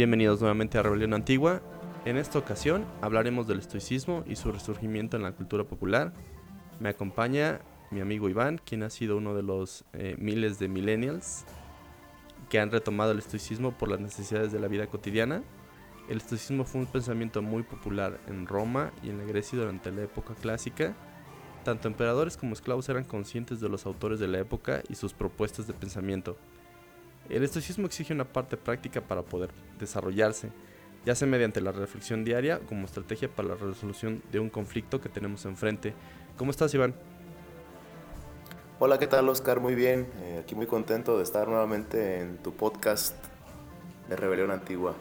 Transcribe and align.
Bienvenidos 0.00 0.40
nuevamente 0.40 0.78
a 0.78 0.82
Rebelión 0.82 1.12
Antigua. 1.12 1.60
En 2.06 2.16
esta 2.16 2.38
ocasión 2.38 2.86
hablaremos 3.02 3.46
del 3.46 3.58
estoicismo 3.58 4.24
y 4.26 4.36
su 4.36 4.50
resurgimiento 4.50 5.18
en 5.18 5.22
la 5.22 5.32
cultura 5.32 5.64
popular. 5.64 6.14
Me 6.78 6.88
acompaña 6.88 7.60
mi 7.90 8.00
amigo 8.00 8.30
Iván, 8.30 8.58
quien 8.64 8.82
ha 8.82 8.88
sido 8.88 9.18
uno 9.18 9.34
de 9.34 9.42
los 9.42 9.84
eh, 9.92 10.16
miles 10.18 10.58
de 10.58 10.68
millennials 10.68 11.44
que 12.48 12.58
han 12.58 12.70
retomado 12.70 13.12
el 13.12 13.18
estoicismo 13.18 13.76
por 13.76 13.90
las 13.90 14.00
necesidades 14.00 14.52
de 14.52 14.58
la 14.58 14.68
vida 14.68 14.86
cotidiana. 14.86 15.42
El 16.08 16.16
estoicismo 16.16 16.64
fue 16.64 16.80
un 16.80 16.86
pensamiento 16.86 17.42
muy 17.42 17.62
popular 17.62 18.20
en 18.26 18.46
Roma 18.46 18.92
y 19.02 19.10
en 19.10 19.18
la 19.18 19.24
Grecia 19.24 19.58
durante 19.58 19.92
la 19.92 20.04
época 20.04 20.34
clásica. 20.34 20.96
Tanto 21.62 21.88
emperadores 21.88 22.38
como 22.38 22.54
esclavos 22.54 22.88
eran 22.88 23.04
conscientes 23.04 23.60
de 23.60 23.68
los 23.68 23.84
autores 23.84 24.18
de 24.18 24.28
la 24.28 24.38
época 24.38 24.82
y 24.88 24.94
sus 24.94 25.12
propuestas 25.12 25.66
de 25.66 25.74
pensamiento. 25.74 26.38
El 27.30 27.44
estoicismo 27.44 27.86
exige 27.86 28.12
una 28.12 28.24
parte 28.24 28.56
práctica 28.56 29.00
para 29.00 29.22
poder 29.22 29.50
desarrollarse, 29.78 30.50
ya 31.06 31.14
sea 31.14 31.28
mediante 31.28 31.60
la 31.60 31.70
reflexión 31.70 32.24
diaria 32.24 32.58
como 32.58 32.86
estrategia 32.86 33.28
para 33.28 33.50
la 33.50 33.54
resolución 33.54 34.20
de 34.32 34.40
un 34.40 34.50
conflicto 34.50 35.00
que 35.00 35.08
tenemos 35.08 35.44
enfrente. 35.44 35.94
¿Cómo 36.36 36.50
estás, 36.50 36.74
Iván? 36.74 36.92
Hola, 38.80 38.98
¿qué 38.98 39.06
tal, 39.06 39.28
Oscar? 39.28 39.60
Muy 39.60 39.76
bien. 39.76 40.08
Eh, 40.22 40.40
aquí 40.42 40.56
muy 40.56 40.66
contento 40.66 41.18
de 41.18 41.22
estar 41.22 41.46
nuevamente 41.46 42.18
en 42.18 42.38
tu 42.38 42.52
podcast 42.52 43.14
de 44.08 44.16
Rebelión 44.16 44.50
Antigua. 44.50 44.96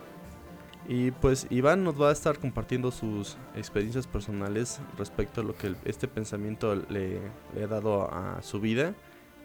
Y 0.87 1.09
pues 1.11 1.47
Iván 1.49 1.83
nos 1.83 1.99
va 1.99 2.09
a 2.09 2.11
estar 2.11 2.37
compartiendo 2.37 2.91
sus 2.91 3.37
experiencias 3.55 4.05
personales 4.05 4.79
respecto 4.99 5.41
a 5.41 5.43
lo 5.43 5.55
que 5.55 5.73
este 5.83 6.07
pensamiento 6.07 6.75
le, 6.75 7.21
le 7.55 7.63
ha 7.63 7.67
dado 7.67 8.11
a 8.13 8.39
su 8.43 8.59
vida 8.59 8.93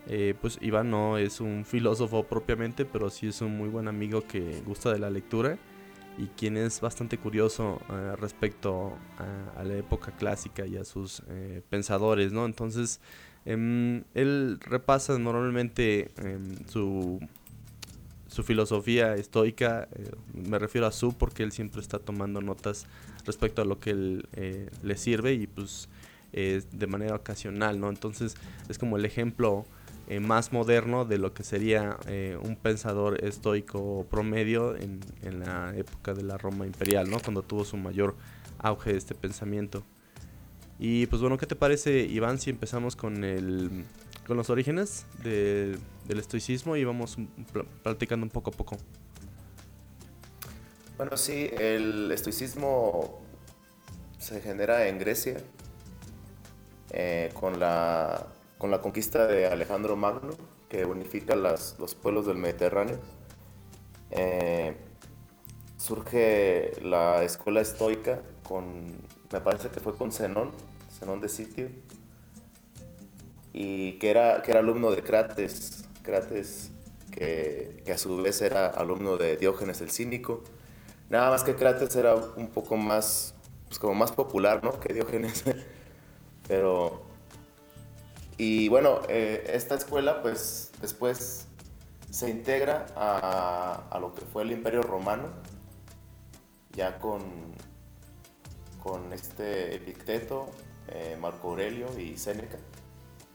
eh, 0.06 0.34
pues 0.38 0.58
Iván 0.60 0.90
no 0.90 1.16
es 1.16 1.40
un 1.40 1.64
filósofo 1.64 2.24
propiamente, 2.24 2.84
pero 2.84 3.08
sí 3.08 3.28
es 3.28 3.40
un 3.40 3.56
muy 3.56 3.68
buen 3.68 3.88
amigo 3.88 4.26
que 4.26 4.60
gusta 4.66 4.92
de 4.92 4.98
la 4.98 5.08
lectura 5.08 5.58
y 6.18 6.26
quien 6.36 6.56
es 6.56 6.80
bastante 6.80 7.18
curioso 7.18 7.80
eh, 7.90 8.14
respecto 8.16 8.96
a, 9.56 9.64
la 9.64 9.74
época 9.74 10.12
clásica 10.12 10.66
y 10.66 10.76
a 10.76 10.84
sus 10.84 11.22
eh, 11.28 11.62
pensadores, 11.70 12.32
¿no? 12.32 12.44
Entonces, 12.44 13.00
em, 13.46 14.04
él 14.14 14.58
repasa 14.60 15.18
normalmente 15.18 16.10
em, 16.18 16.54
su, 16.68 17.18
su 18.28 18.42
filosofía 18.42 19.14
estoica, 19.14 19.88
me 20.34 20.58
refiero 20.58 20.86
a 20.86 20.92
su 20.92 21.14
porque 21.14 21.42
él 21.42 21.52
siempre 21.52 21.80
está 21.80 21.98
tomando 21.98 22.42
notas 22.42 22.86
respecto 23.24 23.62
a 23.62 23.64
lo 23.64 23.80
que 23.80 23.90
él, 23.90 24.28
le 24.82 24.96
sirve 24.96 25.32
y 25.32 25.46
pues 25.46 25.88
de 26.32 26.86
manera 26.88 27.14
ocasional, 27.14 27.78
¿no? 27.80 27.88
Entonces, 27.88 28.34
es 28.68 28.76
como 28.76 28.96
el 28.96 29.04
ejemplo 29.04 29.66
eh, 30.08 30.20
más 30.20 30.52
moderno 30.52 31.04
de 31.04 31.18
lo 31.18 31.32
que 31.32 31.44
sería 31.44 31.96
eh, 32.06 32.38
un 32.42 32.56
pensador 32.56 33.24
estoico 33.24 34.06
promedio 34.10 34.76
en, 34.76 35.00
en, 35.22 35.40
la 35.40 35.74
época 35.76 36.14
de 36.14 36.22
la 36.22 36.36
Roma 36.36 36.66
imperial, 36.66 37.08
¿no? 37.10 37.20
Cuando 37.20 37.42
tuvo 37.42 37.64
su 37.64 37.76
mayor 37.76 38.14
auge 38.58 38.96
este 38.96 39.14
pensamiento. 39.14 39.84
Y 40.78 41.06
pues 41.06 41.22
bueno, 41.22 41.38
¿qué 41.38 41.46
te 41.46 41.56
parece, 41.56 42.00
Iván, 42.00 42.38
si 42.38 42.50
empezamos 42.50 42.96
con, 42.96 43.24
el, 43.24 43.84
con 44.26 44.36
los 44.36 44.50
orígenes 44.50 45.06
del 45.22 45.78
estoicismo 46.18 46.76
y 46.76 46.84
vamos 46.84 47.16
practicando 47.82 48.24
un 48.24 48.30
poco 48.30 48.50
a 48.50 48.52
poco? 48.52 48.76
Bueno, 50.96 51.16
sí, 51.16 51.50
el 51.58 52.10
estoicismo 52.12 53.20
se 54.18 54.40
genera 54.40 54.86
en 54.88 54.98
Grecia 54.98 55.36
eh, 56.90 57.30
con 57.34 57.58
la 57.58 58.26
con 58.64 58.70
la 58.70 58.80
conquista 58.80 59.26
de 59.26 59.44
Alejandro 59.46 59.94
Magno, 59.94 60.32
que 60.70 60.86
unifica 60.86 61.36
los 61.36 61.94
pueblos 62.00 62.24
del 62.24 62.38
Mediterráneo, 62.38 62.98
eh, 64.10 64.74
surge 65.76 66.72
la 66.80 67.22
escuela 67.24 67.60
estoica 67.60 68.22
con, 68.42 68.96
me 69.30 69.42
parece 69.42 69.68
que 69.68 69.80
fue 69.80 69.94
con 69.94 70.12
Zenón, 70.12 70.50
Zenón 70.98 71.20
de 71.20 71.28
Sitio, 71.28 71.68
y 73.52 73.98
que 73.98 74.08
era, 74.08 74.40
que 74.40 74.52
era 74.52 74.60
alumno 74.60 74.90
de 74.92 75.02
Crates, 75.02 75.84
Crates 76.02 76.70
que, 77.12 77.82
que, 77.84 77.92
a 77.92 77.98
su 77.98 78.16
vez 78.16 78.40
era 78.40 78.68
alumno 78.68 79.18
de 79.18 79.36
Diógenes 79.36 79.82
el 79.82 79.90
Cínico. 79.90 80.42
Nada 81.10 81.28
más 81.28 81.44
que 81.44 81.54
Crates 81.54 81.94
era 81.96 82.14
un 82.14 82.48
poco 82.48 82.78
más, 82.78 83.34
pues 83.66 83.78
como 83.78 83.92
más 83.92 84.12
popular, 84.12 84.64
¿no? 84.64 84.80
Que 84.80 84.94
Diógenes. 84.94 85.44
Pero 86.48 87.12
y 88.36 88.68
bueno, 88.68 89.00
eh, 89.08 89.50
esta 89.52 89.74
escuela 89.76 90.22
pues 90.22 90.72
después 90.80 91.46
se 92.10 92.30
integra 92.30 92.86
a, 92.96 93.98
lo 94.00 94.14
que 94.14 94.22
fue 94.22 94.42
el 94.42 94.52
Imperio 94.52 94.82
Romano, 94.82 95.28
ya 96.72 96.98
con, 96.98 97.22
con 98.82 99.12
este 99.12 99.74
Epicteto, 99.74 100.50
eh, 100.88 101.16
Marco 101.20 101.50
Aurelio 101.50 101.88
y 101.98 102.16
Séneca, 102.16 102.58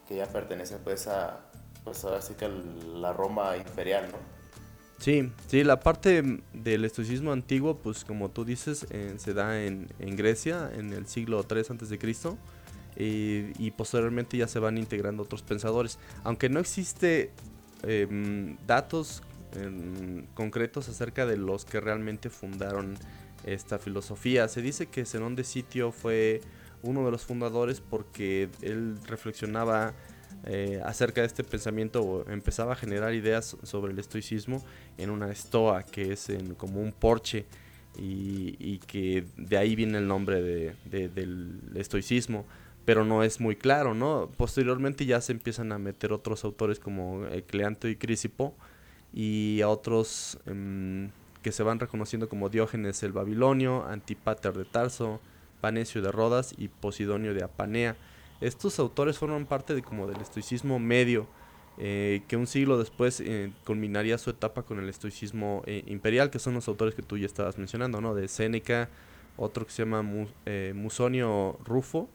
que 0.08 0.16
ya 0.16 0.28
pertenecen 0.28 0.80
pues 0.84 1.08
a, 1.08 1.40
pues 1.84 2.04
ahora 2.06 2.22
sí 2.22 2.36
que 2.36 2.46
a 2.46 2.50
la 2.50 3.14
Roma 3.14 3.58
imperial, 3.58 4.10
¿no? 4.12 4.18
Sí, 5.00 5.32
sí, 5.48 5.64
la 5.64 5.80
parte 5.80 6.42
del 6.54 6.84
estoicismo 6.84 7.32
antiguo, 7.32 7.78
pues 7.78 8.04
como 8.04 8.30
tú 8.30 8.44
dices, 8.44 8.86
eh, 8.90 9.16
se 9.18 9.34
da 9.34 9.62
en, 9.62 9.88
en, 10.00 10.18
Grecia 10.18 10.70
en 10.74 10.92
el 10.92 11.08
siglo 11.08 11.46
III 11.50 11.62
a.C., 11.62 11.98
eh, 13.00 13.54
y 13.58 13.72
posteriormente 13.72 14.38
ya 14.38 14.48
se 14.48 14.60
van 14.60 14.78
integrando 14.78 15.24
otros 15.24 15.42
pensadores. 15.42 15.98
Aunque 16.24 16.50
no 16.50 16.60
existe 16.60 17.32
em, 17.84 18.58
datos 18.68 19.24
em, 19.54 20.26
concretos 20.34 20.90
acerca 20.90 21.26
de 21.26 21.38
los 21.38 21.64
que 21.64 21.80
realmente 21.80 22.30
fundaron 22.30 22.96
esta 23.46 23.80
filosofía. 23.80 24.50
Se 24.50 24.62
dice 24.62 24.88
que 24.88 25.06
Zenón 25.06 25.38
de 25.38 25.46
Sitio 25.46 25.94
fue 25.94 26.42
uno 26.84 27.06
de 27.06 27.12
los 27.12 27.24
fundadores 27.24 27.80
porque 27.80 28.50
él 28.62 28.98
reflexionaba 29.08 29.94
eh, 30.44 30.82
acerca 30.84 31.22
de 31.22 31.28
este 31.28 31.46
pensamiento 31.46 32.02
o 32.02 32.30
empezaba 32.30 32.74
a 32.74 32.76
generar 32.76 33.14
ideas 33.14 33.56
sobre 33.64 33.94
el 33.94 34.00
estoicismo 34.00 34.62
en 34.98 35.10
una 35.10 35.32
estoa 35.32 35.84
que 35.84 36.12
es 36.12 36.28
como 36.58 36.82
un 36.82 36.92
porche 36.92 37.46
y, 37.98 38.78
que 38.80 39.26
de 39.36 39.58
ahí 39.58 39.76
viene 39.76 39.98
el 39.98 40.08
nombre 40.08 40.42
del 40.86 41.72
estoicismo 41.76 42.46
pero 42.90 43.06
no 43.06 43.22
es 43.22 43.40
muy 43.40 43.56
claro, 43.56 43.94
¿no? 43.94 44.32
Posteriormente 44.36 45.06
ya 45.06 45.22
se 45.22 45.32
empiezan 45.32 45.72
a 45.72 45.78
meter 45.78 46.12
otros 46.12 46.44
autores 46.44 46.80
como 46.80 47.24
eh, 47.28 47.44
Cleanto 47.44 47.88
y 47.88 47.96
Crisipo 47.96 48.56
y 49.14 49.62
a 49.62 49.70
otros 49.70 50.40
em, 50.48 51.12
que 51.44 51.52
se 51.52 51.62
van 51.62 51.80
reconociendo 51.80 52.28
como 52.28 52.50
Diógenes 52.50 53.04
el 53.04 53.12
Babilonio, 53.12 53.86
Antipater 53.86 54.54
de 54.54 54.66
Tarso, 54.66 55.22
Panecio 55.62 56.02
de 56.02 56.12
Rodas 56.12 56.56
y 56.58 56.70
Posidonio 56.70 57.36
de 57.36 57.44
Apanea. 57.44 57.96
Estos 58.42 58.80
autores 58.80 59.20
forman 59.20 59.46
parte 59.46 59.76
de 59.76 59.84
como 59.84 60.08
del 60.08 60.20
estoicismo 60.20 60.80
medio, 60.80 61.28
eh, 61.78 62.24
que 62.28 62.38
un 62.38 62.48
siglo 62.48 62.80
después 62.80 63.20
eh, 63.20 63.52
culminaría 63.68 64.18
su 64.18 64.32
etapa 64.32 64.64
con 64.64 64.80
el 64.80 64.90
estoicismo 64.90 65.62
imperial, 65.68 66.32
que 66.32 66.40
son 66.40 66.56
los 66.56 66.68
autores 66.68 66.96
que 66.96 67.04
tú 67.04 67.20
ya 67.20 67.28
estabas 67.28 67.60
mencionando, 67.60 68.02
¿no? 68.02 68.16
De 68.16 68.28
Séneca, 68.28 68.90
otro 69.38 69.68
que 69.68 69.72
se 69.74 69.84
llama 69.84 70.02
Musonio 70.74 71.60
Rufo, 71.64 72.10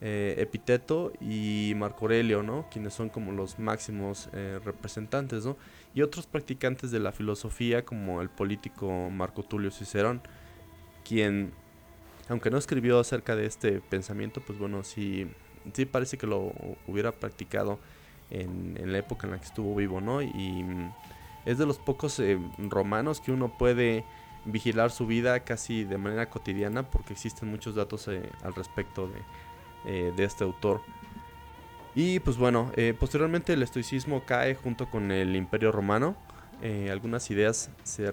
eh, 0.00 0.36
Epiteto 0.38 1.12
y 1.20 1.72
Marco 1.76 2.02
Aurelio, 2.02 2.44
¿no? 2.44 2.66
Quienes 2.70 2.94
son 2.94 3.08
como 3.08 3.32
los 3.32 3.58
máximos 3.58 4.28
eh, 4.32 4.60
representantes, 4.64 5.44
¿no? 5.44 5.56
Y 5.92 6.02
otros 6.02 6.26
practicantes 6.26 6.92
de 6.92 7.00
la 7.00 7.10
filosofía 7.10 7.84
como 7.84 8.22
el 8.22 8.28
político 8.28 9.10
Marco 9.10 9.42
Tulio 9.42 9.72
Cicerón, 9.72 10.20
quien, 11.04 11.52
aunque 12.28 12.48
no 12.48 12.58
escribió 12.58 13.00
acerca 13.00 13.34
de 13.34 13.46
este 13.46 13.80
pensamiento, 13.80 14.40
pues 14.40 14.56
bueno, 14.56 14.84
sí, 14.84 15.26
sí 15.72 15.84
parece 15.84 16.16
que 16.16 16.28
lo 16.28 16.52
hubiera 16.86 17.10
practicado 17.10 17.80
en, 18.30 18.92
la 18.92 18.98
época 18.98 19.26
en 19.26 19.32
la 19.32 19.40
que 19.40 19.46
estuvo 19.46 19.74
vivo, 19.74 20.00
¿no? 20.00 20.22
Y 20.22 20.62
mm, 20.62 20.92
es 21.44 21.58
de 21.58 21.66
los 21.66 21.78
pocos 21.78 22.20
eh, 22.20 22.38
romanos 22.58 23.20
que 23.20 23.32
uno 23.32 23.58
puede 23.58 24.04
vigilar 24.44 24.92
su 24.92 25.08
vida 25.08 25.40
casi 25.40 25.82
de 25.82 25.98
manera 25.98 26.30
cotidiana 26.30 26.88
porque 26.88 27.14
existen 27.14 27.50
muchos 27.50 27.74
datos 27.74 28.06
al 28.06 28.54
respecto 28.54 29.08
de, 29.08 29.20
de, 29.88 30.24
este 30.24 30.44
autor. 30.44 30.82
Y 31.94 32.20
pues 32.20 32.36
bueno, 32.36 32.70
posteriormente 33.00 33.54
el 33.54 33.62
estoicismo 33.62 34.24
cae 34.24 34.54
junto 34.54 34.90
con 34.90 35.10
el 35.10 35.34
imperio 35.34 35.72
romano. 35.72 36.16
algunas 36.90 37.30
ideas 37.30 37.70
se 37.82 38.12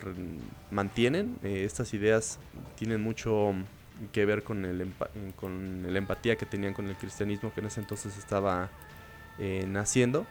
mantienen. 0.72 1.38
estas 1.44 1.94
ideas 1.94 2.40
tienen 2.76 3.02
mucho 3.02 3.54
que 4.12 4.26
ver 4.26 4.44
con 4.44 4.66
el, 4.66 4.92
con 5.36 5.86
la 5.92 5.98
empatía 5.98 6.36
que 6.36 6.46
tenían 6.46 6.74
con 6.74 6.88
el 6.88 6.96
cristianismo 6.96 7.54
que 7.54 7.60
en 7.60 7.68
ese 7.68 7.82
entonces 7.82 8.18
estaba 8.18 8.70
naciendo. 9.68 10.26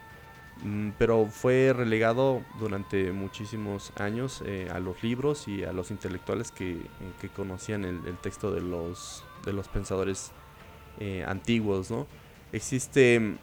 Mm, 0.63 0.91
pero 0.99 1.27
fue 1.27 1.73
relegado 1.75 2.43
durante 2.59 3.13
muchísimos 3.13 3.93
años 3.97 4.43
eh, 4.47 4.69
a 4.73 4.79
los 4.79 5.03
libros 5.03 5.49
y 5.49 5.65
a 5.65 5.73
los 5.73 5.91
intelectuales 5.91 6.53
que, 6.53 6.73
eh, 6.73 6.87
que 7.21 7.29
conocían 7.29 7.85
el, 7.85 8.17
texto 8.19 8.53
de 8.53 8.61
los, 8.61 9.25
de 9.45 9.53
los 9.53 9.69
pensadores 9.69 10.33
eh, 11.01 11.25
antiguos. 11.27 11.91
¿no? 11.91 12.07
Existe, 12.53 13.37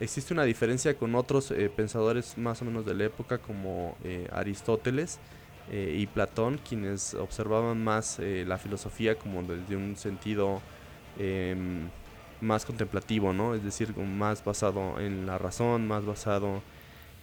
existe 0.00 0.34
una 0.34 0.44
diferencia 0.44 0.94
con 0.96 1.14
otros 1.14 1.52
pensadores 1.76 2.36
más 2.38 2.62
o 2.62 2.64
menos 2.64 2.86
de 2.86 2.94
la 2.94 3.04
época 3.04 3.38
como 3.38 3.96
Aristóteles 4.32 5.18
y 5.72 6.06
Platón, 6.08 6.58
quienes 6.68 7.14
observaban 7.14 7.84
más 7.84 8.18
la 8.18 8.58
filosofía 8.58 9.16
como 9.16 9.42
desde 9.44 9.76
un 9.76 9.94
sentido 9.94 10.60
em, 11.16 11.88
más 12.40 12.64
contemplativo, 12.64 13.32
¿no? 13.32 13.54
Es 13.54 13.62
decir, 13.62 13.96
más 13.96 14.44
basado 14.44 14.98
en 14.98 15.26
la 15.26 15.38
razón, 15.38 15.86
más 15.86 16.04
basado 16.04 16.62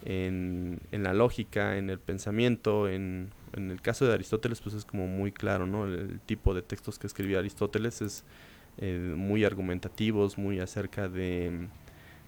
en, 0.04 0.80
la 0.92 1.12
lógica, 1.12 1.76
en 1.76 1.90
el 1.90 1.98
pensamiento. 1.98 2.88
En, 2.88 3.30
el 3.54 3.80
caso 3.80 4.06
de 4.06 4.14
Aristóteles, 4.14 4.60
pues 4.60 4.74
es 4.74 4.84
como 4.84 5.06
muy 5.06 5.32
claro, 5.32 5.66
¿no? 5.66 5.86
El, 5.86 6.20
tipo 6.20 6.54
de 6.54 6.62
textos 6.62 6.98
que 6.98 7.06
escribía 7.06 7.38
Aristóteles 7.38 8.02
es 8.02 8.24
eh, 8.78 9.14
muy 9.16 9.44
argumentativos, 9.44 10.38
muy 10.38 10.60
acerca 10.60 11.08
de, 11.08 11.68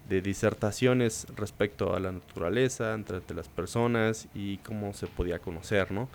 de, 0.08 0.20
disertaciones 0.20 1.26
respecto 1.36 1.94
a 1.94 2.00
la 2.00 2.12
naturaleza, 2.12 2.94
entre 2.94 3.20
las 3.34 3.48
personas 3.48 4.28
y 4.34 4.58
cómo 4.58 4.92
se 4.92 5.06
podía 5.06 5.38
conocer, 5.38 5.92
¿no? 5.92 6.08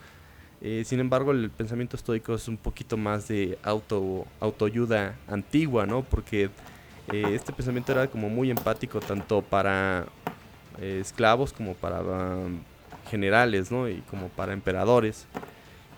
Eh, 0.61 0.83
sin 0.85 0.99
embargo, 0.99 1.31
el 1.31 1.49
pensamiento 1.49 1.95
estoico 1.95 2.35
es 2.35 2.47
un 2.47 2.57
poquito 2.57 2.97
más 2.97 3.27
de 3.27 3.57
auto, 3.63 4.25
autoayuda 4.39 5.15
antigua, 5.27 5.85
¿no? 5.85 6.03
Porque 6.03 6.49
eh, 7.11 7.23
este 7.33 7.53
pensamiento 7.53 7.91
era 7.91 8.07
como 8.07 8.29
muy 8.29 8.49
empático 8.49 8.99
tanto 8.99 9.41
para 9.41 10.05
esclavos 10.81 11.53
como 11.53 11.73
para 11.73 12.01
um, 12.01 12.59
generales, 13.09 13.71
¿no? 13.71 13.87
Y 13.87 14.01
como 14.09 14.29
para 14.29 14.53
emperadores. 14.53 15.27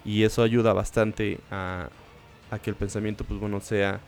Y 0.06 0.24
eso 0.24 0.44
ayuda 0.44 0.74
bastante 0.74 1.40
a, 1.52 1.90
que 2.64 2.70
el 2.70 2.76
pensamiento, 2.76 3.24
pues 3.26 3.40
bueno, 3.40 3.60
sea 3.60 4.00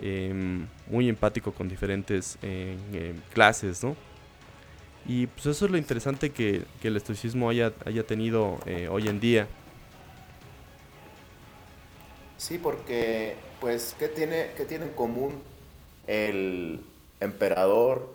em, 0.00 0.66
muy 0.88 1.08
empático 1.08 1.52
con 1.52 1.68
diferentes 1.68 2.38
clases, 3.32 3.82
¿no? 3.82 3.96
Y 5.06 5.26
pues 5.28 5.46
eso 5.46 5.66
es 5.66 5.70
lo 5.70 5.78
interesante 5.78 6.30
que, 6.30 6.62
que 6.82 6.88
el 6.88 6.96
estoicismo 6.96 7.48
haya, 7.48 7.72
haya 7.84 8.04
tenido 8.04 8.58
hoy 8.90 9.08
en 9.08 9.20
día. 9.20 9.48
Sí, 12.36 12.58
porque, 12.58 13.36
pues, 13.60 13.94
¿qué 13.98 14.08
tiene, 14.08 14.52
qué 14.56 14.64
tiene 14.66 14.86
en 14.86 14.92
común 14.92 15.42
el 16.06 16.80
emperador, 17.20 18.14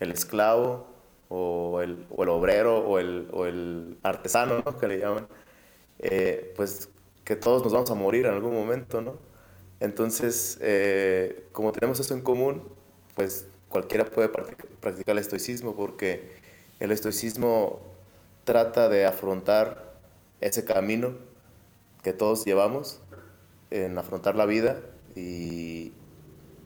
el 0.00 0.12
esclavo, 0.12 0.86
o 1.28 1.80
el, 1.82 2.06
o 2.10 2.22
el 2.22 2.28
obrero, 2.30 2.78
o 2.78 2.98
el, 2.98 3.28
o 3.32 3.46
el 3.46 3.98
artesano, 4.02 4.62
¿no? 4.64 4.78
Que 4.78 4.88
le 4.88 4.98
llaman? 4.98 5.28
Eh, 5.98 6.52
pues 6.56 6.90
que 7.24 7.36
todos 7.36 7.62
nos 7.64 7.72
vamos 7.72 7.90
a 7.90 7.94
morir 7.94 8.26
en 8.26 8.34
algún 8.34 8.54
momento, 8.54 9.00
¿no? 9.00 9.18
Entonces, 9.80 10.58
eh, 10.60 11.46
como 11.52 11.72
tenemos 11.72 12.00
eso 12.00 12.14
en 12.14 12.20
común, 12.20 12.62
pues 13.14 13.46
cualquiera 13.68 14.04
puede 14.04 14.28
practicar 14.28 15.12
el 15.12 15.18
estoicismo, 15.18 15.76
porque 15.76 16.32
el 16.80 16.90
estoicismo 16.90 17.80
trata 18.44 18.88
de 18.88 19.04
afrontar 19.04 19.94
ese 20.40 20.64
camino 20.64 21.14
que 22.02 22.12
todos 22.12 22.44
llevamos 22.44 23.00
en 23.70 23.98
afrontar 23.98 24.36
la 24.36 24.46
vida 24.46 24.80
y 25.14 25.92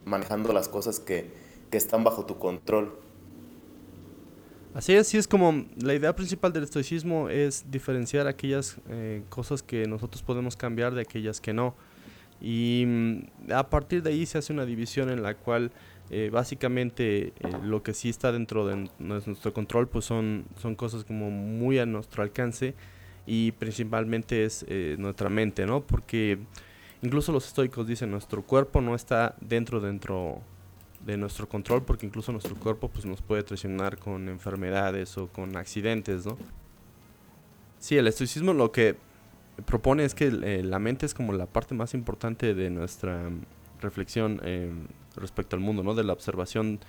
manejando 0.04 0.52
las 0.52 0.68
cosas 0.68 1.00
que, 1.00 1.30
están 1.72 2.04
bajo 2.04 2.26
tu 2.26 2.38
control. 2.38 2.92
Así 4.74 4.94
es, 4.94 5.14
es 5.14 5.26
como 5.26 5.64
la 5.78 5.94
idea 5.94 6.14
principal 6.14 6.52
del 6.52 6.64
estoicismo 6.64 7.30
es 7.30 7.70
diferenciar 7.70 8.26
aquellas 8.26 8.76
eh, 8.90 9.22
cosas 9.30 9.62
que 9.62 9.86
nosotros 9.86 10.22
podemos 10.22 10.54
cambiar 10.54 10.94
de 10.94 11.00
aquellas 11.00 11.40
que 11.40 11.54
no. 11.54 11.74
Y 12.42 12.84
mm, 12.86 13.52
a 13.52 13.70
partir 13.70 14.02
de 14.02 14.10
ahí 14.10 14.26
se 14.26 14.38
hace 14.38 14.52
una 14.52 14.66
división 14.66 15.08
en 15.10 15.22
la 15.22 15.34
cual 15.34 15.70
eh, 16.10 16.28
básicamente 16.30 17.28
eh, 17.28 17.32
lo 17.62 17.82
que 17.82 17.94
sí 17.94 18.08
está 18.08 18.32
dentro 18.32 18.66
de 18.66 18.90
nuestro 18.98 19.54
control 19.54 19.88
pues 19.88 20.04
son, 20.04 20.44
son 20.60 20.74
cosas 20.74 21.04
como 21.04 21.30
muy 21.30 21.78
a 21.78 21.86
nuestro 21.86 22.22
alcance 22.22 22.74
y 23.24 23.52
principalmente 23.52 24.44
es 24.44 24.66
nuestra 24.98 25.28
mente, 25.28 25.64
¿no? 25.64 25.80
Porque 25.80 26.40
Incluso 27.02 27.32
los 27.32 27.48
estoicos 27.48 27.86
dicen, 27.88 28.12
nuestro 28.12 28.42
cuerpo 28.42 28.80
no 28.80 28.94
está 28.94 29.34
dentro, 29.40 29.80
dentro 29.80 30.40
de 31.04 31.16
nuestro 31.16 31.48
control, 31.48 31.82
porque 31.82 32.06
incluso 32.06 32.30
nuestro 32.30 32.54
cuerpo 32.54 32.88
pues, 32.88 33.04
nos 33.04 33.20
puede 33.20 33.42
traicionar 33.42 33.98
con 33.98 34.28
enfermedades 34.28 35.18
o 35.18 35.26
con 35.26 35.56
accidentes, 35.56 36.24
¿no? 36.24 36.38
Sí, 37.80 37.96
el 37.96 38.06
estoicismo 38.06 38.52
lo 38.54 38.70
que 38.70 38.94
propone 39.66 40.04
es 40.04 40.14
que 40.14 40.26
eh, 40.26 40.62
la 40.62 40.78
mente 40.78 41.06
es 41.06 41.14
como 41.14 41.32
la 41.32 41.46
parte 41.46 41.74
más 41.74 41.94
importante 41.94 42.54
de 42.54 42.70
nuestra 42.70 43.30
reflexión 43.80 44.40
eh, 44.44 44.72
respecto 45.16 45.56
al 45.56 45.62
mundo, 45.62 45.82
¿no? 45.82 45.94
De 45.94 46.04
la 46.04 46.12
observación 46.12 46.80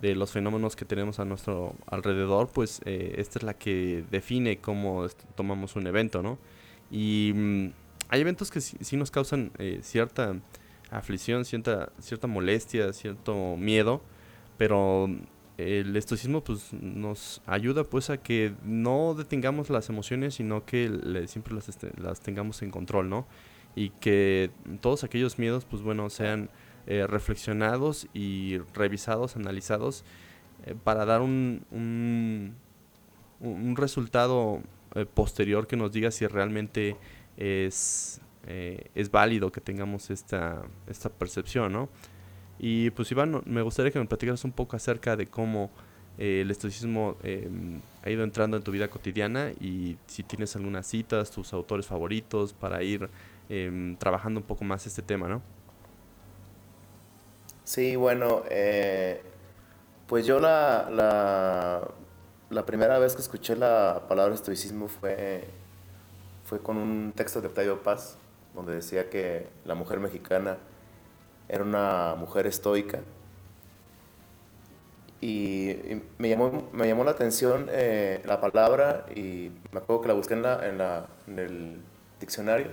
de 0.00 0.14
los 0.14 0.32
fenómenos 0.32 0.76
que 0.76 0.84
tenemos 0.84 1.18
a 1.20 1.24
nuestro 1.24 1.74
alrededor, 1.86 2.48
pues 2.48 2.80
eh, 2.84 3.14
esta 3.18 3.38
es 3.38 3.42
la 3.42 3.54
que 3.54 4.04
define 4.10 4.58
cómo 4.58 5.06
tomamos 5.34 5.76
un 5.76 5.86
evento, 5.86 6.22
¿no? 6.22 6.38
Y 6.90 7.32
mm, 7.34 7.66
hay 8.08 8.20
eventos 8.20 8.50
que 8.50 8.60
sí, 8.60 8.96
nos 8.96 9.10
causan 9.10 9.52
eh, 9.58 9.80
cierta 9.82 10.36
aflicción, 10.90 11.44
cierta, 11.44 11.92
cierta 12.00 12.26
molestia, 12.26 12.92
cierto 12.92 13.56
miedo, 13.56 14.02
pero 14.56 15.08
el 15.60 15.96
estoicismo 15.96 16.42
pues 16.42 16.72
nos 16.72 17.42
ayuda 17.46 17.84
pues 17.84 18.10
a 18.10 18.18
que 18.18 18.54
no 18.64 19.14
detengamos 19.14 19.70
las 19.70 19.88
emociones, 19.88 20.34
sino 20.34 20.64
que 20.64 21.26
siempre 21.26 21.54
las, 21.54 21.68
este, 21.68 21.92
las 22.00 22.20
tengamos 22.20 22.62
en 22.62 22.70
control, 22.70 23.08
¿no? 23.08 23.26
Y 23.74 23.90
que 23.90 24.50
todos 24.80 25.04
aquellos 25.04 25.38
miedos 25.38 25.64
pues 25.64 25.82
bueno 25.82 26.10
sean 26.10 26.50
eh, 26.86 27.06
reflexionados 27.06 28.08
y 28.14 28.58
revisados, 28.74 29.36
analizados 29.36 30.04
eh, 30.66 30.74
para 30.82 31.04
dar 31.04 31.20
un, 31.20 31.64
un, 31.70 32.56
resultado 33.76 34.60
posterior 35.14 35.66
que 35.66 35.76
nos 35.76 35.92
diga 35.92 36.10
si 36.10 36.26
realmente 36.26 36.96
es, 37.36 38.20
eh, 38.46 38.90
es 38.94 39.10
válido 39.10 39.52
que 39.52 39.60
tengamos 39.60 40.10
esta, 40.10 40.62
esta 40.86 41.08
percepción, 41.10 41.72
¿no? 41.72 41.88
Y 42.62 42.90
pues 42.90 43.10
Iván, 43.10 43.40
me 43.46 43.62
gustaría 43.62 43.90
que 43.90 43.98
me 43.98 44.04
platicaras 44.04 44.44
un 44.44 44.52
poco 44.52 44.76
acerca 44.76 45.16
de 45.16 45.26
cómo 45.26 45.70
eh, 46.18 46.42
el 46.42 46.50
estoicismo 46.50 47.16
em, 47.22 47.80
ha 48.04 48.10
ido 48.10 48.22
entrando 48.22 48.58
en 48.58 48.62
tu 48.62 48.70
vida 48.70 48.88
cotidiana 48.88 49.50
y 49.58 49.96
si 50.06 50.22
tienes 50.22 50.54
algunas 50.56 50.86
citas, 50.86 51.30
tus 51.30 51.54
autores 51.54 51.86
favoritos 51.86 52.52
para 52.52 52.82
ir 52.82 53.08
em, 53.48 53.96
trabajando 53.96 54.40
un 54.40 54.46
poco 54.46 54.64
más 54.64 54.86
este 54.86 55.00
tema, 55.00 55.26
¿no? 55.26 55.40
Sí, 57.64 57.96
bueno, 57.96 58.42
eh, 58.50 59.22
pues 60.06 60.26
yo 60.26 60.38
la, 60.38 60.90
la, 60.90 61.88
la 62.50 62.66
primera 62.66 62.98
vez 62.98 63.14
que 63.14 63.22
escuché 63.22 63.56
la 63.56 64.02
palabra 64.06 64.34
estoicismo 64.34 64.88
fue 64.88 65.44
fue 66.44 66.58
con 66.58 66.76
un 66.76 67.12
texto 67.14 67.40
de 67.40 67.46
Octavio 67.46 67.80
Paz, 67.80 68.18
donde 68.54 68.74
decía 68.74 69.08
que 69.08 69.46
la 69.64 69.76
mujer 69.76 70.00
mexicana 70.00 70.58
era 71.50 71.64
una 71.64 72.14
mujer 72.16 72.46
estoica. 72.46 73.00
Y, 75.20 75.76
me, 76.18 76.30
llamó, 76.30 76.70
me 76.72 76.86
llamó 76.86 77.04
la 77.04 77.10
atención 77.10 77.66
eh, 77.70 78.22
la 78.24 78.40
palabra 78.40 79.04
y 79.14 79.50
me 79.72 79.80
acuerdo 79.80 80.00
que 80.00 80.08
la 80.08 80.14
busqué 80.14 80.34
en, 80.34 80.42
la, 80.42 80.66
en, 80.66 80.78
la, 80.78 81.06
en 81.26 81.38
el 81.38 81.82
diccionario 82.20 82.68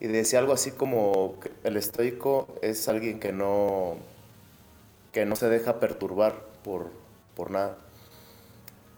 y 0.00 0.08
decía 0.08 0.38
algo 0.38 0.52
así 0.52 0.72
como 0.72 1.38
que 1.40 1.52
el 1.62 1.76
estoico 1.76 2.48
es 2.62 2.88
alguien 2.88 3.20
que 3.20 3.32
no, 3.32 3.96
que 5.12 5.24
no 5.26 5.36
se 5.36 5.48
deja 5.48 5.78
perturbar 5.78 6.34
por, 6.64 6.90
por 7.36 7.50
nada. 7.50 7.78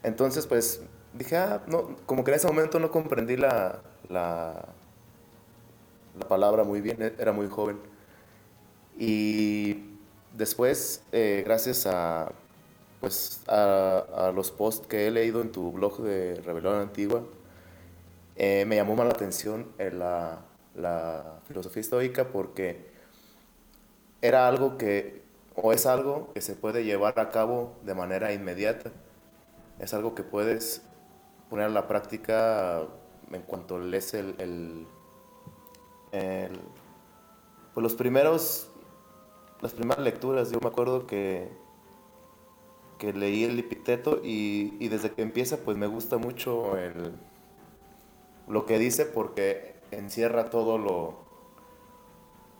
Entonces, 0.03 0.47
pues 0.47 0.81
dije, 1.13 1.37
ah, 1.37 1.61
no, 1.67 1.95
como 2.05 2.23
que 2.23 2.31
en 2.31 2.37
ese 2.37 2.47
momento 2.47 2.79
no 2.79 2.91
comprendí 2.91 3.37
la, 3.37 3.79
la, 4.09 4.65
la 6.17 6.27
palabra 6.27 6.63
muy 6.63 6.81
bien, 6.81 7.13
era 7.19 7.31
muy 7.31 7.47
joven. 7.47 7.77
Y 8.97 9.97
después, 10.33 11.03
eh, 11.11 11.43
gracias 11.45 11.85
a, 11.85 12.31
pues, 12.99 13.41
a, 13.47 14.31
los 14.33 14.51
posts 14.51 14.87
que 14.87 15.07
he 15.07 15.11
leído 15.11 15.41
en 15.41 15.51
tu 15.51 15.71
blog 15.71 16.01
de 16.01 16.41
Rebelión 16.41 16.75
Antigua, 16.75 17.23
eh, 18.35 18.65
me 18.67 18.75
llamó 18.75 18.95
más 18.95 19.07
la 19.07 19.13
atención 19.13 19.67
eh, 19.77 19.91
la, 19.91 20.39
filosofía 21.47 21.81
estoica 21.81 22.27
porque 22.27 22.85
era 24.21 24.47
algo 24.47 24.77
que, 24.77 25.23
o 25.55 25.73
es 25.73 25.85
algo 25.85 26.31
que 26.33 26.41
se 26.41 26.55
puede 26.55 26.83
llevar 26.83 27.19
a 27.19 27.29
cabo 27.29 27.75
de 27.83 27.95
manera 27.95 28.33
inmediata. 28.33 28.91
Es 29.79 29.93
algo 29.93 30.15
que 30.15 30.23
puedes 30.23 30.81
poner 31.49 31.65
a 31.65 31.69
la 31.69 31.87
práctica 31.87 32.83
en 33.31 33.41
cuanto 33.43 33.79
lees 33.79 34.13
el, 34.13 34.35
el, 34.39 34.87
el 36.11 36.59
pues 37.77 37.83
los 37.83 37.93
primeros, 37.93 38.66
las 39.61 39.73
primeras 39.73 40.03
lecturas. 40.03 40.51
Yo 40.51 40.59
me 40.59 40.67
acuerdo 40.67 41.07
que, 41.07 41.49
que 42.97 43.13
leí 43.13 43.43
el 43.43 43.59
epiteto 43.59 44.21
y, 44.23 44.75
y 44.79 44.87
desde 44.87 45.11
que 45.11 45.21
empieza 45.21 45.57
pues 45.57 45.77
me 45.77 45.87
gusta 45.87 46.17
mucho 46.17 46.77
el, 46.77 47.13
lo 48.47 48.65
que 48.65 48.79
dice 48.79 49.05
porque 49.05 49.75
encierra 49.91 50.49
todo 50.49 50.77
lo, 50.77 51.15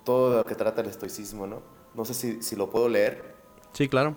todo 0.04 0.38
lo 0.38 0.46
que 0.46 0.56
trata 0.56 0.82
el 0.82 0.88
estoicismo, 0.88 1.48
¿no? 1.48 1.62
No 1.94 2.06
sé 2.06 2.14
si, 2.14 2.42
si 2.42 2.56
lo 2.56 2.70
puedo 2.70 2.90
leer. 2.90 3.36
Sí, 3.74 3.88
claro. 3.88 4.16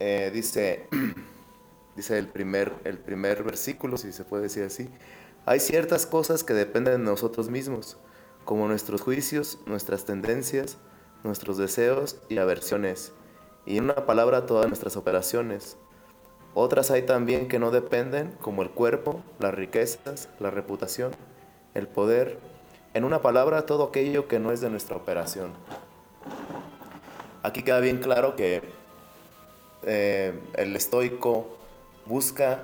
Eh, 0.00 0.30
dice, 0.32 0.88
dice 1.96 2.18
el 2.18 2.28
primer, 2.28 2.72
el 2.84 2.98
primer 2.98 3.42
versículo, 3.42 3.96
si 3.96 4.12
se 4.12 4.24
puede 4.24 4.44
decir 4.44 4.64
así. 4.64 4.88
Hay 5.46 5.60
ciertas 5.60 6.06
cosas 6.06 6.42
que 6.44 6.54
dependen 6.54 6.98
de 6.98 7.10
nosotros 7.10 7.50
mismos, 7.50 7.98
como 8.44 8.66
nuestros 8.66 9.02
juicios, 9.02 9.58
nuestras 9.66 10.04
tendencias, 10.04 10.78
nuestros 11.24 11.58
deseos 11.58 12.18
y 12.28 12.38
aversiones, 12.38 13.12
y 13.66 13.78
en 13.78 13.84
una 13.84 14.06
palabra 14.06 14.46
todas 14.46 14.66
nuestras 14.68 14.96
operaciones. 14.96 15.76
Otras 16.54 16.92
hay 16.92 17.02
también 17.02 17.48
que 17.48 17.58
no 17.58 17.72
dependen, 17.72 18.32
como 18.40 18.62
el 18.62 18.70
cuerpo, 18.70 19.22
las 19.40 19.52
riquezas, 19.52 20.28
la 20.38 20.50
reputación, 20.50 21.10
el 21.74 21.88
poder, 21.88 22.38
en 22.94 23.02
una 23.02 23.22
palabra 23.22 23.66
todo 23.66 23.84
aquello 23.84 24.28
que 24.28 24.38
no 24.38 24.52
es 24.52 24.60
de 24.60 24.70
nuestra 24.70 24.96
operación. 24.96 25.52
Aquí 27.42 27.62
queda 27.62 27.80
bien 27.80 27.98
claro 27.98 28.36
que 28.36 28.62
eh, 29.82 30.38
el 30.54 30.76
estoico 30.76 31.56
busca 32.06 32.62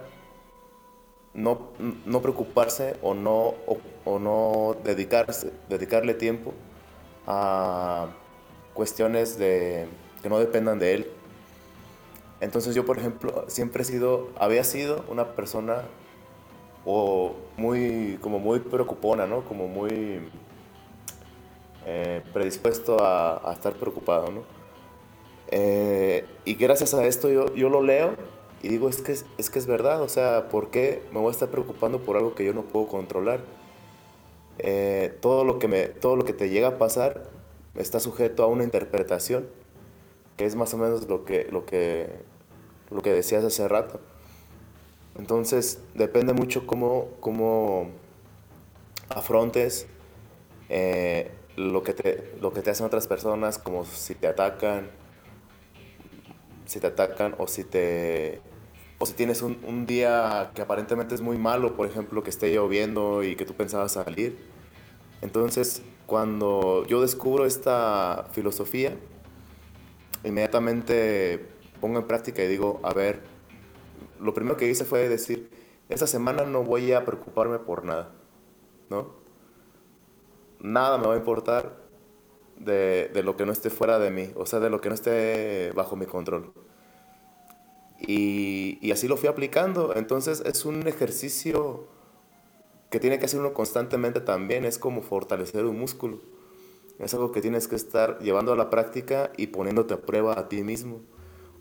no, 1.35 1.71
no 2.07 2.23
preocuparse 2.23 2.97
o 3.02 3.14
no, 3.14 3.55
o, 4.05 4.19
no 4.19 4.76
dedicarse, 4.85 5.52
dedicarle 5.69 6.14
tiempo 6.14 6.52
a 7.26 8.09
cuestiones 8.81 9.37
de, 9.37 9.87
que 10.23 10.31
no 10.31 10.39
dependan 10.39 10.79
de 10.79 10.95
él. 10.95 11.07
Entonces 12.41 12.75
yo, 12.75 12.87
por 12.87 12.97
ejemplo, 12.97 13.45
siempre 13.47 13.83
he 13.83 13.85
sido, 13.85 14.31
había 14.39 14.65
sido 14.65 15.05
una 15.11 15.35
persona 15.35 15.83
o 16.87 17.35
muy, 17.59 18.17
como 18.23 18.39
muy 18.39 18.59
preocupona, 18.61 19.27
¿no? 19.27 19.45
Como 19.45 19.69
muy 19.69 20.31
eh, 21.85 22.23
predispuesto 22.33 23.05
a, 23.05 23.51
a, 23.51 23.53
estar 23.53 23.75
preocupado, 23.75 24.31
¿no? 24.31 24.45
Eh, 25.49 26.25
y 26.47 26.55
gracias 26.55 26.95
a 26.95 27.05
esto 27.05 27.29
yo, 27.29 27.55
yo 27.55 27.69
lo 27.69 27.83
leo 27.83 28.15
y 28.63 28.69
digo, 28.69 28.89
es 28.89 29.03
que 29.03 29.13
es, 29.13 29.27
es 29.37 29.51
que 29.51 29.59
es 29.59 29.67
verdad, 29.67 30.01
o 30.01 30.09
sea, 30.09 30.49
¿por 30.49 30.71
qué 30.71 31.03
me 31.13 31.19
voy 31.19 31.29
a 31.29 31.33
estar 31.33 31.51
preocupando 31.51 31.99
por 31.99 32.17
algo 32.17 32.35
que 32.35 32.47
yo 32.47 32.55
no 32.55 32.63
puedo 32.63 32.87
controlar? 32.87 33.41
Eh, 34.57 35.15
todo, 35.21 35.45
lo 35.45 35.59
que 35.59 35.69
me, 35.69 35.85
todo 35.89 36.17
lo 36.17 36.25
que 36.25 36.33
te 36.33 36.49
llega 36.49 36.69
a 36.69 36.79
pasar 36.79 37.39
está 37.75 38.00
sujeto 38.00 38.43
a 38.43 38.47
una 38.47 38.65
interpretación, 38.65 39.49
que 40.37 40.47
es 40.47 40.57
más 40.57 40.73
o 40.75 40.79
menos 40.79 41.09
lo 41.09 41.25
que, 41.25 41.49
lo 41.50 41.67
que, 41.67 42.09
lo 42.91 43.03
que 43.03 43.12
decías 43.12 43.45
hace 43.45 43.69
rato. 43.69 44.00
Entonces, 45.19 45.81
depende 45.95 46.33
mucho 46.33 46.67
cómo, 46.67 47.09
cómo 47.21 47.91
afrontes 49.09 49.87
eh, 50.69 51.31
lo, 51.57 51.83
que 51.83 51.93
te, 51.93 52.35
lo 52.41 52.53
que 52.53 52.62
te 52.62 52.71
hacen 52.71 52.87
otras 52.87 53.07
personas, 53.07 53.59
como 53.59 53.85
si 53.85 54.15
te 54.15 54.27
atacan, 54.27 54.89
si 56.67 56.81
te 56.81 56.87
atacan 56.87 57.35
o 57.39 57.47
si 57.47 57.65
te 57.65 58.41
o 58.99 59.07
si 59.07 59.15
tienes 59.15 59.41
un, 59.41 59.59
un, 59.67 59.87
día 59.87 60.50
que 60.55 60.61
aparentemente 60.61 61.15
es 61.15 61.23
muy 61.23 61.39
malo, 61.39 61.75
por 61.75 61.87
ejemplo, 61.87 62.23
que 62.23 62.29
esté 62.29 62.53
lloviendo 62.53 63.25
y 63.25 63.35
que 63.35 63.47
tú 63.47 63.55
pensabas 63.55 63.93
salir. 63.93 64.39
Entonces, 65.23 65.83
cuando 66.11 66.85
yo 66.88 67.00
descubro 67.00 67.47
esta 67.47 68.26
filosofía, 68.33 68.97
inmediatamente 70.25 71.47
pongo 71.81 72.00
en 72.00 72.07
práctica 72.09 72.43
y 72.43 72.49
digo, 72.49 72.81
a 72.83 72.93
ver, 72.93 73.21
lo 74.19 74.35
primero 74.35 74.57
que 74.57 74.69
hice 74.69 74.85
fue 74.85 75.09
decir, 75.09 75.49
esta 75.88 76.09
semana 76.09 76.43
no 76.43 76.64
voy 76.64 76.90
a 76.90 77.05
preocuparme 77.05 77.61
por 77.61 77.85
nada, 77.85 78.11
¿no? 78.88 79.14
Nada 80.59 80.99
me 80.99 81.07
va 81.07 81.14
a 81.14 81.17
importar 81.17 81.76
de, 82.57 83.12
lo 83.23 83.37
que 83.37 83.47
no 83.47 83.52
esté 83.52 83.71
fuera 83.71 84.00
de 84.00 84.11
mí, 84.11 84.33
o 84.35 84.47
sea, 84.47 84.59
de 84.59 84.69
lo 84.69 84.81
que 84.81 84.88
no 84.88 84.97
esté 84.97 85.71
bajo 85.76 85.95
mi 85.95 86.07
control. 86.07 86.52
Y, 88.00 88.90
así 88.90 89.07
lo 89.07 89.17
fui 89.17 89.29
aplicando. 89.29 89.95
Entonces 89.95 90.43
es 90.45 90.64
un 90.64 90.88
ejercicio 90.88 91.87
que 92.90 93.00
tiene 93.00 93.18
que 93.18 93.26
hacer 93.26 93.40
uno 93.40 93.54
constantemente 93.54 94.20
también. 94.20 94.64
Es 94.64 94.78
como 94.78 95.02
fortalecer 95.02 95.64
un 95.64 95.78
músculo. 95.78 96.18
Es 96.99 97.14
algo 97.14 97.32
que 97.32 97.40
tienes 97.40 97.66
que 97.66 97.76
estar 97.76 98.18
llevando 98.18 98.52
a 98.52 98.56
la 98.56 98.68
práctica 98.68 99.32
y 99.37 99.47
poniéndote 99.49 99.94
a 99.94 100.02
prueba 100.02 100.38
a 100.38 100.49
ti 100.49 100.62
mismo. 100.62 101.00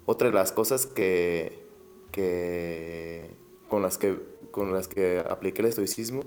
Otra 0.06 0.28
de 0.28 0.34
las 0.34 0.52
cosas 0.52 0.86
que, 0.86 1.64
que, 2.12 3.30
con, 3.70 3.82
las 3.82 3.98
que 3.98 4.18
con 4.52 4.74
las 4.74 4.88
que 4.88 5.24
apliqué 5.30 5.62
el 5.62 5.68
estoicismo 5.68 6.24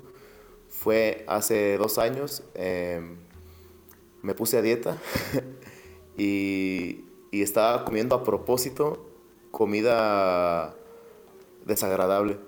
fue 0.69 1.25
hace 1.27 1.77
dos 1.77 1.99
años. 1.99 2.45
Eh, 2.55 3.03
me 4.23 4.35
puse 4.35 4.57
a 4.57 4.63
dieta 4.63 4.97
y, 6.17 7.05
y 7.33 7.43
estaba 7.43 7.85
comiendo 7.85 8.15
a 8.15 8.23
propósito 8.23 9.05
comida 9.51 10.75
desagradable. 11.67 12.39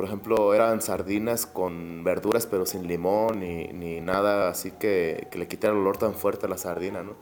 Por 0.00 0.06
ejemplo, 0.06 0.54
eran 0.54 0.80
sardinas 0.80 1.44
con 1.44 2.04
verduras 2.04 2.46
pero 2.46 2.64
sin 2.64 2.88
limón 2.88 3.40
ni, 3.40 3.66
ni 3.66 4.00
nada 4.00 4.48
así 4.48 4.70
que, 4.70 5.28
que, 5.30 5.36
le 5.36 5.46
quitara 5.46 5.74
el 5.74 5.80
olor 5.80 5.98
tan 5.98 6.14
fuerte 6.14 6.46
a 6.46 6.48
la 6.48 6.56
sardina, 6.56 7.02
¿no? 7.02 7.16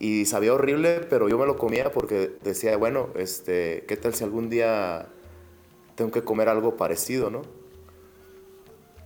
Y 0.00 0.24
sabía 0.24 0.52
horrible, 0.52 1.02
pero 1.08 1.28
yo 1.28 1.38
me 1.38 1.46
lo 1.46 1.56
comía 1.56 1.92
porque 1.92 2.32
decía, 2.42 2.76
bueno, 2.76 3.10
este, 3.14 3.84
¿qué 3.86 3.96
tal 3.96 4.12
si 4.12 4.24
algún 4.24 4.50
día 4.50 5.06
tengo 5.94 6.10
que 6.10 6.24
comer 6.24 6.48
algo 6.48 6.76
parecido, 6.76 7.30
¿no? 7.30 7.42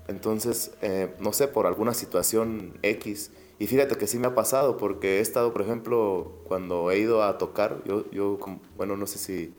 Entonces, 0.09 0.73
eh, 0.81 1.15
no 1.21 1.35
sé, 1.35 1.49
por 1.49 1.67
alguna 1.67 1.93
situación 1.93 2.79
X, 2.81 3.33
y 3.59 3.67
fíjate 3.67 3.97
que 3.97 4.07
sí 4.07 4.19
me 4.19 4.29
ha 4.29 4.35
pasado, 4.35 4.79
porque 4.79 5.19
he 5.19 5.21
estado, 5.21 5.53
por 5.53 5.61
ejemplo, 5.61 6.39
cuando 6.45 6.91
he 6.91 6.99
ido 6.99 7.23
a 7.23 7.37
tocar, 7.37 7.83
yo, 7.85 8.11
yo 8.13 8.39
bueno, 8.79 8.97
no 8.97 9.07
sé 9.07 9.19
si 9.19 9.53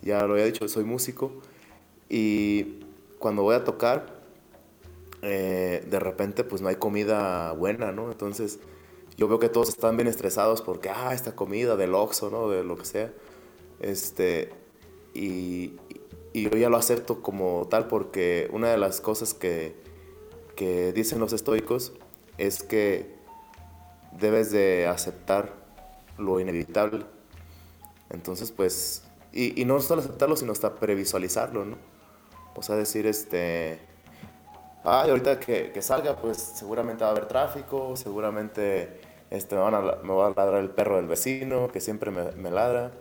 ya 0.00 0.26
lo 0.26 0.32
había 0.32 0.46
dicho, 0.46 0.66
soy 0.66 0.84
músico, 0.84 1.42
y 2.08 2.80
cuando 3.18 3.42
voy 3.42 3.54
a 3.54 3.64
tocar, 3.64 4.22
eh, 5.22 5.84
de 5.88 6.00
repente 6.00 6.44
pues 6.44 6.60
no 6.60 6.68
hay 6.68 6.76
comida 6.76 7.52
buena, 7.52 7.92
¿no? 7.92 8.12
Entonces 8.12 8.58
yo 9.16 9.28
veo 9.28 9.38
que 9.38 9.48
todos 9.48 9.68
están 9.68 9.96
bien 9.96 10.08
estresados 10.08 10.60
porque, 10.60 10.90
ah, 10.90 11.14
esta 11.14 11.34
comida 11.34 11.76
del 11.76 11.94
Oxxo, 11.94 12.30
¿no? 12.30 12.48
De 12.50 12.64
lo 12.64 12.76
que 12.76 12.84
sea. 12.84 13.12
Este, 13.80 14.50
y, 15.14 15.72
y 16.32 16.42
yo 16.42 16.50
ya 16.50 16.68
lo 16.68 16.76
acepto 16.76 17.22
como 17.22 17.66
tal 17.70 17.86
porque 17.86 18.48
una 18.52 18.70
de 18.70 18.76
las 18.76 19.00
cosas 19.00 19.34
que, 19.34 19.74
que 20.56 20.92
dicen 20.92 21.20
los 21.20 21.32
estoicos 21.32 21.92
es 22.38 22.62
que 22.62 23.14
debes 24.20 24.50
de 24.50 24.86
aceptar 24.86 25.54
lo 26.18 26.40
inevitable. 26.40 27.06
Entonces, 28.10 28.50
pues, 28.52 29.04
y, 29.32 29.60
y, 29.60 29.64
no 29.64 29.80
solo 29.80 30.02
aceptarlo, 30.02 30.36
sino 30.36 30.52
hasta 30.52 30.74
previsualizarlo, 30.76 31.64
¿no? 31.64 31.93
O 32.56 32.62
sea, 32.62 32.76
decir, 32.76 33.06
este, 33.06 33.78
ay, 34.84 35.10
ahorita 35.10 35.40
que, 35.40 35.72
que 35.72 35.82
salga, 35.82 36.16
pues 36.16 36.36
seguramente 36.36 37.02
va 37.02 37.08
a 37.08 37.12
haber 37.12 37.26
tráfico, 37.26 37.96
seguramente 37.96 39.00
este, 39.30 39.56
me, 39.56 39.62
van 39.62 39.74
a, 39.74 39.80
me 40.02 40.12
va 40.12 40.28
a 40.28 40.30
ladrar 40.30 40.60
el 40.60 40.70
perro 40.70 40.96
del 40.96 41.06
vecino, 41.06 41.68
que 41.68 41.80
siempre 41.80 42.10
me, 42.10 42.32
me 42.32 42.50
ladra, 42.50 42.92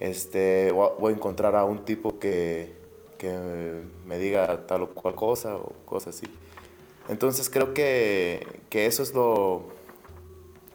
este, 0.00 0.72
voy 0.72 1.12
a 1.12 1.16
encontrar 1.16 1.54
a 1.56 1.64
un 1.64 1.84
tipo 1.84 2.18
que, 2.18 2.74
que 3.18 3.82
me 4.06 4.18
diga 4.18 4.66
tal 4.66 4.82
o 4.82 4.90
cual 4.90 5.14
cosa 5.14 5.56
o 5.56 5.72
cosas 5.84 6.16
así. 6.16 6.26
Entonces 7.08 7.50
creo 7.50 7.74
que, 7.74 8.46
que 8.70 8.86
eso 8.86 9.02
es 9.02 9.14
lo, 9.14 9.64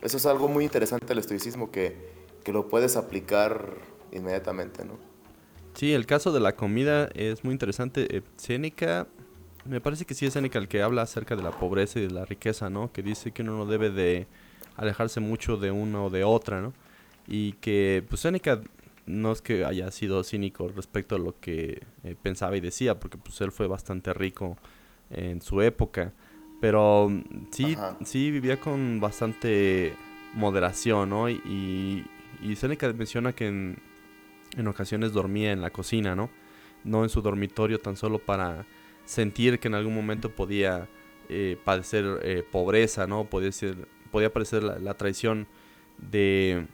eso 0.01 0.17
es 0.17 0.25
algo 0.25 0.47
muy 0.47 0.63
interesante 0.63 1.07
del 1.07 1.17
estoicismo 1.17 1.71
que, 1.71 1.95
que 2.43 2.53
lo 2.53 2.67
puedes 2.67 2.95
aplicar 2.95 3.65
inmediatamente, 4.11 4.85
¿no? 4.85 5.08
Sí, 5.79 5.93
el 5.93 6.05
caso 6.05 6.33
de 6.33 6.41
la 6.41 6.57
comida 6.57 7.07
es 7.15 7.45
muy 7.45 7.53
interesante. 7.53 8.17
Eh, 8.17 8.21
Séneca, 8.35 9.07
me 9.63 9.79
parece 9.79 10.03
que 10.03 10.13
sí 10.13 10.25
es 10.25 10.33
Séneca 10.33 10.59
el 10.59 10.67
que 10.67 10.81
habla 10.81 11.03
acerca 11.03 11.37
de 11.37 11.41
la 11.41 11.51
pobreza 11.51 11.99
y 11.99 12.01
de 12.01 12.11
la 12.11 12.25
riqueza, 12.25 12.69
¿no? 12.69 12.91
Que 12.91 13.01
dice 13.01 13.31
que 13.31 13.43
uno 13.43 13.55
no 13.55 13.65
debe 13.65 13.89
de 13.89 14.27
alejarse 14.75 15.21
mucho 15.21 15.55
de 15.55 15.71
una 15.71 16.03
o 16.03 16.09
de 16.09 16.25
otra, 16.25 16.59
¿no? 16.59 16.73
Y 17.27 17.53
que, 17.53 18.03
pues 18.09 18.19
Séneca 18.19 18.59
no 19.05 19.31
es 19.31 19.41
que 19.41 19.63
haya 19.63 19.89
sido 19.91 20.21
cínico 20.25 20.67
respecto 20.67 21.15
a 21.15 21.17
lo 21.17 21.39
que 21.39 21.81
eh, 22.03 22.13
pensaba 22.21 22.57
y 22.57 22.59
decía, 22.59 22.99
porque 22.99 23.17
pues 23.17 23.39
él 23.39 23.53
fue 23.53 23.67
bastante 23.67 24.13
rico 24.13 24.57
en 25.09 25.41
su 25.41 25.61
época, 25.61 26.11
pero 26.59 27.07
mm, 27.07 27.47
sí, 27.51 27.77
sí 28.03 28.31
vivía 28.31 28.59
con 28.59 28.99
bastante 28.99 29.93
moderación, 30.33 31.11
¿no? 31.11 31.29
Y, 31.29 32.05
y 32.41 32.55
Seneca 32.57 32.91
menciona 32.91 33.31
que 33.31 33.47
en, 33.47 33.88
en 34.57 34.67
ocasiones 34.67 35.13
dormía 35.13 35.51
en 35.51 35.61
la 35.61 35.69
cocina, 35.69 36.15
¿no? 36.15 36.29
No 36.83 37.03
en 37.03 37.09
su 37.09 37.21
dormitorio 37.21 37.79
tan 37.79 37.95
solo 37.95 38.19
para 38.19 38.65
sentir 39.05 39.59
que 39.59 39.67
en 39.67 39.75
algún 39.75 39.95
momento 39.95 40.29
podía 40.29 40.87
eh, 41.29 41.57
padecer 41.63 42.19
eh, 42.23 42.43
pobreza, 42.49 43.07
¿no? 43.07 43.25
Podía, 43.25 43.51
ser, 43.51 43.87
podía 44.11 44.31
parecer 44.31 44.63
la, 44.63 44.93
traición 44.95 45.47
de, 45.97 46.65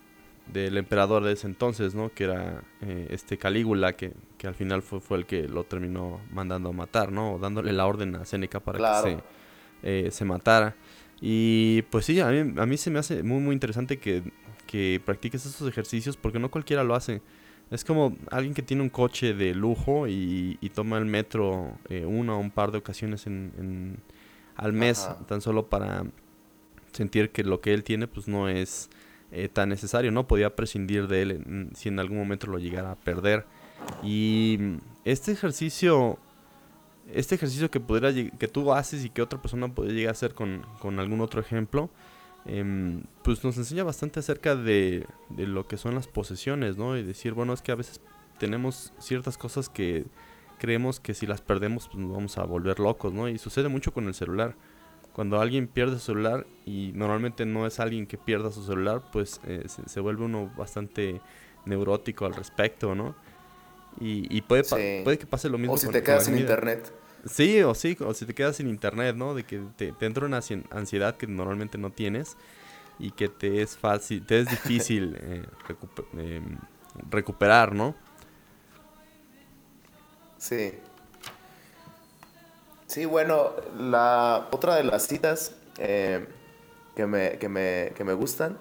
del 0.51 0.77
emperador 0.77 1.23
de 1.23 1.33
ese 1.33 1.47
entonces, 1.47 1.95
¿no? 1.95 2.11
Que 2.13 2.25
era 2.25 2.63
eh, 2.81 3.07
este 3.09 3.37
Calígula, 3.37 3.93
que, 3.93 4.13
que, 4.37 4.47
al 4.47 4.55
final 4.55 4.81
fue, 4.81 5.01
fue 5.01 5.17
el 5.17 5.25
que 5.25 5.47
lo 5.47 5.63
terminó 5.63 6.21
mandando 6.31 6.69
a 6.69 6.73
matar, 6.73 7.11
¿no? 7.11 7.37
dándole 7.39 7.73
la 7.73 7.85
orden 7.85 8.15
a 8.15 8.25
Séneca 8.25 8.59
para 8.59 9.03
que 9.03 9.17
se, 9.81 10.11
se 10.11 10.25
matara. 10.25 10.75
Y 11.19 11.81
pues 11.83 12.05
sí, 12.05 12.19
a 12.19 12.27
mí, 12.27 12.53
a 12.57 12.65
mí 12.65 12.77
se 12.77 12.91
me 12.91 12.99
hace 12.99 13.23
muy, 13.23 13.39
muy 13.39 13.53
interesante 13.53 13.97
que, 13.97 14.23
que 14.67 15.01
practiques 15.05 15.45
esos 15.45 15.67
ejercicios 15.67 16.17
porque 16.17 16.39
no 16.39 16.51
cualquiera 16.51 16.83
lo 16.83 16.95
hace. 16.95 17.21
Es 17.71 17.83
como 17.83 18.15
alguien 18.31 18.53
que 18.53 18.61
tiene 18.61 18.83
un 18.83 18.89
coche 18.89 19.33
de 19.33 19.55
lujo 19.55 20.07
y, 20.07 20.57
toma 20.73 20.97
el 20.97 21.05
metro 21.05 21.77
eh, 21.89 22.05
una 22.05 22.35
o 22.35 22.39
un 22.39 22.51
par 22.51 22.71
de 22.71 22.77
ocasiones 22.77 23.25
en, 23.27 23.97
al 24.55 24.73
mes, 24.73 25.07
tan 25.27 25.41
solo 25.41 25.67
para 25.67 26.05
sentir 26.91 27.31
que 27.31 27.43
lo 27.43 27.61
que 27.61 27.73
él 27.73 27.83
tiene 27.83 28.07
pues 28.07 28.27
no 28.27 28.47
es 28.47 28.89
eh, 29.31 29.49
tan 29.49 29.69
necesario, 29.69 30.11
¿no? 30.11 30.27
Podía 30.27 30.55
prescindir 30.55 31.07
de 31.07 31.21
él 31.21 31.71
si 31.75 31.89
en 31.89 31.99
algún 31.99 32.17
momento 32.17 32.47
lo 32.47 32.59
llegara 32.59 32.91
a 32.91 32.95
perder. 32.95 33.45
Y 34.03 34.59
este 35.03 35.31
ejercicio, 35.31 36.19
este 37.11 37.35
ejercicio 37.35 37.69
que, 37.71 37.79
pudiera, 37.79 38.13
que 38.13 38.47
tú 38.47 38.71
haces 38.73 39.03
y 39.03 39.09
que 39.09 39.21
otra 39.21 39.41
persona 39.41 39.67
podría 39.73 39.93
llegar 39.93 40.09
a 40.09 40.11
hacer 40.11 40.33
con, 40.33 40.65
con 40.79 40.99
algún 40.99 41.21
otro 41.21 41.41
ejemplo, 41.41 41.89
Em, 42.45 43.03
pues 43.23 43.43
nos 43.43 43.57
enseña 43.57 43.83
bastante 43.83 44.19
acerca 44.19 44.55
de, 44.55 45.05
lo 45.35 45.67
que 45.67 45.77
son 45.77 45.95
las 45.95 46.07
posesiones, 46.07 46.77
¿no? 46.77 46.95
Y 46.95 47.03
decir, 47.03 47.33
bueno, 47.33 47.53
es 47.53 47.61
que 47.61 47.71
a 47.71 47.75
veces 47.75 48.01
tenemos 48.37 48.93
ciertas 48.99 49.37
cosas 49.37 49.67
que 49.67 50.05
creemos 50.59 50.99
que 50.99 51.13
si 51.13 51.25
las 51.25 51.41
perdemos 51.41 51.87
pues 51.87 51.97
nos 51.97 52.15
vamos 52.15 52.37
a 52.37 52.43
volver 52.43 52.79
locos, 52.79 53.13
¿no? 53.13 53.27
Y 53.29 53.39
sucede 53.39 53.67
mucho 53.67 53.93
con 53.93 54.05
el 54.05 54.13
celular. 54.13 54.55
Cuando 55.13 55.39
alguien 55.39 55.67
pierde 55.67 55.93
su 55.95 56.07
celular 56.07 56.45
y 56.65 56.91
normalmente 56.93 57.45
no 57.45 57.65
es 57.65 57.79
alguien 57.79 58.05
que 58.05 58.17
pierda 58.17 58.51
su 58.51 58.63
celular, 58.63 59.01
pues 59.11 59.41
eh, 59.47 59.63
se, 59.67 59.99
vuelve 59.99 60.25
uno 60.25 60.51
bastante 60.55 61.21
neurótico 61.65 62.25
al 62.25 62.35
respecto, 62.35 62.93
¿no? 62.93 63.15
Y, 63.99 64.41
puede, 64.41 64.63
puede 65.03 65.17
que 65.17 65.25
pase 65.25 65.47
lo 65.47 65.57
mismo. 65.57 65.73
O 65.73 65.77
si 65.77 65.87
te 65.87 66.03
quedas 66.03 66.25
sin 66.25 66.37
internet. 66.37 66.91
Sí, 67.25 67.63
o 67.63 67.73
sí, 67.73 67.97
o 68.01 68.13
si 68.13 68.25
te 68.25 68.35
quedas 68.35 68.57
sin 68.57 68.67
internet, 68.67 69.15
¿no? 69.15 69.33
De 69.33 69.43
que 69.43 69.59
te, 69.75 69.93
entra 70.01 70.25
una 70.25 70.41
ansiedad 70.69 71.17
que 71.17 71.25
normalmente 71.25 71.77
no 71.77 71.91
tienes 71.91 72.37
y 72.99 73.11
que 73.11 73.29
te 73.29 73.63
es 73.63 73.75
fácil, 73.75 74.25
te 74.25 74.39
es 74.41 74.49
difícil 74.49 75.17
eh, 75.21 75.43
em, 76.17 76.57
recuperar, 77.09 77.73
¿no? 77.73 77.95
Sí. 80.37 80.73
Sí, 82.85 83.05
bueno, 83.05 83.53
la 83.77 84.47
otra 84.51 84.75
de 84.75 84.83
las 84.83 85.07
citas 85.07 85.55
eh, 85.79 86.27
que, 86.95 87.07
me, 87.07 87.39
que, 87.39 87.49
me, 87.49 87.91
que 87.95 88.03
me 88.03 88.13
gustan 88.13 88.55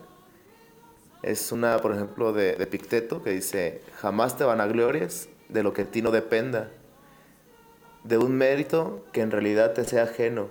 es 1.22 1.52
una, 1.52 1.78
por 1.78 1.92
ejemplo, 1.92 2.32
de, 2.32 2.56
de 2.56 2.66
Picteto 2.66 3.22
que 3.22 3.30
dice, 3.30 3.82
jamás 4.00 4.38
te 4.38 4.44
van 4.44 4.62
a 4.62 4.66
glorias 4.66 5.28
de 5.50 5.62
lo 5.62 5.74
que 5.74 5.82
a 5.82 5.84
ti 5.84 6.00
no 6.00 6.10
dependa 6.10 6.70
de 8.04 8.18
un 8.18 8.36
mérito 8.36 9.02
que 9.12 9.22
en 9.22 9.30
realidad 9.30 9.72
te 9.72 9.84
sea 9.84 10.04
ajeno. 10.04 10.48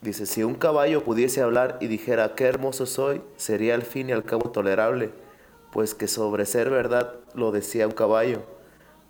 Dice, 0.00 0.26
si 0.26 0.42
un 0.42 0.54
caballo 0.54 1.04
pudiese 1.04 1.42
hablar 1.42 1.76
y 1.80 1.86
dijera, 1.86 2.34
qué 2.34 2.44
hermoso 2.44 2.86
soy, 2.86 3.20
sería 3.36 3.74
al 3.74 3.82
fin 3.82 4.08
y 4.08 4.12
al 4.12 4.24
cabo 4.24 4.50
tolerable, 4.50 5.10
pues 5.70 5.94
que 5.94 6.08
sobre 6.08 6.46
ser 6.46 6.70
verdad 6.70 7.14
lo 7.34 7.52
decía 7.52 7.86
un 7.86 7.92
caballo, 7.92 8.42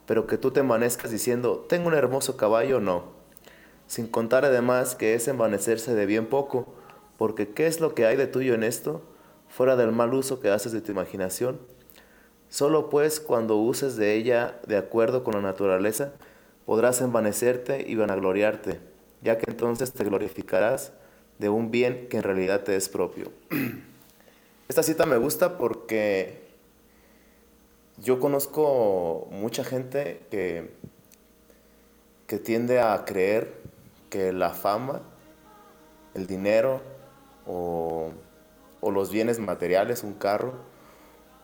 pero 0.07 0.27
que 0.27 0.39
tú 0.39 0.51
te 0.51 0.61
envanezcas 0.61 1.11
diciendo, 1.11 1.65
tengo 1.69 1.89
un 1.89 1.95
hermoso 1.95 2.37
caballo, 2.37 2.81
no. 2.81 3.05
Sin 3.87 4.09
contar 4.09 4.45
además 4.45 4.97
que 4.97 5.15
es 5.15 5.29
envanecerse 5.29 5.95
de 5.95 6.07
bien 6.07 6.27
poco, 6.27 6.75
porque 7.17 7.51
¿qué 7.51 7.67
es 7.67 7.81
lo 7.81 7.95
que 7.95 8.07
hay 8.07 8.17
de 8.17 8.27
tuyo 8.27 8.55
en 8.55 8.65
esto, 8.65 9.03
fuera 9.49 9.77
del 9.77 9.93
mal 9.93 10.13
uso 10.15 10.41
que 10.41 10.51
haces 10.51 10.73
de 10.73 10.81
tu 10.81 10.91
imaginación? 10.91 11.61
Solo 12.51 12.89
pues 12.89 13.21
cuando 13.21 13.57
uses 13.57 13.97
de 13.97 14.15
ella 14.15 14.59
de 14.67 14.77
acuerdo 14.77 15.23
con 15.23 15.35
la 15.35 15.43
naturaleza, 15.43 16.13
podrás 16.65 17.01
envanecerte 17.01 17.85
y 17.87 17.95
vanagloriarte, 17.95 18.81
ya 19.23 19.39
que 19.39 19.51
entonces 19.51 19.93
te 19.93 20.05
glorificarás 20.05 20.93
de 21.39 21.49
un 21.49 21.71
bien 21.71 22.09
que 22.09 22.17
en 22.17 22.23
realidad 22.23 22.63
te 22.65 22.77
es 22.77 22.89
propio. 22.89 23.31
Esta 24.69 24.83
cita 24.83 25.07
me 25.07 25.17
gusta 25.19 25.59
porque 25.59 26.43
yo 27.99 28.19
conozco 28.19 29.29
mucha 29.31 29.65
gente 29.65 30.23
que, 30.31 30.71
que 32.27 32.39
tiende 32.39 32.81
a 32.81 33.05
creer 33.05 33.61
que 34.09 34.33
la 34.33 34.51
fama, 34.51 35.03
el 36.15 36.27
dinero 36.27 36.81
o, 37.47 38.11
o 38.81 38.91
los 38.91 39.11
bienes 39.11 39.39
materiales, 39.39 40.03
un 40.03 40.15
carro, 40.15 40.55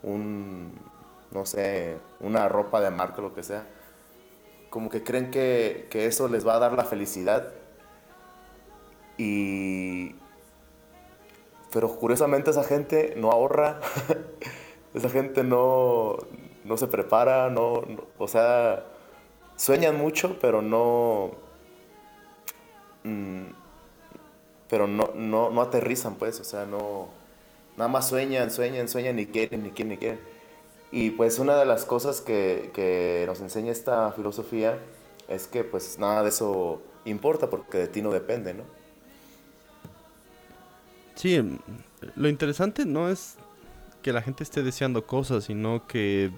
un, 0.03 0.73
no 1.35 1.45
sé, 1.45 1.99
una 2.21 2.49
ropa 2.49 2.81
de 2.81 2.91
marca, 2.91 3.21
lo 3.21 3.35
que 3.35 3.43
sea, 3.43 3.67
como 4.71 4.89
que 4.89 5.03
creen 5.03 5.31
que, 5.31 5.89
eso 5.93 6.29
les 6.29 6.47
va 6.47 6.55
a 6.55 6.59
dar 6.61 6.73
la 6.73 6.85
felicidad. 6.85 7.53
Y... 9.19 10.15
Pero 11.73 11.89
curiosamente 11.97 12.51
esa 12.51 12.63
gente 12.63 13.15
no 13.17 13.33
ahorra, 13.33 13.81
esa 14.95 15.11
gente 15.11 15.43
no, 15.43 16.19
no 16.65 16.77
se 16.77 16.87
prepara, 16.87 17.51
no, 17.51 17.83
o 18.17 18.29
sea, 18.29 18.85
sueñan 19.57 19.99
mucho, 19.99 20.39
pero 20.41 20.63
no... 20.63 21.33
Mm, 23.03 23.47
pero 24.69 24.87
no, 24.87 25.11
no, 25.15 25.51
no 25.51 25.63
aterrizan, 25.63 26.15
pues, 26.15 26.39
o 26.41 26.45
sea, 26.45 26.65
no... 26.65 27.09
Nada 27.77 27.89
más 27.89 28.09
sueñan, 28.09 28.53
sueñan, 28.53 28.89
sueñan, 28.89 29.17
ni 29.17 29.27
quieren, 29.27 29.65
ni 29.65 29.71
quieren, 29.71 29.91
ni 29.91 29.97
quieren. 29.99 30.34
Y 30.97 31.11
pues 31.11 31.41
una 31.41 31.57
de 31.57 31.67
las 31.67 31.85
cosas 31.85 32.21
que, 32.21 33.25
nos 33.27 33.41
enseña 33.41 33.73
esta 33.73 34.13
filosofía 34.13 34.79
es 35.27 35.49
que 35.49 35.65
pues 35.65 35.99
nada 35.99 36.23
de 36.23 36.29
eso 36.29 36.81
importa 37.05 37.51
porque 37.51 37.79
de 37.79 37.89
ti 37.89 38.01
no 38.01 38.13
depende, 38.13 38.55
¿no? 38.55 38.63
Sí, 41.17 41.59
lo 42.15 42.29
interesante 42.29 42.87
no 42.87 43.09
es 43.09 43.35
que 44.03 44.13
la 44.13 44.23
gente 44.23 44.45
esté 44.45 44.63
deseando 44.63 45.05
cosas, 45.05 45.43
sino 45.43 45.85
que 45.89 46.27
eh, 46.27 46.33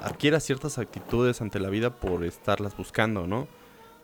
adquiera 0.00 0.40
ciertas 0.40 0.78
actitudes 0.78 1.42
ante 1.42 1.60
la 1.60 1.68
vida 1.68 1.90
por 1.90 2.24
estarlas 2.24 2.74
buscando, 2.74 3.26
¿no? 3.26 3.48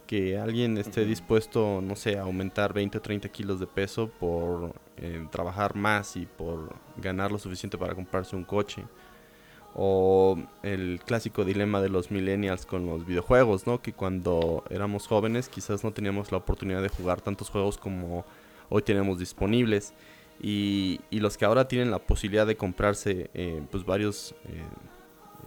Que 0.07 0.37
alguien 0.37 0.77
esté 0.77 1.07
dispuesto, 1.07 1.81
no 1.81 1.97
sé, 1.97 2.19
a 2.19 2.25
aumentar 2.25 2.75
20 2.75 2.99
o 2.99 3.01
30 3.01 3.31
kilos 3.31 3.61
de 3.61 3.67
peso 3.67 4.11
por 4.11 4.75
eh, 4.99 5.27
trabajar 5.31 5.75
más 5.75 6.17
y 6.17 6.27
por 6.27 6.75
ganar 6.99 7.33
lo 7.33 7.39
suficiente 7.39 7.79
para 7.79 7.95
comprarse 7.95 8.37
un 8.37 8.45
coche 8.45 8.85
o 9.79 10.39
el 10.63 11.01
clásico 11.05 11.45
dilema 11.45 11.83
de 11.83 11.91
los 11.91 12.11
millennials 12.11 12.65
con 12.65 12.87
los 12.87 13.05
videojuegos, 13.05 13.67
¿no? 13.67 13.83
Que 13.83 13.93
cuando 13.93 14.65
éramos 14.71 15.07
jóvenes 15.07 15.51
quizás 15.51 15.85
no 15.85 15.93
teníamos 15.93 16.33
la 16.33 16.39
oportunidad 16.39 16.81
de 16.81 16.89
jugar 16.89 17.21
tantos 17.21 17.51
juegos 17.51 17.77
como 17.77 18.25
hoy 18.71 18.81
tenemos 18.81 19.19
disponibles. 19.19 19.93
Y, 20.41 21.01
los 21.11 21.37
que 21.37 21.45
ahora 21.45 21.69
tienen 21.69 21.91
la 21.91 21.99
posibilidad 21.99 22.47
de 22.47 22.57
comprarse 22.57 23.31
eh, 23.35 23.63
pues 23.71 23.85
varios 23.85 24.35
eh, 24.45 24.63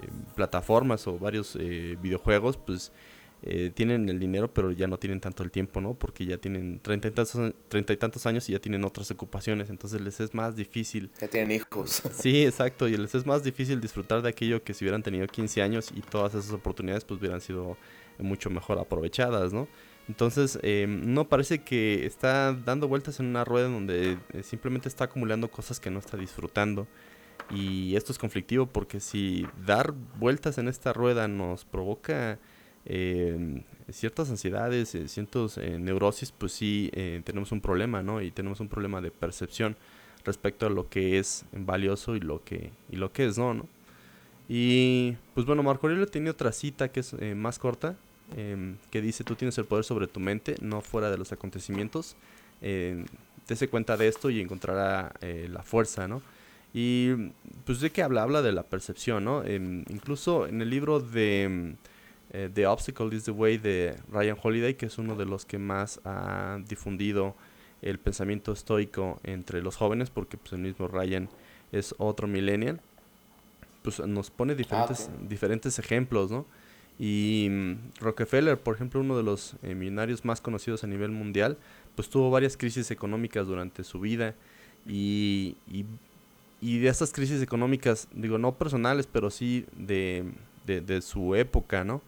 eh, 0.01 0.07
plataformas 0.35 1.07
o 1.07 1.17
varios 1.17 1.57
videojuegos, 1.99 2.57
pues 2.57 2.91
eh, 3.41 3.71
tienen 3.73 4.09
el 4.09 4.19
dinero, 4.19 4.53
pero 4.53 4.71
ya 4.71 4.87
no 4.87 4.97
tienen 4.97 5.21
tanto 5.21 5.43
el 5.43 5.51
tiempo, 5.51 5.79
¿no? 5.79 5.93
Porque 5.93 6.25
ya 6.25 6.37
tienen 6.37 6.79
treinta 6.81 7.07
y, 7.07 7.11
tantos, 7.11 7.53
treinta 7.69 7.93
y 7.93 7.97
tantos 7.97 8.25
años 8.25 8.49
y 8.49 8.53
ya 8.53 8.59
tienen 8.59 8.83
otras 8.83 9.09
ocupaciones, 9.11 9.69
entonces 9.69 10.01
les 10.01 10.19
es 10.19 10.33
más 10.33 10.55
difícil. 10.55 11.09
Ya 11.21 11.27
tienen 11.27 11.51
hijos. 11.51 12.01
Sí, 12.19 12.43
exacto, 12.45 12.87
y 12.87 12.97
les 12.97 13.15
es 13.15 13.25
más 13.25 13.43
difícil 13.43 13.79
disfrutar 13.79 14.21
de 14.21 14.29
aquello 14.29 14.61
que 14.63 14.73
si 14.73 14.83
hubieran 14.83 15.03
tenido 15.03 15.25
15 15.25 15.61
años 15.61 15.89
y 15.95 16.01
todas 16.01 16.35
esas 16.35 16.51
oportunidades 16.51 17.05
pues 17.05 17.19
hubieran 17.19 17.39
sido 17.39 17.77
mucho 18.17 18.49
mejor 18.49 18.77
aprovechadas, 18.77 19.53
¿no? 19.53 19.67
Entonces, 20.09 20.57
eh, 20.63 20.87
no 20.89 21.29
parece 21.29 21.63
que 21.63 22.05
está 22.05 22.53
dando 22.53 22.87
vueltas 22.87 23.19
en 23.19 23.27
una 23.27 23.45
rueda 23.45 23.67
donde 23.67 24.17
eh, 24.33 24.43
simplemente 24.43 24.89
está 24.89 25.05
acumulando 25.05 25.49
cosas 25.51 25.79
que 25.79 25.91
no 25.91 25.99
está 25.99 26.17
disfrutando. 26.17 26.87
Y 27.51 27.95
esto 27.95 28.11
es 28.11 28.17
conflictivo 28.17 28.65
porque 28.65 28.99
si 28.99 29.47
dar 29.65 29.93
vueltas 30.19 30.57
en 30.57 30.67
esta 30.67 30.93
rueda 30.93 31.27
nos 31.27 31.63
provoca 31.63 32.39
ciertas 32.85 34.29
ansiedades, 34.29 34.95
eh, 34.95 35.07
ciertos 35.07 35.57
eh, 35.57 35.77
neurosis, 35.79 36.31
pues 36.31 36.53
sí 36.53 36.89
eh, 36.93 37.21
tenemos 37.23 37.51
un 37.51 37.61
problema, 37.61 38.01
¿no? 38.01 38.21
Y 38.21 38.31
tenemos 38.31 38.59
un 38.59 38.67
problema 38.67 39.01
de 39.01 39.11
percepción 39.11 39.75
respecto 40.25 40.67
a 40.67 40.69
lo 40.69 40.89
que 40.89 41.19
es 41.19 41.45
valioso 41.51 42.15
y 42.15 42.19
lo 42.19 42.43
que, 42.43 42.71
y 42.91 42.97
lo 42.97 43.11
que 43.11 43.25
es 43.25 43.37
no, 43.37 43.53
¿no? 43.53 43.67
Y 44.47 45.15
pues 45.35 45.45
bueno, 45.45 45.61
Marco 45.61 45.85
Aurelio 45.85 46.07
tenía 46.07 46.31
otra 46.31 46.51
cita 46.51 46.89
que 46.89 47.01
es 47.01 47.13
eh, 47.13 47.35
más 47.35 47.59
corta, 47.59 47.95
em, 48.35 48.77
que 48.89 48.99
dice, 48.99 49.23
tú 49.23 49.35
tienes 49.35 49.57
el 49.59 49.65
poder 49.65 49.85
sobre 49.85 50.07
tu 50.07 50.19
mente, 50.19 50.55
no 50.61 50.81
fuera 50.81 51.11
de 51.11 51.17
los 51.17 51.31
acontecimientos. 51.31 52.15
Eh, 52.61 53.05
dése 53.47 53.67
cuenta 53.67 53.95
de 53.95 54.07
esto 54.07 54.29
y 54.31 54.41
encontrará 54.41 55.13
eh, 55.21 55.47
la 55.51 55.61
fuerza, 55.61 56.07
¿no? 56.07 56.21
Y 56.73 57.31
pues 57.65 57.79
de 57.79 57.91
qué 57.91 58.01
habla, 58.03 58.23
habla 58.23 58.41
de 58.41 58.51
la 58.51 58.63
percepción, 58.63 59.23
¿no? 59.23 59.43
Em, 59.43 59.85
incluso 59.89 60.47
en 60.47 60.61
el 60.61 60.69
libro 60.69 60.99
de 60.99 61.75
eh, 62.31 62.49
The 62.53 62.67
Obstacle 62.67 63.15
is 63.15 63.23
the 63.25 63.31
Way 63.31 63.57
de 63.57 63.95
Ryan 64.11 64.37
Holiday, 64.41 64.75
que 64.75 64.85
es 64.85 64.97
uno 64.97 65.15
de 65.15 65.25
los 65.25 65.45
que 65.45 65.57
más 65.57 65.99
ha 66.05 66.59
difundido 66.67 67.35
el 67.81 67.99
pensamiento 67.99 68.51
estoico 68.51 69.19
entre 69.23 69.61
los 69.61 69.75
jóvenes, 69.75 70.09
porque 70.09 70.37
pues 70.37 70.53
el 70.53 70.59
mismo 70.59 70.87
Ryan 70.87 71.29
es 71.71 71.95
otro 71.97 72.27
millennial, 72.27 72.81
pues 73.83 73.99
nos 73.99 74.29
pone 74.29 74.55
diferentes, 74.55 75.09
ah, 75.09 75.17
diferentes 75.27 75.79
ejemplos, 75.79 76.29
¿no? 76.31 76.45
Y 76.97 77.47
mm, 77.49 78.01
Rockefeller, 78.01 78.59
por 78.59 78.75
ejemplo, 78.75 78.99
uno 78.99 79.15
de 79.15 79.23
los 79.23 79.55
eh, 79.63 79.73
millonarios 79.73 80.25
más 80.25 80.41
conocidos 80.41 80.83
a 80.83 80.87
nivel 80.87 81.11
mundial, 81.11 81.57
pues 81.95 82.09
tuvo 82.09 82.29
varias 82.29 82.57
crisis 82.57 82.91
económicas 82.91 83.47
durante 83.47 83.83
su 83.83 83.99
vida 83.99 84.35
y, 84.85 85.55
y 85.71 85.85
y 86.61 86.79
de 86.79 86.89
estas 86.89 87.11
crisis 87.13 87.41
económicas, 87.41 88.07
digo, 88.13 88.37
no 88.37 88.55
personales, 88.55 89.07
pero 89.07 89.29
sí 89.29 89.65
de, 89.75 90.25
de, 90.65 91.01
su 91.01 91.35
época, 91.35 91.83
¿no? 91.83 92.01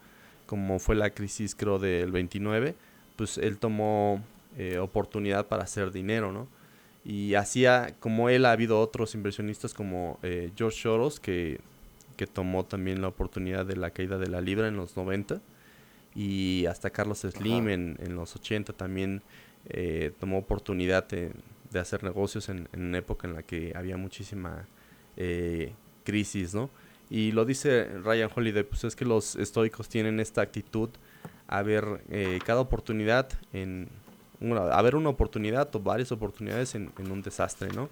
Como 0.52 0.78
fue 0.78 0.96
la 0.96 1.08
crisis, 1.08 1.54
creo, 1.54 1.78
del 1.78 2.12
29, 2.12 2.74
pues 3.16 3.38
él 3.38 3.56
tomó 3.56 4.22
eh, 4.58 4.76
oportunidad 4.76 5.46
para 5.46 5.62
hacer 5.62 5.92
dinero, 5.92 6.30
¿no? 6.30 6.46
Y 7.06 7.36
hacía, 7.36 7.94
como 8.00 8.28
él, 8.28 8.44
ha 8.44 8.52
habido 8.52 8.78
otros 8.78 9.14
inversionistas 9.14 9.72
como 9.72 10.18
eh, 10.22 10.50
George 10.54 10.82
Soros, 10.82 11.20
que, 11.20 11.58
que 12.18 12.26
tomó 12.26 12.66
también 12.66 13.00
la 13.00 13.08
oportunidad 13.08 13.64
de 13.64 13.76
la 13.76 13.92
caída 13.92 14.18
de 14.18 14.26
la 14.26 14.42
libra 14.42 14.68
en 14.68 14.76
los 14.76 14.94
90, 14.94 15.40
y 16.14 16.66
hasta 16.66 16.90
Carlos 16.90 17.20
Slim 17.20 17.70
en, 17.70 17.96
en, 18.02 18.14
los 18.14 18.36
80 18.36 18.74
también 18.74 19.22
eh, 19.70 20.12
tomó 20.20 20.36
oportunidad 20.36 21.08
de, 21.08 21.32
de 21.70 21.80
hacer 21.80 22.04
negocios 22.04 22.50
en, 22.50 22.68
una 22.74 22.98
época 22.98 23.26
en 23.26 23.36
la 23.36 23.42
que 23.42 23.72
había 23.74 23.96
muchísima 23.96 24.66
eh, 25.16 25.72
crisis, 26.04 26.52
¿no? 26.52 26.68
Y 27.12 27.32
lo 27.32 27.44
dice 27.44 27.84
Ryan 28.02 28.30
Holiday, 28.34 28.62
pues 28.62 28.84
es 28.84 28.96
que 28.96 29.04
los 29.04 29.36
estoicos 29.36 29.86
tienen 29.90 30.18
esta 30.18 30.40
actitud 30.40 30.88
a 31.46 31.60
ver 31.60 32.02
eh, 32.08 32.38
cada 32.42 32.60
oportunidad 32.60 33.28
en 33.52 33.90
una, 34.40 34.62
a 34.62 34.80
ver 34.80 34.96
una 34.96 35.10
oportunidad 35.10 35.68
o 35.76 35.80
varias 35.80 36.10
oportunidades 36.10 36.74
en, 36.74 36.90
un 36.96 37.20
desastre, 37.20 37.68
¿no? 37.74 37.90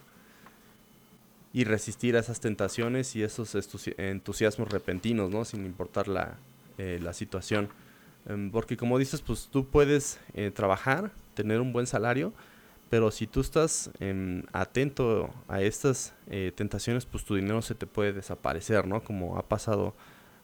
Y 1.52 1.64
resistir 1.64 2.16
a 2.16 2.20
esas 2.20 2.40
tentaciones 2.40 3.14
y 3.14 3.22
esos 3.22 3.54
entusiasmos 3.98 4.70
repentinos, 4.70 5.30
¿no? 5.30 5.44
Sin 5.44 5.66
importar 5.66 6.08
la, 6.08 6.38
eh, 6.78 6.98
la 7.02 7.12
situación. 7.12 7.68
Em, 8.24 8.50
porque 8.50 8.78
como 8.78 8.98
dices, 8.98 9.20
pues 9.20 9.50
tú 9.52 9.66
puedes 9.66 10.18
trabajar, 10.54 11.12
tener 11.34 11.60
un 11.60 11.74
buen 11.74 11.86
salario, 11.86 12.32
pero 12.90 13.12
si 13.12 13.28
tú 13.28 13.40
estás 13.40 13.90
em, 14.00 14.42
atento 14.52 15.30
a 15.46 15.62
estas 15.62 16.12
eh, 16.28 16.52
tentaciones, 16.54 17.06
pues 17.06 17.24
tu 17.24 17.36
dinero 17.36 17.62
se 17.62 17.76
te 17.76 17.86
puede 17.86 18.12
desaparecer, 18.12 18.88
¿no? 18.88 19.04
Como 19.04 19.38
ha 19.38 19.48
pasado 19.48 19.94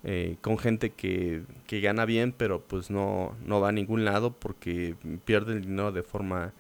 eh, 0.05 0.37
con 0.43 0.57
gente 0.57 0.91
que, 0.91 1.43
que, 1.67 1.81
gana 1.81 2.05
bien, 2.05 2.33
pero 2.33 2.63
pues 2.63 2.89
no, 2.89 3.35
no 3.45 3.61
va 3.61 3.71
a 3.71 3.73
ningún 3.73 4.05
lado 4.05 4.33
porque 4.33 4.95
pierde 5.25 5.55
el 5.55 5.63
dinero 5.63 5.91
de 5.91 6.05
forma 6.05 6.53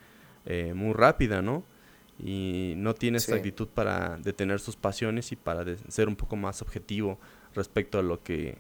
eh, 0.45 0.75
muy 0.75 0.93
rápida, 0.93 1.41
¿no? 1.41 1.63
Y 2.19 2.75
no 2.79 2.95
tiene 2.95 3.19
esta 3.19 3.37
actitud 3.37 3.69
para 3.69 4.17
detener 4.17 4.59
sus 4.59 4.75
pasiones 4.75 5.31
y 5.31 5.37
para 5.37 5.65
ser 5.89 6.09
un 6.09 6.17
poco 6.17 6.35
más 6.35 6.63
objetivo 6.63 7.19
respecto 7.55 7.99
a 8.01 8.03
lo 8.03 8.23
que 8.23 8.59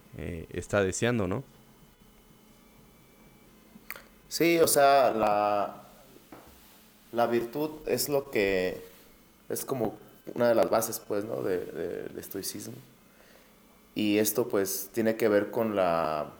está 0.50 0.84
deseando, 0.84 1.26
¿no? 1.26 1.42
Sí, 4.28 4.58
o 4.58 4.66
sea, 4.68 5.10
la, 5.12 5.86
la 7.12 7.26
virtud 7.26 7.70
es 7.86 8.08
lo 8.08 8.30
que 8.30 8.82
es 9.48 9.64
como 9.64 9.96
una 10.34 10.48
de 10.48 10.54
las 10.54 10.70
bases, 10.70 11.00
pues, 11.00 11.24
¿no? 11.24 11.42
De, 11.42 11.58
del 11.58 12.18
estoicismo. 12.18 12.74
Y 13.94 14.18
esto, 14.18 14.48
pues, 14.48 14.90
tiene 14.92 15.16
que 15.16 15.28
ver 15.28 15.50
con 15.50 15.76
la, 15.76 16.30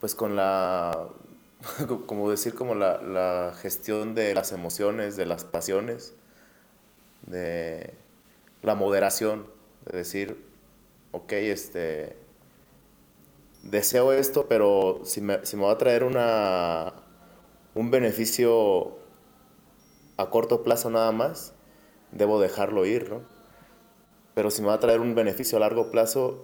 pues, 0.00 0.14
con 0.14 0.36
la, 0.36 1.08
como 2.06 2.30
decir, 2.30 2.54
como 2.54 2.74
la, 2.74 3.00
la 3.02 3.54
gestión 3.60 4.14
de 4.14 4.34
las 4.34 4.52
emociones, 4.52 5.16
de 5.16 5.26
las 5.26 5.44
pasiones, 5.44 6.14
de 7.26 7.94
la 8.62 8.74
moderación, 8.74 9.46
de 9.86 9.98
decir, 9.98 10.42
ok, 11.12 11.32
este, 11.32 12.16
deseo 13.62 14.12
esto, 14.12 14.46
pero 14.48 15.02
si 15.04 15.20
me, 15.20 15.44
si 15.44 15.56
me 15.56 15.64
va 15.64 15.72
a 15.72 15.78
traer 15.78 16.04
una, 16.04 16.92
un 17.74 17.90
beneficio 17.90 18.98
a 20.16 20.30
corto 20.30 20.62
plazo 20.62 20.90
nada 20.90 21.12
más, 21.12 21.54
debo 22.12 22.40
dejarlo 22.40 22.86
ir, 22.86 23.10
¿no? 23.10 23.22
Pero 24.34 24.50
si 24.50 24.62
me 24.62 24.68
va 24.68 24.74
a 24.74 24.80
traer 24.80 25.00
un 25.00 25.14
beneficio 25.14 25.58
a 25.58 25.60
largo 25.60 25.90
plazo 25.90 26.42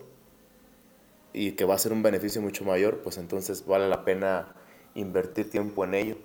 y 1.33 1.53
que 1.53 1.65
va 1.65 1.75
a 1.75 1.79
ser 1.79 1.93
un 1.93 2.03
beneficio 2.03 2.41
mucho 2.41 2.65
mayor, 2.65 2.99
pues 3.03 3.19
entonces 3.19 3.67
vale 3.67 3.89
la 3.89 4.05
pena 4.05 4.55
invertir 4.95 5.51
tiempo 5.51 5.85
en 5.85 5.95
ello. 5.95 6.17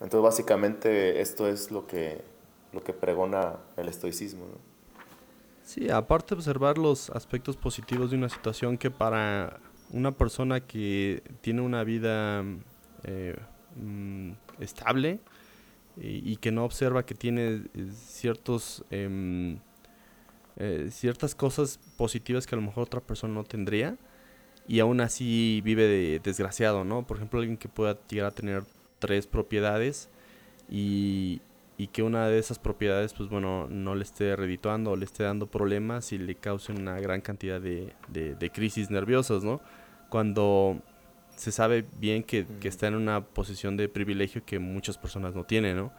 Entonces 0.00 0.22
básicamente 0.22 1.20
esto 1.20 1.48
es 1.48 1.70
lo 1.70 1.86
que, 1.86 2.22
lo 2.72 2.82
que 2.82 2.92
pregona 2.92 3.56
el 3.76 3.88
estoicismo. 3.88 4.46
Sí, 5.62 5.90
aparte 5.90 6.34
de 6.34 6.38
observar 6.38 6.78
los 6.78 7.10
aspectos 7.10 7.56
positivos 7.56 8.10
de 8.10 8.16
una 8.16 8.28
situación 8.28 8.78
que 8.78 8.90
para 8.90 9.58
una 9.90 10.12
persona 10.12 10.60
que 10.60 11.22
tiene 11.40 11.60
una 11.60 11.82
vida 11.82 12.44
eh, 13.04 13.36
mm, 13.76 14.32
estable, 14.60 15.20
y, 15.98 16.36
que 16.36 16.52
no 16.52 16.64
observa 16.64 17.06
que 17.06 17.14
tiene 17.14 17.62
eh, 17.74 17.90
ciertos 17.94 18.84
em, 18.90 19.58
eh, 20.58 20.88
ciertas 20.90 21.34
cosas 21.34 21.78
positivas 21.96 22.46
que 22.46 22.54
a 22.54 22.58
lo 22.58 22.62
mejor 22.62 22.84
otra 22.84 23.00
persona 23.00 23.34
no 23.34 23.44
tendría 23.44 23.96
y 24.68 24.80
aún 24.80 25.00
así 25.00 25.60
vive 25.64 25.86
de, 25.86 26.20
desgraciado, 26.22 26.84
¿no? 26.84 27.06
Por 27.06 27.18
ejemplo, 27.18 27.40
alguien 27.40 27.56
que 27.56 27.68
pueda 27.68 27.98
llegar 28.08 28.28
a 28.28 28.30
tener 28.32 28.64
tres 28.98 29.26
propiedades 29.26 30.08
y, 30.68 31.40
y 31.78 31.88
que 31.88 32.02
una 32.02 32.26
de 32.28 32.38
esas 32.38 32.58
propiedades, 32.58 33.12
pues 33.14 33.28
bueno, 33.28 33.68
no 33.68 33.94
le 33.94 34.02
esté 34.02 34.34
redituando 34.34 34.92
o 34.92 34.96
le 34.96 35.04
esté 35.04 35.24
dando 35.24 35.46
problemas 35.46 36.12
y 36.12 36.18
le 36.18 36.34
cause 36.34 36.72
una 36.72 36.98
gran 37.00 37.20
cantidad 37.20 37.60
de, 37.60 37.92
de 38.08 38.50
crisis 38.50 38.90
nerviosas, 38.90 39.44
¿no? 39.44 39.60
Cuando 40.08 40.82
se 41.36 41.52
sabe 41.52 41.84
bien 41.98 42.22
que, 42.22 42.46
está 42.62 42.88
en 42.88 42.94
una 42.94 43.24
posición 43.24 43.76
de 43.76 43.88
privilegio 43.88 44.44
que 44.44 44.58
muchas 44.58 44.98
personas 44.98 45.34
no 45.34 45.44
tienen, 45.44 45.76
¿no? 45.76 45.92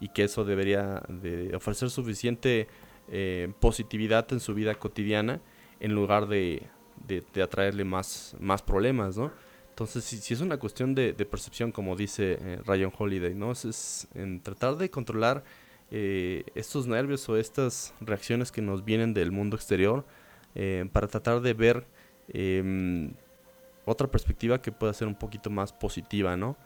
Y 0.00 0.08
que 0.08 0.24
eso 0.24 0.44
debería 0.44 1.02
de 1.08 1.54
ofrecer 1.54 1.90
suficiente 1.90 2.68
eh, 3.08 3.52
positividad 3.60 4.32
en 4.32 4.40
su 4.40 4.54
vida 4.54 4.74
cotidiana 4.76 5.40
en 5.80 5.94
lugar 5.94 6.28
de, 6.28 6.62
de, 7.06 7.42
atraerle 7.42 7.84
más, 7.84 8.36
más 8.38 8.62
problemas, 8.62 9.16
¿no? 9.16 9.32
Entonces, 9.70 10.04
si, 10.04 10.18
si 10.18 10.34
es 10.34 10.40
una 10.40 10.58
cuestión 10.58 10.94
de, 10.94 11.12
percepción, 11.12 11.72
como 11.72 11.96
dice 11.96 12.38
eh, 12.40 12.60
Ryan 12.64 12.92
Holiday, 12.96 13.34
¿no? 13.34 13.50
Es, 13.50 14.06
en 14.14 14.40
tratar 14.40 14.76
de 14.76 14.90
controlar 14.90 15.42
eh, 15.90 16.44
estos 16.54 16.86
nervios 16.86 17.28
o 17.28 17.36
estas 17.36 17.92
reacciones 18.00 18.52
que 18.52 18.62
nos 18.62 18.84
vienen 18.84 19.12
del 19.12 19.32
mundo 19.32 19.56
exterior 19.56 20.04
para 20.92 21.08
tratar 21.08 21.40
de 21.40 21.52
ver 21.52 21.84
em, 22.28 23.12
otra 23.84 24.08
perspectiva 24.08 24.60
que 24.60 24.72
pueda 24.72 24.92
ser 24.92 25.08
un 25.08 25.14
poquito 25.14 25.50
más 25.50 25.72
positiva, 25.72 26.36
¿no? 26.36 26.56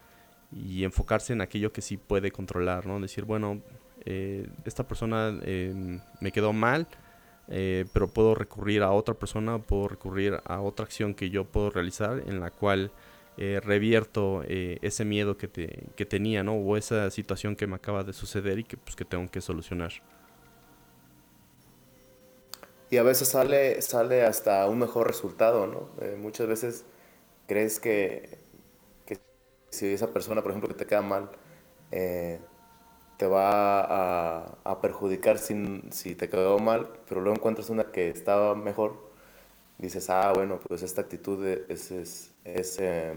Y 0.52 0.85
enfocarse 0.85 1.33
en 1.33 1.40
aquello 1.40 1.72
que 1.72 1.83
sí 1.83 1.96
puede 1.96 2.31
controlar, 2.31 2.87
¿no? 2.87 3.00
Decir, 3.00 3.24
bueno, 3.24 3.61
eh, 4.04 4.48
esta 4.64 4.87
persona 4.87 5.38
em, 5.42 6.00
me 6.20 6.33
quedó 6.33 6.52
mal, 6.52 6.87
eh, 7.48 7.85
pero 7.92 8.09
puedo 8.09 8.35
recurrir 8.35 8.83
a 8.83 8.92
otra 8.92 9.14
persona, 9.14 9.59
puedo 9.59 9.88
recurrir 9.88 10.40
a 10.44 10.61
otra 10.61 10.85
acción 10.85 11.14
que 11.14 11.31
yo 11.31 11.44
puedo 11.44 11.70
realizar 11.70 12.22
en 12.26 12.40
la 12.40 12.50
cual 12.50 12.92
eh, 13.37 13.61
revierto 13.62 14.42
ese 14.46 15.04
miedo 15.04 15.37
que, 15.37 15.48
te, 15.48 15.88
que 15.96 16.07
tenía, 16.07 16.42
¿no? 16.42 16.54
O 16.54 16.76
esa 16.76 17.11
situación 17.11 17.57
que 17.57 17.66
me 17.66 17.76
acaba 17.76 18.04
de 18.04 18.12
suceder 18.12 18.59
y 18.59 18.64
que, 18.64 18.76
pues, 18.76 18.96
que 18.96 19.04
tengo 19.04 19.31
que 19.31 19.40
solucionar. 19.40 19.92
Y 22.90 22.96
a 22.96 23.02
veces 23.02 23.28
sale, 23.28 23.83
sale 23.83 24.24
hasta 24.24 24.66
un 24.66 24.78
mejor 24.78 25.07
resultado, 25.07 25.66
¿no? 25.66 25.90
muchas 26.16 26.46
veces 26.46 26.87
crees 27.49 27.81
que, 27.81 28.39
si 29.71 29.87
esa 29.87 30.13
persona, 30.13 30.43
por 30.43 30.53
ejemplo, 30.53 30.69
que 30.69 30.77
te 30.77 30.87
queda 30.87 31.03
mal, 31.03 31.31
eh, 31.91 32.39
te 33.17 33.27
va 33.27 34.53
a, 34.65 34.81
perjudicar 34.81 35.39
si 35.39 36.15
te 36.15 36.29
quedó 36.29 36.59
mal, 36.61 36.89
pero 37.09 37.21
luego 37.21 37.37
encuentras 37.37 37.71
una 37.71 37.91
que 37.91 38.11
estaba 38.11 38.55
mejor, 38.55 39.09
dices, 39.79 40.11
ah, 40.11 40.33
bueno, 40.35 40.61
pues 40.67 40.83
esta 40.83 41.01
actitud 41.03 41.45
es, 41.47 41.91
es, 41.91 42.31
es, 42.45 42.79
eh, 42.81 43.17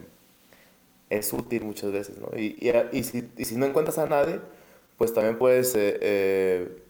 útil 1.34 1.63
muchas 1.63 1.91
veces, 1.91 2.17
¿no? 2.17 2.30
Y, 2.38 2.58
y, 2.91 3.04
si, 3.04 3.30
y, 3.38 3.46
si, 3.46 3.56
no 3.58 3.65
encuentras 3.65 3.98
a 4.00 4.08
nadie, 4.08 4.39
pues 4.98 5.13
también 5.13 5.38
puedes, 5.38 5.74
eh, 5.76 6.84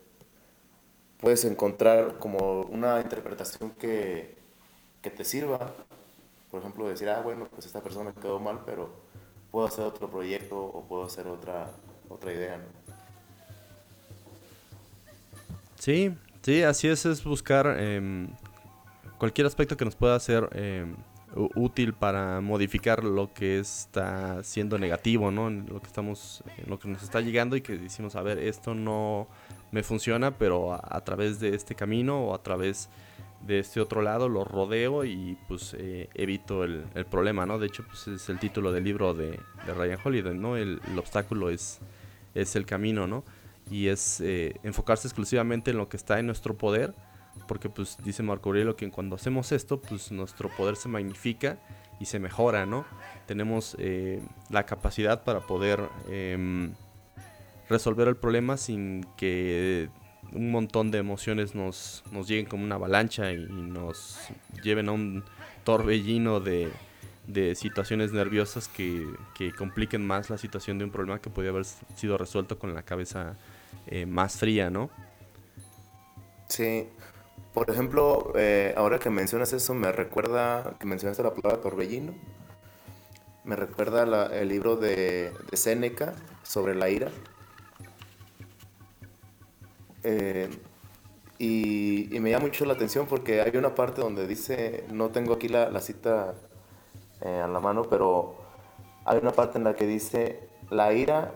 puedes 1.20 1.44
encontrar 1.46 2.18
como 2.20 2.62
una 2.64 3.02
interpretación 3.02 3.72
que, 3.72 4.36
que 5.02 5.10
te 5.10 5.24
sirva. 5.26 5.74
Por 6.52 6.60
ejemplo, 6.60 6.88
decir, 6.88 7.10
ah, 7.10 7.22
bueno, 7.22 7.48
pues 7.50 7.66
esta 7.66 7.82
persona 7.82 8.14
quedó 8.14 8.40
mal, 8.40 8.60
pero 8.66 8.90
puedo 9.50 9.66
hacer 9.66 9.86
otro 9.86 10.10
proyecto 10.10 10.60
o 10.60 10.84
puedo 10.88 11.06
hacer 11.06 11.28
otra, 11.28 11.72
otra 12.10 12.34
idea. 12.34 12.62
Sí, 15.80 16.14
sí, 16.42 16.62
así 16.62 16.90
es, 16.90 17.06
es 17.06 17.24
buscar 17.24 17.76
em, 17.80 18.28
cualquier 19.18 19.48
aspecto 19.48 19.78
que 19.78 19.86
nos 19.86 19.96
pueda 19.96 20.16
hacer 20.16 20.48
em, 20.54 20.96
útil 21.56 21.94
para 21.94 22.42
modificar 22.42 23.04
lo 23.04 23.34
que 23.34 23.60
está 23.60 24.44
siendo 24.44 24.78
negativo, 24.78 25.32
¿no? 25.32 25.48
En 25.48 25.66
lo 25.70 25.80
que 25.80 25.88
estamos, 25.88 26.44
en 26.58 26.70
lo 26.70 26.80
que 26.80 26.90
nos 26.90 27.04
está 27.04 27.22
llegando 27.22 27.56
y 27.56 27.62
que 27.62 27.78
decimos, 27.78 28.16
a 28.16 28.22
ver, 28.22 28.38
esto 28.40 28.76
no 28.76 29.28
me 29.72 29.84
funciona, 29.84 30.32
pero 30.32 30.74
a, 30.74 31.02
través 31.02 31.40
de 31.40 31.56
este 31.56 31.76
camino 31.76 32.26
o 32.26 32.36
a 32.36 32.44
través 32.44 32.90
de 33.46 33.60
este 33.60 33.82
otro 33.82 34.02
lado 34.02 34.30
lo 34.30 34.44
rodeo 34.44 35.04
y 35.06 35.38
pues 35.48 35.76
eh, 35.78 36.10
evito 36.14 36.64
el, 36.64 36.86
problema, 37.10 37.46
¿no? 37.46 37.60
De 37.60 37.68
hecho, 37.68 37.84
pues 37.88 38.08
es 38.08 38.30
el 38.30 38.40
título 38.40 38.72
del 38.72 38.84
libro 38.84 39.14
de, 39.14 39.40
Ryan 39.76 40.00
Holiday, 40.04 40.38
¿no? 40.38 40.58
El, 40.58 40.80
obstáculo 40.98 41.50
es, 41.50 41.80
es 42.36 42.56
el 42.56 42.66
camino, 42.66 43.08
¿no? 43.08 43.24
Y 43.70 43.88
es 43.88 44.22
eh, 44.22 44.56
enfocarse 44.64 45.08
exclusivamente 45.08 45.72
en 45.72 45.78
lo 45.78 45.90
que 45.90 45.98
está 45.98 46.20
en 46.20 46.26
nuestro 46.26 46.58
poder 46.58 46.94
porque 47.48 47.70
pues 47.70 47.98
dice 48.04 48.24
Marco 48.24 48.50
Aurelio 48.50 48.76
que 48.76 48.90
cuando 48.90 49.16
hacemos 49.16 49.52
esto, 49.52 49.82
pues 49.82 50.12
nuestro 50.12 50.50
poder 50.50 50.76
se 50.76 50.90
magnifica 50.90 51.58
y 52.00 52.06
se 52.06 52.20
mejora, 52.20 52.66
¿no? 52.66 52.86
Tenemos 53.26 53.76
eh, 53.80 54.22
la 54.50 54.66
capacidad 54.66 55.24
para 55.24 55.42
poder 55.42 55.82
em, 56.10 56.74
resolver 57.70 58.08
el 58.08 58.16
problema 58.16 58.58
sin 58.58 59.06
que 59.18 59.90
un 60.34 60.52
montón 60.52 60.92
de 60.92 61.00
emociones 61.00 61.56
nos, 61.56 62.04
nos 62.12 62.28
lleguen 62.28 62.46
como 62.46 62.64
una 62.64 62.76
avalancha 62.76 63.32
y 63.32 63.46
nos 63.48 64.20
lleven 64.64 64.90
a 64.90 64.94
un 64.94 65.24
torbellino 65.64 66.40
de, 66.40 66.72
de 67.28 67.56
situaciones 67.56 68.12
nerviosas 68.12 68.68
que, 68.68 69.06
que, 69.36 69.52
compliquen 69.54 70.06
más 70.06 70.30
la 70.30 70.38
situación 70.38 70.78
de 70.78 70.86
un 70.86 70.92
problema 70.92 71.20
que 71.20 71.30
podría 71.30 71.52
haber 71.52 71.66
sido 71.66 72.18
resuelto 72.18 72.58
con 72.58 72.74
la 72.74 72.84
cabeza 72.84 73.36
eh, 73.88 74.06
más 74.06 74.38
fría, 74.38 74.70
¿no? 74.70 74.90
Sí, 76.48 76.88
por 77.54 77.70
ejemplo, 77.70 78.34
eh, 78.36 78.74
ahora 78.76 79.00
que 79.00 79.10
mencionas 79.10 79.54
eso, 79.54 79.74
me 79.74 79.92
recuerda 79.92 80.76
que 80.80 80.86
mencionaste 80.86 81.24
la 81.24 81.34
palabra 81.34 81.62
torbellino. 81.62 82.14
Me 83.44 83.56
recuerda 83.56 84.28
el 84.38 84.50
libro 84.50 84.76
de, 84.76 85.32
de 85.50 85.58
Séneca 85.58 86.14
sobre 86.44 86.76
la 86.76 86.90
ira. 86.90 87.10
Eh, 90.04 90.50
y, 91.38 92.20
me 92.20 92.30
llama 92.30 92.46
mucho 92.46 92.66
la 92.66 92.74
atención 92.74 93.08
porque 93.08 93.42
hay 93.42 93.58
una 93.58 93.74
parte 93.74 94.02
donde 94.02 94.28
dice, 94.28 94.84
no 94.92 95.10
tengo 95.10 95.34
aquí 95.34 95.48
la, 95.48 95.80
cita 95.82 96.36
eh, 97.22 97.42
a 97.44 97.48
la 97.48 97.60
mano, 97.60 97.88
pero 97.90 98.36
hay 99.06 99.18
una 99.18 99.32
parte 99.32 99.58
en 99.58 99.64
la 99.64 99.76
que 99.76 99.88
dice, 99.88 100.48
la 100.70 100.94
ira, 100.94 101.32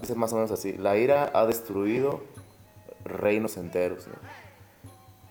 dice 0.00 0.14
más 0.14 0.32
o 0.32 0.36
menos 0.36 0.52
así, 0.52 0.74
la 0.74 0.96
ira 0.96 1.30
ha 1.34 1.46
destruido 1.46 2.20
reinos 3.04 3.56
enteros. 3.56 4.06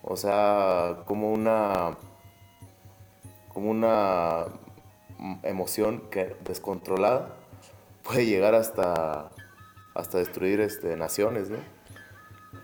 O 0.04 0.18
sea, 0.18 0.98
como 1.06 1.32
una, 1.32 1.98
como 3.54 3.72
una 3.72 4.48
emoción 5.44 6.02
que 6.12 6.36
descontrolada 6.44 7.30
puede 8.04 8.26
llegar 8.26 8.54
hasta, 8.54 9.32
hasta 9.94 10.18
destruir 10.18 10.60
este, 10.60 10.96
naciones, 10.98 11.50
¿no? 11.50 11.75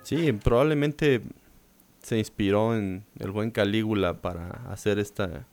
Sí, 0.04 0.32
probablemente 0.34 1.22
se 2.02 2.18
inspiró 2.18 2.76
en 2.76 3.06
el 3.20 3.32
buen 3.32 3.52
Calígula 3.52 4.22
para 4.22 4.48
hacer 4.72 5.00
esta, 5.00 5.46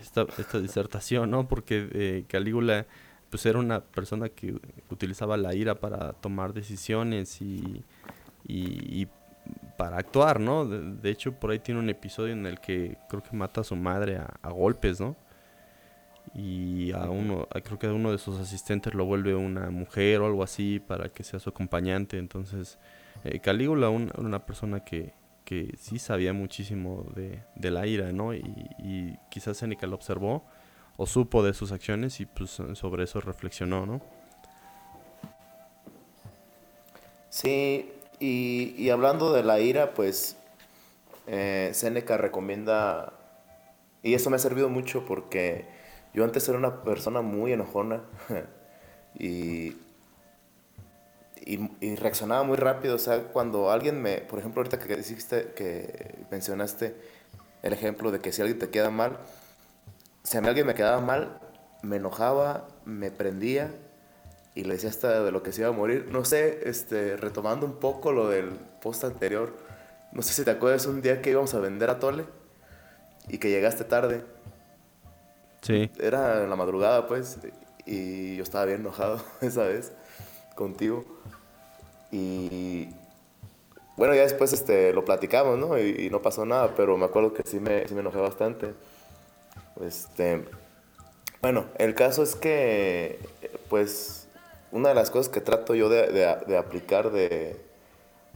esta, 0.00 0.26
esta 0.38 0.60
disertación, 0.60 1.30
¿no? 1.30 1.48
Porque 1.48 1.88
eh, 1.92 2.24
Calígula 2.28 2.86
pues 3.30 3.46
era 3.46 3.58
una 3.58 3.80
persona 3.80 4.28
que 4.28 4.56
utilizaba 4.90 5.36
la 5.36 5.54
ira 5.54 5.76
para 5.76 6.12
tomar 6.14 6.52
decisiones 6.52 7.40
y, 7.40 7.84
y, 8.46 9.02
y 9.02 9.08
para 9.76 9.98
actuar, 9.98 10.40
¿no? 10.40 10.66
De, 10.66 11.10
hecho, 11.10 11.32
por 11.32 11.50
ahí 11.50 11.58
tiene 11.58 11.80
un 11.80 11.88
episodio 11.88 12.32
en 12.32 12.46
el 12.46 12.60
que 12.60 12.98
creo 13.08 13.22
que 13.22 13.36
mata 13.36 13.62
a 13.62 13.64
su 13.64 13.76
madre 13.76 14.18
a, 14.18 14.50
golpes, 14.50 15.00
¿no? 15.00 15.16
Y 16.34 16.92
a 16.92 17.10
uno, 17.10 17.48
creo 17.64 17.78
que 17.78 17.86
a 17.88 17.92
uno 17.92 18.12
de 18.12 18.18
sus 18.18 18.38
asistentes 18.38 18.94
lo 18.94 19.04
vuelve 19.04 19.34
una 19.34 19.70
mujer 19.70 20.20
o 20.20 20.26
algo 20.26 20.42
así 20.42 20.78
para 20.78 21.08
que 21.08 21.24
sea 21.24 21.40
su 21.40 21.50
acompañante. 21.50 22.18
Entonces, 22.18 22.78
eh, 23.24 23.40
Calígula, 23.40 23.90
una 23.90 24.46
persona 24.46 24.84
que, 24.84 25.12
que 25.44 25.74
sí 25.78 25.98
sabía 25.98 26.32
muchísimo 26.32 27.06
de, 27.14 27.42
de 27.56 27.70
la 27.70 27.86
ira, 27.86 28.12
¿no? 28.12 28.34
Y, 28.34 28.44
y 28.78 29.16
quizás 29.30 29.56
Seneca 29.56 29.86
lo 29.86 29.96
observó 29.96 30.44
o 30.96 31.06
supo 31.06 31.42
de 31.42 31.54
sus 31.54 31.72
acciones 31.72 32.20
y 32.20 32.26
pues 32.26 32.60
sobre 32.74 33.04
eso 33.04 33.20
reflexionó, 33.20 33.86
¿no? 33.86 34.00
Sí, 37.30 37.90
y, 38.18 38.90
hablando 38.90 39.32
de 39.32 39.42
la 39.42 39.60
ira, 39.60 39.94
pues 39.94 40.36
eh, 41.26 41.70
Seneca 41.72 42.18
recomienda, 42.18 43.14
y 44.02 44.12
eso 44.14 44.28
me 44.28 44.36
ha 44.36 44.38
servido 44.40 44.68
mucho 44.68 45.06
porque 45.06 45.64
yo 46.12 46.24
antes 46.24 46.48
era 46.48 46.58
una 46.58 46.82
persona 46.82 47.20
muy 47.20 47.52
enojona 47.52 48.02
y, 49.18 49.76
y, 51.36 51.96
reaccionaba 51.96 52.42
muy 52.42 52.56
rápido. 52.56 52.96
O 52.96 52.98
sea, 52.98 53.24
cuando 53.24 53.70
alguien 53.70 54.00
me, 54.00 54.18
por 54.18 54.38
ejemplo, 54.38 54.60
ahorita 54.60 54.78
que 54.78 54.96
dijiste, 54.96 55.52
que 55.54 56.24
mencionaste 56.30 56.96
el 57.62 57.72
ejemplo 57.72 58.10
de 58.10 58.20
que 58.20 58.32
si 58.32 58.42
alguien 58.42 58.58
te 58.58 58.70
queda 58.70 58.90
mal, 58.90 59.18
si 60.22 60.36
a 60.36 60.40
mí 60.40 60.48
alguien 60.48 60.66
me 60.66 60.74
quedaba 60.74 61.00
mal, 61.00 61.40
me 61.82 61.96
enojaba, 61.96 62.68
me 62.84 63.10
prendía 63.10 63.70
y 64.54 64.64
le 64.64 64.74
decía 64.74 64.90
hasta 64.90 65.22
de 65.22 65.32
lo 65.32 65.42
que 65.42 65.52
se 65.52 65.62
iba 65.62 65.70
a 65.70 65.72
morir. 65.72 66.08
No 66.10 66.24
sé, 66.24 66.68
este, 66.68 67.16
retomando 67.16 67.66
un 67.66 67.78
poco 67.78 68.12
lo 68.12 68.28
del 68.28 68.50
post 68.82 69.04
anterior, 69.04 69.54
no 70.12 70.22
sé 70.22 70.32
si 70.32 70.44
te 70.44 70.50
acuerdas 70.50 70.86
un 70.86 71.02
día 71.02 71.22
que 71.22 71.30
íbamos 71.30 71.54
a 71.54 71.60
vender 71.60 71.88
a 71.88 72.00
Tole 72.00 72.24
y 73.28 73.38
que 73.38 73.48
llegaste 73.48 73.84
tarde. 73.84 74.24
Sí. 75.62 75.90
Era 75.98 76.42
en 76.42 76.50
la 76.50 76.56
madrugada, 76.56 77.06
pues, 77.06 77.38
y 77.86 78.36
yo 78.36 78.42
estaba 78.42 78.64
bien 78.64 78.80
enojado 78.80 79.20
esa 79.40 79.64
vez 79.64 79.92
contigo. 80.54 81.04
Y 82.10 82.88
bueno, 83.96 84.14
ya 84.14 84.22
después 84.22 84.52
este, 84.52 84.92
lo 84.92 85.04
platicamos, 85.04 85.58
¿no? 85.58 85.78
Y, 85.78 86.08
no 86.10 86.22
pasó 86.22 86.46
nada, 86.46 86.74
pero 86.76 86.96
me 86.96 87.04
acuerdo 87.04 87.34
que 87.34 87.42
sí 87.44 87.60
me, 87.60 87.86
sí 87.86 87.94
me 87.94 88.00
enojé 88.00 88.18
bastante. 88.18 88.74
Este, 89.80 90.44
bueno, 91.42 91.66
el 91.78 91.94
caso 91.94 92.22
es 92.22 92.34
que, 92.34 93.18
pues, 93.68 94.28
una 94.72 94.90
de 94.90 94.94
las 94.94 95.10
cosas 95.10 95.30
que 95.30 95.40
trato 95.40 95.74
yo 95.74 95.88
de, 95.88 96.56
aplicar 96.56 97.10
de, 97.10 97.60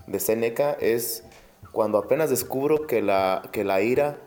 de 0.07 0.21
Seneca 0.21 0.77
es 0.81 1.25
cuando 1.73 1.99
apenas 1.99 2.31
descubro 2.31 2.87
que 2.87 3.03
la, 3.03 3.43
que 3.53 3.65
la 3.65 3.81
ira 3.83 4.19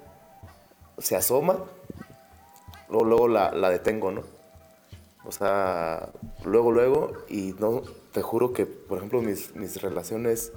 se 0.98 1.16
asoma, 1.16 1.64
luego, 2.90 3.06
luego 3.06 3.28
la, 3.28 3.70
detengo, 3.70 4.12
¿no? 4.12 4.24
O 5.26 5.32
sea, 5.32 6.10
luego, 6.46 6.72
luego, 6.72 7.14
y 7.28 7.54
no, 7.60 7.82
te 8.14 8.22
juro 8.22 8.54
que, 8.54 8.66
por 8.66 8.98
ejemplo, 8.98 9.22
mis, 9.22 9.56
mis 9.56 9.82
relaciones 9.82 10.54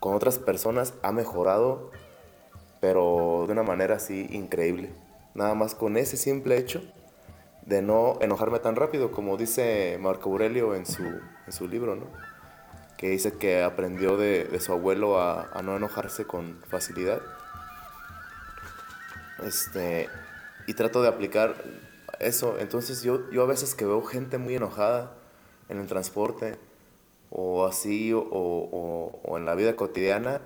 con 0.00 0.14
otras 0.14 0.38
personas 0.38 0.94
ha 1.02 1.12
mejorado, 1.12 1.90
pero 2.80 3.44
de 3.46 3.52
una 3.52 3.62
manera 3.62 3.96
así 3.96 4.26
increíble. 4.30 4.92
Nada 5.34 5.54
más 5.54 5.74
con 5.74 5.96
ese 5.96 6.16
simple 6.16 6.56
hecho 6.56 6.82
de 7.62 7.82
no 7.82 8.18
enojarme 8.20 8.58
tan 8.60 8.76
rápido, 8.76 9.10
como 9.10 9.36
dice 9.36 9.98
Marco 10.00 10.30
Aurelio 10.30 10.74
en 10.74 10.86
su, 10.86 11.02
en 11.02 11.52
su 11.52 11.68
libro, 11.68 11.96
¿no? 11.96 12.06
que 12.96 13.10
dice 13.10 13.32
que 13.32 13.62
aprendió 13.62 14.16
de, 14.16 14.44
de 14.44 14.60
su 14.60 14.72
abuelo 14.72 15.20
a, 15.20 15.50
a, 15.52 15.62
no 15.62 15.76
enojarse 15.76 16.26
con 16.26 16.62
facilidad. 16.68 17.20
Este, 19.44 20.08
y 20.66 20.74
trato 20.74 21.02
de 21.02 21.08
aplicar 21.08 21.64
eso. 22.20 22.58
Entonces 22.58 23.02
yo, 23.02 23.30
yo 23.30 23.42
a 23.42 23.46
veces 23.46 23.74
que 23.74 23.84
veo 23.84 24.02
gente 24.02 24.38
muy 24.38 24.54
enojada 24.54 25.16
en 25.68 25.78
el 25.78 25.86
transporte 25.86 26.56
o 27.30 27.66
así 27.66 28.12
o, 28.12 28.20
o, 28.20 29.20
o 29.24 29.38
en 29.38 29.44
la 29.44 29.54
vida 29.54 29.76
cotidiana, 29.76 30.40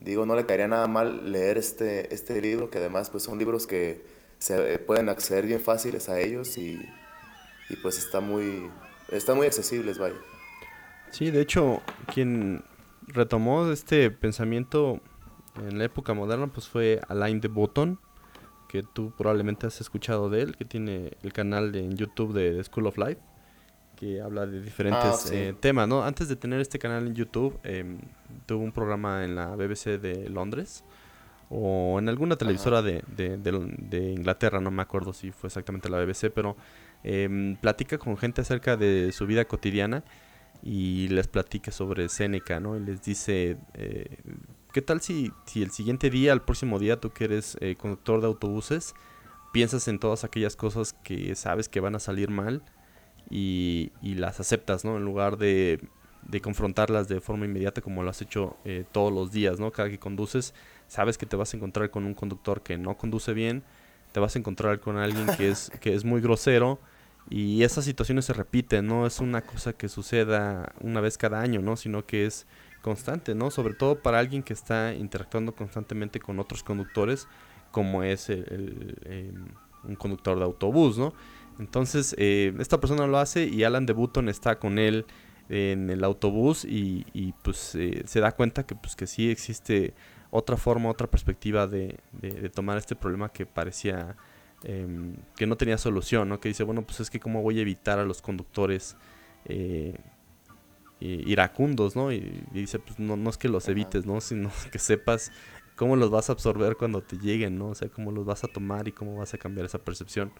digo, 0.00 0.26
no 0.26 0.34
le 0.34 0.46
caería 0.46 0.68
nada 0.68 0.86
mal 0.86 1.32
leer 1.32 1.58
este, 1.58 2.12
este 2.14 2.40
libro, 2.40 2.70
que 2.70 2.78
además 2.78 3.10
pues 3.10 3.22
son 3.22 3.38
libros 3.38 3.66
que 3.66 4.04
se 4.38 4.74
eh, 4.74 4.78
pueden 4.78 5.08
acceder 5.08 5.46
bien 5.46 5.60
fáciles 5.60 6.08
a 6.08 6.20
ellos 6.20 6.58
y, 6.58 6.80
y 7.68 7.76
pues 7.76 7.98
está 7.98 8.20
muy, 8.20 8.70
está 9.10 9.34
muy 9.34 9.46
accesibles, 9.46 9.98
vaya. 9.98 10.16
Sí, 11.10 11.30
de 11.30 11.40
hecho, 11.40 11.82
quien 12.12 12.64
retomó 13.06 13.70
este 13.70 14.10
pensamiento 14.10 15.00
en 15.56 15.78
la 15.78 15.84
época 15.84 16.12
moderna 16.12 16.48
pues 16.48 16.68
fue 16.68 17.00
Alain 17.08 17.40
de 17.40 17.48
Botton, 17.48 17.98
que 18.68 18.82
tú 18.82 19.12
probablemente 19.16 19.66
has 19.66 19.80
escuchado 19.80 20.28
de 20.30 20.42
él, 20.42 20.56
que 20.56 20.64
tiene 20.64 21.12
el 21.22 21.32
canal 21.32 21.72
de, 21.72 21.80
en 21.80 21.96
YouTube 21.96 22.32
de, 22.32 22.62
School 22.64 22.86
of 22.86 22.98
Life. 22.98 23.20
que 23.96 24.20
habla 24.20 24.46
de 24.46 24.60
diferentes 24.60 25.30
ah, 25.30 25.34
eh, 25.34 25.54
temas, 25.58 25.88
¿no? 25.88 26.02
Antes 26.02 26.28
de 26.28 26.36
tener 26.36 26.60
este 26.60 26.78
canal 26.78 27.06
en 27.06 27.14
YouTube, 27.14 27.58
eh, 27.64 27.98
tuve 28.44 28.62
un 28.62 28.72
programa 28.72 29.24
en 29.24 29.34
la 29.34 29.56
BBC 29.56 29.98
de 29.98 30.28
Londres 30.28 30.84
o 31.48 31.98
en 31.98 32.08
alguna 32.08 32.36
televisora 32.36 32.82
de, 32.82 33.02
de, 33.16 33.38
de, 33.38 34.10
Inglaterra, 34.10 34.60
no 34.60 34.70
me 34.70 34.82
acuerdo 34.82 35.12
si 35.12 35.30
fue 35.30 35.46
exactamente 35.48 35.88
la 35.88 35.98
BBC, 35.98 36.30
pero 36.34 36.56
eh, 37.04 37.56
platica 37.60 37.98
con 37.98 38.16
gente 38.16 38.40
acerca 38.40 38.76
de 38.76 39.12
su 39.12 39.26
vida 39.26 39.44
cotidiana 39.44 40.02
y 40.62 41.08
les 41.08 41.28
platica 41.28 41.70
sobre 41.70 42.08
Seneca, 42.08 42.58
¿no? 42.58 42.76
Y 42.76 42.80
les 42.80 43.02
dice, 43.02 43.58
eh, 43.74 44.18
¿qué 44.76 44.82
tal 44.82 45.00
si, 45.00 45.32
si 45.46 45.62
el 45.62 45.70
siguiente 45.70 46.10
día, 46.10 46.34
el 46.34 46.42
próximo 46.42 46.78
día, 46.78 47.00
tú 47.00 47.08
que 47.08 47.24
eres 47.24 47.56
eh, 47.62 47.76
conductor 47.76 48.20
de 48.20 48.26
autobuses, 48.26 48.94
piensas 49.50 49.88
en 49.88 49.98
todas 49.98 50.22
aquellas 50.22 50.54
cosas 50.54 50.92
que 50.92 51.34
sabes 51.34 51.70
que 51.70 51.80
van 51.80 51.94
a 51.94 51.98
salir 51.98 52.28
mal 52.28 52.62
y, 53.30 53.90
las 54.02 54.38
aceptas, 54.38 54.84
¿no? 54.84 54.98
En 54.98 55.04
lugar 55.06 55.38
de, 55.38 55.80
de, 56.24 56.42
confrontarlas 56.42 57.08
de 57.08 57.22
forma 57.22 57.46
inmediata 57.46 57.80
como 57.80 58.02
lo 58.02 58.10
has 58.10 58.20
hecho 58.20 58.58
eh, 58.66 58.84
todos 58.92 59.10
los 59.10 59.32
días, 59.32 59.58
¿no? 59.58 59.72
Cada 59.72 59.88
que 59.88 59.98
conduces, 59.98 60.52
sabes 60.88 61.16
que 61.16 61.24
te 61.24 61.36
vas 61.36 61.54
a 61.54 61.56
encontrar 61.56 61.90
con 61.90 62.04
un 62.04 62.12
conductor 62.12 62.62
que 62.62 62.76
no 62.76 62.98
conduce 62.98 63.32
bien, 63.32 63.62
te 64.12 64.20
vas 64.20 64.36
a 64.36 64.40
encontrar 64.40 64.80
con 64.80 64.98
alguien 64.98 65.26
que 65.38 65.48
es, 65.48 65.72
que 65.80 65.94
es 65.94 66.04
muy 66.04 66.20
grosero, 66.20 66.78
y 67.30 67.62
esas 67.62 67.86
situaciones 67.86 68.26
se 68.26 68.34
repiten, 68.34 68.86
no 68.86 69.06
es 69.06 69.20
una 69.20 69.40
cosa 69.40 69.72
que 69.72 69.88
suceda 69.88 70.74
una 70.82 71.00
vez 71.00 71.16
cada 71.16 71.40
año, 71.40 71.62
¿no? 71.62 71.78
Sino 71.78 72.04
que 72.04 72.26
es 72.26 72.46
constante, 72.86 73.34
¿no? 73.34 73.50
Sobre 73.50 73.74
todo 73.74 74.00
para 74.00 74.18
alguien 74.18 74.42
que 74.42 74.52
está 74.52 74.94
interactuando 74.94 75.54
constantemente 75.54 76.20
con 76.20 76.38
otros 76.38 76.62
conductores, 76.62 77.28
como 77.70 78.02
es 78.02 78.30
el, 78.30 78.96
em, 79.04 79.46
un 79.84 79.96
conductor 79.96 80.38
de 80.38 80.44
autobús, 80.44 80.96
¿no? 80.98 81.12
Entonces, 81.58 82.14
eh, 82.18 82.54
esta 82.58 82.80
persona 82.80 83.06
lo 83.06 83.18
hace 83.18 83.46
y 83.46 83.64
Alan 83.64 83.86
de 83.86 83.92
Button 83.92 84.28
está 84.28 84.58
con 84.58 84.78
él 84.78 85.04
en 85.48 85.90
el 85.90 86.04
autobús 86.04 86.64
y, 86.64 87.04
pues 87.42 87.74
eh, 87.74 88.02
se 88.06 88.20
da 88.20 88.32
cuenta 88.32 88.66
que 88.66 88.74
pues 88.74 88.96
que 88.96 89.06
sí 89.06 89.30
existe 89.30 89.94
otra 90.30 90.56
forma, 90.56 90.90
otra 90.90 91.06
perspectiva 91.08 91.66
de, 91.66 91.98
de 92.12 92.50
tomar 92.50 92.78
este 92.78 92.96
problema 92.96 93.30
que 93.30 93.46
parecía 93.46 94.16
Em, 94.64 95.14
que 95.36 95.46
no 95.46 95.56
tenía 95.56 95.78
solución, 95.78 96.28
¿no? 96.28 96.40
Que 96.40 96.48
dice, 96.48 96.64
bueno, 96.64 96.82
pues 96.82 97.00
es 97.00 97.10
que 97.10 97.20
cómo 97.20 97.42
voy 97.42 97.58
a 97.58 97.62
evitar 97.62 97.98
a 97.98 98.04
los 98.04 98.22
conductores 98.22 98.96
eh, 99.44 99.94
iracundos, 101.00 101.96
¿no? 101.96 102.12
Y, 102.12 102.44
dice, 102.52 102.78
pues 102.78 102.98
no, 102.98 103.16
no 103.16 103.30
es 103.30 103.38
que 103.38 103.48
los 103.48 103.68
evites, 103.68 104.06
¿no? 104.06 104.20
Sino 104.20 104.50
que 104.72 104.78
sepas 104.78 105.32
cómo 105.76 105.96
los 105.96 106.10
vas 106.10 106.30
a 106.30 106.32
absorber 106.32 106.76
cuando 106.76 107.02
te 107.02 107.16
lleguen, 107.16 107.58
¿no? 107.58 107.68
O 107.68 107.74
sea, 107.74 107.88
cómo 107.88 108.10
los 108.10 108.24
vas 108.24 108.44
a 108.44 108.48
tomar 108.48 108.88
y 108.88 108.92
cómo 108.92 109.16
vas 109.16 109.34
a 109.34 109.38
cambiar 109.38 109.66
esa 109.66 109.78
percepción. 109.78 110.32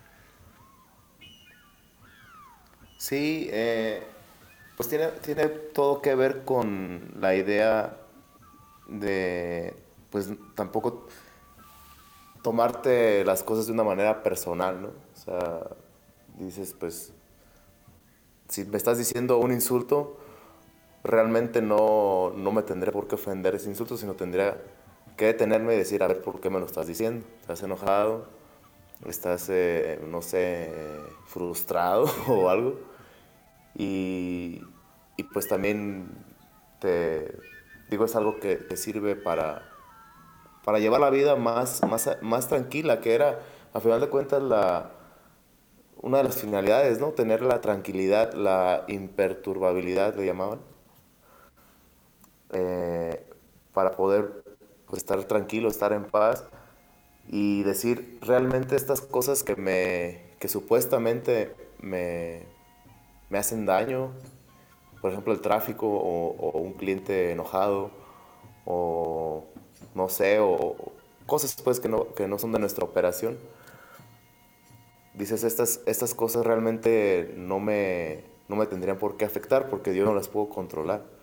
Sí, 2.99 3.49
eh, 3.51 4.03
pues 4.77 4.89
tiene, 4.89 5.09
tiene 5.23 5.49
todo 5.49 6.01
que 6.01 6.15
ver 6.15 6.45
con 6.45 7.13
la 7.21 7.35
idea 7.35 7.99
de, 8.89 9.75
pues 10.11 10.31
tampoco 10.55 11.07
tomarte 12.43 13.25
las 13.25 13.43
cosas 13.43 13.67
de 13.67 13.73
una 13.73 13.85
manera 13.85 14.23
personal, 14.23 14.81
¿no? 14.81 14.89
O 14.89 15.17
sea, 15.17 15.67
dices, 16.39 16.75
pues, 16.79 17.13
si 18.49 18.65
me 18.65 18.77
estás 18.77 18.99
diciendo 18.99 19.39
un 19.39 19.53
insulto, 19.53 20.19
realmente 21.07 21.63
no, 21.63 22.33
no 22.37 22.53
me 22.53 22.63
tendré 22.63 22.93
por 22.93 23.09
qué 23.09 23.15
ofender 23.15 23.55
ese 23.55 23.69
insulto, 23.69 23.97
sino 23.97 24.15
tendría 24.15 24.59
que 25.17 25.27
detenerme 25.27 25.75
y 25.75 25.79
decir, 25.79 26.03
a 26.03 26.09
ver, 26.09 26.23
¿por 26.23 26.41
qué 26.41 26.51
me 26.51 26.59
lo 26.59 26.67
estás 26.67 26.87
diciendo? 26.87 27.27
¿Estás 27.41 27.63
enojado? 27.63 28.27
¿Estás, 29.07 29.49
eh, 29.51 30.01
no 30.09 30.23
sé, 30.23 30.73
frustrado 31.27 32.07
o 32.29 32.49
algo? 32.49 32.79
Y, 33.75 34.63
y, 35.17 35.23
pues 35.33 35.49
también 35.49 36.09
te 36.81 37.37
digo, 37.91 38.05
es 38.05 38.17
algo 38.17 38.41
que, 38.41 38.59
que 38.67 38.77
sirve 38.77 39.17
para 39.17 39.77
para 40.67 40.81
llevar 40.81 41.01
la 41.01 41.11
vida 41.11 41.37
más, 41.37 41.81
más, 41.89 42.19
más 42.23 42.49
tranquila, 42.49 43.01
que 43.01 43.15
era, 43.15 43.39
a 43.73 43.79
final 43.79 44.01
de 44.01 44.09
cuentas, 44.09 44.43
la, 44.43 44.91
una 46.03 46.19
de 46.19 46.25
las 46.25 46.39
finalidades, 46.39 46.99
¿no? 46.99 47.13
Tener 47.13 47.41
la 47.41 47.61
tranquilidad, 47.61 48.33
la 48.33 48.83
imperturbabilidad, 48.89 50.17
le 50.17 50.27
llamaban, 50.27 50.59
eh, 52.57 53.23
para 53.75 53.93
poder 53.93 54.43
pues, 54.87 55.03
estar 55.03 55.23
tranquilo, 55.25 55.69
estar 55.69 55.93
en 55.93 56.05
paz 56.05 56.45
y 57.29 57.63
decir 57.65 58.19
realmente 58.23 58.77
estas 58.77 59.01
cosas 59.01 59.43
que 59.43 59.57
me 59.57 60.27
que 60.39 60.49
supuestamente 60.49 61.55
me, 61.81 62.43
me 63.31 63.39
hacen 63.39 63.67
daño, 63.67 64.13
por 65.01 65.11
ejemplo 65.11 65.33
el 65.33 65.41
tráfico 65.41 65.87
o, 65.87 66.59
un 66.59 66.73
cliente 66.75 67.33
enojado 67.33 67.91
o 68.65 69.45
no 69.95 70.09
sé, 70.09 70.39
o 70.41 70.77
cosas 71.27 71.57
pues 71.63 71.81
que 71.81 71.89
no, 71.89 72.15
que 72.15 72.29
no 72.29 72.39
son 72.39 72.53
de 72.53 72.59
nuestra 72.59 72.85
operación. 72.85 73.39
Dices, 75.15 75.45
estas, 75.45 75.81
estas 75.87 76.15
cosas 76.15 76.45
realmente 76.45 77.35
no 77.37 77.59
me, 77.59 78.25
no 78.49 78.57
me 78.57 78.67
tendrían 78.67 78.99
por 78.99 79.17
qué 79.17 79.25
afectar 79.25 79.69
porque 79.69 79.95
yo 79.95 80.05
no 80.05 80.15
las 80.15 80.29
puedo 80.29 80.49
controlar. 80.49 81.16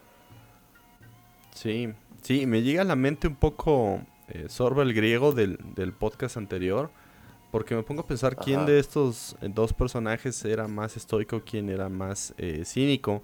Sí, 1.53 1.89
sí, 2.21 2.45
me 2.45 2.61
llega 2.61 2.81
a 2.81 2.85
la 2.85 2.95
mente 2.95 3.27
un 3.27 3.35
poco 3.35 4.01
eh, 4.29 4.45
sorbo 4.49 4.81
el 4.81 4.93
griego 4.93 5.31
del, 5.31 5.59
del, 5.75 5.93
podcast 5.93 6.37
anterior, 6.37 6.89
porque 7.51 7.75
me 7.75 7.83
pongo 7.83 8.01
a 8.01 8.07
pensar 8.07 8.35
quién 8.35 8.65
de 8.65 8.79
estos 8.79 9.35
eh, 9.41 9.49
dos 9.53 9.73
personajes 9.73 10.43
era 10.45 10.67
más 10.67 10.97
estoico, 10.97 11.43
quién 11.45 11.69
era 11.69 11.89
más 11.89 12.33
eh, 12.37 12.63
cínico. 12.65 13.21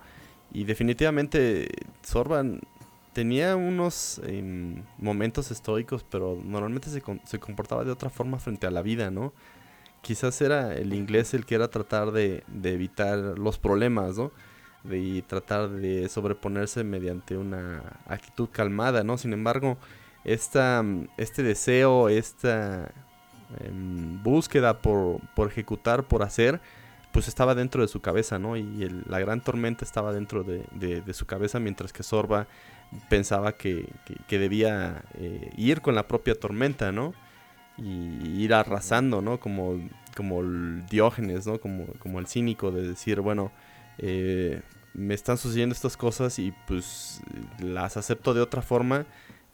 Y 0.52 0.64
definitivamente 0.64 1.70
Sorban 2.04 2.60
tenía 3.14 3.56
unos 3.56 4.20
em, 4.26 4.84
momentos 4.98 5.52
estoicos, 5.52 6.04
pero 6.10 6.40
normalmente 6.44 6.90
se, 6.90 7.04
se, 7.26 7.40
comportaba 7.40 7.84
de 7.84 7.92
otra 7.92 8.10
forma 8.10 8.40
frente 8.40 8.68
a 8.68 8.72
la 8.72 8.82
vida, 8.82 9.12
¿no? 9.12 9.34
Quizás 10.02 10.42
era 10.42 10.76
el 10.76 10.94
inglés 10.94 11.34
el 11.34 11.46
que 11.46 11.56
era 11.56 11.70
tratar 11.70 12.12
de, 12.12 12.44
de 12.48 12.74
evitar 12.74 13.18
los 13.18 13.58
problemas, 13.60 14.18
¿no? 14.18 14.32
De 14.84 15.24
tratar 15.28 15.70
de 15.70 16.08
sobreponerse 16.08 16.84
mediante 16.84 17.38
una 17.38 18.00
actitud 18.06 18.50
calmada, 18.50 19.04
¿no? 19.04 19.18
Sin 19.18 19.34
embargo, 19.34 19.78
esta, 20.24 20.84
este 21.18 21.44
deseo, 21.44 22.10
esta 22.10 22.92
em, 23.60 24.22
búsqueda 24.24 24.82
por, 24.82 25.20
por 25.36 25.48
ejecutar, 25.50 26.04
por 26.04 26.24
hacer, 26.24 26.62
pues 27.12 27.28
estaba 27.28 27.56
dentro 27.56 27.82
de 27.82 27.88
su 27.88 28.02
cabeza, 28.02 28.38
¿no? 28.40 28.56
Y 28.56 29.04
la 29.08 29.20
gran 29.20 29.42
tormenta 29.42 29.84
estaba 29.84 30.14
dentro 30.14 30.44
de, 30.44 30.64
de, 30.72 31.14
su 31.14 31.26
cabeza, 31.26 31.60
mientras 31.60 31.92
que 31.92 32.04
Sorba 32.04 32.48
pensaba 33.10 33.54
que, 33.54 33.90
debía 34.30 35.04
eh, 35.16 35.52
ir 35.58 35.82
con 35.82 35.96
la 35.96 36.08
propia 36.08 36.36
tormenta, 36.36 36.92
¿no? 36.92 37.14
Y 37.78 38.44
ir 38.44 38.54
arrasando, 38.54 39.22
¿no? 39.22 39.40
Como, 39.40 39.80
como 40.16 40.42
el 40.42 40.86
Diógenes, 40.88 41.48
¿no? 41.48 41.60
Como, 41.60 41.88
como 42.00 42.20
el 42.20 42.28
cínico 42.28 42.72
de 42.72 42.88
decir, 42.90 43.22
bueno, 43.22 43.52
eh, 44.00 44.62
me 44.94 45.14
están 45.14 45.38
sucediendo 45.38 45.74
estas 45.74 45.98
cosas 45.98 46.40
y 46.40 46.54
pues 46.68 47.22
las 47.60 47.98
acepto 47.98 48.34
de 48.34 48.42
otra 48.42 48.62
forma, 48.62 49.06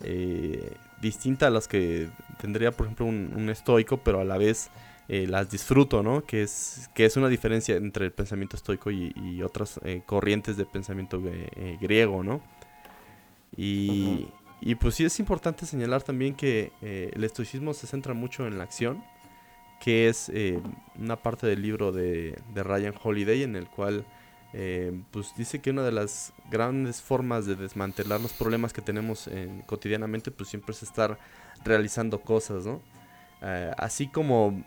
eh, 0.02 0.74
distinta 1.02 1.48
a 1.48 1.50
las 1.50 1.68
que 1.68 2.10
tendría, 2.40 2.72
por 2.72 2.88
ejemplo, 2.88 3.06
un, 3.06 3.50
estoico, 3.50 3.98
pero 3.98 4.22
a 4.22 4.24
la 4.24 4.38
vez 4.38 4.70
las 5.08 5.52
disfruto, 5.52 6.02
¿no? 6.02 6.26
Que 6.26 6.42
es, 6.42 6.90
que 6.96 7.06
es 7.06 7.16
una 7.16 7.28
diferencia 7.28 7.76
entre 7.76 8.06
el 8.06 8.12
pensamiento 8.12 8.56
estoico 8.56 8.90
y, 8.90 9.14
y 9.16 9.44
otras 9.44 9.80
corrientes 10.08 10.58
de 10.58 10.66
pensamiento 10.66 11.22
griego, 11.80 12.24
¿no? 12.24 12.42
Y, 13.58 14.28
pues 14.80 14.96
sí 14.96 15.06
es 15.06 15.20
importante 15.20 15.66
señalar 15.66 16.04
también 16.04 16.36
que 16.36 16.72
eh, 16.82 17.12
el 17.14 17.24
estoicismo 17.24 17.74
se 17.74 17.88
centra 17.88 18.14
mucho 18.14 18.48
en 18.48 18.58
la 18.58 18.64
acción, 18.64 19.04
que 19.80 20.08
es 20.08 20.30
eh, 20.30 20.60
una 20.98 21.18
parte 21.18 21.48
del 21.48 21.62
libro 21.62 21.92
de, 21.92 22.38
Ryan 22.56 22.96
Holiday 23.02 23.44
en 23.44 23.56
el 23.56 23.68
cual 23.68 24.06
eh, 24.58 24.98
pues 25.12 25.34
dice 25.36 25.60
que 25.60 25.72
una 25.72 25.84
de 25.84 25.92
las 25.92 26.34
grandes 26.50 27.02
formas 27.02 27.46
de 27.46 27.56
desmantelar 27.56 28.22
los 28.22 28.32
problemas 28.32 28.72
que 28.72 28.82
tenemos 28.82 29.30
cotidianamente 29.66 30.32
pues 30.32 30.50
siempre 30.50 30.74
es 30.74 30.84
estar 30.84 31.20
realizando 31.66 32.22
cosas, 32.22 32.66
¿no? 32.66 32.82
así 33.78 34.08
como 34.08 34.64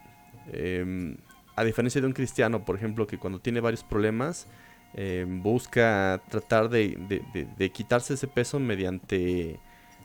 em, 0.53 1.17
a 1.59 1.65
diferencia 1.65 2.01
de 2.01 2.07
un 2.07 2.13
cristiano, 2.13 2.65
por 2.65 2.77
ejemplo, 2.77 3.09
que 3.09 3.19
cuando 3.19 3.41
tiene 3.41 3.59
varios 3.59 3.83
problemas, 3.83 4.47
eh, 4.95 5.27
busca 5.29 6.23
tratar 6.29 6.69
de, 6.69 7.71
quitarse 7.73 8.15
ese 8.15 8.29
peso 8.29 8.61
mediante, 8.61 9.59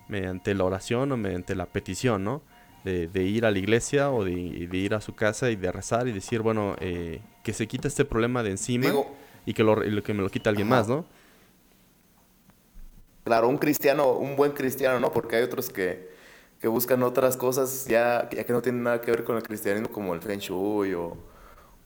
mediante 0.08 0.56
la 0.56 0.64
oración 0.64 1.12
o 1.12 1.18
mediante 1.18 1.56
la 1.56 1.68
petición, 1.68 2.24
¿no? 2.24 2.42
De, 2.84 3.24
ir 3.24 3.46
a 3.46 3.52
la 3.52 3.60
iglesia 3.60 4.10
o 4.10 4.26
de, 4.26 4.34
ir 4.34 4.96
a 4.96 5.00
su 5.00 5.14
casa 5.14 5.52
y 5.52 5.56
de 5.56 5.72
rezar 5.72 6.08
y 6.08 6.12
decir, 6.12 6.42
bueno, 6.42 6.76
eh, 6.80 7.22
que 7.44 7.54
se 7.54 7.68
quita 7.68 7.88
este 7.88 8.04
problema 8.04 8.42
de 8.42 8.52
encima 8.52 8.88
y 9.46 9.54
que, 9.54 9.64
lo, 9.64 10.04
que 10.04 10.14
me 10.14 10.22
lo 10.22 10.30
quita 10.30 10.50
alguien 10.50 10.68
más, 10.68 10.88
¿no? 10.88 11.06
Claro, 13.24 13.48
un 13.48 13.58
cristiano, 13.58 14.12
un 14.14 14.36
buen 14.36 14.52
cristiano, 14.52 15.00
¿no? 15.00 15.12
Porque 15.12 15.38
hay 15.38 15.44
otros 15.44 15.70
que, 15.70 16.12
buscan 16.64 17.04
otras 17.04 17.36
cosas 17.36 17.86
ya, 17.88 18.30
ya 18.32 18.46
que 18.46 18.54
no 18.54 18.62
tienen 18.62 18.84
nada 18.84 19.02
que 19.02 19.12
ver 19.12 19.24
con 19.24 19.36
el 19.36 19.44
cristianismo, 19.44 19.90
como 19.90 20.14
el 20.14 20.22
Feng 20.22 20.40
Shui 20.40 20.94
o, 20.94 21.18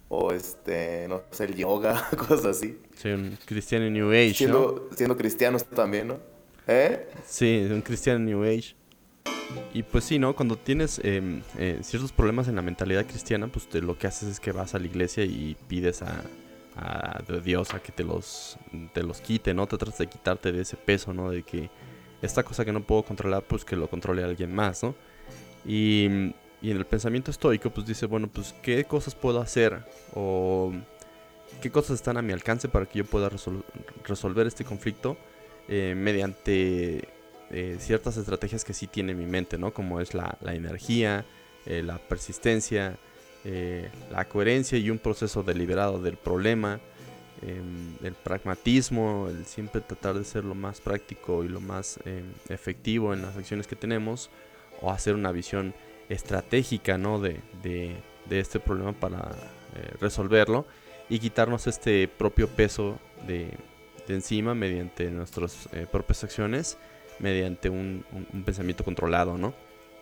o 0.09 0.31
este, 0.31 1.07
no 1.07 1.23
sé, 1.31 1.45
el 1.45 1.55
yoga, 1.55 2.09
cosas 2.17 2.45
así. 2.45 2.79
Sí, 2.95 3.09
un 3.09 3.37
cristiano 3.45 3.89
New 3.89 4.11
Age, 4.11 4.33
siendo, 4.33 4.89
Siendo 4.95 5.17
cristianos 5.17 5.63
también, 5.65 6.09
¿no? 6.09 6.19
¿Eh? 6.67 7.07
Sí, 7.25 7.67
un 7.71 7.81
cristiano 7.81 8.19
New 8.19 8.43
Age. 8.43 8.75
Y 9.73 9.83
pues 9.83 10.03
sí, 10.03 10.19
¿no? 10.19 10.35
Cuando 10.35 10.57
tienes 10.57 10.99
em, 11.03 11.41
eh, 11.57 11.79
ciertos 11.81 12.11
problemas 12.11 12.47
en 12.47 12.55
la 12.55 12.61
mentalidad 12.61 13.05
cristiana, 13.05 13.47
pues 13.47 13.73
lo 13.73 13.97
que 13.97 14.07
haces 14.07 14.29
es 14.29 14.39
que 14.39 14.51
vas 14.51 14.75
a 14.75 14.79
la 14.79 14.85
iglesia 14.85 15.23
y 15.23 15.55
pides 15.67 16.01
a, 16.01 16.23
a 16.77 17.23
Dios 17.43 17.73
a 17.73 17.81
que 17.81 17.91
te 17.91 18.03
los, 18.03 18.57
te 18.93 19.03
los 19.03 19.21
quite, 19.21 19.53
¿no? 19.53 19.67
Te 19.67 19.77
tratas 19.77 19.99
de 19.99 20.07
quitarte 20.07 20.51
de 20.51 20.61
ese 20.61 20.77
peso, 20.77 21.13
¿no? 21.13 21.31
De 21.31 21.43
que 21.43 21.69
esta 22.21 22.43
cosa 22.43 22.63
que 22.63 22.71
no 22.71 22.81
puedo 22.83 23.03
controlar, 23.03 23.43
pues 23.43 23.65
que 23.65 23.75
lo 23.75 23.89
controle 23.89 24.23
alguien 24.23 24.53
más, 24.53 24.83
¿no? 24.83 24.95
Y, 25.65 26.33
y 26.61 26.71
en 26.71 26.77
el 26.77 26.85
pensamiento 26.85 27.31
estoico, 27.31 27.69
pues 27.69 27.85
dice, 27.85 28.05
bueno, 28.05 28.27
pues 28.27 28.53
qué 28.61 28.83
cosas 28.85 29.15
puedo 29.15 29.41
hacer 29.41 29.83
o 30.13 30.71
qué 31.61 31.71
cosas 31.71 31.95
están 31.95 32.17
a 32.17 32.21
mi 32.21 32.33
alcance 32.33 32.67
para 32.67 32.85
que 32.85 32.99
yo 32.99 33.05
pueda 33.05 33.29
resolver 34.03 34.47
este 34.47 34.63
conflicto 34.63 35.17
eh, 35.67 35.93
mediante 35.95 37.07
eh, 37.49 37.77
ciertas 37.79 38.17
estrategias 38.17 38.63
que 38.63 38.73
sí 38.73 38.87
tiene 38.87 39.13
mi 39.13 39.25
mente, 39.25 39.57
¿no? 39.57 39.73
Como 39.73 39.99
es 39.99 40.13
la, 40.13 40.37
energía, 40.45 41.25
eh, 41.65 41.83
la 41.83 41.97
persistencia, 41.97 42.97
la 44.11 44.25
coherencia 44.25 44.77
y 44.77 44.89
un 44.89 44.97
proceso 44.97 45.43
deliberado 45.43 46.01
del 46.01 46.17
problema, 46.17 46.79
em, 47.41 47.95
el 48.03 48.13
pragmatismo, 48.13 49.27
el 49.29 49.45
siempre 49.45 49.81
tratar 49.81 50.15
de 50.15 50.23
ser 50.23 50.43
lo 50.43 50.55
más 50.55 50.81
práctico 50.81 51.43
y 51.43 51.47
lo 51.47 51.59
más 51.61 51.99
em, 52.05 52.25
efectivo 52.49 53.13
en 53.13 53.21
las 53.21 53.37
acciones 53.37 53.67
que 53.67 53.75
tenemos, 53.75 54.29
o 54.81 54.91
hacer 54.91 55.15
una 55.15 55.31
visión 55.31 55.73
estratégica, 56.09 56.97
¿no? 56.97 57.19
De, 57.19 57.39
este 58.29 58.59
problema 58.59 58.91
para 58.91 59.31
resolverlo 60.01 60.65
y 61.09 61.19
quitarnos 61.19 61.67
este 61.67 62.07
propio 62.07 62.47
peso 62.47 62.99
de, 63.25 63.51
encima 64.09 64.53
mediante 64.55 65.09
nuestras 65.11 65.67
eh, 65.73 65.85
propias 65.91 66.23
acciones, 66.23 66.77
mediante 67.19 67.69
un, 67.69 68.05
pensamiento 68.45 68.83
controlado, 68.83 69.37
¿no? 69.37 69.53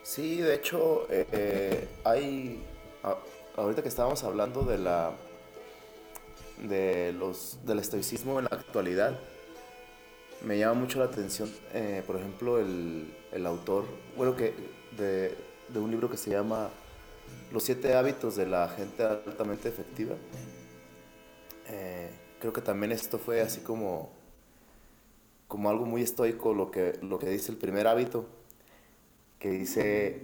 Sí, 0.03 0.37
de 0.37 0.55
hecho, 0.55 1.07
eh, 1.09 1.87
hay, 2.03 2.61
ahorita 3.55 3.81
que 3.81 3.89
estábamos 3.89 4.23
hablando 4.23 4.63
de 4.63 4.77
la, 4.77 5.13
de 6.67 7.13
los, 7.13 7.59
del 7.65 7.79
estoicismo 7.79 8.39
en 8.39 8.45
la 8.45 8.57
actualidad, 8.57 9.19
me 10.43 10.57
llama 10.57 10.81
mucho 10.81 10.99
la 10.99 11.05
atención, 11.05 11.51
eh, 11.73 12.03
por 12.05 12.17
ejemplo, 12.17 12.59
el, 12.59 13.15
el, 13.31 13.45
autor, 13.45 13.85
bueno, 14.15 14.35
que 14.35 14.53
de, 14.97 15.35
de 15.69 15.79
un 15.79 15.89
libro 15.89 16.09
que 16.09 16.17
se 16.17 16.29
llama 16.29 16.69
Los 17.51 17.63
siete 17.63 17.95
hábitos 17.95 18.35
de 18.35 18.45
la 18.45 18.67
gente 18.69 19.03
altamente 19.03 19.69
efectiva 19.69 20.15
eh, 21.67 22.09
creo 22.39 22.53
que 22.53 22.61
también 22.61 22.91
esto 22.91 23.17
fue 23.17 23.41
así 23.41 23.61
como, 23.61 24.11
como 25.47 25.69
algo 25.69 25.85
muy 25.85 26.01
estoico 26.01 26.53
lo 26.53 26.69
que, 26.71 26.99
lo 27.01 27.17
que 27.17 27.29
dice 27.29 27.51
el 27.51 27.57
primer 27.57 27.87
hábito, 27.87 28.27
que 29.39 29.49
dice 29.49 30.23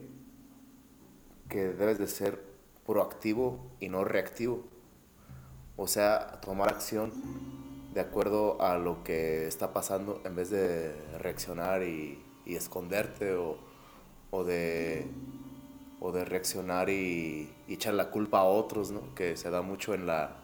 que 1.50 1.70
debes 1.74 1.98
de 1.98 2.08
ser 2.08 2.51
proactivo 2.86 3.60
y 3.80 3.90
no 3.90 4.04
reactivo. 4.04 4.64
O 5.78 5.88
sea, 5.88 6.40
tomar 6.42 6.70
acción 6.70 7.12
de 7.94 8.02
acuerdo 8.02 8.62
a 8.62 8.78
lo 8.78 9.04
que 9.04 9.48
está 9.48 9.74
pasando 9.74 10.22
en 10.26 10.36
vez 10.36 10.50
de 10.50 10.94
reaccionar 11.20 11.84
y, 11.84 12.24
esconderte 12.46 13.34
o, 13.36 13.58
o, 14.30 14.44
de, 14.44 15.08
o 16.02 16.12
de 16.12 16.26
reaccionar 16.26 16.90
y, 16.90 17.50
y, 17.66 17.74
echar 17.74 17.94
la 17.94 18.12
culpa 18.12 18.40
a 18.40 18.44
otros, 18.44 18.92
¿no? 18.92 19.16
que 19.16 19.38
se 19.38 19.50
da 19.50 19.62
mucho 19.62 19.94
en 19.94 20.06
la, 20.06 20.42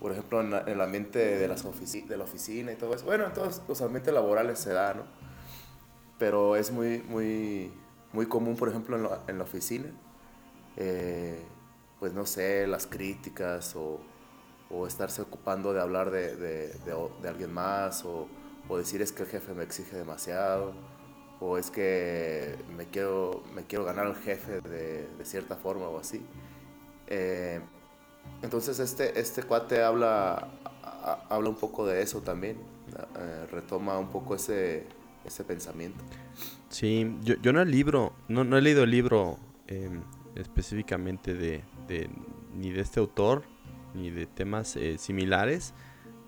por 0.00 0.12
ejemplo, 0.12 0.40
en, 0.40 0.68
el 0.68 0.80
ambiente 0.80 1.18
de, 1.18 1.48
las 1.48 1.64
de 1.64 2.16
la 2.16 2.24
oficina 2.24 2.72
y 2.72 2.76
todo 2.76 2.94
eso. 2.94 3.04
Bueno, 3.04 3.26
en 3.26 3.32
todos 3.32 3.62
los 3.66 3.80
ambientes 3.80 4.12
laborales 4.12 4.58
se 4.58 4.72
da, 4.72 4.94
¿no? 4.94 5.02
Pero 6.18 6.56
es 6.56 6.70
muy, 6.70 7.02
muy, 7.08 7.72
muy 8.12 8.26
común, 8.26 8.56
por 8.56 8.68
ejemplo, 8.68 8.96
en 9.26 9.38
la, 9.38 9.44
oficina, 9.44 9.86
eh, 10.76 11.42
pues 11.98 12.12
no 12.12 12.26
sé, 12.26 12.66
las 12.66 12.86
críticas 12.86 13.74
o, 13.76 14.00
o 14.70 14.86
estarse 14.86 15.22
ocupando 15.22 15.72
de 15.72 15.80
hablar 15.80 16.10
de, 16.10 16.36
de, 16.36 16.68
de, 16.84 17.28
alguien 17.28 17.52
más 17.52 18.04
o, 18.04 18.28
o, 18.68 18.78
decir 18.78 19.00
es 19.02 19.12
que 19.12 19.22
el 19.22 19.28
jefe 19.28 19.54
me 19.54 19.62
exige 19.62 19.96
demasiado 19.96 20.74
o 21.40 21.58
es 21.58 21.70
que 21.70 22.56
me 22.76 22.86
quiero, 22.86 23.42
me 23.54 23.64
quiero 23.64 23.84
ganar 23.84 24.06
al 24.06 24.16
jefe 24.16 24.60
de, 24.60 25.06
cierta 25.24 25.56
forma 25.56 25.88
o 25.88 25.98
así. 25.98 26.22
Eh, 27.08 27.60
entonces 28.42 28.78
este, 28.78 29.18
este 29.18 29.42
cuate 29.42 29.82
habla, 29.82 30.48
habla 31.28 31.48
un 31.48 31.56
poco 31.56 31.86
de 31.86 32.02
eso 32.02 32.20
también, 32.20 32.58
eh, 33.18 33.46
retoma 33.50 33.98
un 33.98 34.08
poco 34.08 34.34
ese, 34.34 34.86
ese 35.24 35.44
pensamiento. 35.44 36.02
Sí, 36.68 37.16
yo, 37.22 37.34
yo 37.36 37.52
no, 37.52 37.62
el 37.62 37.70
libro, 37.70 38.12
no, 38.28 38.44
no 38.44 38.58
he 38.58 38.62
leído 38.62 38.82
el 38.84 38.90
libro 38.90 39.38
em, 39.66 40.02
específicamente 40.36 41.34
de, 41.34 41.62
de, 41.88 42.10
ni 42.54 42.70
de 42.70 42.80
este 42.80 43.00
autor, 43.00 43.44
ni 43.94 44.10
de 44.10 44.26
temas 44.26 44.76
eh, 44.76 44.98
similares, 44.98 45.74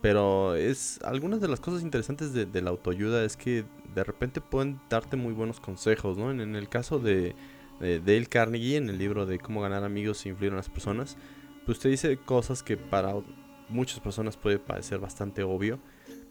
pero 0.01 0.55
es 0.55 1.01
algunas 1.03 1.41
de 1.41 1.49
las 1.49 1.61
cosas 1.61 1.83
interesantes 1.83 2.33
de, 2.33 2.63
la 2.63 2.71
autoayuda 2.71 3.25
es 3.25 3.37
que 3.37 3.65
de 3.95 4.05
repente 4.05 4.41
pueden 4.41 4.81
darte 4.89 5.17
muy 5.17 5.33
buenos 5.33 5.61
consejos, 5.61 6.17
¿no? 6.17 6.31
En, 6.31 6.55
el 6.55 6.69
caso 6.69 6.99
de, 6.99 7.35
de 7.81 7.99
Dale 7.99 8.27
Carnegie, 8.27 8.77
en 8.77 8.89
el 8.89 8.99
libro 8.99 9.27
de 9.27 9.39
cómo 9.39 9.61
ganar 9.61 9.83
amigos 9.83 10.25
e 10.25 10.29
influir 10.29 10.53
en 10.53 10.57
las 10.57 10.69
personas, 10.69 11.17
pues 11.67 11.79
usted 11.79 11.91
dice 11.91 12.17
cosas 12.17 12.63
que 12.63 12.77
para 12.77 13.15
muchas 13.69 14.01
personas 14.01 14.37
puede 14.37 14.59
parecer 14.59 15.01
bastante 15.01 15.43
obvio, 15.43 15.81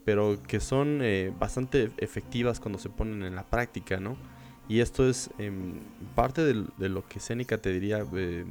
pero 0.04 0.42
que 0.42 0.60
son 0.60 1.00
eh, 1.02 1.32
bastante 1.38 1.90
efectivas 1.98 2.60
cuando 2.60 2.78
se 2.78 2.88
ponen 2.88 3.22
en 3.22 3.34
la 3.34 3.44
práctica, 3.44 4.00
¿no? 4.00 4.16
Y 4.68 4.80
esto 4.80 5.08
es 5.08 5.30
em, 5.38 5.74
parte 6.14 6.44
de, 6.44 6.88
lo 6.88 7.06
que 7.08 7.20
Seneca 7.20 7.58
te 7.58 7.72
diría 7.72 8.04
eh, 8.14 8.44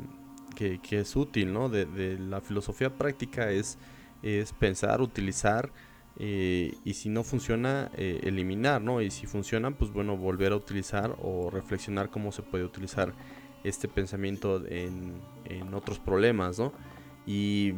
que, 0.55 0.99
es 0.99 1.15
útil, 1.15 1.53
¿no? 1.53 1.69
De, 1.69 2.17
la 2.19 2.41
filosofía 2.41 2.89
práctica 2.97 3.51
es, 3.51 3.77
es 4.23 4.51
pensar, 4.53 5.01
utilizar 5.01 5.71
eh, 6.19 6.73
y 6.83 6.93
si 6.95 7.09
no 7.09 7.23
funciona, 7.23 7.91
eliminar, 7.95 8.81
¿no? 8.81 9.01
Y 9.01 9.11
si 9.11 9.27
funciona, 9.27 9.69
pues 9.71 9.91
bueno, 9.91 10.17
volver 10.17 10.53
a 10.53 10.55
utilizar 10.55 11.15
o 11.21 11.51
reflexionar 11.51 12.09
cómo 12.09 12.31
se 12.31 12.41
puede 12.41 12.63
utilizar 12.63 13.13
este 13.63 13.87
pensamiento 13.87 14.65
en, 14.67 15.13
en 15.45 15.73
otros 15.73 15.99
problemas, 15.99 16.59
¿no? 16.59 16.73
Y, 17.25 17.73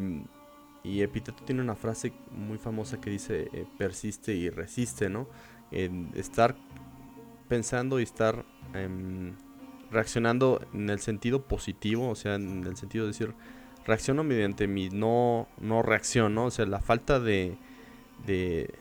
y, 0.83 1.01
Epiteto 1.01 1.43
tiene 1.43 1.61
una 1.61 1.75
frase 1.75 2.13
muy 2.31 2.57
famosa 2.57 3.01
que 3.01 3.09
dice 3.09 3.49
eh, 3.51 3.65
persiste 3.77 4.33
y 4.33 4.49
resiste, 4.49 5.09
¿no? 5.09 5.27
En 5.71 6.11
estar 6.15 6.55
pensando 7.49 7.99
y 7.99 8.03
estar 8.03 8.45
em, 8.73 9.33
reaccionando 9.91 10.65
en 10.73 10.89
el 10.89 10.99
sentido 10.99 11.43
positivo, 11.43 12.09
o 12.09 12.15
sea, 12.15 12.35
en 12.35 12.63
el 12.63 12.77
sentido 12.77 13.05
de 13.05 13.11
decir, 13.11 13.33
reacciono 13.85 14.23
mediante 14.23 14.67
mi 14.67 14.89
no, 14.89 15.47
no 15.59 15.81
reacción, 15.81 16.35
¿no? 16.35 16.45
O 16.45 16.51
sea, 16.51 16.65
la 16.65 16.79
falta 16.79 17.19
de, 17.19 17.57
de 18.25 18.73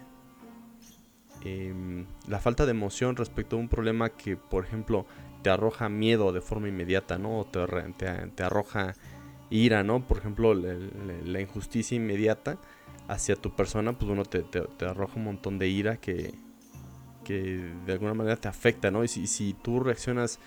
em, 1.43 2.07
la 2.29 2.39
falta 2.39 2.67
de 2.67 2.73
emoción 2.73 3.17
respecto 3.17 3.57
a 3.57 3.59
un 3.59 3.69
problema 3.69 4.11
que, 4.11 4.37
por 4.37 4.65
ejemplo, 4.65 5.07
te 5.43 5.51
arroja 5.51 5.89
miedo 5.89 6.33
de 6.33 6.41
forma 6.41 6.69
inmediata, 6.69 7.19
¿no? 7.19 7.41
O 7.41 7.47
te, 7.47 8.43
arroja 8.43 8.95
ira, 9.51 9.83
¿no? 9.83 10.07
Por 10.07 10.19
ejemplo, 10.19 10.55
la, 10.55 11.41
injusticia 11.41 11.97
inmediata 11.97 12.59
hacia 13.09 13.37
tu 13.37 13.57
persona, 13.57 13.99
pues 13.99 14.29
te, 14.29 14.43
te, 14.43 14.85
arroja 14.85 15.17
un 15.17 15.25
montón 15.25 15.59
de 15.59 15.69
ira 15.69 15.97
que, 15.97 16.35
que 17.29 17.61
de 17.85 17.93
alguna 17.93 18.15
manera 18.15 18.37
te 18.37 18.49
afecta, 18.49 18.91
¿no? 18.91 19.05
Y 19.05 19.09
si, 19.09 19.27
si 19.27 19.53
tú 19.53 19.81
reaccionas 19.81 20.39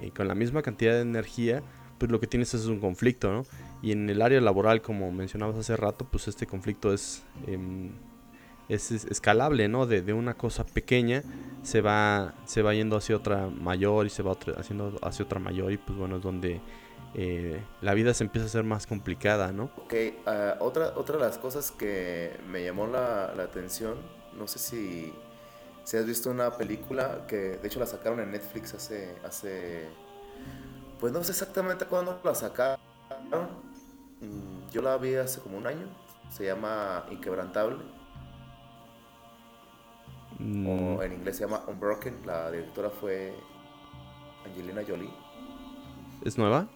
eh, 0.00 0.10
con 0.10 0.28
la 0.28 0.34
misma 0.34 0.60
cantidad 0.60 0.92
de 0.92 1.00
energía, 1.00 1.62
pues 1.98 2.10
lo 2.10 2.20
que 2.20 2.26
tienes 2.26 2.52
es 2.52 2.66
un 2.66 2.78
conflicto, 2.78 3.32
¿no? 3.32 3.46
Y 3.82 3.92
en 3.92 4.10
el 4.10 4.20
área 4.20 4.40
laboral, 4.40 4.82
como 4.82 5.10
mencionabas 5.10 5.56
hace 5.56 5.76
rato, 5.76 6.06
pues 6.10 6.28
este 6.28 6.46
conflicto 6.46 6.92
es... 6.92 7.24
Em, 7.46 7.90
es, 8.68 8.90
escalable, 8.90 9.68
¿no? 9.68 9.86
De, 9.86 10.12
una 10.12 10.34
cosa 10.34 10.66
pequeña 10.66 11.22
se 11.62 11.80
va, 11.80 12.34
se 12.46 12.62
va 12.62 12.74
yendo 12.74 12.96
hacia 12.96 13.16
otra 13.16 13.46
mayor 13.46 14.06
y 14.06 14.10
se 14.10 14.24
va 14.24 14.36
haciendo 14.56 14.98
hacia 15.02 15.24
otra 15.24 15.38
mayor 15.38 15.70
y 15.70 15.76
pues 15.76 15.96
bueno, 15.96 16.16
es 16.16 16.22
donde 16.22 16.60
eh, 17.14 17.62
la 17.80 17.94
vida 17.94 18.12
se 18.12 18.24
empieza 18.24 18.46
a 18.46 18.50
ser 18.50 18.64
más 18.64 18.86
complicada, 18.86 19.52
¿no? 19.52 19.70
Ok, 19.76 19.94
ah, 20.26 20.56
otra, 20.60 20.92
otra 20.96 21.16
de 21.16 21.22
las 21.22 21.38
cosas 21.38 21.70
que 21.70 22.36
me 22.48 22.62
llamó 22.62 22.86
la, 22.86 23.26
atención, 23.42 23.96
no 24.36 24.46
sé 24.46 24.58
si, 24.58 25.12
si, 25.86 25.96
has 25.96 26.04
visto 26.06 26.30
una 26.30 26.50
película 26.56 27.26
que 27.26 27.56
de 27.56 27.66
hecho 27.66 27.80
la 27.80 27.86
sacaron 27.86 28.20
en 28.20 28.32
Netflix 28.32 28.74
hace, 28.74 29.16
hace 29.24 29.88
pues 31.00 31.12
no 31.12 31.22
sé 31.24 31.32
exactamente 31.32 31.86
cuándo 31.86 32.20
la 32.22 32.34
sacaron, 32.34 32.78
mm, 34.20 34.70
yo 34.70 34.82
la 34.82 34.96
vi 34.98 35.14
hace 35.14 35.40
como 35.40 35.56
un 35.56 35.66
año, 35.66 35.88
se 36.30 36.44
llama 36.44 37.06
Inquebrantable 37.10 37.96
o 40.38 40.42
mm. 40.42 41.02
en 41.02 41.12
inglés 41.14 41.36
se 41.36 41.44
llama 41.44 41.62
Unbroken. 41.66 42.26
La 42.26 42.50
directora 42.50 42.90
fue 42.90 43.34
Angelina 44.44 44.82
Jolie. 44.86 45.10
¿Es 46.24 46.36
nueva? 46.36 46.68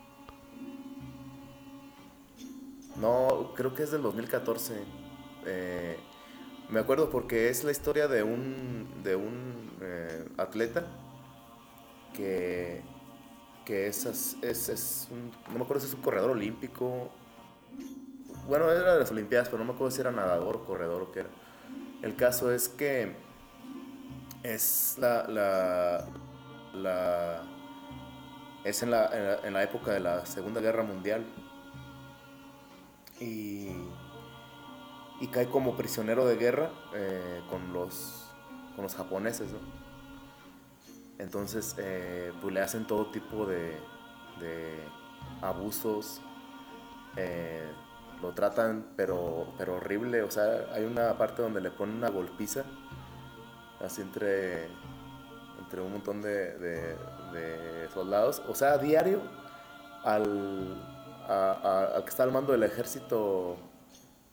No, 2.96 3.52
creo 3.54 3.74
que 3.74 3.82
es 3.82 3.90
del 3.90 4.02
2014. 4.02 4.82
Eh, 5.46 5.98
me 6.70 6.80
acuerdo 6.80 7.10
porque 7.10 7.48
es 7.48 7.64
la 7.64 7.70
historia 7.72 8.08
de 8.08 8.22
un, 8.22 9.02
de 9.02 9.16
un 9.16 9.70
eh, 9.80 10.28
atleta 10.36 10.86
que, 12.14 12.82
que 13.64 13.88
es, 13.88 14.06
es, 14.06 14.68
es 14.68 15.08
un, 15.10 15.30
no 15.48 15.58
me 15.58 15.64
acuerdo 15.64 15.80
si 15.80 15.88
es 15.88 15.94
un 15.94 16.02
corredor 16.02 16.30
olímpico. 16.30 17.10
Bueno, 18.46 18.70
era 18.70 18.94
de 18.94 19.00
las 19.00 19.10
Olimpiadas, 19.10 19.48
pero 19.48 19.58
no 19.58 19.64
me 19.64 19.74
acuerdo 19.74 19.90
si 19.90 20.00
era 20.00 20.10
nadador 20.10 20.56
o 20.56 20.64
corredor 20.64 21.02
o 21.02 21.12
qué 21.12 21.20
era. 21.20 21.30
El 22.02 22.16
caso 22.16 22.50
es 22.52 22.68
que 22.68 23.14
es 24.42 24.96
la, 24.98 25.24
la, 25.28 26.06
la 26.74 27.42
es 28.64 28.82
en 28.82 28.90
la, 28.90 29.40
en 29.44 29.52
la, 29.52 29.62
época 29.62 29.92
de 29.92 30.00
la 30.00 30.26
Segunda 30.26 30.60
Guerra 30.60 30.82
Mundial 30.82 31.24
y, 33.20 33.68
y 35.20 35.28
cae 35.28 35.48
como 35.48 35.76
prisionero 35.76 36.26
de 36.26 36.36
guerra 36.36 36.70
eh, 36.94 37.42
con, 37.48 37.72
los, 37.72 38.32
con 38.74 38.82
los 38.84 38.94
japoneses. 38.94 39.50
Entonces 41.18 41.76
eh, 41.78 42.32
pues 42.40 42.54
le 42.54 42.60
hacen 42.60 42.86
todo 42.86 43.06
tipo 43.10 43.44
de, 43.44 43.78
de 44.40 44.78
abusos, 45.42 46.22
eh, 47.16 47.70
lo 48.22 48.32
tratan 48.32 48.86
pero, 48.96 49.48
pero 49.58 49.76
horrible, 49.76 50.22
o 50.22 50.30
sea, 50.30 50.66
hay 50.72 50.84
una 50.84 51.16
parte 51.18 51.42
donde 51.42 51.60
le 51.60 51.70
ponen 51.70 51.96
una 51.96 52.08
golpiza, 52.08 52.64
así 53.84 54.00
entre, 54.00 54.68
entre 55.58 55.80
un 55.82 55.92
montón 55.92 56.22
de, 56.22 56.58
de, 56.58 57.88
soldados, 57.92 58.42
o 58.48 58.54
sea, 58.54 58.72
a 58.72 58.78
diario 58.78 59.20
al, 60.04 60.80
a, 61.28 62.00
que 62.02 62.08
está 62.08 62.22
al 62.22 62.32
mando 62.32 62.52
del 62.52 62.62
ejército 62.62 63.56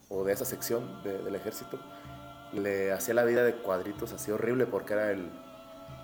o 0.10 0.24
de 0.24 0.34
esa 0.34 0.46
sección 0.46 1.04
del 1.04 1.36
ejército, 1.36 1.80
le 2.54 2.92
hacía 2.92 3.14
la 3.14 3.26
vida 3.26 3.44
de 3.44 3.56
cuadritos 3.56 4.14
así 4.14 4.32
horrible 4.32 4.66
porque 4.66 4.94
era 4.94 5.12
el 5.12 5.30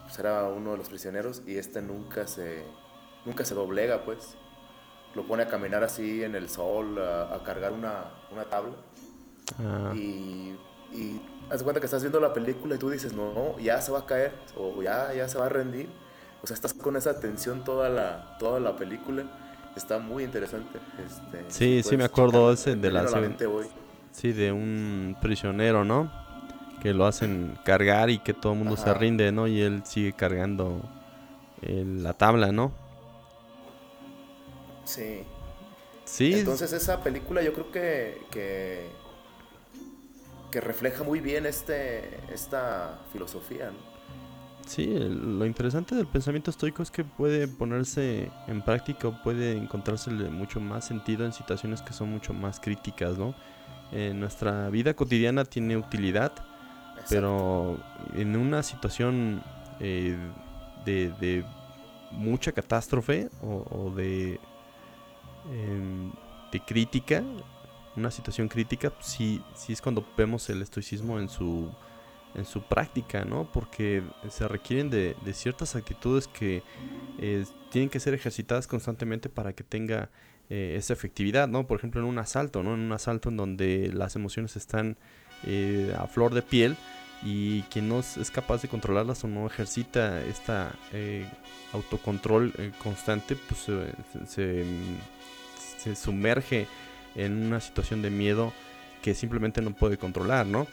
pues 0.04 0.20
era 0.20 0.44
uno 0.50 0.72
de 0.72 0.78
los 0.78 0.90
prisioneros 0.90 1.42
y 1.48 1.58
este 1.58 1.82
nunca 1.82 2.28
se 2.28 2.66
nunca 3.26 3.46
se 3.46 3.56
doblega 3.56 4.04
pues 4.04 4.36
lo 5.16 5.24
pone 5.24 5.44
a 5.44 5.48
caminar 5.48 5.84
así 5.84 6.24
en 6.24 6.36
el 6.36 6.50
sol, 6.50 7.00
a, 7.00 7.40
cargar 7.44 7.72
una, 7.72 8.06
una 8.32 8.46
tabla. 8.46 8.74
Ah. 9.60 9.92
Y, 9.96 10.58
y 10.92 11.22
haz 11.50 11.64
cuenta 11.64 11.80
que 11.80 11.86
estás 11.86 12.02
viendo 12.02 12.20
la 12.20 12.34
película 12.34 12.76
y 12.76 12.78
tú 12.78 12.90
dices, 12.90 13.14
no, 13.14 13.60
ya 13.60 13.82
se 13.82 13.92
va 13.92 14.00
a 14.00 14.06
caer, 14.06 14.34
o 14.58 14.82
ya, 14.82 15.14
ya 15.14 15.28
se 15.28 15.38
va 15.38 15.46
a 15.46 15.50
rendir. 15.50 15.90
O 16.42 16.48
sea, 16.48 16.56
estás 16.56 16.74
con 16.74 16.96
esa 16.96 17.20
tensión 17.20 17.64
toda 17.64 17.90
la, 17.90 18.38
toda 18.40 18.60
la 18.60 18.76
película. 18.76 19.24
Está 19.76 19.98
muy 19.98 20.24
interesante. 20.24 20.80
Este, 21.06 21.46
sí, 21.48 21.82
sí 21.84 21.98
me 21.98 22.04
acuerdo 22.04 22.52
ese 22.52 22.76
de 22.76 22.92
la... 22.92 23.04
Sí, 24.14 24.32
de 24.32 24.52
un 24.52 25.18
prisionero, 25.22 25.84
¿no? 25.84 26.10
Que 26.82 26.94
lo 26.94 27.06
hacen 27.06 27.58
cargar 27.66 28.10
y 28.10 28.20
que 28.20 28.34
todo 28.34 28.54
el 28.54 28.60
mundo 28.60 28.78
se 28.78 28.94
rinde, 28.94 29.32
¿no? 29.32 29.48
Y 29.48 29.62
él 29.62 29.82
sigue 29.86 30.14
cargando 30.14 30.82
la 31.62 32.14
tabla, 32.14 32.52
¿no? 32.52 32.72
Sí. 34.86 35.24
Sí. 36.06 36.34
Entonces 36.34 36.74
esa 36.74 37.02
película 37.02 37.42
yo 37.42 37.54
creo 37.54 37.72
que, 37.72 38.22
que, 40.52 40.62
refleja 40.62 41.04
muy 41.04 41.20
bien 41.20 41.48
este, 41.48 42.20
esta 42.32 43.00
filosofía. 43.12 43.72
Sí, 44.68 44.86
lo 44.86 45.46
interesante 45.46 45.96
del 45.96 46.06
pensamiento 46.08 46.52
estoico 46.52 46.84
es 46.84 46.92
que 46.92 47.04
puede 47.04 47.48
ponerse 47.48 48.32
en 48.48 48.62
práctica 48.62 49.08
o 49.08 49.22
puede 49.24 49.58
encontrarse 49.58 50.12
mucho 50.12 50.60
más 50.60 50.86
sentido 50.86 51.26
en 51.26 51.34
situaciones 51.34 51.82
que 51.82 51.94
son 51.94 52.12
mucho 52.12 52.34
más 52.34 52.60
críticas, 52.60 53.18
¿no? 53.18 53.34
En 53.94 54.20
nuestra 54.20 54.70
vida 54.70 54.94
cotidiana 54.96 55.46
tiene 55.46 55.78
utilidad, 55.78 56.34
pero 57.10 57.78
en 58.16 58.36
una 58.36 58.64
situación 58.64 59.44
eh, 59.80 60.18
de, 60.86 61.46
mucha 62.12 62.52
catástrofe 62.52 63.30
o 63.42 63.92
de 63.96 64.40
Em, 65.52 66.12
de 66.52 66.60
crítica, 66.60 67.24
una 67.96 68.12
situación 68.12 68.48
crítica, 68.48 68.94
sí, 69.02 69.42
sí 69.56 69.74
es 69.74 69.82
cuando 69.82 70.06
vemos 70.16 70.50
el 70.50 70.62
estoicismo 70.62 71.20
en 71.20 71.28
su, 71.28 71.70
en 72.36 72.46
su 72.46 72.62
práctica, 72.62 73.26
¿no? 73.26 73.52
Porque 73.52 74.04
se 74.30 74.48
requieren 74.48 74.90
de, 74.90 75.16
ciertas 75.34 75.76
actitudes 75.76 76.28
que 76.28 76.62
eh, 77.20 77.44
tienen 77.72 77.90
que 77.90 78.00
ser 78.00 78.14
ejercitadas 78.14 78.68
constantemente 78.68 79.30
para 79.30 79.54
que 79.54 79.64
tenga 79.64 80.10
eh, 80.50 80.76
esa 80.78 80.94
efectividad, 80.94 81.48
¿no? 81.48 81.66
Por 81.68 81.78
ejemplo, 81.78 82.02
en 82.02 82.08
un 82.08 82.18
asalto, 82.20 82.64
¿no? 82.64 82.74
En 82.74 82.82
un 82.82 82.92
asalto 82.92 83.30
en 83.30 83.38
donde 83.38 83.92
las 83.94 84.16
emociones 84.16 84.56
están 84.56 84.98
eh, 85.46 85.94
a 85.98 86.08
flor 86.08 86.34
de 86.34 86.42
piel 86.42 86.76
y 87.24 87.62
quien 87.64 87.88
no 87.88 88.00
es 88.00 88.32
capaz 88.32 88.62
de 88.62 88.68
controlarlas 88.68 89.24
o 89.24 89.28
no 89.28 89.48
ejercita 89.48 90.22
esta 90.26 90.76
autocontrol 91.72 92.54
constante, 92.84 93.38
pues 93.38 93.68
se, 94.28 94.66
sumerge 95.96 96.68
en 97.16 97.46
una 97.46 97.62
situación 97.62 98.02
de 98.02 98.10
miedo 98.10 98.54
que 99.04 99.14
simplemente 99.14 99.62
no 99.62 99.76
puede 99.76 99.98
controlar, 99.98 100.48
¿no? 100.48 100.66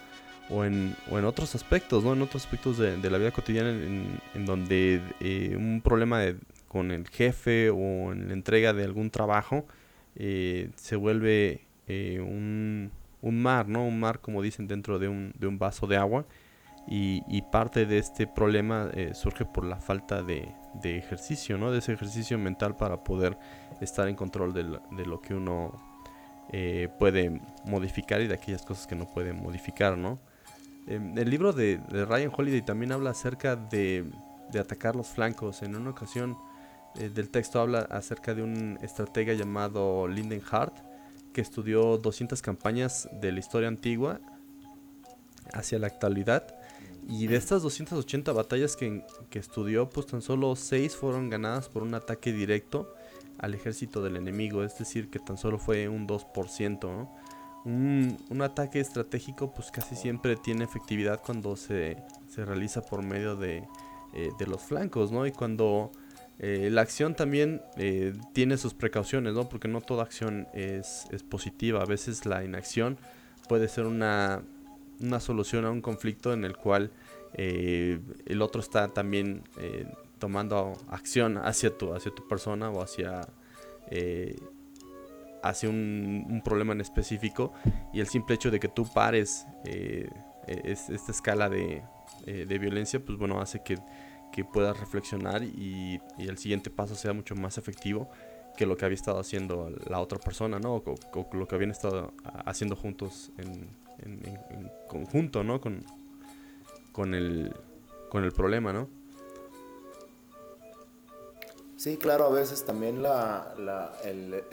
O 0.48 0.64
en, 0.64 0.96
o 1.10 1.18
en 1.18 1.24
otros 1.24 1.54
aspectos, 1.54 2.02
¿no? 2.02 2.14
En 2.14 2.22
otros 2.22 2.44
aspectos 2.44 2.78
de, 2.78 3.10
la 3.10 3.18
vida 3.18 3.30
cotidiana 3.32 3.70
en, 3.70 4.46
donde 4.46 5.02
eh, 5.20 5.54
un 5.56 5.82
problema 5.82 6.22
con 6.70 6.90
el 6.90 7.08
jefe 7.08 7.68
o 7.70 8.12
en 8.12 8.28
la 8.28 8.32
entrega 8.32 8.72
de 8.72 8.84
algún 8.84 9.10
trabajo 9.10 9.66
eh, 10.16 10.70
se 10.76 10.96
vuelve 10.96 11.66
eh, 11.86 12.20
un, 12.20 12.90
un, 13.20 13.42
mar, 13.42 13.68
¿no? 13.68 13.84
Un 13.86 14.00
mar, 14.00 14.20
como 14.20 14.40
dicen, 14.40 14.66
dentro 14.68 14.98
de 14.98 15.08
un, 15.08 15.32
de 15.38 15.46
un 15.46 15.58
vaso 15.58 15.86
de 15.86 15.96
agua. 15.96 16.24
Y, 16.88 17.42
parte 17.52 17.86
de 17.86 17.98
este 17.98 18.26
problema 18.26 18.90
surge 19.12 19.44
por 19.44 19.64
la 19.64 19.76
falta 19.76 20.22
de, 20.22 20.48
de 20.74 20.98
ejercicio, 20.98 21.58
¿no? 21.58 21.70
De 21.70 21.78
ese 21.78 21.92
ejercicio 21.92 22.38
mental 22.38 22.76
para 22.76 23.02
poder 23.02 23.36
estar 23.80 24.08
en 24.08 24.14
control 24.14 24.52
de 24.52 25.06
lo, 25.06 25.20
que 25.20 25.34
uno 25.34 25.72
eh, 26.52 26.88
puede 26.98 27.40
modificar 27.64 28.20
y 28.20 28.26
de 28.26 28.34
aquellas 28.34 28.62
cosas 28.62 28.86
que 28.86 28.94
no 28.94 29.06
puede 29.06 29.32
modificar, 29.32 29.96
¿no? 29.96 30.18
Em, 30.86 31.16
el 31.18 31.30
libro 31.30 31.52
de, 31.52 31.80
Ryan 31.90 32.32
Holiday 32.34 32.62
también 32.62 32.92
habla 32.92 33.10
acerca 33.10 33.56
de, 33.56 34.10
atacar 34.58 34.96
los 34.96 35.08
flancos. 35.08 35.62
En 35.62 35.76
una 35.76 35.90
ocasión 35.90 36.36
eh, 36.96 37.08
del 37.08 37.28
texto 37.30 37.60
habla 37.60 37.80
acerca 37.90 38.34
de 38.34 38.42
un 38.42 38.78
estratega 38.82 39.32
llamado 39.34 40.08
Linden 40.08 40.42
Hart 40.50 40.76
que 41.32 41.40
estudió 41.40 41.96
200 41.98 42.42
campañas 42.42 43.08
de 43.20 43.32
la 43.32 43.38
historia 43.38 43.68
antigua 43.68 44.20
hacia 45.52 45.78
la 45.78 45.86
actualidad. 45.86 46.54
Y 47.08 47.26
de 47.26 47.36
estas 47.36 47.62
280 47.62 48.32
batallas 48.32 48.76
que, 48.76 49.04
que 49.30 49.38
estudió, 49.38 49.88
pues 49.88 50.06
tan 50.06 50.22
solo 50.22 50.54
6 50.54 50.96
fueron 50.96 51.28
ganadas 51.28 51.68
por 51.68 51.82
un 51.82 51.94
ataque 51.94 52.32
directo 52.32 52.94
al 53.38 53.54
ejército 53.54 54.02
del 54.02 54.16
enemigo, 54.16 54.62
es 54.64 54.78
decir, 54.78 55.08
que 55.08 55.18
tan 55.18 55.38
solo 55.38 55.58
fue 55.58 55.88
un 55.88 56.06
2%. 56.06 57.08
Un, 57.64 58.16
un, 58.30 58.42
ataque 58.42 58.80
estratégico 58.80 59.52
pues 59.52 59.70
casi 59.70 59.94
siempre 59.94 60.36
tiene 60.36 60.64
efectividad 60.64 61.20
cuando 61.22 61.56
se, 61.56 62.02
se 62.26 62.44
realiza 62.44 62.80
por 62.80 63.02
medio 63.02 63.36
de, 63.36 63.68
eh, 64.14 64.30
de, 64.38 64.46
los 64.46 64.62
flancos, 64.62 65.12
¿no? 65.12 65.26
Y 65.26 65.32
cuando 65.32 65.92
eh, 66.40 66.68
la 66.70 66.80
acción 66.80 67.14
también 67.14 67.62
eh, 67.76 68.14
tiene 68.32 68.56
sus 68.56 68.74
precauciones, 68.74 69.34
¿no? 69.34 69.48
Porque 69.48 69.68
no 69.68 69.80
toda 69.80 70.02
acción 70.02 70.48
es, 70.52 71.06
es 71.12 71.22
positiva, 71.22 71.82
a 71.82 71.86
veces 71.86 72.26
la 72.26 72.44
inacción 72.44 72.98
puede 73.48 73.68
ser 73.68 73.86
una, 73.86 74.42
solución 75.20 75.64
a 75.64 75.70
un 75.70 75.80
conflicto 75.80 76.32
en 76.32 76.44
el 76.44 76.56
cual 76.56 76.90
el 77.32 78.42
otro 78.42 78.60
está 78.60 78.88
también 78.88 79.44
tomando 80.20 80.74
acción 80.88 81.38
hacia 81.38 81.76
tu, 81.76 81.92
hacia 81.92 82.14
tu 82.14 82.28
persona 82.28 82.70
o 82.70 82.80
hacia, 82.80 83.22
eh, 83.90 84.38
hacia 85.42 85.68
un, 85.68 86.42
problema 86.44 86.72
en 86.72 86.80
específico 86.80 87.52
y 87.92 87.98
el 87.98 88.06
simple 88.06 88.36
hecho 88.36 88.52
de 88.52 88.60
que 88.60 88.68
tú 88.68 88.86
pares 88.92 89.46
eh, 89.64 90.08
e, 90.46 90.72
esta 90.72 91.10
escala 91.10 91.48
de, 91.48 91.82
eh, 92.26 92.46
de, 92.46 92.58
violencia, 92.58 93.00
pues 93.04 93.18
bueno, 93.18 93.40
hace 93.40 93.62
que, 93.62 93.76
que 94.32 94.44
puedas 94.44 94.78
reflexionar 94.78 95.42
y, 95.42 96.00
el 96.18 96.38
siguiente 96.38 96.70
paso 96.70 96.94
sea 96.94 97.12
mucho 97.12 97.34
más 97.34 97.58
efectivo 97.58 98.10
que 98.56 98.66
lo 98.66 98.76
que 98.76 98.84
había 98.84 98.96
estado 98.96 99.18
haciendo 99.18 99.70
la 99.88 100.00
otra 100.00 100.18
persona, 100.18 100.58
¿no? 100.58 100.76
O, 100.76 101.26
lo 101.32 101.48
que 101.48 101.54
habían 101.54 101.70
estado 101.70 102.12
haciendo 102.44 102.76
juntos 102.76 103.32
en, 103.38 103.68
conjunto, 104.88 105.44
¿no? 105.44 105.60
Con, 105.60 105.84
con, 106.92 107.14
el, 107.14 107.54
con 108.08 108.24
el 108.24 108.32
problema, 108.32 108.72
¿no? 108.72 108.88
Sí, 111.80 111.96
claro, 111.96 112.26
a 112.26 112.30
veces 112.30 112.66
también 112.66 113.02
la, 113.02 113.54
el, 114.04 114.44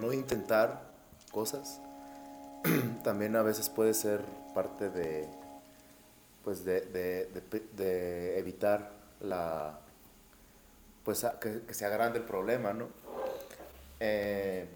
no 0.00 0.12
intentar 0.12 0.80
cosas 1.32 1.80
también 3.02 3.34
a 3.34 3.42
veces 3.42 3.68
puede 3.68 3.94
ser 3.94 4.24
parte 4.54 4.88
de, 4.88 5.28
pues 6.46 6.64
de, 6.64 8.38
evitar 8.38 8.92
la, 9.20 9.80
pues 11.04 11.26
que, 11.40 11.62
que, 11.66 11.74
sea 11.74 11.88
grande 11.88 12.20
el 12.20 12.24
problema, 12.24 12.72
¿no? 12.72 12.86
Eh, 13.98 14.68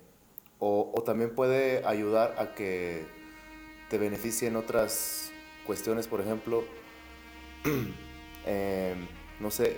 o, 0.59 1.01
también 1.07 1.33
puede 1.33 1.87
ayudar 1.87 2.35
a 2.39 2.57
que 2.57 3.07
te 3.89 3.99
beneficien 3.99 4.57
otras 4.57 5.31
cuestiones, 5.65 6.09
por 6.09 6.21
ejemplo, 6.21 6.65
em, 8.47 9.07
no 9.39 9.53
sé, 9.53 9.77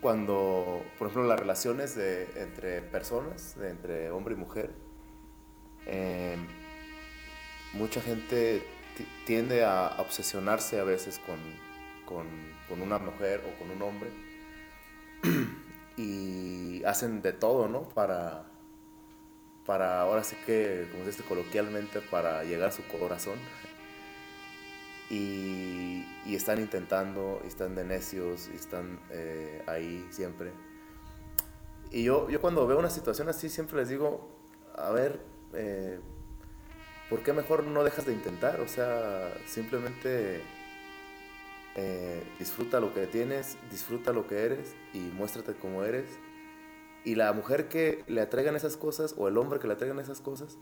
cuando, 0.00 0.82
por 0.98 1.06
ejemplo, 1.06 1.28
las 1.28 1.38
relaciones 1.38 1.94
de, 1.94 2.24
entre 2.34 2.82
personas, 2.82 3.56
entre 3.62 4.10
hombre 4.10 4.34
y 4.34 4.38
mujer, 4.38 4.70
em, 5.86 6.48
mucha 7.74 8.00
gente 8.00 8.77
tiende 9.26 9.64
a 9.64 9.96
obsesionarse 9.98 10.80
a 10.80 10.84
veces 10.84 11.20
con, 11.26 11.38
con, 12.06 12.80
una 12.80 12.98
mujer 12.98 13.42
o 13.46 13.58
con 13.58 13.70
un 13.70 13.82
hombre 13.82 14.10
y 15.96 16.82
hacen 16.84 17.22
de 17.22 17.32
todo, 17.32 17.68
¿no? 17.68 17.88
Para, 17.88 18.44
para 19.66 20.00
ahora 20.02 20.24
sí 20.24 20.36
que, 20.46 20.88
como 20.90 21.04
se 21.04 21.10
dice 21.10 21.22
coloquialmente, 21.24 22.00
para 22.00 22.44
llegar 22.44 22.68
a 22.68 22.72
su 22.72 22.86
corazón. 22.86 23.38
Y, 25.10 26.04
están 26.26 26.58
intentando, 26.60 27.40
están 27.46 27.74
de 27.74 27.82
necios, 27.82 28.50
y 28.52 28.56
están 28.56 29.00
eh, 29.08 29.62
ahí 29.66 30.06
siempre. 30.10 30.52
Y 31.90 32.04
yo, 32.04 32.28
yo 32.28 32.42
cuando 32.42 32.66
veo 32.66 32.78
una 32.78 32.90
situación 32.90 33.30
así 33.30 33.48
siempre 33.48 33.78
les 33.78 33.88
digo, 33.88 34.28
a 34.76 34.90
ver, 34.90 35.24
eh, 35.54 36.00
¿por 37.08 37.22
qué 37.22 37.32
mejor 37.32 37.64
no 37.64 37.84
dejas 37.84 38.06
de 38.06 38.12
intentar? 38.12 38.60
O 38.60 38.68
sea, 38.68 39.32
simplemente 39.46 40.42
eh, 41.74 42.22
disfruta 42.38 42.80
lo 42.80 42.92
que 42.92 43.06
tienes, 43.06 43.56
disfruta 43.70 44.12
lo 44.12 44.26
que 44.26 44.42
eres 44.42 44.74
y 44.92 44.98
muéstrate 44.98 45.54
como 45.54 45.84
eres. 45.84 46.18
Y 47.04 47.14
la 47.14 47.32
mujer 47.32 47.68
que 47.68 48.04
le 48.06 48.20
atraigan 48.20 48.56
esas 48.56 48.76
cosas 48.76 49.14
o 49.16 49.28
el 49.28 49.38
hombre 49.38 49.60
que 49.60 49.68
le 49.68 49.74
atraigan 49.74 49.98
esas 50.00 50.20
cosas, 50.20 50.58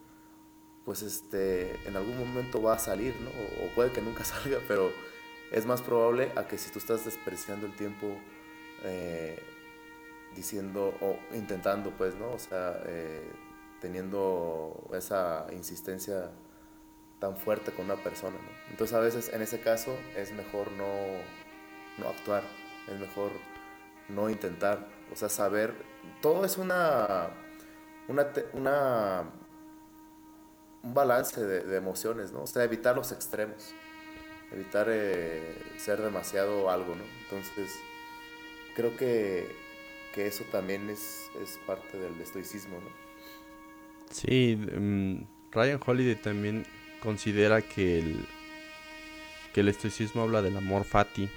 pues 0.85 1.03
este, 1.03 1.75
en 1.89 1.97
algún 1.97 2.19
momento 2.19 2.63
va 2.63 2.75
a 2.75 2.79
salir, 2.79 3.15
¿no? 3.21 3.31
O, 3.31 3.75
puede 3.75 3.93
que 3.93 4.03
nunca 4.03 4.25
salga, 4.25 4.59
pero 4.69 4.93
es 5.51 5.67
más 5.67 5.83
probable 5.83 6.33
a 6.37 6.47
que 6.47 6.59
si 6.59 6.71
tú 6.71 6.79
estás 6.79 7.05
despreciando 7.05 7.67
el 7.67 7.75
tiempo 7.75 8.07
eh, 8.85 9.43
diciendo 10.35 10.95
o 11.01 11.19
intentando, 11.35 11.91
pues, 11.91 12.15
¿no? 12.15 12.33
O 12.33 12.39
sea, 12.39 12.81
eh, 12.87 13.33
teniendo 13.81 14.89
esa 14.95 15.47
insistencia 15.53 16.31
tan 17.19 17.37
fuerte 17.37 17.73
con 17.73 17.87
una 17.87 18.03
persona. 18.03 18.37
¿no? 18.37 18.71
Entonces 18.71 18.97
a 18.97 19.01
veces 19.01 19.31
en 19.33 19.43
ese 19.43 19.61
caso 19.61 19.97
es 20.17 20.33
mejor 20.33 20.71
no, 20.73 20.87
no 21.99 22.09
actuar, 22.09 22.43
es 22.89 22.99
mejor 22.99 23.31
no 24.09 24.31
intentar, 24.31 24.87
o 25.13 25.17
sea, 25.17 25.29
saber, 25.29 25.75
todo 26.23 26.45
es 26.45 26.59
una, 26.59 27.29
una, 28.09 28.33
una 28.53 29.25
un 30.87 30.95
balance 30.95 31.45
de, 31.45 31.77
emociones, 31.77 32.33
¿no? 32.33 32.43
O 32.43 32.47
sea, 32.47 32.63
evitar 32.63 32.95
los 32.95 33.11
extremos, 33.11 33.75
evitar 34.53 34.87
eh, 34.89 35.57
ser 35.79 36.01
demasiado 36.01 36.71
algo, 36.71 36.95
¿no? 36.95 37.03
Entonces, 37.25 37.73
creo 38.77 38.97
que, 38.97 39.51
que 40.15 40.29
eso 40.29 40.45
también 40.53 40.89
es, 40.89 41.29
es 41.43 41.59
parte 41.67 41.99
del 41.99 42.21
estoicismo, 42.21 42.79
¿no? 42.81 43.06
Sí, 44.11 44.57
mm, 44.57 45.25
Ryan 45.53 45.81
Holiday 45.85 46.17
también 46.17 46.65
considera 47.01 47.63
que 47.63 47.99
el, 47.99 48.17
que 49.53 49.61
el 49.61 49.69
estoicismo 49.69 50.23
habla 50.23 50.43
del 50.43 50.57
amor 50.57 50.85
fati. 50.85 51.29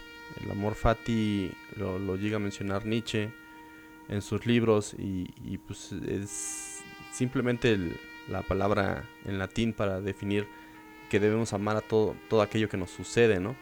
El 0.44 0.52
amor 0.52 0.76
fati 0.76 1.52
lo, 1.76 2.16
llega 2.16 2.38
a 2.38 2.40
mencionar 2.40 2.86
Nietzsche 2.86 3.32
en 4.08 4.22
sus 4.22 4.46
libros 4.46 4.96
y, 4.98 5.58
pues 5.60 5.92
es 5.92 6.82
simplemente 7.12 7.78
la 8.28 8.42
palabra 8.42 9.04
en 9.26 9.40
latín 9.40 9.74
para 9.74 10.02
definir 10.02 10.48
que 11.10 11.20
debemos 11.20 11.54
amar 11.54 11.78
a 11.78 11.82
todo, 11.82 12.16
todo 12.30 12.42
aquello 12.42 12.70
que 12.70 12.78
nos 12.78 12.92
sucede, 12.92 13.40
¿no? 13.40 13.56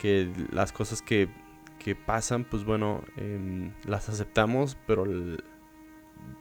Que 0.00 0.30
las 0.50 0.72
cosas 0.72 1.02
que, 1.02 1.28
que 1.78 1.94
pasan, 1.94 2.44
pues 2.44 2.64
bueno, 2.64 3.02
em, 3.16 3.72
las 3.84 4.08
aceptamos, 4.08 4.76
pero 4.86 5.04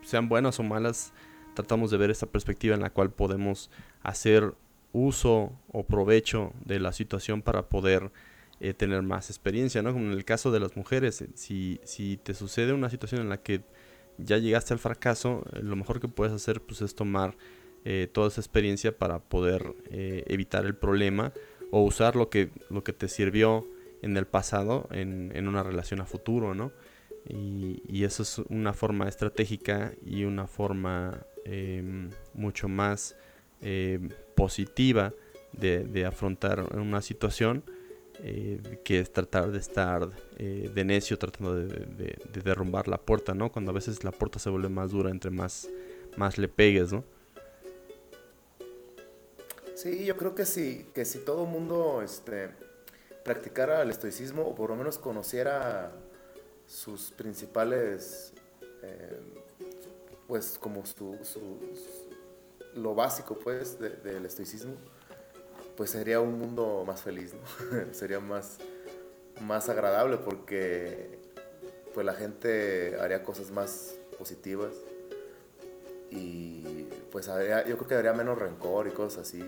sean 0.04 0.30
buenas 0.30 0.60
o 0.60 0.64
malas, 0.64 1.14
tratamos 1.54 1.92
de 1.92 1.98
ver 1.98 2.12
esa 2.12 2.28
perspectiva 2.28 2.76
en 2.76 2.82
la 2.82 2.92
cual 2.92 3.12
podemos 3.12 3.70
hacer 4.02 4.54
uso 4.92 5.52
o 5.72 5.84
provecho 5.84 6.54
de 6.66 6.80
la 6.80 6.94
situación 6.94 7.42
para 7.42 7.70
poder 7.70 8.12
eh, 8.60 8.74
tener 8.74 9.02
más 9.02 9.30
experiencia, 9.30 9.82
¿no? 9.82 9.94
Como 9.94 10.06
en 10.06 10.12
el 10.12 10.26
caso 10.26 10.52
de 10.52 10.60
las 10.60 10.78
mujeres, 10.78 11.22
eh, 11.22 11.30
si, 11.34 11.80
si 11.84 12.18
te 12.18 12.34
sucede 12.34 12.74
una 12.74 12.90
situación 12.90 13.22
en 13.22 13.30
la 13.30 13.42
que 13.42 13.62
ya 14.18 14.38
llegaste 14.38 14.74
al 14.74 14.80
fracaso, 14.80 15.44
eh, 15.54 15.60
lo 15.64 15.76
mejor 15.76 16.00
que 16.00 16.08
puedes 16.08 16.34
hacer 16.34 16.62
pues, 16.62 16.82
es 16.82 16.96
tomar 16.96 17.36
toda 18.14 18.30
esa 18.30 18.40
experiencia 18.40 18.98
para 18.98 19.20
poder 19.20 19.76
evitar 19.92 20.66
el 20.66 20.74
problema 20.74 21.34
o 21.70 21.84
usar 21.84 22.16
lo 22.16 22.30
que, 22.30 22.50
lo 22.70 22.82
que 22.82 22.94
te 22.94 23.10
sirvió 23.10 23.68
en 24.02 24.16
el 24.16 24.26
pasado 24.26 24.88
en, 24.90 25.34
en 25.36 25.50
una 25.50 25.64
relación 25.64 26.00
a 26.00 26.06
futuro, 26.06 26.54
¿no? 26.54 26.72
Y, 27.28 28.04
eso 28.04 28.24
es 28.24 28.40
una 28.50 28.74
forma 28.74 29.08
estratégica 29.08 29.94
y 30.06 30.26
una 30.26 30.48
forma 30.48 31.26
Em, 31.46 32.10
mucho 32.34 32.70
más 32.70 33.16
em, 33.60 34.10
positiva 34.36 35.14
de, 35.52 36.06
afrontar 36.06 36.62
una 36.74 37.02
situación 37.02 37.64
eh, 38.24 38.80
que 38.86 39.00
es 39.00 39.12
tratar 39.12 39.52
de 39.52 39.60
estar 39.60 40.10
eh, 40.38 40.72
de 40.74 40.86
necio 40.86 41.20
tratando 41.20 41.56
de, 41.56 42.18
derrumbar 42.44 42.88
la 42.88 42.98
puerta, 42.98 43.34
¿no? 43.34 43.52
Cuando 43.52 43.72
a 43.72 43.74
veces 43.74 44.04
la 44.06 44.12
puerta 44.12 44.40
se 44.40 44.50
vuelve 44.50 44.70
más 44.70 44.92
dura 44.92 45.10
entre 45.10 45.32
más, 45.32 45.70
más 46.16 46.38
le 46.38 46.48
pegues, 46.48 46.94
¿no? 46.94 47.04
Sí, 49.76 50.06
yo 50.06 50.16
creo 50.16 50.34
que 50.34 50.46
sí, 50.46 50.88
que 50.94 51.04
si 51.04 51.20
todo 51.20 51.46
mundo 51.46 52.02
este, 52.02 52.52
practicara 53.26 53.82
el 53.82 53.90
estoicismo 53.90 54.44
o 54.44 54.56
por 54.56 54.70
lo 54.70 54.78
menos 54.78 54.98
conociera 54.98 55.92
sus 56.68 57.12
principales 57.12 58.34
eh, 58.82 59.20
pues 60.28 60.58
como 60.60 60.86
su, 60.86 61.18
lo 62.76 62.96
básico 62.96 63.38
pues 63.38 63.80
del 63.80 64.26
estoicismo, 64.26 64.76
pues 65.76 65.92
sería 65.92 66.20
un 66.20 66.38
mundo 66.38 66.84
más 66.86 67.02
feliz, 67.02 67.34
¿no? 67.34 67.94
sería 67.94 68.20
más, 68.20 68.58
más 69.42 69.70
agradable 69.70 70.18
porque 70.18 71.20
pues 71.94 72.06
la 72.06 72.14
gente 72.14 72.98
haría 73.00 73.24
cosas 73.24 73.52
más 73.52 73.96
positivas 74.18 74.74
y 76.10 76.88
pues 77.12 77.28
yo 77.28 77.78
creo 77.78 77.88
que 77.88 77.96
habría 77.96 78.14
menos 78.14 78.38
rencor 78.38 78.88
y 78.88 78.92
cosas 78.92 79.28
así. 79.28 79.44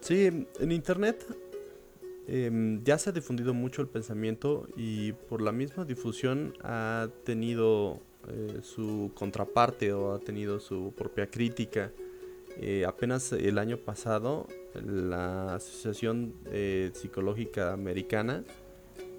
Sí, 0.00 0.46
en 0.58 0.72
internet 0.72 1.24
em, 2.26 2.82
ya 2.82 2.98
se 2.98 3.10
ha 3.10 3.12
difundido 3.12 3.54
mucho 3.54 3.82
el 3.82 3.88
pensamiento 3.88 4.66
y 4.76 5.12
por 5.12 5.40
la 5.40 5.52
misma 5.52 5.84
difusión 5.84 6.54
ha 6.62 7.08
tenido 7.24 8.00
eh, 8.28 8.60
su 8.62 9.12
contraparte 9.14 9.92
o 9.92 10.12
ha 10.12 10.18
tenido 10.18 10.60
su 10.60 10.92
propia 10.96 11.30
crítica. 11.30 11.90
Eh, 12.58 12.84
apenas 12.86 13.32
el 13.32 13.58
año 13.58 13.78
pasado, 13.78 14.46
la 14.74 15.54
Asociación 15.54 16.34
eh, 16.46 16.90
Psicológica 16.92 17.72
Americana, 17.72 18.44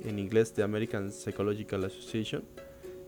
en 0.03 0.19
inglés 0.19 0.53
The 0.53 0.63
American 0.63 1.11
Psychological 1.11 1.83
Association, 1.85 2.43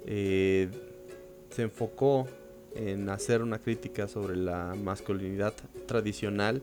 se 0.06 1.62
enfocó 1.62 2.28
en 2.76 3.08
hacer 3.10 3.42
una 3.42 3.60
crítica 3.60 4.08
sobre 4.08 4.36
la 4.36 4.76
masculinidad 4.76 5.54
tradicional 5.86 6.62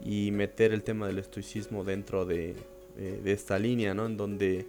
y 0.00 0.30
meter 0.30 0.72
el 0.72 0.82
tema 0.82 1.06
del 1.06 1.18
estoicismo 1.18 1.84
dentro 1.84 2.24
de, 2.24 2.54
de 2.96 3.32
esta 3.32 3.58
línea, 3.58 3.92
¿no? 3.92 4.06
En 4.06 4.16
donde 4.16 4.66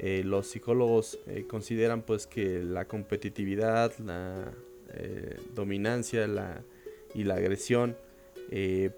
eh, 0.00 0.22
los 0.24 0.46
psicólogos 0.46 1.18
eh, 1.26 1.44
consideran 1.48 2.02
pues 2.02 2.28
que 2.28 2.62
la 2.62 2.86
competitividad, 2.86 3.92
la 3.98 4.52
eh, 4.94 5.36
dominancia 5.54 6.24
y 7.14 7.24
la 7.24 7.34
agresión 7.34 7.96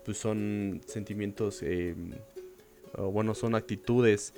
pues 0.05 0.17
son 0.19 0.81
sentimientos 0.87 1.65
o 2.97 3.11
bueno 3.11 3.35
son 3.35 3.57
actitudes 3.57 4.33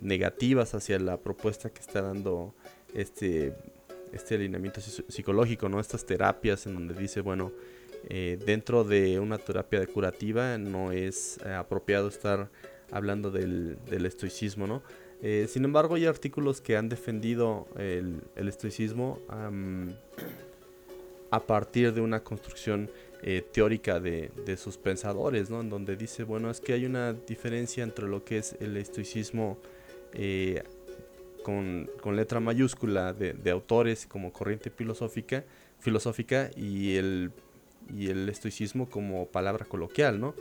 negativas 0.00 0.74
hacia 0.74 0.98
la 0.98 1.18
propuesta 1.18 1.68
que 1.68 1.80
está 1.80 2.00
dando 2.00 2.54
este 2.94 3.52
este 4.12 4.36
alineamiento 4.36 4.80
psicológico, 4.80 5.68
¿no? 5.68 5.80
Estas 5.80 6.06
terapias 6.06 6.66
en 6.66 6.74
donde 6.74 6.94
dice, 6.94 7.20
bueno, 7.20 7.52
dentro 8.08 8.84
de 8.84 9.20
una 9.20 9.36
terapia 9.36 9.86
curativa 9.86 10.56
no 10.56 10.92
es 10.92 11.38
apropiado 11.44 12.08
estar 12.08 12.50
hablando 12.90 13.30
del, 13.30 13.76
del 13.84 14.06
estoicismo, 14.06 14.66
¿no? 14.66 14.82
Eh, 15.22 15.46
sin 15.48 15.64
embargo, 15.64 15.96
hay 15.96 16.06
artículos 16.06 16.60
que 16.60 16.76
han 16.76 16.88
defendido 16.88 17.66
el, 17.76 18.22
estoicismo 18.36 19.18
a 21.30 21.40
partir 21.40 21.92
de 21.92 22.00
una 22.00 22.20
construcción 22.24 22.90
eh, 23.22 23.42
teórica 23.52 24.00
de, 24.00 24.56
sus 24.56 24.78
pensadores, 24.78 25.50
¿no? 25.50 25.60
En 25.60 25.68
donde 25.68 25.96
dice, 25.96 26.24
bueno, 26.24 26.50
es 26.50 26.60
que 26.60 26.72
hay 26.72 26.86
una 26.86 27.12
diferencia 27.12 27.84
entre 27.84 28.08
lo 28.08 28.24
que 28.24 28.38
es 28.38 28.56
el 28.60 28.76
estoicismo 28.76 29.58
eh, 30.14 30.62
con, 31.42 31.88
letra 32.16 32.40
mayúscula 32.40 33.12
de, 33.12 33.50
autores 33.50 34.06
como 34.06 34.32
corriente 34.32 34.70
filosófica 34.70 35.44
filosófica 35.80 36.50
y 36.56 36.96
el, 36.96 37.32
y 37.94 38.08
el 38.08 38.28
estoicismo 38.28 38.88
como 38.88 39.26
palabra 39.26 39.64
coloquial, 39.64 40.20
¿no? 40.20 40.34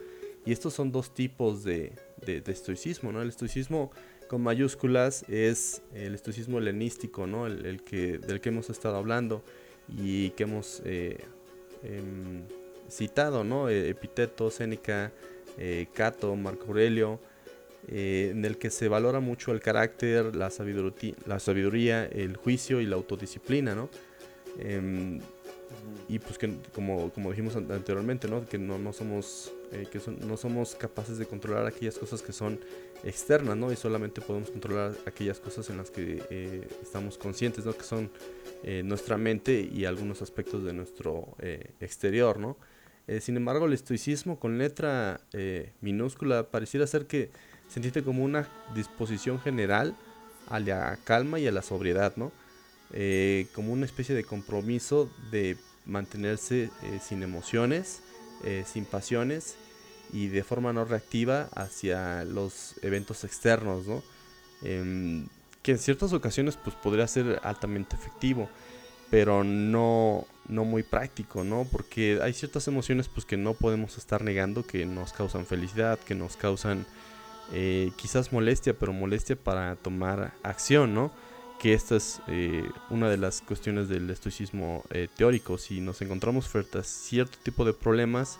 Y 0.45 0.51
estos 0.51 0.73
son 0.73 0.91
dos 0.91 1.13
tipos 1.13 1.63
de, 1.63 1.93
de, 2.25 2.43
estoicismo, 2.47 3.11
¿no? 3.11 3.21
El 3.21 3.29
estoicismo 3.29 3.91
con 4.29 4.43
mayúsculas 4.43 5.25
es 5.27 5.81
el 5.95 6.13
estoicismo 6.13 6.59
helenístico, 6.59 7.25
¿no? 7.25 7.47
El, 7.47 7.81
que, 7.83 8.19
del 8.19 8.39
que 8.39 8.49
hemos 8.49 8.69
estado 8.69 8.95
hablando 8.95 9.41
y 9.87 10.29
que 10.31 10.43
hemos 10.43 10.83
eh, 10.85 11.17
em, 11.83 12.43
citado, 12.87 13.43
¿no? 13.43 13.69
E, 13.69 13.89
Epiteto, 13.89 14.51
Séneca, 14.51 15.11
eh, 15.57 15.87
Cato, 15.93 16.35
Marco 16.35 16.67
Aurelio, 16.67 17.19
eh, 17.87 18.29
en 18.31 18.45
el 18.45 18.59
que 18.59 18.69
se 18.69 18.87
valora 18.87 19.19
mucho 19.19 19.51
el 19.51 19.61
carácter, 19.61 20.35
la 20.35 20.51
sabiduría, 20.51 21.15
la 21.25 21.39
sabiduría 21.39 22.05
el 22.05 22.37
juicio 22.37 22.81
y 22.81 22.85
la 22.85 22.97
autodisciplina, 22.97 23.73
¿no? 23.73 23.89
Em, 24.59 25.19
y 26.07 26.19
pues 26.19 26.37
que 26.37 26.53
como, 26.71 27.11
como 27.13 27.31
dijimos 27.31 27.55
anteriormente, 27.55 28.27
¿no? 28.27 28.45
Que 28.45 28.59
no, 28.59 28.77
no 28.77 28.93
somos 28.93 29.51
eh, 29.71 29.87
que 29.91 29.99
no 30.25 30.37
somos 30.37 30.75
capaces 30.75 31.17
de 31.17 31.25
controlar 31.25 31.65
aquellas 31.65 31.97
cosas 31.97 32.21
que 32.21 32.33
son 32.33 32.59
externas, 33.03 33.57
¿no? 33.57 33.71
Y 33.71 33.75
solamente 33.75 34.21
podemos 34.21 34.49
controlar 34.49 34.95
aquellas 35.05 35.39
cosas 35.39 35.69
en 35.69 35.77
las 35.77 35.89
que 35.91 36.23
eh, 36.29 36.67
estamos 36.81 37.17
conscientes, 37.17 37.65
¿no? 37.65 37.73
Que 37.73 37.83
son 37.83 38.11
nuestra 38.83 39.17
mente 39.17 39.61
y 39.61 39.85
algunos 39.85 40.21
aspectos 40.21 40.65
de 40.65 40.73
nuestro 40.73 41.37
exterior, 41.79 42.37
¿no? 42.37 42.57
sin 43.21 43.37
embargo, 43.37 43.67
el 43.67 43.71
estoicismo 43.71 44.37
con 44.37 44.57
letra 44.57 45.21
minúscula 45.79 46.43
pareciera 46.51 46.85
ser 46.85 47.07
que 47.07 47.31
se 47.69 47.79
entiende 47.79 48.03
como 48.03 48.21
una 48.21 48.49
disposición 48.75 49.39
general 49.39 49.95
a 50.49 50.59
la 50.59 50.99
calma 51.05 51.39
y 51.39 51.47
a 51.47 51.53
la 51.53 51.61
sobriedad, 51.61 52.17
¿no? 52.17 52.33
Eh, 52.91 53.47
como 53.53 53.71
una 53.71 53.85
especie 53.85 54.15
de 54.15 54.23
compromiso 54.23 55.09
de 55.31 55.57
mantenerse 55.85 56.71
eh, 56.83 56.99
sin 57.01 57.21
emociones, 57.21 58.01
eh, 58.43 58.63
sin 58.65 58.85
pasiones 58.85 59.55
y 60.11 60.27
de 60.27 60.43
forma 60.43 60.73
no 60.73 60.85
reactiva 60.85 61.49
hacia 61.55 62.23
los 62.25 62.75
eventos 62.81 63.23
externos, 63.23 63.85
¿no? 63.85 64.01
Em, 64.61 65.27
que 65.61 65.71
en 65.71 65.77
ciertas 65.77 66.13
ocasiones 66.13 66.57
pues 66.57 66.75
podría 66.75 67.07
ser 67.07 67.39
altamente 67.43 67.95
efectivo, 67.95 68.49
pero 69.09 69.43
no, 69.43 70.25
no 70.47 70.65
muy 70.65 70.83
práctico, 70.83 71.43
¿no? 71.43 71.67
Porque 71.71 72.19
hay 72.21 72.33
ciertas 72.33 72.67
emociones 72.67 73.07
pues 73.07 73.25
que 73.25 73.37
no 73.37 73.53
podemos 73.53 73.97
estar 73.97 74.23
negando 74.23 74.65
que 74.65 74.85
nos 74.85 75.13
causan 75.13 75.45
felicidad, 75.45 75.99
que 75.99 76.15
nos 76.15 76.37
causan 76.37 76.85
eh, 77.51 77.91
quizás 77.97 78.31
molestia, 78.31 78.73
pero 78.73 78.93
molestia 78.93 79.35
para 79.35 79.75
tomar 79.75 80.33
acción, 80.43 80.93
¿no? 80.93 81.11
Que 81.59 81.73
esta 81.73 81.97
es 81.97 82.21
eh, 82.27 82.69
una 82.89 83.09
de 83.09 83.17
las 83.17 83.41
cuestiones 83.41 83.89
del 83.89 84.09
estoicismo 84.09 84.83
eh, 84.91 85.09
teórico. 85.15 85.57
Si 85.57 85.81
nos 85.81 86.01
encontramos 86.01 86.47
frente 86.47 86.79
a 86.79 86.83
cierto 86.83 87.37
tipo 87.43 87.65
de 87.65 87.73
problemas, 87.73 88.39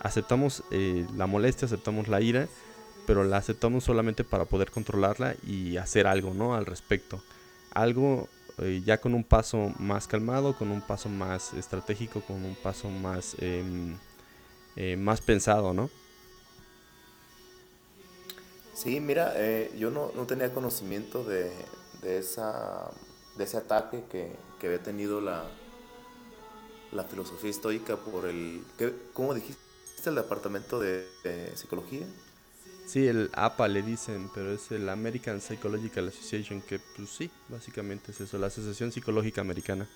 aceptamos 0.00 0.62
la 0.70 1.26
molestia, 1.26 1.66
aceptamos 1.66 2.08
la 2.08 2.20
ira, 2.20 2.48
pero 3.06 3.24
la 3.24 3.36
aceptamos 3.36 3.84
solamente 3.84 4.24
para 4.24 4.44
poder 4.44 4.70
controlarla 4.70 5.34
y 5.46 5.76
hacer 5.76 6.06
algo, 6.06 6.34
¿no? 6.34 6.54
Al 6.54 6.66
respecto. 6.66 7.22
Algo 7.72 8.28
ya 8.84 8.98
con 8.98 9.14
un 9.14 9.24
paso 9.24 9.72
más 9.78 10.06
calmado, 10.06 10.56
con 10.56 10.70
un 10.70 10.80
paso 10.80 11.08
más 11.08 11.54
estratégico, 11.54 12.20
con 12.20 12.44
un 12.44 12.54
paso 12.54 12.88
más, 12.88 13.36
em, 13.40 13.96
más 14.98 15.20
pensado, 15.20 15.72
¿no? 15.74 15.90
Sí, 18.74 18.98
mira, 18.98 19.32
eh, 19.36 19.72
yo 19.78 19.90
no, 19.90 20.10
no, 20.16 20.26
tenía 20.26 20.52
conocimiento 20.52 21.22
de, 21.22 21.50
de, 22.04 22.18
esa, 22.18 22.90
de 23.36 23.44
ese 23.44 23.56
ataque 23.56 24.04
que, 24.10 24.30
que 24.60 24.66
había 24.68 24.82
tenido 24.82 25.20
la, 25.20 25.44
la 26.92 27.04
filosofía 27.04 27.50
estoica 27.50 27.96
por 27.96 28.26
el... 28.26 28.62
¿qué, 28.78 28.94
¿Cómo 29.12 29.34
dijiste? 29.34 29.60
¿El 30.06 30.16
departamento 30.16 30.78
de, 30.78 31.06
psicología? 31.54 32.06
Sí, 32.86 33.08
el 33.08 33.30
APA 33.32 33.68
le 33.68 33.80
dicen, 33.80 34.30
pero 34.34 34.52
es 34.52 34.70
el 34.70 34.86
American 34.90 35.40
Psychological 35.40 36.08
Association, 36.08 36.60
que 36.60 36.78
pues 36.94 37.08
sí, 37.08 37.30
básicamente 37.48 38.12
es 38.12 38.20
eso, 38.20 38.36
la 38.36 38.48
Asociación 38.48 38.92
Psicológica 38.92 39.40
Americana. 39.40 39.88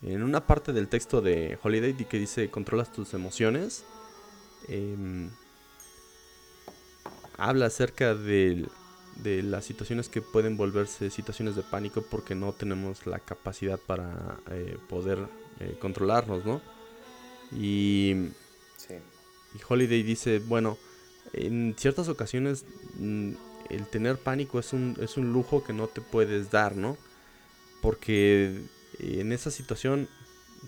En 0.00 0.22
una 0.22 0.46
parte 0.46 0.72
del 0.72 0.88
texto 0.88 1.20
de 1.20 1.58
Holiday 1.62 1.92
que 1.92 2.18
dice 2.18 2.50
controlas 2.50 2.90
tus 2.90 3.12
emociones, 3.12 3.84
eh, 4.68 5.28
habla 7.36 7.66
acerca 7.66 8.14
de, 9.16 9.42
las 9.42 9.64
situaciones 9.64 10.08
que 10.08 10.22
pueden 10.22 10.56
volverse 10.56 11.10
situaciones 11.10 11.56
de 11.56 11.62
pánico 11.62 12.02
porque 12.02 12.34
no 12.34 12.52
tenemos 12.52 13.06
la 13.06 13.18
capacidad 13.18 13.78
para 13.78 14.38
eh, 14.50 14.76
poder 14.88 15.18
eh, 15.60 15.76
controlarnos, 15.80 16.44
¿no? 16.44 16.60
Y, 17.52 18.12
y 19.54 19.60
Holiday 19.68 20.02
dice, 20.02 20.38
bueno, 20.38 20.78
en 21.32 21.74
ciertas 21.78 22.08
ocasiones 22.08 22.64
mm, 22.98 23.32
el 23.70 23.86
tener 23.86 24.18
pánico 24.18 24.58
es 24.58 24.72
un, 24.72 24.96
es 25.00 25.16
un 25.16 25.32
lujo 25.32 25.64
que 25.64 25.72
no 25.72 25.86
te 25.86 26.00
puedes 26.00 26.50
dar, 26.50 26.76
¿no? 26.76 26.96
Porque 27.80 28.60
en 28.98 29.32
esa 29.32 29.50
situación 29.50 30.08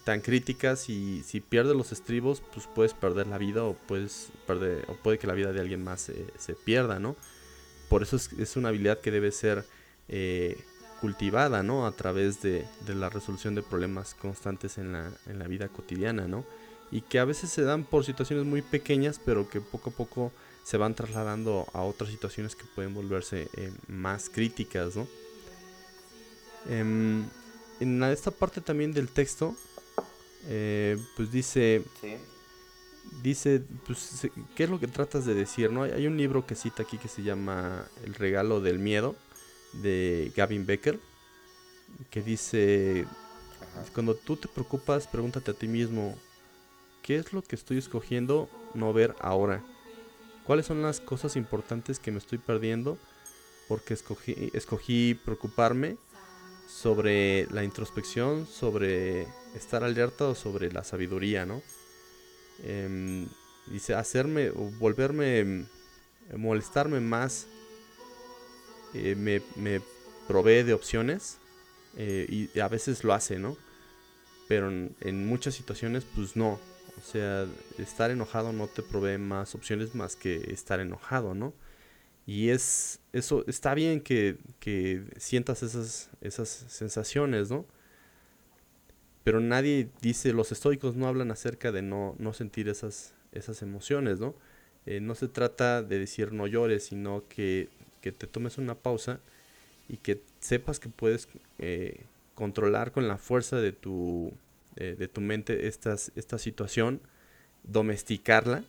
tan 0.03 0.20
críticas 0.20 0.88
y 0.88 1.22
si 1.22 1.40
pierdes 1.40 1.76
los 1.76 1.92
estribos, 1.92 2.42
pues 2.53 2.66
puedes 2.66 2.95
perder 2.95 3.28
la 3.28 3.38
vida 3.38 3.62
o 3.62 3.74
puedes 3.74 4.30
perder 4.47 4.84
o 4.88 4.95
puede 4.95 5.18
que 5.18 5.26
la 5.26 5.34
vida 5.34 5.53
de 5.53 5.61
alguien 5.61 5.84
más 5.84 6.11
se, 6.36 6.55
pierda, 6.55 6.99
¿no? 6.99 7.16
Por 7.95 8.03
eso 8.03 8.16
es, 8.16 8.57
una 8.57 8.70
habilidad 8.70 8.99
que 8.99 9.12
debe 9.12 9.30
ser 9.30 9.64
eh, 10.09 10.59
cultivada, 11.01 11.62
¿no? 11.62 11.86
A 11.86 11.92
través 11.92 12.42
de, 12.42 12.66
la 12.88 13.09
resolución 13.09 13.55
de 13.55 13.62
problemas 13.62 14.14
constantes 14.14 14.78
en 14.78 14.92
la, 14.92 15.47
vida 15.47 15.68
cotidiana, 15.68 16.26
¿no? 16.26 16.45
Y 16.90 17.03
que 17.03 17.20
a 17.20 17.24
veces 17.24 17.51
se 17.51 17.62
dan 17.62 17.84
por 17.84 18.05
situaciones 18.05 18.47
muy 18.47 18.62
pequeñas, 18.62 19.20
pero 19.24 19.49
que 19.49 19.61
poco 19.61 19.90
a 19.90 19.92
poco 19.92 20.32
se 20.64 20.76
van 20.76 20.97
trasladando 20.97 21.68
a 21.72 21.82
otras 21.82 22.11
situaciones 22.11 22.57
que 22.57 22.64
pueden 22.74 22.95
volverse 22.95 23.49
eh, 23.57 23.72
más 23.86 24.28
críticas, 24.28 24.97
¿no? 24.97 25.07
Em, 26.68 27.22
en 27.78 28.03
esta 28.03 28.32
parte 28.32 28.61
también 28.61 28.92
del 28.92 29.09
texto 29.09 29.55
eh, 30.49 30.99
pues 31.16 31.30
dice, 31.30 31.84
dice, 33.22 33.62
pues, 33.86 34.28
¿qué 34.55 34.64
es 34.64 34.70
lo 34.70 34.80
que 34.80 34.86
tratas 34.86 35.24
de 35.24 35.34
decir? 35.34 35.70
no 35.70 35.82
Hay 35.82 36.07
un 36.07 36.16
libro 36.16 36.46
que 36.46 36.55
cita 36.55 36.82
aquí 36.82 36.98
que 36.98 37.09
se 37.09 37.22
llama 37.22 37.86
El 38.05 38.14
regalo 38.14 38.61
del 38.61 38.78
miedo, 38.78 39.16
de 39.82 40.32
Gavin 40.36 40.66
Becker, 40.66 41.00
que 42.11 42.22
dice, 42.22 43.07
cuando 43.92 44.14
tú 44.14 44.36
te 44.36 44.48
preocupas, 44.48 45.07
pregúntate 45.07 45.50
a 45.50 45.55
ti 45.55 45.68
mismo, 45.68 46.16
¿qué 47.02 47.16
es 47.16 47.32
lo 47.32 47.42
que 47.42 47.57
estoy 47.57 47.78
escogiendo 47.78 48.48
no 48.74 48.92
ver 48.92 49.14
ahora? 49.20 49.64
¿Cuáles 50.44 50.66
son 50.66 50.82
las 50.82 51.00
cosas 51.00 51.36
importantes 51.36 51.98
que 51.98 52.11
me 52.11 52.18
estoy 52.18 52.38
perdiendo? 52.38 52.98
Porque 53.68 53.94
escogí, 53.94 54.50
escogí 54.52 55.14
preocuparme 55.14 55.96
sobre 56.66 57.46
la 57.50 57.64
introspección, 57.64 58.46
sobre 58.46 59.22
estar 59.55 59.84
alerta 59.84 60.26
o 60.26 60.34
sobre 60.34 60.70
la 60.72 60.84
sabiduría, 60.84 61.46
¿no? 61.46 61.62
Em, 62.62 63.26
dice, 63.66 63.94
hacerme 63.94 64.50
o 64.50 64.70
volverme, 64.78 65.38
em, 65.38 65.66
molestarme 66.36 67.00
más, 67.00 67.46
eh, 68.94 69.14
me, 69.16 69.42
me, 69.57 69.80
provee 70.26 70.62
de 70.62 70.72
opciones 70.72 71.38
eh, 71.96 72.48
y 72.55 72.59
a 72.59 72.68
veces 72.68 73.05
lo 73.05 73.12
hace, 73.12 73.38
¿no? 73.38 73.57
Pero 74.48 74.68
en, 74.68 75.26
muchas 75.26 75.55
situaciones, 75.55 76.05
pues 76.14 76.36
no. 76.36 76.59
O 76.96 77.00
sea, 77.02 77.46
estar 77.78 78.11
enojado 78.11 78.52
no 78.52 78.68
te 78.68 78.82
provee 78.82 79.18
más 79.18 79.55
opciones 79.55 79.94
más 79.94 80.16
que 80.16 80.52
estar 80.52 80.80
enojado, 80.80 81.34
¿no? 81.34 81.52
Y 82.26 82.50
es 82.50 83.00
eso 83.12 83.44
está 83.48 83.74
bien 83.74 84.00
que, 84.00 84.38
que 84.61 85.05
sientas 85.18 85.62
esas, 85.62 86.11
esas 86.20 86.48
sensaciones, 86.48 87.50
¿no? 87.50 87.66
Pero 89.25 89.41
nadie 89.41 89.89
dice, 90.03 90.33
los 90.33 90.53
estoicos 90.53 90.97
no 90.97 91.09
hablan 91.09 91.31
acerca 91.31 91.72
de 91.72 91.83
no, 91.83 92.14
no 92.18 92.33
sentir 92.35 92.68
esas, 92.68 93.14
esas 93.33 93.62
emociones, 93.62 94.20
¿no? 94.20 94.35
Eh, 94.87 95.01
no 95.01 95.14
se 95.14 95.29
trata 95.29 95.83
de 95.83 95.99
decir 95.99 96.33
no 96.33 96.47
llores, 96.47 96.85
sino 96.85 97.25
que, 97.29 97.68
que, 98.03 98.12
te 98.12 98.27
tomes 98.27 98.59
una 98.59 98.75
pausa 98.75 99.18
y 99.89 99.97
que 99.97 100.20
sepas 100.41 100.79
que 100.79 100.91
puedes 100.91 101.27
eh, 101.59 102.03
controlar 102.35 102.93
con 102.93 103.09
la 103.09 103.16
fuerza 103.16 103.57
de 103.57 103.72
tu, 103.72 104.33
eh, 104.77 104.95
de 104.99 105.09
tu 105.09 105.22
mente 105.22 105.68
estas, 105.68 106.12
esta 106.16 106.37
situación, 106.37 107.01
domesticarla 107.62 108.62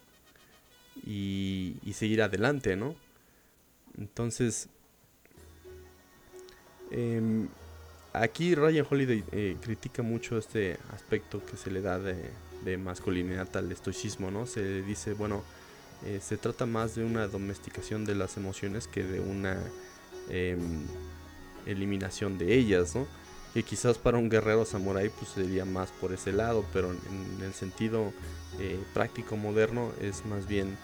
y, 1.06 1.76
y 1.84 1.94
seguir 1.94 2.22
adelante, 2.22 2.78
¿no? 2.78 2.96
Entonces, 3.98 4.70
eh, 6.92 7.48
aquí 8.22 8.56
Ryan 8.56 8.86
Holiday 8.90 9.24
eh, 9.32 9.58
critica 9.62 10.04
mucho 10.04 10.38
este 10.38 10.78
aspecto 10.94 11.46
que 11.46 11.58
se 11.58 11.72
le 11.72 11.82
da 11.82 12.00
de, 12.00 12.78
masculinidad 12.78 13.56
al 13.58 13.72
estoicismo, 13.72 14.32
¿no? 14.32 14.48
Se 14.48 14.82
dice, 14.82 15.14
bueno, 15.14 15.44
eh, 16.04 16.20
se 16.22 16.36
trata 16.36 16.66
más 16.66 16.96
de 16.96 17.04
una 17.04 17.28
domesticación 17.28 18.06
de 18.06 18.16
las 18.16 18.38
emociones 18.38 18.88
que 18.88 19.04
de 19.04 19.20
una 19.20 19.60
em, 20.30 20.60
eliminación 21.68 22.40
de 22.40 22.56
ellas, 22.56 22.96
¿no? 22.96 23.06
que 23.54 23.64
quizás 23.64 23.98
para 23.98 24.18
un 24.18 24.30
guerrero 24.30 24.66
samurái 24.66 25.10
pues 25.10 25.30
sería 25.32 25.64
más 25.64 25.90
por 25.92 26.12
ese 26.12 26.34
lado, 26.34 26.66
pero 26.74 26.92
en, 26.92 27.44
el 27.44 27.54
sentido 27.54 28.12
eh, 28.60 28.80
práctico 28.94 29.38
moderno 29.38 29.92
es 30.02 30.26
más 30.26 30.48
bien 30.48 30.76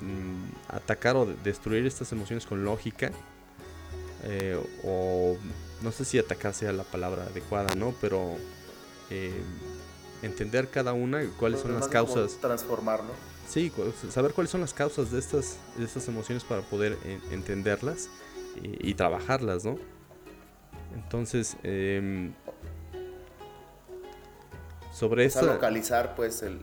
mm, 0.00 0.74
atacar 0.74 1.16
o 1.16 1.26
destruir 1.26 1.86
estas 1.86 2.10
emociones 2.12 2.46
con 2.46 2.64
lógica 2.64 3.12
o 4.84 5.36
no 5.82 5.92
sé 5.92 6.04
si 6.04 6.18
atacar 6.18 6.54
sea 6.54 6.72
la 6.72 6.84
palabra 6.84 7.24
adecuada, 7.24 7.74
¿no? 7.74 7.94
Pero 8.00 8.36
entender 10.22 10.68
cada 10.68 10.92
una 10.92 11.22
cuáles 11.38 11.60
son 11.60 11.74
las 11.74 11.88
causas. 11.88 12.36
Transformar, 12.40 13.02
¿no? 13.02 13.10
Sí, 13.48 13.72
saber 14.10 14.32
cuáles 14.32 14.50
son 14.50 14.60
las 14.60 14.72
causas 14.72 15.10
de 15.10 15.18
estas, 15.18 15.56
de 15.76 15.84
estas 15.84 16.06
emociones 16.06 16.44
para 16.44 16.62
poder 16.62 16.96
entenderlas 17.32 18.08
y, 18.62 18.90
y 18.90 18.94
trabajarlas, 18.94 19.64
¿no? 19.64 19.76
Entonces, 20.94 21.56
eh, 21.62 22.30
sobre 24.92 25.24
eso. 25.24 25.42
localizar, 25.42 26.14
pues, 26.14 26.42
el, 26.42 26.60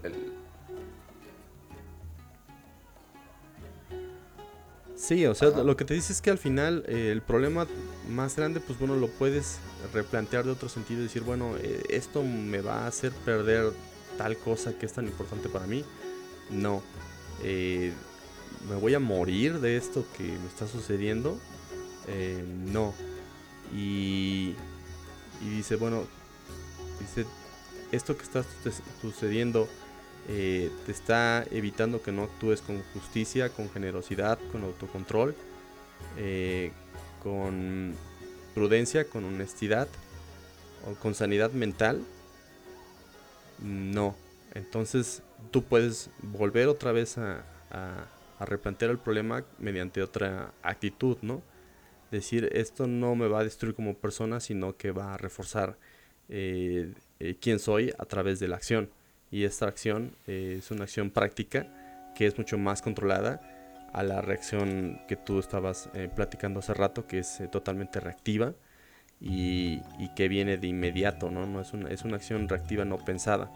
Sí, 4.95 5.26
o 5.26 5.36
sea, 5.36 5.49
lo 5.49 5.78
que 5.78 5.86
te 5.86 5.93
dice 5.93 6.11
es 6.11 6.22
que 6.22 6.32
al 6.32 6.39
final 6.39 6.84
eh, 6.88 7.11
el 7.11 7.22
problema 7.22 7.68
más 8.10 8.36
grande, 8.36 8.60
pues 8.60 8.80
bueno, 8.80 8.95
lo 8.95 9.08
puedes 9.08 9.60
replantear 9.93 10.45
de 10.45 10.51
otro 10.51 10.70
sentido 10.70 11.01
y 11.01 11.03
decir, 11.03 11.24
bueno, 11.24 11.55
eh, 11.58 11.84
esto 11.89 12.24
me 12.24 12.62
va 12.62 12.84
a 12.84 12.88
hacer 12.88 13.12
perder 13.12 13.74
tal 14.18 14.38
cosa 14.38 14.78
que 14.78 14.86
es 14.86 14.93
tan 14.93 15.05
importante 15.05 15.49
para 15.49 15.68
mí. 15.68 15.84
No. 16.49 16.82
Eh, 17.43 17.93
¿Me 18.70 18.76
voy 18.76 18.93
a 18.95 18.99
morir 18.99 19.60
de 19.60 19.78
esto 19.78 20.05
que 20.18 20.24
me 20.24 20.47
está 20.47 20.68
sucediendo? 20.68 21.38
no. 22.74 22.93
Y, 23.76 24.55
dice, 25.41 25.76
bueno, 25.76 26.05
dice, 26.99 27.26
esto 27.91 28.16
que 28.16 28.24
está 28.24 28.45
sucediendo 29.01 29.68
eh, 30.30 30.70
te 30.86 30.91
está 30.91 31.45
evitando 31.51 32.01
que 32.01 32.12
no 32.12 32.24
actúes 32.24 32.62
con 32.62 32.82
justicia, 32.93 33.49
con 33.49 33.70
generosidad, 33.70 34.38
con 34.51 34.64
autocontrol, 34.64 35.34
eh, 36.18 36.72
con 37.22 37.93
prudencia, 38.53 39.05
con 39.05 39.24
honestidad 39.26 39.88
o 40.89 40.93
con 40.95 41.13
sanidad 41.15 41.51
mental. 41.51 42.01
No. 43.63 44.15
Entonces 44.53 45.22
tú 45.51 45.63
puedes 45.63 46.09
volver 46.22 46.68
otra 46.68 46.91
vez 46.91 47.18
a, 47.18 47.43
replantear 48.39 48.91
el 48.91 48.99
problema 48.99 49.43
mediante 49.57 50.03
otra 50.03 50.53
actitud, 50.61 51.18
¿no? 51.24 51.41
decir 52.11 52.49
esto 52.53 52.86
no 52.86 53.15
me 53.15 53.28
va 53.28 53.39
a 53.39 53.43
destruir 53.43 53.74
como 53.74 53.95
persona, 53.95 54.39
sino 54.39 54.78
que 54.78 54.91
va 54.91 55.15
a 55.15 55.18
reforzar 55.18 55.76
eh, 56.30 56.93
eh, 57.20 57.36
quién 57.41 57.57
soy 57.59 57.93
a 57.97 58.05
través 58.05 58.39
de 58.39 58.47
la 58.47 58.55
acción. 58.57 58.89
Y 59.32 59.43
esta 59.43 59.68
acción 59.68 60.15
eh, 60.28 60.57
es 60.59 60.72
una 60.72 60.84
acción 60.84 61.09
práctica 61.09 62.13
que 62.15 62.28
es 62.28 62.38
mucho 62.38 62.57
más 62.57 62.82
controlada 62.82 63.57
a 63.93 64.03
la 64.03 64.21
reacción 64.21 65.01
que 65.07 65.15
tú 65.15 65.39
estabas 65.39 65.89
platicando 66.15 66.59
hace 66.59 66.73
rato, 66.73 67.07
que 67.07 67.19
es 67.19 67.41
totalmente 67.51 67.99
reactiva 67.99 68.53
y, 69.19 69.81
que 70.15 70.27
viene 70.27 70.57
de 70.57 70.67
inmediato, 70.67 71.31
¿no? 71.31 71.45
no 71.45 71.61
es, 71.61 71.73
una, 71.73 71.89
es 71.89 72.03
una 72.03 72.17
acción 72.17 72.47
reactiva 72.47 72.85
no 72.85 72.97
pensada. 72.97 73.51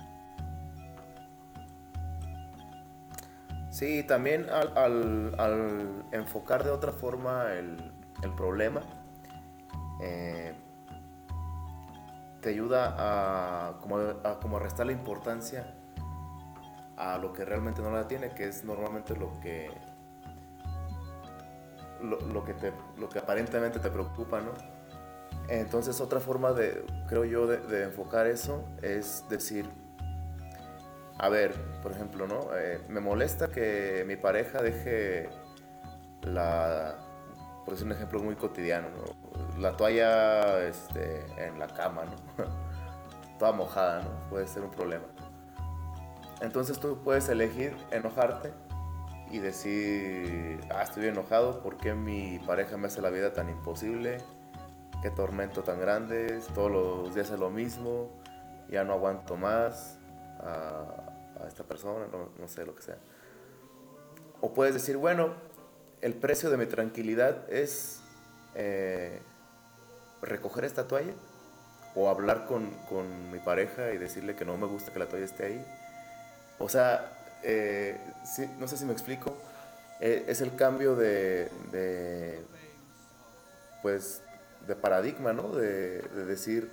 Sí, 3.69 4.03
también 4.03 4.47
al, 4.49 5.33
al 5.39 6.03
enfocar 6.11 6.63
de 6.63 6.71
otra 6.71 6.91
forma 6.91 7.53
el, 7.53 7.77
el 8.23 8.33
problema, 8.35 8.81
eh, 10.01 10.53
te 12.41 12.49
ayuda 12.49 12.95
a 12.97 13.77
como, 13.79 13.97
a 13.97 14.39
como 14.41 14.59
restar 14.59 14.87
la 14.87 14.91
importancia 14.91 15.75
a 16.97 17.17
lo 17.17 17.33
que 17.33 17.45
realmente 17.45 17.81
no 17.81 17.91
la 17.91 18.07
tiene, 18.07 18.31
que 18.31 18.47
es 18.47 18.63
normalmente 18.63 19.15
lo 19.15 19.39
que 19.39 19.71
lo, 22.03 22.43
que 22.43 22.53
te, 22.53 22.73
lo 22.97 23.09
que 23.09 23.19
aparentemente 23.19 23.79
te 23.79 23.89
preocupa, 23.89 24.41
¿no? 24.41 24.51
Entonces 25.47 25.99
otra 25.99 26.19
forma 26.19 26.53
de, 26.53 26.85
creo 27.07 27.25
yo, 27.25 27.47
de, 27.47 27.83
enfocar 27.83 28.27
eso 28.27 28.63
es 28.81 29.25
decir, 29.29 29.69
a 31.17 31.29
ver, 31.29 31.53
por 31.81 31.91
ejemplo, 31.91 32.27
¿no? 32.27 32.55
Eh, 32.55 32.79
me 32.87 32.99
molesta 32.99 33.49
que 33.49 34.03
mi 34.07 34.15
pareja 34.15 34.61
deje 34.61 35.29
la, 36.23 36.95
por 37.65 37.73
decir 37.73 37.85
un 37.85 37.93
ejemplo 37.93 38.19
muy 38.19 38.35
cotidiano, 38.35 38.87
la 39.59 39.75
toalla 39.75 40.63
este, 40.65 41.25
en 41.37 41.59
la 41.59 41.67
cama, 41.67 42.03
¿no? 42.05 42.45
toda 43.39 43.51
mojada, 43.51 44.03
¿no? 44.03 44.29
puede 44.29 44.47
ser 44.47 44.63
un 44.63 44.71
problema. 44.71 45.05
Entonces 46.41 46.79
tú 46.79 46.99
puedes 47.03 47.27
elegir 47.29 47.75
enojarte 47.91 48.51
y 49.31 49.39
decir, 49.39 50.59
ah, 50.69 50.83
estoy 50.83 51.07
enojado, 51.07 51.61
¿por 51.61 51.77
qué 51.77 51.93
mi 51.93 52.39
pareja 52.39 52.77
me 52.77 52.87
hace 52.87 53.01
la 53.01 53.09
vida 53.09 53.33
tan 53.33 53.49
imposible? 53.49 54.17
¿Qué 55.01 55.09
tormento 55.09 55.63
tan 55.63 55.79
grande? 55.79 56.39
Todos 56.53 56.71
los 56.71 57.15
días 57.15 57.31
es 57.31 57.39
lo 57.39 57.49
mismo, 57.49 58.11
ya 58.69 58.83
no 58.83 58.93
aguanto 58.93 59.37
más 59.37 59.97
a, 60.39 61.07
esta 61.47 61.63
persona, 61.63 62.05
no, 62.11 62.29
no 62.37 62.47
sé 62.47 62.65
lo 62.65 62.75
que 62.75 62.83
sea. 62.83 62.97
O 64.41 64.53
puedes 64.53 64.73
decir, 64.73 64.97
bueno, 64.97 65.33
el 66.01 66.13
precio 66.13 66.49
de 66.49 66.57
mi 66.57 66.65
tranquilidad 66.65 67.49
es 67.51 68.01
eh, 68.55 69.21
recoger 70.21 70.65
esta 70.65 70.87
toalla 70.87 71.13
o 71.95 72.09
hablar 72.09 72.45
con, 72.45 73.31
mi 73.31 73.39
pareja 73.39 73.91
y 73.91 73.97
decirle 73.97 74.35
que 74.35 74.45
no 74.45 74.57
me 74.57 74.65
gusta 74.65 74.91
que 74.91 74.99
la 74.99 75.07
toalla 75.07 75.25
esté 75.25 75.45
ahí. 75.45 75.65
O 76.59 76.69
sea, 76.69 77.20
eh, 77.43 77.99
no 78.59 78.67
sé 78.67 78.77
si 78.77 78.85
me 78.85 78.93
explico, 78.93 79.37
eh, 79.99 80.25
es 80.27 80.41
el 80.41 80.55
cambio 80.55 80.95
de, 80.95 81.49
pues, 83.81 84.21
de 84.67 84.75
paradigma, 84.75 85.33
¿no? 85.33 85.49
De, 85.49 86.01
decir, 86.25 86.71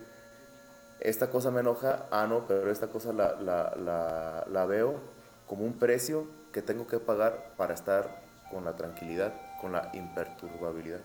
esta 1.00 1.30
cosa 1.30 1.50
me 1.50 1.60
enoja, 1.60 2.06
ah, 2.10 2.26
no, 2.28 2.46
pero 2.46 2.70
esta 2.70 2.88
cosa 2.88 3.12
la, 3.12 4.44
la 4.46 4.66
veo 4.66 5.00
como 5.46 5.64
un 5.64 5.74
precio 5.74 6.26
que 6.52 6.62
tengo 6.62 6.86
que 6.86 6.98
pagar 6.98 7.52
para 7.56 7.74
estar 7.74 8.20
con 8.50 8.64
la 8.64 8.76
tranquilidad, 8.76 9.34
con 9.60 9.72
la 9.72 9.90
imperturbabilidad. 9.92 11.00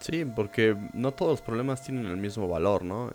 Sí, 0.00 0.24
porque 0.24 0.76
no 0.92 1.12
todos 1.12 1.32
los 1.32 1.42
problemas 1.42 1.82
tienen 1.82 2.06
el 2.06 2.18
mismo 2.18 2.46
valor, 2.46 2.84
¿no? 2.84 3.10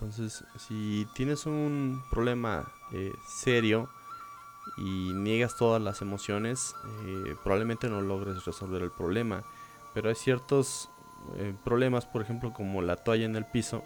Entonces, 0.00 0.44
si 0.56 1.06
tienes 1.12 1.44
un 1.44 2.02
problema 2.10 2.72
eh, 2.90 3.12
serio 3.28 3.90
y 4.78 5.12
niegas 5.12 5.58
todas 5.58 5.82
las 5.82 6.00
emociones, 6.00 6.74
eh, 7.04 7.36
probablemente 7.44 7.90
no 7.90 8.00
logres 8.00 8.46
resolver 8.46 8.80
el 8.80 8.90
problema. 8.90 9.44
Pero 9.92 10.08
hay 10.08 10.14
ciertos 10.14 10.88
eh, 11.36 11.52
problemas, 11.64 12.06
por 12.06 12.22
ejemplo, 12.22 12.54
como 12.54 12.80
la 12.80 12.96
toalla 12.96 13.26
en 13.26 13.36
el 13.36 13.44
piso, 13.44 13.84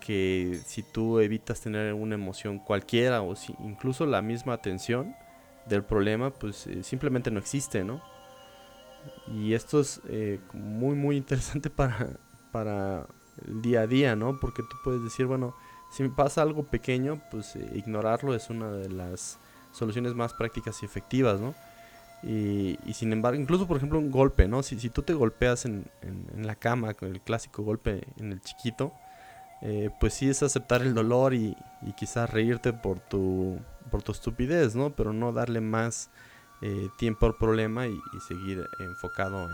que 0.00 0.62
si 0.64 0.82
tú 0.82 1.18
evitas 1.18 1.60
tener 1.60 1.92
una 1.92 2.14
emoción 2.14 2.58
cualquiera 2.58 3.20
o 3.20 3.36
si 3.36 3.54
incluso 3.58 4.06
la 4.06 4.22
misma 4.22 4.54
atención, 4.54 5.14
del 5.66 5.82
problema, 5.82 6.30
pues 6.30 6.68
simplemente 6.82 7.30
no 7.30 7.38
existe, 7.38 7.84
¿no? 7.84 8.02
Y 9.26 9.54
esto 9.54 9.80
es 9.80 10.02
muy, 10.52 10.94
muy 10.94 11.16
interesante 11.16 11.70
para, 11.70 12.18
para 12.52 13.06
el 13.46 13.62
día 13.62 13.82
a 13.82 13.86
día, 13.86 14.16
¿no? 14.16 14.38
Porque 14.40 14.62
tú 14.62 14.76
puedes 14.82 15.02
decir, 15.02 15.26
bueno, 15.26 15.54
si 15.90 16.02
me 16.02 16.10
pasa 16.10 16.42
algo 16.42 16.64
pequeño, 16.64 17.20
pues 17.30 17.56
eh, 17.56 17.70
ignorarlo 17.74 18.34
es 18.34 18.50
una 18.50 18.70
de 18.70 18.88
las 18.88 19.38
soluciones 19.72 20.14
más 20.14 20.34
prácticas 20.34 20.82
y 20.82 20.86
efectivas, 20.86 21.40
¿no? 21.40 21.54
Y, 22.22 22.78
sin 22.94 23.12
embargo, 23.12 23.38
incluso 23.38 23.66
por 23.66 23.76
ejemplo 23.76 23.98
un 23.98 24.10
golpe, 24.10 24.48
¿no? 24.48 24.62
Si, 24.62 24.80
si 24.80 24.88
tú 24.88 25.02
te 25.02 25.12
golpeas 25.12 25.66
en, 25.66 25.84
en, 26.00 26.46
la 26.46 26.54
cama 26.54 26.94
con 26.94 27.10
el 27.10 27.20
clásico 27.20 27.62
golpe 27.62 28.02
en 28.18 28.32
el 28.32 28.40
chiquito, 28.40 28.94
pues 30.00 30.14
sí 30.14 30.28
es 30.28 30.42
aceptar 30.42 30.82
el 30.82 30.94
dolor 30.94 31.34
y, 31.34 31.56
y 31.82 31.92
quizás 31.92 32.30
reírte 32.30 32.72
por 32.72 32.98
tu 33.00 33.58
por 33.90 34.02
tu 34.02 34.12
estupidez, 34.12 34.74
¿no? 34.74 34.90
Pero 34.90 35.12
no 35.12 35.32
darle 35.32 35.60
más 35.60 36.10
eh, 36.62 36.88
tiempo 36.96 37.26
al 37.26 37.36
problema 37.36 37.86
y, 37.86 38.00
seguir 38.26 38.66
enfocado 38.80 39.48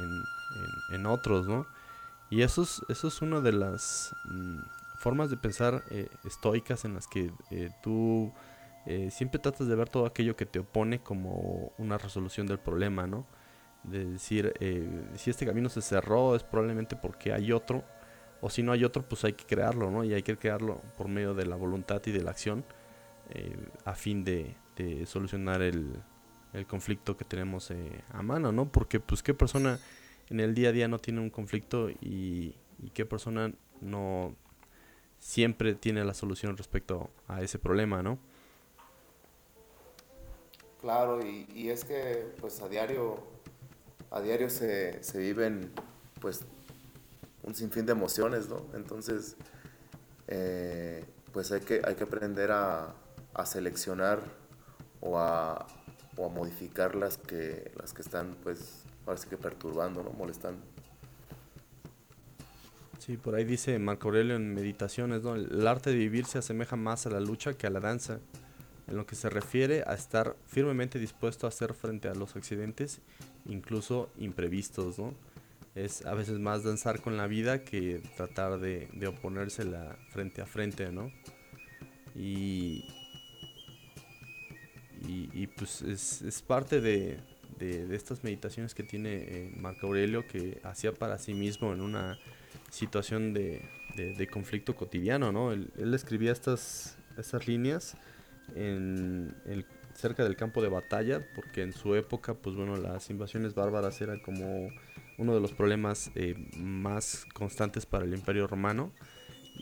en, 0.93 1.07
otros, 1.07 1.47
¿no? 1.47 1.67
Y 2.31 2.43
eso 2.43 2.63
es, 2.63 2.83
eso 2.89 3.09
es 3.09 3.23
una 3.23 3.41
de 3.41 3.53
las 3.53 4.15
mm, 4.25 4.59
formas 4.99 5.31
de 5.31 5.37
pensar 5.37 5.83
eh, 5.91 6.09
estoicas 6.25 6.85
en 6.85 6.95
las 6.95 7.07
que 7.07 7.33
eh, 7.51 7.71
tú 7.83 8.33
siempre 9.11 9.39
tratas 9.39 9.69
de 9.69 9.75
ver 9.77 9.89
todo 9.89 10.07
aquello 10.07 10.35
que 10.35 10.47
te 10.47 10.59
opone 10.59 11.01
como 11.01 11.71
una 11.79 11.97
resolución 11.97 12.47
del 12.49 12.59
problema, 12.59 13.07
¿no? 13.07 13.25
De 13.85 14.05
decir, 14.05 14.53
si 15.15 15.31
este 15.31 15.47
camino 15.47 15.69
se 15.69 15.81
cerró 15.81 16.35
es 16.35 16.43
probablemente 16.43 16.97
porque 16.97 17.33
hay 17.33 17.53
otro, 17.53 17.85
o 18.41 18.51
si 18.51 18.63
no 18.63 18.73
hay 18.73 18.83
otro, 18.85 19.03
pues 19.03 19.25
hay 19.25 19.35
que 19.35 19.45
crearlo, 19.45 19.91
¿no? 19.91 20.03
Y 20.03 20.15
hay 20.15 20.23
que 20.23 20.37
crearlo 20.37 20.81
por 20.97 21.09
medio 21.09 21.35
de 21.35 21.47
la 21.47 21.57
voluntad 21.57 22.03
y 22.07 22.11
de 22.11 22.23
la 22.23 22.31
acción 22.31 22.65
eh, 23.33 23.57
a 23.85 23.95
fin 23.95 24.25
de, 24.25 24.57
solucionar 25.07 25.61
el, 25.63 26.03
conflicto 26.67 27.17
que 27.17 27.25
tenemos 27.25 27.71
eh, 27.71 28.03
a 28.13 28.23
mano, 28.23 28.51
¿no? 28.51 28.67
Porque 28.73 28.99
pues 28.99 29.23
qué 29.23 29.35
persona 29.35 29.79
en 30.31 30.41
el 30.41 30.55
día 30.55 30.71
a 30.71 30.73
día 30.73 30.89
no 30.89 30.99
tiene 30.99 31.21
un 31.21 31.31
conflicto 31.31 31.91
y, 31.91 32.57
qué 32.95 33.05
persona 33.05 33.53
no 33.83 34.35
siempre 35.19 35.75
tiene 35.75 36.03
la 36.05 36.15
solución 36.15 36.57
respecto 36.57 37.11
a 37.29 37.43
ese 37.43 37.59
problema, 37.59 38.03
¿no? 38.03 38.19
Claro, 40.81 41.21
y, 41.25 41.69
es 41.69 41.85
que 41.85 42.33
pues 42.41 42.63
a 42.63 42.69
diario, 42.69 43.23
a 44.11 44.21
diario 44.23 44.49
se, 44.49 45.03
se, 45.03 45.19
viven 45.19 45.73
pues 46.21 46.41
un 47.43 47.55
sinfín 47.55 47.85
de 47.85 47.93
emociones, 47.93 48.49
¿no? 48.49 48.65
Entonces, 48.73 49.37
eh, 50.29 51.05
pues 51.33 51.53
hay 51.53 51.61
que, 51.61 51.83
hay 51.85 51.97
que 51.97 52.05
aprender 52.05 52.51
a, 52.51 52.95
a 53.35 53.47
seleccionar 53.47 54.23
o 55.01 55.19
a, 55.19 55.67
o 56.21 56.27
a, 56.27 56.29
modificar 56.29 56.95
las 56.95 57.17
que, 57.17 57.71
las 57.79 57.93
que 57.93 58.03
están 58.03 58.37
pues 58.43 58.85
parece 59.05 59.29
que 59.29 59.37
perturbando, 59.37 60.03
¿no? 60.03 60.11
Molestando. 60.11 60.61
Sí, 62.99 63.17
por 63.17 63.35
ahí 63.35 63.45
dice 63.45 63.79
Marco 63.79 64.09
Aurelio 64.09 64.37
en 64.37 64.55
Meditaciones, 64.55 65.23
¿no? 65.23 65.35
El 65.35 65.67
arte 65.67 65.91
de 65.91 65.97
vivir 65.97 66.27
se 66.27 66.39
asemeja 66.39 66.77
más 66.77 67.07
a 67.07 67.11
la 67.11 67.21
lucha 67.21 67.55
que 67.55 67.67
a 67.67 67.71
la 67.71 67.81
danza 67.81 68.21
en 68.87 68.97
lo 68.97 69.07
que 69.07 69.15
se 69.15 69.31
refiere 69.31 69.85
a 69.87 69.95
estar 69.95 70.37
firmemente 70.47 70.99
dispuesto 70.99 71.47
a 71.47 71.49
hacer 71.49 71.75
frente 71.75 72.09
a 72.09 72.15
los 72.15 72.37
accidentes, 72.37 73.01
incluso 73.47 74.11
imprevistos, 74.19 74.99
¿no? 74.99 75.15
Es 75.75 76.05
a 76.05 76.15
veces 76.15 76.39
más 76.41 76.65
danzar 76.65 77.01
con 77.01 77.17
la 77.17 77.27
vida 77.27 77.65
que 77.65 78.03
tratar 78.17 78.59
de, 78.59 78.89
de 78.93 79.07
oponérsela 79.07 79.97
frente 80.11 80.43
a 80.43 80.47
frente, 80.47 80.91
¿no? 80.93 81.11
Y, 82.15 82.85
y, 85.33 85.47
pues 85.49 85.83
es, 85.83 86.43
parte 86.43 86.81
de, 86.81 87.19
de, 87.59 87.95
estas 87.95 88.23
meditaciones 88.25 88.75
que 88.75 88.83
tiene 88.83 89.15
eh, 89.15 89.53
Marco 89.57 89.87
Aurelio 89.87 90.27
que 90.27 90.61
hacía 90.65 90.93
para 90.93 91.19
sí 91.19 91.35
mismo 91.35 91.73
en 91.73 91.81
una 91.81 92.19
situación 92.71 93.33
de, 93.35 93.63
de 93.97 94.27
conflicto 94.29 94.75
cotidiano, 94.77 95.33
¿no? 95.33 95.53
Él, 95.53 95.95
escribía 95.95 96.33
estas, 96.33 96.97
estas 97.17 97.47
líneas 97.47 97.97
en 98.55 99.35
cerca 99.95 100.25
del 100.25 100.37
campo 100.37 100.63
de 100.63 100.69
batalla, 100.69 101.27
porque 101.35 101.63
en 101.63 101.73
su 101.73 101.95
época, 101.95 102.35
pues 102.35 102.57
bueno, 102.57 102.77
las 102.77 103.11
invasiones 103.11 103.55
bárbaras 103.55 104.01
era 104.01 104.21
como 104.23 104.69
uno 105.19 105.35
de 105.35 105.41
los 105.41 105.53
problemas 105.53 106.11
eh, 106.15 106.35
más 106.57 107.27
constantes 107.35 107.87
para 107.87 108.05
el 108.05 108.15
Imperio 108.15 108.47
Romano 108.47 108.93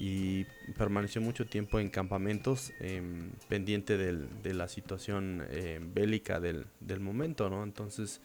y 0.00 0.44
permaneció 0.76 1.20
mucho 1.20 1.44
tiempo 1.46 1.80
en 1.80 1.90
campamentos 1.90 2.72
em, 2.78 3.32
pendiente 3.48 3.96
de 3.98 4.54
la 4.54 4.68
situación 4.68 5.44
em, 5.50 5.92
bélica 5.92 6.38
del, 6.38 6.66
momento, 7.00 7.50
¿no? 7.50 7.64
Entonces 7.64 8.20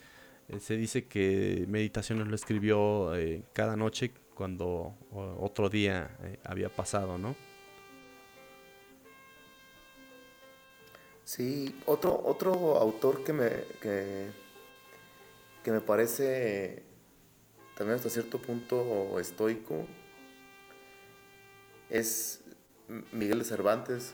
eh, 0.49 0.59
se 0.59 0.77
dice 0.77 1.05
que 1.05 1.65
Meditaciones 1.67 2.27
lo 2.27 2.35
escribió 2.35 3.15
eh, 3.15 3.43
cada 3.53 3.75
noche 3.75 4.11
cuando 4.35 4.95
otro 5.11 5.69
día 5.69 6.15
había 6.43 6.69
pasado, 6.69 7.17
¿no? 7.17 7.35
Sí, 11.23 11.75
otro, 11.85 12.21
otro 12.23 12.77
autor 12.77 13.23
que 13.23 13.33
me, 13.33 13.49
que, 13.81 14.31
me 15.71 15.81
parece 15.81 16.83
también 17.75 17.95
hasta 17.95 18.09
cierto 18.09 18.39
punto 18.39 19.19
estoico 19.19 19.87
es 21.89 22.41
Miguel 23.11 23.39
de 23.39 23.45
Cervantes, 23.45 24.13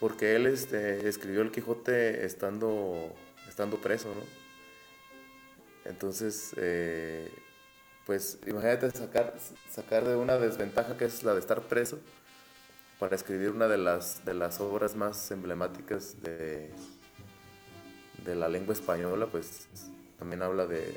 porque 0.00 0.36
él 0.36 0.46
este, 0.46 1.08
escribió 1.08 1.42
el 1.42 1.50
Quijote 1.50 2.24
estando, 2.24 3.14
estando 3.48 3.78
preso, 3.78 4.14
¿no? 4.14 4.22
Entonces, 5.90 6.54
eh, 6.56 7.30
pues 8.06 8.38
imagínate 8.46 8.90
sacar, 8.90 9.34
sacar 9.70 10.04
de 10.04 10.16
una 10.16 10.38
desventaja 10.38 10.96
que 10.96 11.04
es 11.04 11.22
la 11.22 11.34
de 11.34 11.40
estar 11.40 11.62
preso 11.62 11.98
para 12.98 13.16
escribir 13.16 13.50
una 13.50 13.68
de 13.68 13.78
las, 13.78 14.24
de 14.24 14.34
las 14.34 14.60
obras 14.60 14.96
más 14.96 15.30
emblemáticas 15.30 16.22
de, 16.22 16.70
de 18.24 18.34
la 18.34 18.48
lengua 18.48 18.72
española, 18.74 19.26
pues 19.26 19.68
también 20.18 20.42
habla 20.42 20.66
de, 20.66 20.94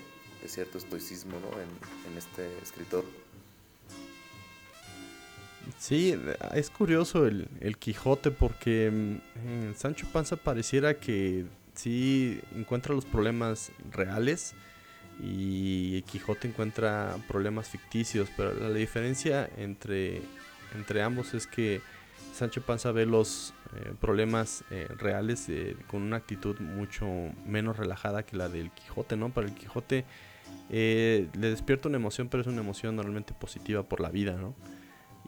cierto 0.48 0.78
estoicismo 0.78 1.36
en, 2.10 2.18
este 2.18 2.58
escritor. 2.60 3.04
Sí, 5.78 6.20
es 6.54 6.70
curioso 6.70 7.28
el, 7.28 7.48
el 7.60 7.78
Quijote 7.78 8.32
porque 8.32 8.92
mm, 8.92 9.76
Sancho 9.76 10.08
Panza 10.12 10.36
pareciera 10.36 10.96
que 10.96 11.46
sí 11.76 12.40
encuentra 12.56 12.96
los 12.96 13.06
problemas 13.06 13.72
reales 13.92 14.56
y 15.20 16.02
Quijote 16.04 16.48
encuentra 16.48 17.16
problemas 17.28 17.70
ficticios, 17.70 18.30
pero 18.36 18.54
la 18.54 18.70
diferencia 18.70 19.50
entre 19.58 20.22
entre 20.76 21.02
ambos 21.02 21.34
es 21.34 21.48
que 21.48 21.82
Sancho 22.34 22.62
Panza 22.62 22.92
ve 22.92 23.06
los 23.06 23.54
eh, 23.76 23.94
problemas 24.00 24.64
eh, 24.70 24.88
reales 24.98 25.48
con 25.88 26.02
una 26.02 26.18
actitud 26.18 26.60
mucho 26.60 27.08
menos 27.46 27.78
relajada 27.78 28.24
que 28.24 28.38
la 28.38 28.50
del 28.50 28.72
Quijote, 28.72 29.18
¿no? 29.18 29.30
Para 29.30 29.48
el 29.48 29.54
Quijote 29.54 30.06
eh, 30.70 31.28
le 31.38 31.50
despierta 31.50 31.88
una 31.88 31.98
emoción, 31.98 32.28
pero 32.30 32.42
es 32.42 32.48
una 32.48 32.62
emoción 32.62 32.96
normalmente 32.96 33.34
positiva 33.34 33.84
por 33.84 34.02
la 34.02 34.10
vida, 34.10 34.36
¿no? 34.36 34.56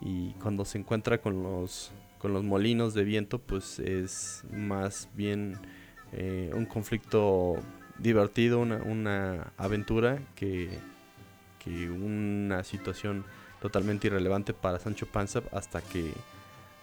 Y 0.02 0.32
cuando 0.42 0.66
se 0.66 0.78
encuentra 0.78 1.20
con 1.20 1.44
los, 1.44 1.92
con 2.18 2.34
los 2.34 2.44
molinos 2.44 2.94
de 2.94 3.04
viento, 3.04 3.40
pues 3.40 3.80
es 3.80 4.44
más 4.52 5.10
bien 5.14 5.58
un 6.54 6.66
conflicto 6.66 7.58
divertido, 8.00 8.60
una, 8.60 8.78
una 8.78 9.54
aventura 9.58 10.20
que, 10.36 10.70
que 11.60 11.90
una 11.90 12.64
situación 12.64 13.26
totalmente 13.62 14.08
irrelevante 14.08 14.54
para 14.54 14.80
Sancho 14.80 15.06
Panza 15.06 15.42
hasta 15.52 15.82
que 15.82 16.12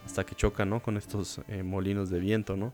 hasta 0.05 0.25
que 0.25 0.37
choca 0.37 0.65
¿no? 0.65 0.81
con 0.81 0.97
estos 0.97 1.41
eh, 1.49 1.65
molinos 1.65 2.11
de 2.11 2.21
viento 2.21 2.57
¿no? 2.57 2.73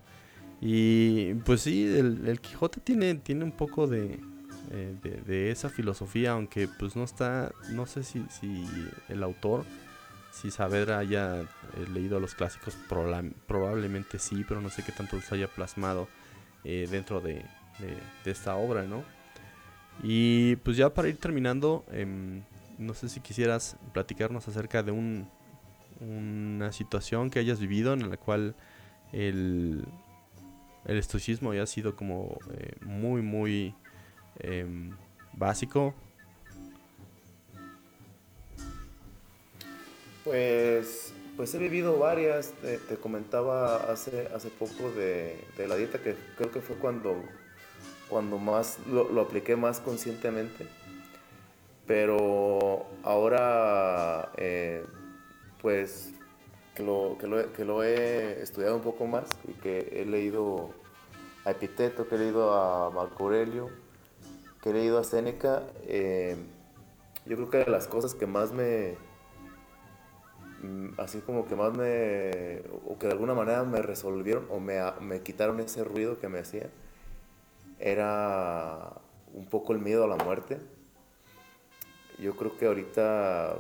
y 0.60 1.34
pues 1.46 1.62
sí 1.62 1.84
el, 1.84 2.38
Quijote 2.40 2.80
tiene 2.80 3.14
tiene 3.14 3.44
un 3.44 3.52
poco 3.52 3.90
eh, 3.92 4.18
de, 4.70 5.22
de, 5.26 5.50
esa 5.50 5.70
filosofía 5.70 6.32
aunque 6.32 6.68
pues 6.68 6.94
no 6.94 7.04
está 7.04 7.52
no 7.70 7.86
sé 7.86 8.02
si, 8.02 8.22
si 8.28 8.66
el 9.08 9.22
autor 9.22 9.64
si 10.32 10.50
Saavedra 10.50 10.98
haya 10.98 11.40
eh, 11.40 11.46
leído 11.92 12.18
los 12.18 12.34
clásicos 12.34 12.76
probablemente 13.46 14.18
sí 14.18 14.44
pero 14.48 14.60
no 14.60 14.70
sé 14.70 14.82
qué 14.82 14.90
tanto 14.90 15.16
los 15.16 15.30
haya 15.30 15.46
plasmado 15.46 16.08
dentro 16.64 17.20
de, 17.20 17.44
esta 18.24 18.56
obra 18.56 18.84
no 18.84 19.04
y 20.02 20.56
pues 20.56 20.76
ya 20.76 20.94
para 20.94 21.08
ir 21.08 21.18
terminando 21.18 21.84
em, 21.90 22.42
no 22.78 22.94
sé 22.94 23.08
si 23.08 23.20
quisieras 23.20 23.76
platicarnos 23.92 24.46
acerca 24.48 24.82
de 24.82 24.92
un, 24.92 25.28
una 26.00 26.72
situación 26.72 27.30
que 27.30 27.38
hayas 27.38 27.60
vivido 27.60 27.92
en 27.92 28.10
la 28.10 28.16
cual 28.16 28.54
el, 29.12 29.84
el 30.84 30.96
estoicismo 30.96 31.52
haya 31.52 31.66
sido 31.66 31.94
como 31.94 32.38
eh, 32.50 32.76
muy, 32.82 33.22
muy 33.22 33.74
em, 34.38 34.96
básico. 35.32 35.94
Pues, 40.24 41.12
pues 41.36 41.54
he 41.54 41.58
vivido 41.58 41.98
varias. 41.98 42.52
Te, 42.62 42.96
comentaba 42.96 43.90
hace, 43.90 44.28
hace 44.34 44.48
poco 44.48 44.90
de, 44.92 45.36
la 45.66 45.76
dieta 45.76 45.98
que 45.98 46.14
creo 46.36 46.50
que 46.50 46.60
fue 46.60 46.76
cuando, 46.76 47.16
cuando 48.08 48.38
más 48.38 48.78
lo, 48.86 49.08
lo 49.10 49.22
apliqué 49.22 49.56
más 49.56 49.80
conscientemente 49.80 50.66
pero 51.86 52.86
ahora, 53.02 54.30
eh, 54.36 54.84
pues, 55.60 56.12
que 56.74 56.82
lo, 56.82 57.18
que, 57.18 57.64
lo, 57.64 57.82
he 57.82 58.40
estudiado 58.40 58.76
un 58.76 58.82
poco 58.82 59.06
más 59.06 59.36
y 59.46 59.52
que 59.52 60.00
he 60.00 60.06
leído 60.06 60.70
a 61.44 61.50
Epiteto, 61.50 62.08
que 62.08 62.14
he 62.14 62.18
leído 62.18 62.54
a 62.54 62.90
Marco 62.90 63.24
Aurelio, 63.24 63.68
que 64.62 64.70
he 64.70 64.72
leído 64.72 64.98
a 64.98 65.04
Séneca, 65.04 65.64
eh, 65.86 66.36
yo 67.26 67.36
creo 67.36 67.50
que 67.50 67.58
de 67.58 67.70
las 67.70 67.88
cosas 67.88 68.14
que 68.14 68.26
más 68.26 68.52
me, 68.52 68.96
así 70.98 71.20
como 71.20 71.46
que 71.46 71.56
más 71.56 71.76
me, 71.76 72.62
o 72.86 72.98
que 72.98 73.06
de 73.06 73.12
alguna 73.12 73.34
manera 73.34 73.64
me 73.64 73.82
resolvieron 73.82 74.46
o 74.50 74.60
me, 74.60 74.78
me 75.00 75.20
quitaron 75.20 75.60
ese 75.60 75.84
ruido 75.84 76.18
que 76.18 76.28
me 76.28 76.38
hacía, 76.38 76.70
era 77.78 78.92
un 79.34 79.46
poco 79.46 79.72
el 79.72 79.80
miedo 79.80 80.04
a 80.04 80.06
la 80.06 80.16
muerte. 80.16 80.58
Yo 82.18 82.36
creo 82.36 82.56
que 82.56 82.66
ahorita 82.66 83.56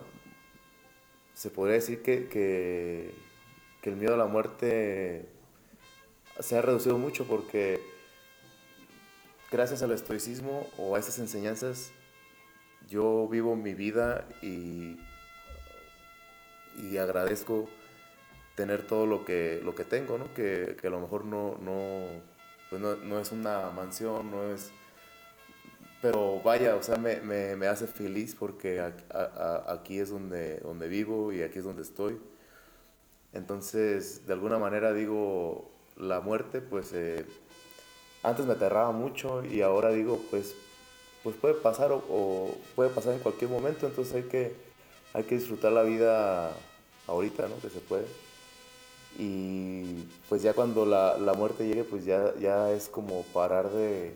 se 1.34 1.50
podría 1.50 1.74
decir 1.74 2.02
que, 2.02 3.14
el 3.82 3.96
miedo 3.96 4.14
a 4.14 4.16
la 4.16 4.26
muerte 4.26 5.28
se 6.38 6.56
ha 6.56 6.62
reducido 6.62 6.98
mucho 6.98 7.26
porque 7.26 7.80
gracias 9.50 9.82
al 9.82 9.90
estoicismo 9.90 10.68
o 10.78 10.94
a 10.94 11.00
esas 11.00 11.18
enseñanzas 11.18 11.90
yo 12.88 13.26
vivo 13.26 13.56
mi 13.56 13.74
vida 13.74 14.28
y, 14.40 14.98
y 16.78 16.96
agradezco 16.96 17.68
tener 18.54 18.86
todo 18.86 19.06
lo 19.06 19.24
que, 19.24 19.60
lo 19.64 19.74
que 19.74 19.84
tengo, 19.84 20.18
¿no? 20.18 20.32
Que, 20.34 20.76
a 20.82 20.90
lo 20.90 21.00
mejor 21.00 21.24
no, 21.24 21.56
no, 21.60 22.06
pues 22.70 22.80
no, 22.80 22.96
no, 22.96 23.18
es 23.18 23.32
una 23.32 23.70
mansión, 23.70 24.30
no 24.30 24.44
es 24.52 24.72
pero 26.02 26.40
vaya, 26.42 26.74
o 26.74 26.82
sea, 26.82 26.96
me, 26.96 27.20
me, 27.20 27.54
me 27.54 27.68
hace 27.68 27.86
feliz 27.86 28.34
porque 28.36 28.82
aquí 29.68 30.00
es 30.00 30.10
donde, 30.10 30.58
donde 30.58 30.88
vivo 30.88 31.32
y 31.32 31.42
aquí 31.42 31.60
es 31.60 31.64
donde 31.64 31.82
estoy. 31.82 32.18
Entonces, 33.32 34.26
de 34.26 34.32
alguna 34.32 34.58
manera 34.58 34.92
digo, 34.92 35.70
la 35.96 36.20
muerte, 36.20 36.60
pues 36.60 36.92
eh, 36.92 37.24
antes 38.24 38.46
me 38.46 38.54
aterraba 38.54 38.90
mucho 38.90 39.44
y 39.44 39.62
ahora 39.62 39.90
digo, 39.90 40.20
pues, 40.28 40.56
pues 41.22 41.36
puede 41.36 41.54
pasar 41.54 41.92
o, 41.92 42.50
puede 42.74 42.90
pasar 42.90 43.14
en 43.14 43.20
cualquier 43.20 43.50
momento, 43.50 43.86
entonces 43.86 44.12
hay 44.14 44.24
que, 44.24 44.56
hay 45.14 45.24
que 45.24 45.36
disfrutar 45.36 45.72
la 45.72 45.82
vida 45.82 46.52
ahorita, 47.06 47.48
¿no? 47.48 47.58
Que 47.60 47.70
se 47.70 47.80
puede. 47.80 48.06
Y 49.18 50.04
pues 50.28 50.42
ya 50.42 50.54
cuando 50.54 50.86
la, 50.86 51.18
la 51.18 51.34
muerte 51.34 51.66
llegue, 51.66 51.84
pues 51.84 52.04
ya, 52.04 52.32
ya 52.40 52.70
es 52.72 52.88
como 52.88 53.22
parar 53.24 53.70
de, 53.70 54.14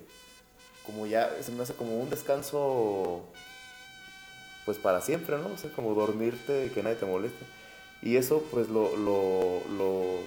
como 0.87 1.07
ya, 1.07 1.31
se 1.43 1.53
me 1.53 1.63
hace 1.63 1.75
como 1.75 1.99
un 1.99 2.09
descanso, 2.09 3.25
pues 4.65 4.79
para 4.79 5.01
siempre, 5.01 5.37
¿no? 5.37 5.49
O 5.49 5.59
sea, 5.59 5.71
como 5.73 5.95
dormirte 5.95 6.67
y 6.67 6.71
que 6.71 6.83
nadie 6.83 6.97
te 6.97 7.07
moleste. 7.07 7.45
Y 8.03 8.17
eso 8.17 8.43
pues 8.51 8.69
lo, 8.69 8.97
lo, 8.97 9.63
lo, 9.77 10.21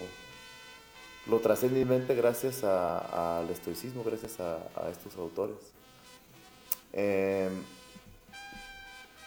lo 1.28 1.42
en 1.62 1.88
mente 1.88 2.14
gracias 2.14 2.64
al 2.64 3.50
estoicismo, 3.50 4.04
gracias 4.04 4.40
a, 4.40 4.60
estos 4.92 5.16
autores. 5.16 5.58
Em, 6.92 7.52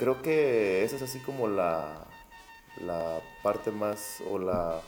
creo 0.03 0.21
que 0.21 0.83
esa 0.83 0.97
es 0.97 1.03
así 1.03 1.21
como 1.21 1.47
la, 1.47 2.05
la 2.85 3.21
parte 3.45 3.71
más 3.71 4.21
o 4.29 4.37
la, 4.37 4.81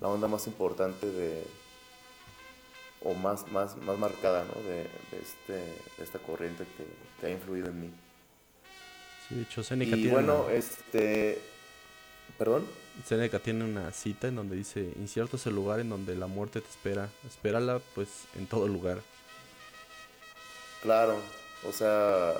la 0.00 0.08
onda 0.08 0.26
más 0.26 0.46
importante 0.46 1.06
de, 1.06 1.44
o 3.02 3.12
más, 3.12 3.46
más, 3.52 3.76
más 3.76 3.98
marcada 3.98 4.46
¿no? 4.46 4.62
de, 4.62 4.88
este, 5.20 5.52
de 5.52 6.02
esta 6.02 6.18
corriente 6.18 6.64
que, 6.78 6.86
que, 7.20 7.26
ha 7.26 7.30
influido 7.30 7.68
en 7.68 7.78
mí. 7.78 7.90
Sí, 9.28 9.34
de 9.34 9.42
hecho, 9.42 9.62
Seneca 9.62 9.96
y 9.96 10.08
bueno, 10.08 10.48
este... 10.48 11.42
¿Perdón? 12.38 12.64
Seneca 13.04 13.38
tiene 13.40 13.64
una 13.64 13.92
cita 13.92 14.28
en 14.28 14.36
donde 14.36 14.56
dice, 14.56 14.94
incierto 14.98 15.36
es 15.36 15.46
el 15.46 15.54
lugar 15.54 15.80
en 15.80 15.90
donde 15.90 16.16
la 16.16 16.26
muerte 16.26 16.62
te 16.62 16.68
espera, 16.70 17.10
espérala 17.26 17.80
pues 17.94 18.08
en 18.34 18.46
todo 18.46 18.66
lugar. 18.66 19.02
Claro, 20.80 21.18
o 21.68 21.72
sea, 21.72 22.32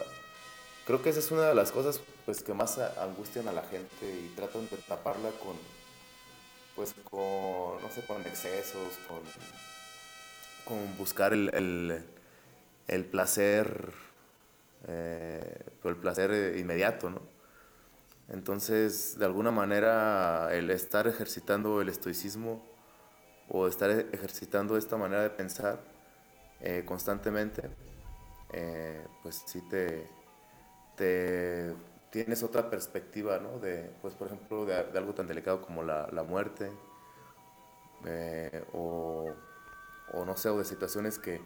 creo 0.87 1.03
que 1.03 1.11
esa 1.11 1.19
es 1.19 1.31
una 1.31 1.43
de 1.43 1.55
las 1.55 1.71
cosas 1.71 2.01
pues 2.25 2.43
que 2.43 2.55
más 2.55 2.79
angustian 2.79 3.49
a 3.49 3.53
la 3.53 3.63
gente 3.63 4.03
y 4.03 4.33
tratan 4.35 4.69
de 4.71 4.77
taparla 4.79 5.31
con, 5.43 5.57
pues 6.77 6.95
con, 7.11 7.83
no 7.83 7.91
sé, 7.91 8.05
con 8.07 8.21
excesos, 8.23 8.99
con 9.09 9.21
con 10.65 10.97
buscar 10.97 11.33
el, 11.33 12.05
placer, 13.11 13.93
eh, 14.89 15.63
el 15.85 15.97
placer 15.97 16.57
inmediato, 16.57 17.11
¿no? 17.11 17.21
Entonces, 18.31 19.19
de 19.19 19.27
alguna 19.27 19.51
manera, 19.51 20.49
el 20.53 20.71
estar 20.71 21.07
ejercitando 21.07 21.83
el 21.83 21.91
estoicismo 21.91 22.65
o 23.51 23.69
estar 23.69 23.91
ejercitando 23.91 24.79
esta 24.79 24.97
manera 24.97 25.23
de 25.23 25.31
pensar 25.31 25.79
eh, 26.61 26.85
constantemente, 26.87 27.69
eh, 28.53 29.07
pues 29.23 29.43
sí 29.47 29.61
te, 29.69 30.07
te, 30.97 31.75
tienes 32.15 32.45
otra 32.45 32.71
perspectiva, 32.71 33.39
¿no? 33.41 33.59
De, 33.59 33.91
pues, 34.01 34.15
por 34.15 34.29
ejemplo, 34.29 34.65
de, 34.67 34.77
algo 34.77 35.15
tan 35.15 35.27
delicado 35.27 35.61
como 35.61 35.83
la, 35.83 36.25
muerte 36.29 36.71
o 38.73 39.35
o 40.13 40.25
no 40.25 40.37
sé, 40.37 40.49
o 40.49 40.59
de 40.59 40.65
situaciones 40.65 41.19
que, 41.19 41.41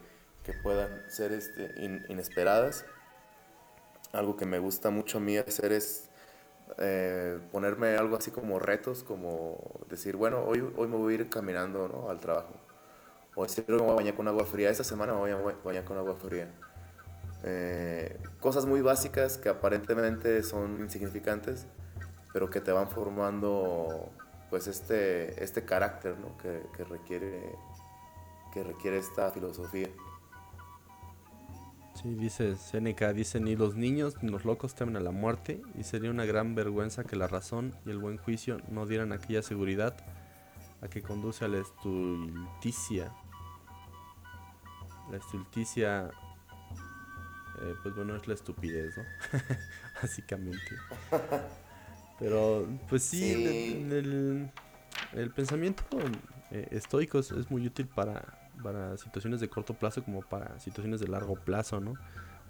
que 0.44 0.52
puedan 0.52 1.10
ser 1.10 1.32
este, 1.32 1.72
inesperadas. 2.08 2.84
Algo 4.12 4.36
que 4.36 4.46
me 4.46 4.58
gusta 4.58 4.90
mucho 4.90 5.18
a 5.18 5.20
mí 5.20 5.36
hacer 5.36 5.72
es 5.72 6.10
eh, 6.78 7.38
ponerme 7.50 7.96
algo 7.96 8.16
así 8.16 8.30
como 8.30 8.58
retos, 8.58 9.04
como 9.04 9.58
decir, 9.88 10.16
bueno, 10.16 10.44
hoy, 10.44 10.60
hoy 10.76 10.88
me 10.88 10.96
voy 10.96 11.14
a 11.14 11.16
ir 11.16 11.30
caminando 11.30 11.88
¿no? 11.88 12.10
al 12.10 12.20
trabajo. 12.20 12.54
O 13.34 13.44
decir, 13.44 13.64
me 13.68 13.76
voy 13.76 13.90
a 13.90 13.94
bañar 13.94 14.14
con 14.14 14.26
agua 14.28 14.44
fría. 14.44 14.70
Esta 14.70 14.84
semana 14.84 15.12
me 15.12 15.18
voy 15.20 15.30
a 15.30 15.36
bañar 15.64 15.84
con 15.84 15.96
agua 15.96 16.16
fría. 16.16 16.52
Eh, 17.44 18.18
cosas 18.40 18.66
muy 18.66 18.80
básicas 18.80 19.38
que 19.38 19.48
aparentemente 19.48 20.42
son 20.42 20.80
insignificantes, 20.80 21.66
pero 22.32 22.50
que 22.50 22.60
te 22.60 22.72
van 22.72 22.88
formando 22.88 24.10
pues 24.50 24.66
este, 24.66 25.42
este 25.42 25.64
carácter 25.64 26.18
¿no? 26.18 26.36
que, 26.38 26.62
que 26.76 26.84
requiere 26.84 27.42
que 28.52 28.62
requiere 28.64 28.98
esta 28.98 29.30
filosofía. 29.30 29.88
Sí, 32.00 32.14
dice 32.14 32.56
Seneca, 32.56 33.12
dice, 33.12 33.40
ni 33.40 33.56
los 33.56 33.74
niños 33.74 34.22
ni 34.22 34.30
los 34.30 34.44
locos 34.44 34.74
temen 34.74 34.96
a 34.96 35.00
la 35.00 35.10
muerte 35.10 35.60
y 35.74 35.82
sería 35.82 36.10
una 36.10 36.24
gran 36.24 36.54
vergüenza 36.54 37.02
que 37.02 37.16
la 37.16 37.26
razón 37.26 37.74
y 37.84 37.90
el 37.90 37.98
buen 37.98 38.18
juicio 38.18 38.58
no 38.68 38.86
dieran 38.86 39.12
aquella 39.12 39.42
seguridad 39.42 39.96
a 40.80 40.88
que 40.88 41.02
conduce 41.02 41.44
a 41.44 41.48
la 41.48 41.58
estulticia. 41.58 43.12
La 45.10 45.16
estulticia, 45.16 46.10
eh, 47.62 47.74
pues 47.82 47.94
bueno, 47.94 48.16
es 48.16 48.26
la 48.26 48.34
estupidez, 48.34 48.96
¿no? 48.96 49.04
Básicamente. 50.02 50.76
Pero, 52.18 52.66
pues 52.88 53.02
sí, 53.02 53.32
El, 53.32 54.50
el, 55.12 55.30
pensamiento 55.30 55.84
eh, 56.50 56.68
estoico 56.70 57.18
es 57.18 57.50
muy 57.50 57.66
útil 57.66 57.86
para 57.86 58.48
para 58.58 58.96
situaciones 58.96 59.40
de 59.40 59.48
corto 59.48 59.74
plazo 59.74 60.02
como 60.04 60.22
para 60.22 60.58
situaciones 60.60 61.00
de 61.00 61.08
largo 61.08 61.36
plazo, 61.36 61.80
¿no? 61.80 61.94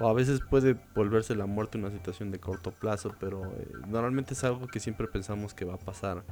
O 0.01 0.09
a 0.09 0.13
veces 0.13 0.41
puede 0.41 0.77
volverse 0.95 1.35
la 1.35 1.47
muerte 1.47 1.79
una 1.79 1.91
situación 1.91 2.31
de 2.31 2.39
corto 2.39 2.71
plazo, 2.71 3.15
pero 3.19 3.45
eh, 3.45 3.69
normalmente 3.89 4.35
es 4.35 4.45
algo 4.45 4.67
que 4.69 4.81
siempre 4.81 5.09
pensamos 5.09 5.55
que 5.55 5.65
va 5.65 5.75
a 5.75 5.79
pasar 5.79 6.25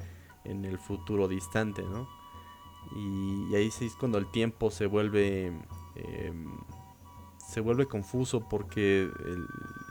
en 0.45 0.65
el 0.65 0.79
futuro 0.79 1.29
distante, 1.29 1.83
¿no? 1.83 2.09
Y, 2.95 3.55
ahí 3.57 3.71
sí 3.71 3.87
es 3.87 3.95
cuando 3.97 4.19
el 4.19 4.31
tiempo 4.31 4.71
se 4.71 4.87
vuelve 4.87 5.47
em, 5.97 6.57
se 7.57 7.63
vuelve 7.63 7.87
confuso 7.87 8.47
porque 8.51 9.11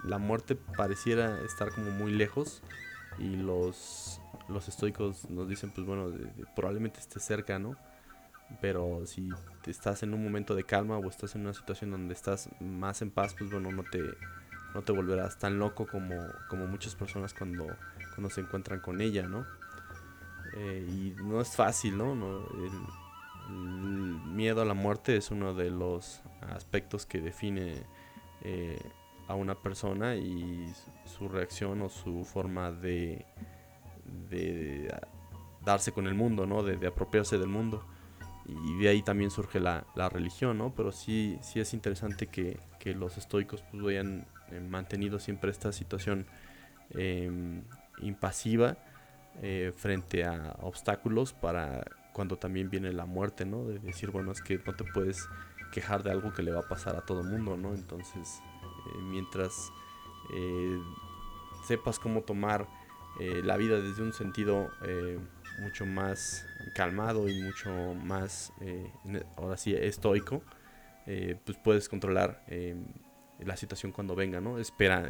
la 0.04 0.20
muerte 0.20 0.56
pareciera 0.56 1.42
estar 1.42 1.74
como 1.74 1.90
muy 1.90 2.12
lejos 2.12 2.62
y 3.18 3.38
los 3.38 4.22
los 4.48 4.68
estoicos 4.68 5.28
nos 5.32 5.50
dicen 5.50 5.72
pues 5.72 5.88
bueno 5.88 6.12
probablemente 6.56 7.00
esté 7.00 7.20
cerca, 7.20 7.58
¿no? 7.58 7.76
Pero 8.62 9.08
si 9.08 9.30
estás 9.66 10.04
en 10.04 10.14
un 10.14 10.24
momento 10.24 10.54
de 10.54 10.64
calma 10.64 11.00
o 11.00 11.10
estás 11.10 11.34
en 11.34 11.42
una 11.42 11.56
situación 11.56 11.90
donde 11.90 12.14
estás 12.14 12.50
más 12.60 13.02
en 13.02 13.10
paz, 13.10 13.34
pues 13.36 13.50
bueno, 13.50 13.72
no 13.72 13.82
te, 13.82 14.00
no 14.76 14.84
te 14.84 14.92
volverás 14.92 15.40
tan 15.40 15.58
loco 15.58 15.88
como, 15.88 16.16
como 16.48 16.68
muchas 16.68 16.94
personas 16.94 17.34
cuando, 17.34 17.66
cuando 18.14 18.30
se 18.30 18.42
encuentran 18.42 18.80
con 18.80 19.02
ella, 19.02 19.28
¿no? 19.28 19.44
Eh, 20.56 20.88
y 20.88 21.16
no 21.24 21.42
es 21.42 21.56
fácil, 21.56 21.98
¿no? 21.98 22.14
el, 22.14 22.72
miedo 23.50 24.62
a 24.62 24.66
la 24.66 24.76
muerte 24.76 25.18
es 25.18 25.32
uno 25.32 25.56
de 25.56 25.72
los 25.72 26.22
aspectos 26.54 27.06
que 27.06 27.20
define 27.20 27.84
eh, 28.42 28.80
a 29.28 29.36
una 29.36 29.56
persona 29.56 30.16
y 30.16 30.72
su 31.06 31.28
reacción 31.28 31.82
o 31.82 31.90
su 31.90 32.24
forma 32.26 32.72
de, 32.72 33.26
de 34.30 34.94
darse 35.64 35.92
con 35.92 36.08
el 36.08 36.14
mundo, 36.14 36.46
¿no? 36.46 36.64
De, 36.64 36.86
apropiarse 36.88 37.38
del 37.38 37.50
mundo 37.50 37.86
y 38.46 38.78
de 38.78 38.90
ahí 38.90 39.02
también 39.02 39.32
surge 39.32 39.60
la, 39.60 39.88
la 39.96 40.08
religión, 40.10 40.58
¿no? 40.60 40.74
Pero 40.76 40.92
sí, 40.92 41.38
sí 41.42 41.60
es 41.60 41.74
interesante 41.74 42.28
que, 42.28 42.60
que 42.80 42.94
los 42.94 43.18
estoicos 43.18 43.64
pues 43.72 43.84
hayan 43.88 44.28
eh, 44.52 44.60
mantenido 44.60 45.18
siempre 45.18 45.50
esta 45.50 45.72
situación 45.72 46.28
em, 46.92 47.64
impasiva 48.02 48.78
eh, 49.42 49.74
frente 49.76 50.24
a 50.24 50.56
obstáculos 50.62 51.34
para 51.34 51.84
cuando 52.14 52.38
también 52.38 52.70
viene 52.70 52.94
la 52.94 53.06
muerte, 53.06 53.46
¿no? 53.46 53.66
De 53.66 53.80
decir, 53.80 54.12
bueno, 54.12 54.32
es 54.32 54.42
que 54.42 54.60
no 54.66 54.74
te 54.76 54.84
puedes 54.84 55.28
quejar 55.72 56.04
de 56.04 56.12
algo 56.12 56.34
que 56.34 56.44
le 56.44 56.52
va 56.52 56.62
a 56.62 56.68
pasar 56.68 56.96
a 56.96 57.02
todo 57.02 57.24
mundo, 57.24 57.58
¿no? 57.58 57.74
Entonces, 57.74 58.42
eh, 58.88 59.02
mientras 59.02 59.72
sepas 61.68 62.00
cómo 62.00 62.22
tomar 62.22 62.68
la 63.20 63.58
vida 63.58 63.80
desde 63.80 64.02
un 64.02 64.12
sentido 64.12 64.72
mucho 65.60 65.86
más 65.86 66.46
calmado 66.74 67.30
y 67.30 67.42
mucho 67.42 67.70
más, 67.94 68.54
eh, 68.62 68.92
ahora 69.38 69.58
sí, 69.58 69.74
estoico, 69.74 70.42
eh, 71.06 71.38
pues 71.44 71.58
puedes 71.58 71.88
controlar 71.88 72.44
eh, 72.48 72.76
la 73.40 73.56
situación 73.58 73.92
cuando 73.92 74.16
venga, 74.16 74.42
¿no? 74.42 74.58
Espera, 74.60 75.10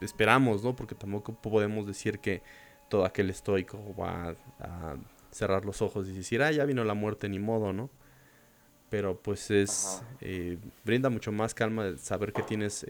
esperamos, 0.00 0.62
¿no? 0.62 0.74
Porque 0.76 0.94
tampoco 0.94 1.34
podemos 1.34 1.86
decir 1.86 2.20
que 2.20 2.42
todo 2.88 3.04
aquel 3.04 3.30
estoico 3.30 3.94
va 3.96 4.34
a, 4.60 4.96
cerrar 5.30 5.64
los 5.64 5.80
ojos 5.80 6.06
y 6.08 6.12
decir, 6.12 6.42
ah, 6.42 6.52
ya 6.52 6.66
vino 6.66 6.84
la 6.84 6.92
muerte, 6.92 7.26
ni 7.26 7.38
modo, 7.38 7.72
¿no? 7.72 7.88
Pero 8.92 9.16
pues 9.16 9.50
es, 9.50 10.02
brinda 10.84 11.08
mucho 11.08 11.32
más 11.32 11.54
calma 11.54 11.96
saber 11.96 12.34
que 12.34 12.42
tienes 12.42 12.84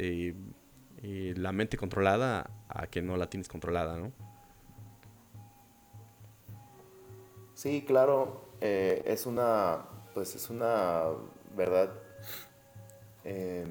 la 1.00 1.52
mente 1.52 1.76
controlada 1.76 2.50
a 2.68 2.88
que 2.88 3.00
no 3.02 3.16
la 3.16 3.30
tienes 3.30 3.46
controlada, 3.46 3.96
¿no? 3.96 4.10
Sí, 7.54 7.84
claro, 7.86 8.48
eh, 8.60 9.04
es 9.06 9.26
una, 9.26 9.84
pues 10.12 10.34
es 10.34 10.50
una 10.50 11.04
verdad 11.56 11.92
eh, 13.22 13.64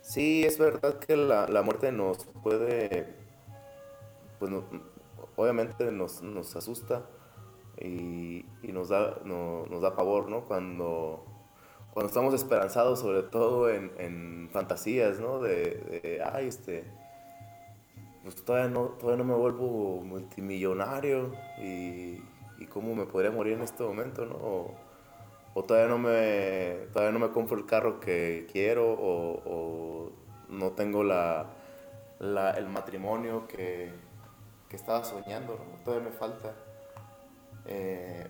Sí, 0.00 0.42
es 0.42 0.58
verdad 0.58 0.98
que 0.98 1.16
la, 1.16 1.46
la 1.46 1.62
muerte 1.62 1.92
nos 1.92 2.26
puede, 2.42 3.14
pues 4.40 4.50
obviamente 5.36 5.92
nos, 5.92 6.20
nos 6.20 6.56
asusta 6.56 7.06
y, 7.80 8.44
nos, 8.62 8.88
da, 8.88 9.18
no, 9.24 9.66
nos 9.66 9.82
da 9.82 9.94
pavor, 9.94 10.28
¿no? 10.28 10.44
Cuando, 10.44 11.24
cuando 11.92 12.08
estamos 12.08 12.34
esperanzados, 12.34 13.00
sobre 13.00 13.22
todo 13.22 13.70
en, 13.70 14.48
fantasías, 14.52 15.18
¿no? 15.18 15.40
De, 15.40 16.22
ay, 16.32 16.48
este, 16.48 16.84
pues 18.22 18.44
todavía 18.44 18.68
no, 18.70 18.86
todavía 18.98 19.24
no 19.24 19.32
me 19.32 19.38
vuelvo 19.38 20.02
multimillonario 20.02 21.32
y, 21.58 22.20
y 22.58 22.66
cómo 22.66 22.94
me 22.94 23.06
podría 23.06 23.30
morir 23.30 23.54
en 23.54 23.62
este 23.62 23.82
momento, 23.82 24.24
¿no? 24.26 24.34
O, 25.54 25.62
todavía 25.62 25.88
no 25.88 25.98
me 25.98 26.86
todavía 26.92 27.12
no 27.12 27.18
me 27.18 27.32
compro 27.32 27.56
el 27.56 27.64
carro 27.64 27.98
que 27.98 28.46
quiero 28.52 28.92
o, 28.92 30.12
no 30.48 30.72
tengo 30.72 31.02
la, 31.02 31.46
el 32.20 32.68
matrimonio 32.68 33.48
que, 33.48 33.92
estaba 34.70 35.02
soñando, 35.04 35.58
todavía 35.86 36.10
me 36.10 36.14
falta. 36.14 36.52
Eh, 37.66 38.26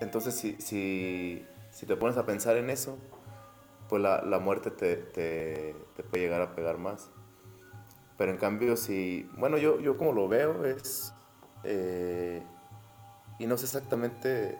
entonces 0.00 0.34
si, 0.34 0.56
si, 0.58 1.86
te 1.86 1.96
pones 1.96 2.16
a 2.16 2.26
pensar 2.26 2.56
en 2.56 2.70
eso, 2.70 2.98
pues 3.88 4.02
la, 4.02 4.38
muerte 4.40 4.70
te, 4.70 5.74
puede 6.10 6.24
llegar 6.24 6.42
a 6.42 6.54
pegar 6.54 6.78
más. 6.78 7.10
Pero 8.16 8.30
en 8.30 8.38
cambio, 8.38 8.76
si, 8.76 9.28
bueno, 9.36 9.58
yo, 9.58 9.80
yo 9.80 9.96
como 9.96 10.12
lo 10.12 10.28
veo 10.28 10.64
es, 10.64 11.12
eh, 11.64 12.42
y 13.38 13.46
no 13.46 13.56
sé 13.56 13.64
exactamente 13.64 14.28
de 14.28 14.58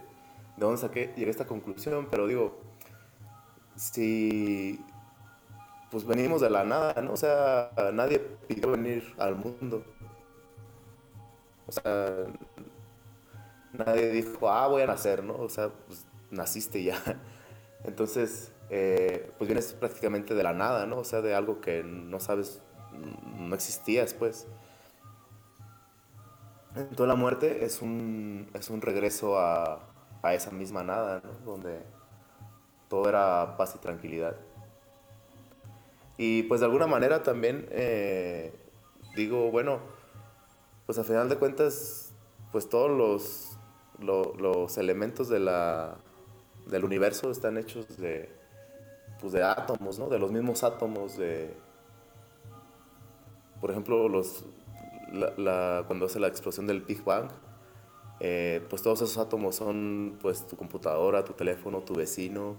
dónde 0.56 0.80
saqué, 0.80 1.12
llegué 1.16 1.28
a 1.28 1.30
esta 1.30 1.46
conclusión, 1.46 2.08
pero 2.10 2.26
digo, 2.26 2.60
si 3.76 4.84
pues 5.90 6.04
venimos 6.04 6.40
de 6.40 6.50
la 6.50 6.64
nada, 6.64 7.00
¿no? 7.02 7.12
O 7.12 7.16
sea, 7.16 7.70
nadie 7.92 8.18
pidió 8.18 8.72
venir 8.72 9.14
al 9.16 9.36
mundo. 9.36 9.84
O 11.68 11.72
sea, 11.72 12.26
nadie 13.78 14.10
dijo, 14.10 14.50
ah, 14.50 14.66
voy 14.68 14.82
a 14.82 14.86
nacer, 14.86 15.22
¿no? 15.22 15.36
O 15.36 15.48
sea, 15.48 15.70
pues 15.86 16.06
naciste 16.30 16.82
ya. 16.82 17.00
Entonces, 17.84 18.52
eh, 18.70 19.30
pues 19.38 19.48
vienes 19.48 19.72
prácticamente 19.74 20.34
de 20.34 20.42
la 20.42 20.52
nada, 20.52 20.86
¿no? 20.86 20.98
O 20.98 21.04
sea, 21.04 21.20
de 21.20 21.34
algo 21.34 21.60
que 21.60 21.82
no 21.84 22.20
sabes, 22.20 22.62
no 23.38 23.54
existía 23.54 24.02
después. 24.02 24.46
Entonces 26.74 27.06
la 27.06 27.14
muerte 27.14 27.64
es 27.64 27.82
un, 27.82 28.50
es 28.52 28.68
un 28.68 28.80
regreso 28.80 29.38
a, 29.38 29.80
a 30.22 30.34
esa 30.34 30.50
misma 30.50 30.82
nada, 30.82 31.22
¿no? 31.22 31.52
donde 31.52 31.80
todo 32.88 33.08
era 33.08 33.56
paz 33.56 33.74
y 33.76 33.78
tranquilidad. 33.78 34.36
Y 36.16 36.44
pues 36.44 36.60
de 36.60 36.66
alguna 36.66 36.86
manera 36.86 37.22
también 37.22 37.66
eh, 37.70 38.52
digo, 39.14 39.50
bueno, 39.50 39.80
pues 40.86 40.98
a 40.98 41.04
final 41.04 41.28
de 41.28 41.36
cuentas, 41.36 42.12
pues 42.52 42.68
todos 42.68 42.90
los, 42.90 43.53
los 44.00 44.78
elementos 44.78 45.28
de 45.28 45.40
la, 45.40 45.96
del 46.66 46.84
universo 46.84 47.30
están 47.30 47.58
hechos 47.58 47.96
de, 47.96 48.30
pues 49.20 49.32
de 49.32 49.42
átomos, 49.42 49.98
¿no? 49.98 50.08
De 50.08 50.18
los 50.18 50.32
mismos 50.32 50.64
átomos 50.64 51.16
de, 51.16 51.54
por 53.60 53.70
ejemplo, 53.70 54.08
los, 54.08 54.44
la, 55.12 55.84
cuando 55.86 56.06
hace 56.06 56.20
la 56.20 56.28
explosión 56.28 56.66
del 56.66 56.82
Big 56.82 57.02
Bang, 57.02 57.30
eh, 58.20 58.64
pues 58.68 58.82
todos 58.82 59.00
esos 59.02 59.18
átomos 59.18 59.56
son 59.56 60.18
pues 60.20 60.46
tu 60.46 60.56
computadora, 60.56 61.24
tu 61.24 61.32
teléfono, 61.32 61.80
tu 61.80 61.94
vecino, 61.94 62.56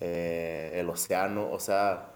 eh, 0.00 0.72
el 0.74 0.88
océano, 0.90 1.50
o 1.50 1.58
sea, 1.58 2.12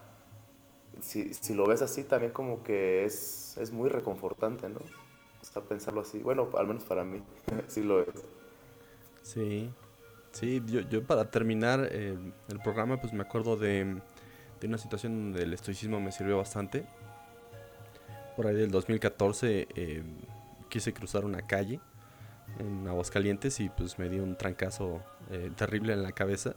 si, 0.99 1.33
si, 1.33 1.53
lo 1.53 1.65
ves 1.65 1.81
así 1.81 2.03
también 2.03 2.31
como 2.31 2.63
que 2.63 3.05
es, 3.05 3.57
es 3.57 3.71
muy 3.71 3.89
reconfortante, 3.89 4.69
¿no? 4.69 4.79
Sea, 5.51 5.61
pensarlo 5.61 6.01
así, 6.01 6.19
bueno, 6.19 6.49
al 6.57 6.67
menos 6.67 6.83
para 6.83 7.03
mí, 7.03 7.21
sí 7.67 7.83
lo 7.83 8.01
es. 8.01 8.07
Sí, 9.21 9.69
sí, 10.31 10.61
yo, 10.65 10.81
yo 10.81 11.03
para 11.03 11.29
terminar 11.29 11.87
eh, 11.91 12.17
el 12.47 12.59
programa 12.59 12.99
pues 12.99 13.13
me 13.13 13.21
acuerdo 13.21 13.57
de, 13.57 14.01
de 14.59 14.67
una 14.67 14.77
situación 14.77 15.31
donde 15.31 15.43
el 15.43 15.53
estoicismo 15.53 15.99
me 15.99 16.11
sirvió 16.11 16.37
bastante. 16.37 16.85
Por 18.35 18.47
ahí 18.47 18.55
del 18.55 18.71
2014 18.71 19.67
quise 20.69 20.93
cruzar 20.93 21.25
una 21.25 21.45
calle 21.45 21.79
en 22.59 22.87
Aguascalientes 22.87 23.59
y 23.59 23.69
pues 23.69 23.99
me 23.99 24.09
dio 24.09 24.23
un 24.23 24.35
trancazo 24.35 25.01
eh, 25.29 25.51
terrible 25.55 25.93
en 25.93 26.03
la 26.03 26.11
cabeza. 26.11 26.55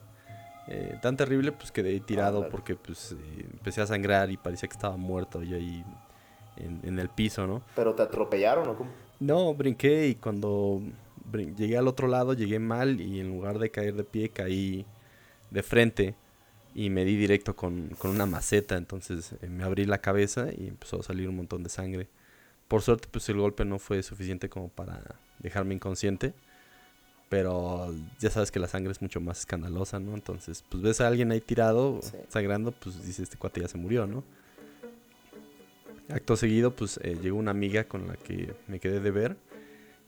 Eh, 0.67 0.99
tan 1.03 1.17
terrible 1.17 1.53
pues 1.53 1.71
quedé 1.71 2.01
tirado 2.01 2.49
porque 2.49 2.75
pues 2.75 3.13
eh, 3.13 3.47
empecé 3.53 3.83
a 3.83 3.87
sangrar 3.87 4.31
y 4.31 4.39
parecía 4.39 4.67
que 4.67 4.73
estaba 4.73 4.97
muerto 4.97 5.43
y 5.43 5.53
ahí 5.53 5.85
en, 6.57 6.99
el 6.99 7.09
piso, 7.09 7.47
¿no? 7.47 7.63
¿Pero 7.75 7.95
te 7.95 8.03
atropellaron 8.03 8.69
o 8.69 8.77
cómo? 8.77 8.91
No, 9.21 9.55
brinqué 9.55 10.09
y 10.09 10.15
cuando 10.17 10.83
llegué 11.57 11.77
al 11.77 11.89
otro 11.89 12.09
lado 12.09 12.35
llegué 12.35 12.59
mal 12.59 13.01
y 13.01 13.21
en 13.21 13.29
lugar 13.29 13.59
de 13.59 13.71
caer 13.71 13.95
de 13.95 14.05
pie 14.05 14.29
caí 14.29 14.87
de 15.51 15.63
frente 15.63 16.15
y 16.75 16.91
me 16.91 17.05
di 17.05 17.17
directo 17.17 17.55
con, 17.55 17.91
con 17.99 18.11
una 18.11 18.27
maceta, 18.27 18.77
entonces 18.77 19.35
me 19.49 19.65
abrí 19.65 19.85
la 19.85 19.99
cabeza 19.99 20.49
y 20.57 20.69
empezó 20.69 21.01
a 21.01 21.03
salir 21.03 21.29
un 21.29 21.37
montón 21.37 21.63
de 21.63 21.71
sangre. 21.71 22.09
Por 22.69 22.83
suerte 22.83 23.09
pues 23.11 23.29
el 23.29 23.37
golpe 23.37 23.65
no 23.65 23.79
fue 23.79 24.03
suficiente 24.03 24.49
como 24.49 24.69
para 24.69 25.01
dejarme 25.39 25.75
inconsciente. 25.75 26.35
Pero 27.29 27.93
ya 28.21 28.31
sabes 28.31 28.51
que 28.51 28.61
la 28.61 28.69
sangre 28.69 28.93
es 28.93 29.03
mucho 29.03 29.21
más 29.21 29.41
escandalosa, 29.41 29.99
¿no? 29.99 30.15
Entonces, 30.15 30.63
pues 30.69 30.83
ves 30.83 31.01
a 31.01 31.09
alguien 31.09 31.33
ahí 31.33 31.41
tirado, 31.41 32.01
sangrando, 32.29 32.71
pues 32.71 32.99
dices, 33.05 33.21
este 33.21 33.37
cuate 33.39 33.63
ya 33.63 33.69
se 33.69 33.79
murió, 33.79 34.07
¿no? 34.07 34.23
Acto 36.11 36.37
seguido, 36.37 36.75
pues 36.77 37.01
eh, 37.03 37.17
llegó 37.21 37.39
una 37.39 37.51
amiga 37.51 37.85
con 37.85 38.07
la 38.07 38.17
que 38.17 38.55
me 38.69 38.79
quedé 38.79 39.01
de 39.01 39.11
ver. 39.11 39.37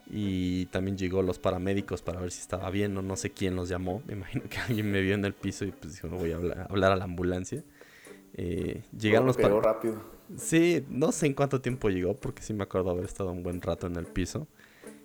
Y 0.08 0.66
también 0.66 0.96
llegó 0.96 1.22
los 1.22 1.38
paramédicos 1.38 2.00
para 2.02 2.20
ver 2.20 2.30
si 2.30 2.40
estaba 2.40 2.70
bien 2.70 2.96
o 2.96 3.02
no 3.02 3.16
sé 3.16 3.30
quién 3.30 3.56
los 3.56 3.68
llamó. 3.68 4.02
Me 4.06 4.12
imagino 4.12 4.44
que 4.48 4.58
alguien 4.68 4.90
me 4.90 5.00
vio 5.00 5.14
en 5.14 5.24
el 5.24 5.32
piso 5.32 5.64
y 5.64 5.72
pues 5.72 5.94
dijo, 5.94 6.08
no 6.08 6.16
voy 6.16 6.32
a 6.32 6.36
hablar, 6.36 6.92
a 6.92 6.96
la 6.96 7.04
ambulancia. 7.04 7.64
Eh, 8.34 8.82
llegaron 8.96 9.26
los 9.26 9.36
paramédicos. 9.36 9.64
rápido. 9.64 10.16
Sí, 10.36 10.84
no 10.90 11.12
sé 11.12 11.26
en 11.26 11.34
cuánto 11.34 11.60
tiempo 11.60 11.88
llegó 11.88 12.14
porque 12.14 12.42
sí 12.42 12.52
me 12.52 12.64
acuerdo 12.64 12.90
haber 12.90 13.04
estado 13.04 13.30
un 13.30 13.42
buen 13.42 13.62
rato 13.62 13.86
en 13.86 13.96
el 13.96 14.06
piso. 14.06 14.46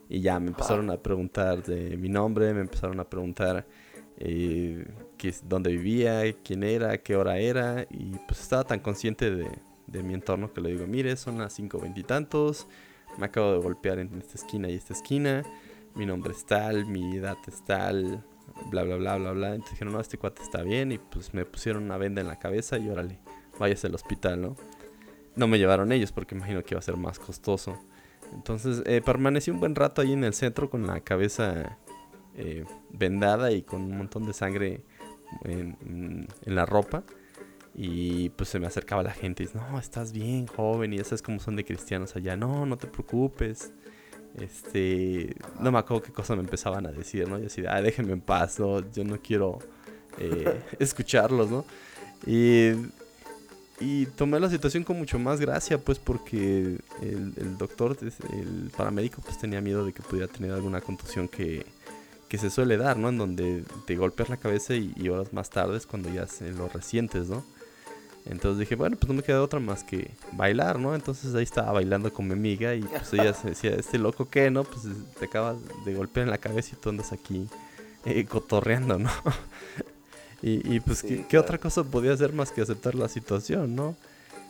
Y 0.10 0.20
ya 0.20 0.40
me 0.40 0.48
empezaron 0.48 0.90
a 0.90 0.98
preguntar 0.98 1.64
de 1.64 1.96
mi 1.96 2.10
nombre, 2.10 2.54
me 2.54 2.62
empezaron 2.62 3.00
a 3.00 3.06
preguntar 3.06 3.66
eh, 4.18 4.86
dónde 5.44 5.72
vivía, 5.72 6.22
quién 6.44 6.64
era, 6.64 6.98
qué 6.98 7.16
hora 7.16 7.38
era. 7.38 7.88
Y 7.90 8.18
pues 8.28 8.42
estaba 8.42 8.66
tan 8.66 8.82
consciente 8.82 9.32
de, 9.32 9.48
de 9.92 10.04
mi 10.04 10.14
entorno 10.14 10.54
que 10.54 10.62
le 10.62 10.72
digo, 10.72 10.88
mire, 10.88 11.16
son 11.16 11.38
las 11.38 11.54
cinco 11.54 11.80
veintitantos, 11.80 12.68
me 13.18 13.26
acabo 13.26 13.54
de 13.54 13.60
golpear 13.60 14.00
en 14.00 14.18
esta 14.20 14.36
esquina 14.36 14.70
y 14.70 14.76
esta 14.76 14.94
esquina, 14.94 15.44
mi 15.96 16.06
nombre 16.06 16.34
es 16.34 16.46
tal, 16.46 16.86
mi 16.86 17.18
edad 17.18 17.38
es 17.48 17.64
tal, 17.66 18.24
bla, 18.70 18.84
bla, 18.84 18.96
bla, 18.96 19.18
bla, 19.18 19.32
bla. 19.32 19.48
Entonces 19.50 19.72
dijeron, 19.72 19.94
no, 19.94 20.00
este 20.00 20.18
cuate 20.18 20.42
está 20.42 20.62
bien. 20.64 20.92
Y 20.92 20.98
pues 20.98 21.34
me 21.34 21.46
pusieron 21.46 21.84
una 21.84 21.98
venda 21.98 22.22
en 22.22 22.28
la 22.28 22.40
cabeza 22.40 22.78
y 22.78 22.90
órale, 22.90 23.20
váyase 23.60 23.88
al 23.88 23.96
hospital, 23.96 24.42
¿no? 24.42 24.56
No 25.36 25.48
me 25.48 25.58
llevaron 25.58 25.92
ellos 25.92 26.12
porque 26.12 26.36
imagino 26.36 26.64
que 26.64 26.74
iba 26.74 26.80
a 26.80 26.84
ser 26.84 26.98
más 26.98 27.20
costoso. 27.20 27.80
Entonces 28.34 28.84
eh, 28.86 29.02
permanecí 29.04 29.52
un 29.52 29.60
buen 29.60 29.76
rato 29.76 30.02
ahí 30.02 30.14
en 30.14 30.24
el 30.24 30.34
centro 30.34 30.70
con 30.70 30.88
la 30.88 31.02
cabeza 31.02 31.78
eh, 32.36 32.66
vendada 32.90 33.52
y 33.52 33.62
con 33.62 33.82
un 33.82 33.98
montón 33.98 34.26
de 34.26 34.34
sangre 34.34 34.84
en, 35.44 36.28
la 36.46 36.66
ropa. 36.66 37.04
Y 37.73 38.30
pues 38.30 38.49
se 38.49 38.60
me 38.60 38.68
acercaba 38.68 39.02
la 39.03 39.14
gente 39.14 39.43
y 39.43 39.45
dice, 39.45 39.60
no, 39.60 39.80
estás 39.80 40.11
bien, 40.11 40.48
joven. 40.48 40.93
Y 40.93 40.98
ya 40.98 41.03
sabes 41.03 41.22
cómo 41.22 41.39
son 41.39 41.56
de 41.56 41.64
cristianos 41.64 42.15
allá. 42.15 42.35
No, 42.35 42.65
no 42.65 42.77
te 42.77 42.88
preocupes. 42.88 43.72
Este, 44.38 45.35
no 45.60 45.72
me 45.72 45.80
acuerdo 45.80 46.03
qué 46.03 46.11
cosas 46.11 46.38
me 46.38 46.43
empezaban 46.43 46.85
a 46.85 46.91
decir, 46.91 47.27
¿no? 47.27 47.39
Y 47.39 47.45
así, 47.45 47.64
ah, 47.68 47.81
déjenme 47.81 48.14
en 48.14 48.22
paz, 48.22 48.60
¿no? 48.60 48.80
Yo 48.91 49.03
no 49.03 49.19
quiero 49.22 49.60
eh, 50.18 50.61
escucharlos, 50.80 51.49
¿no? 51.49 51.65
Y 52.26 52.72
y 53.81 54.06
tomé 54.06 54.39
la 54.39 54.48
situación 54.48 54.84
con 54.84 54.99
mucho 54.99 55.18
más 55.18 55.39
gracia, 55.39 55.80
pues 55.80 55.98
porque 55.98 56.77
el, 57.02 57.57
doctor, 57.57 57.98
el 58.31 58.72
paramédico, 58.77 59.23
pues 59.23 59.39
tenía 59.39 59.60
miedo 59.60 59.84
de 59.84 59.91
que 59.91 60.03
pudiera 60.03 60.27
tener 60.27 60.52
alguna 60.52 60.81
contusión 60.81 61.27
que, 61.27 61.65
se 62.30 62.49
suele 62.52 62.77
dar, 62.77 62.95
¿no? 62.98 63.10
En 63.10 63.18
donde 63.18 63.64
te 63.88 63.95
golpeas 63.95 64.30
la 64.30 64.38
cabeza 64.38 64.76
y, 64.76 65.10
horas 65.10 65.34
más 65.34 65.49
tarde 65.49 65.77
es 65.77 65.88
cuando 65.88 66.14
ya 66.14 66.27
se 66.27 66.52
lo 66.52 66.69
resientes, 66.69 67.27
¿no? 67.27 67.43
Entonces 68.26 68.60
dije, 68.60 68.76
bueno, 68.76 68.95
pues 68.98 69.07
no 69.07 69.15
me 69.15 69.23
queda 69.23 69.41
otra 69.41 69.60
más 69.60 69.84
que 69.84 70.11
bailar, 70.34 70.80
¿no? 70.80 70.93
Entonces 70.95 71.34
ahí 71.34 71.43
estaba 71.43 71.72
bailando 71.72 72.14
con 72.14 72.27
mi 72.27 72.34
amiga 72.34 72.76
y 72.76 72.81
pues 72.81 73.14
ella 73.14 73.34
se 73.34 73.49
decía, 73.49 73.72
este 73.72 73.98
loco 73.98 74.30
qué, 74.30 74.52
¿no? 74.52 74.64
Pues 74.64 74.84
te 75.19 75.26
acabas 75.26 75.57
de 75.85 75.93
golpear 75.93 76.26
en 76.26 76.31
la 76.31 76.38
cabeza 76.38 76.72
y 76.73 76.81
tú 76.81 76.89
andas 76.89 77.11
aquí 77.11 77.48
eh, 78.06 78.26
cotorreando, 78.26 78.99
¿no? 78.99 79.10
Y, 80.43 80.80
pues, 80.80 81.03
¿qué, 81.03 81.38
otra 81.38 81.60
cosa 81.60 81.84
podía 81.84 82.14
hacer 82.14 82.34
más 82.34 82.52
que 82.52 82.61
aceptar 82.61 82.95
la 82.95 83.07
situación, 83.07 83.76
no? 83.76 83.95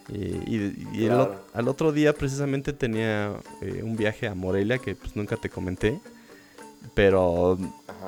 Y, 0.07 1.07
al 1.07 1.68
otro 1.68 1.91
día 1.91 2.14
precisamente 2.14 2.72
tenía 2.72 3.34
eh, 3.61 3.81
un 3.84 3.98
viaje 3.98 4.27
a 4.27 4.34
Morelia 4.34 4.77
que 4.77 4.95
pues 4.95 5.15
nunca 5.18 5.35
te 5.35 5.49
comenté, 5.49 5.99
pero 6.93 7.57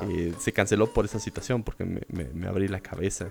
eh, 0.10 0.34
se 0.40 0.52
canceló 0.52 0.92
por 0.92 1.06
esa 1.06 1.20
situación 1.20 1.64
porque 1.64 1.86
me, 1.86 2.48
abrí 2.48 2.68
la 2.68 2.80
cabeza. 2.80 3.30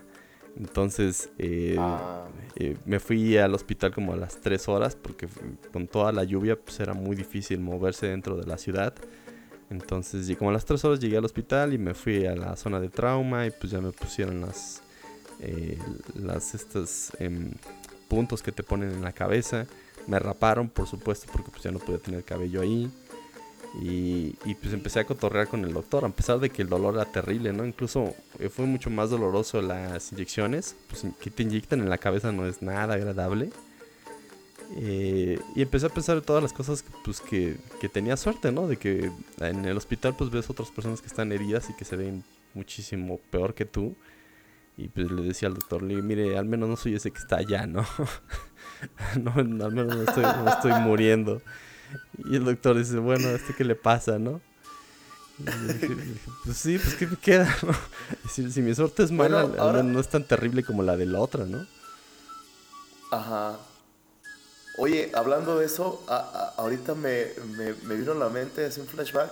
Entonces 0.56 1.30
eh, 1.38 1.76
ah. 1.78 2.26
eh, 2.56 2.76
me 2.84 3.00
fui 3.00 3.38
al 3.38 3.54
hospital 3.54 3.92
como 3.92 4.12
a 4.12 4.16
las 4.16 4.40
3 4.40 4.68
horas 4.68 4.96
porque 4.96 5.26
con 5.72 5.86
toda 5.86 6.12
la 6.12 6.24
lluvia 6.24 6.56
pues 6.56 6.78
era 6.80 6.92
muy 6.94 7.16
difícil 7.16 7.60
moverse 7.60 8.06
dentro 8.08 8.36
de 8.36 8.46
la 8.46 8.58
ciudad. 8.58 8.94
Entonces 9.70 10.36
como 10.36 10.50
a 10.50 10.52
las 10.52 10.64
3 10.64 10.84
horas 10.84 11.00
llegué 11.00 11.16
al 11.16 11.24
hospital 11.24 11.72
y 11.72 11.78
me 11.78 11.94
fui 11.94 12.26
a 12.26 12.36
la 12.36 12.56
zona 12.56 12.80
de 12.80 12.90
trauma 12.90 13.46
y 13.46 13.50
pues 13.50 13.72
ya 13.72 13.80
me 13.80 13.92
pusieron 13.92 14.42
las, 14.42 14.82
eh, 15.40 15.78
las 16.14 16.54
estos 16.54 17.12
em, 17.18 17.52
puntos 18.08 18.42
que 18.42 18.52
te 18.52 18.62
ponen 18.62 18.90
en 18.90 19.02
la 19.02 19.12
cabeza. 19.12 19.66
Me 20.06 20.18
raparon 20.18 20.68
por 20.68 20.86
supuesto 20.86 21.28
porque 21.32 21.50
pues 21.50 21.62
ya 21.62 21.70
no 21.70 21.78
podía 21.78 21.98
tener 21.98 22.24
cabello 22.24 22.60
ahí. 22.60 22.90
Y, 23.80 24.34
pues 24.60 24.74
empecé 24.74 25.00
a 25.00 25.06
cotorrear 25.06 25.48
con 25.48 25.64
el 25.64 25.72
doctor, 25.72 26.04
a 26.04 26.10
pesar 26.10 26.38
de 26.40 26.50
que 26.50 26.62
el 26.62 26.68
dolor 26.68 26.94
era 26.94 27.06
terrible, 27.06 27.52
¿no? 27.54 27.64
Incluso 27.64 28.14
eh, 28.38 28.50
fue 28.50 28.66
mucho 28.66 28.90
más 28.90 29.08
doloroso 29.08 29.62
las 29.62 30.12
inyecciones, 30.12 30.76
pues 30.88 31.06
que 31.18 31.30
te 31.30 31.42
inyectan 31.42 31.80
en 31.80 31.88
la 31.88 31.98
cabeza 31.98 32.32
no 32.32 32.46
es 32.46 32.60
nada 32.60 32.94
agradable. 32.94 33.50
Eh, 34.76 35.38
y 35.54 35.62
empecé 35.62 35.86
a 35.86 35.88
pensar 35.90 36.18
en 36.18 36.22
todas 36.22 36.42
las 36.42 36.52
cosas 36.52 36.84
pues, 37.04 37.20
que, 37.20 37.56
que, 37.80 37.88
tenía 37.88 38.16
suerte, 38.16 38.52
¿no? 38.52 38.66
De 38.66 38.76
que 38.76 39.10
en 39.40 39.64
el 39.64 39.76
hospital 39.76 40.14
pues 40.16 40.30
ves 40.30 40.50
otras 40.50 40.70
personas 40.70 41.00
que 41.00 41.06
están 41.06 41.32
heridas 41.32 41.68
y 41.70 41.74
que 41.74 41.84
se 41.84 41.96
ven 41.96 42.24
muchísimo 42.54 43.20
peor 43.30 43.54
que 43.54 43.64
tú. 43.64 43.94
Y 44.76 44.88
pues 44.88 45.10
le 45.10 45.22
decía 45.22 45.48
al 45.48 45.54
doctor, 45.54 45.82
mire, 45.82 46.38
al 46.38 46.46
menos 46.46 46.68
no 46.68 46.76
soy 46.76 46.94
ese 46.94 47.10
que 47.10 47.18
está 47.18 47.36
allá, 47.36 47.66
¿no? 47.66 47.86
no 49.20 49.32
al 49.32 49.72
menos 49.72 49.96
no 49.96 50.02
estoy, 50.02 50.24
no 50.24 50.48
estoy 50.48 50.72
muriendo. 50.80 51.42
Y 52.24 52.36
el 52.36 52.44
doctor 52.44 52.76
dice, 52.78 52.98
bueno, 52.98 53.28
¿este 53.28 53.54
qué 53.54 53.64
le 53.64 53.74
pasa, 53.74 54.18
no? 54.18 54.40
Y 55.38 55.72
dije, 55.72 55.96
pues 56.44 56.56
sí, 56.56 56.78
pues 56.78 56.94
¿qué 56.94 57.06
me 57.06 57.16
queda, 57.16 57.56
no? 57.62 57.74
Si, 58.30 58.50
si 58.52 58.62
mi 58.62 58.74
suerte 58.74 59.02
es 59.02 59.10
mala, 59.10 59.44
no 59.82 60.00
es 60.00 60.08
tan 60.08 60.24
terrible 60.24 60.62
como 60.62 60.82
la 60.82 60.96
de 60.96 61.06
la 61.06 61.20
otra, 61.20 61.44
¿no? 61.44 61.66
Ajá. 63.10 63.58
Oye, 64.78 65.12
hablando 65.14 65.58
de 65.58 65.66
eso, 65.66 66.02
ahorita 66.56 66.94
me, 66.94 67.26
me, 67.56 67.94
vino 67.94 68.12
a 68.12 68.14
la 68.14 68.30
mente, 68.30 68.64
hace 68.64 68.80
un 68.80 68.86
flashback 68.86 69.30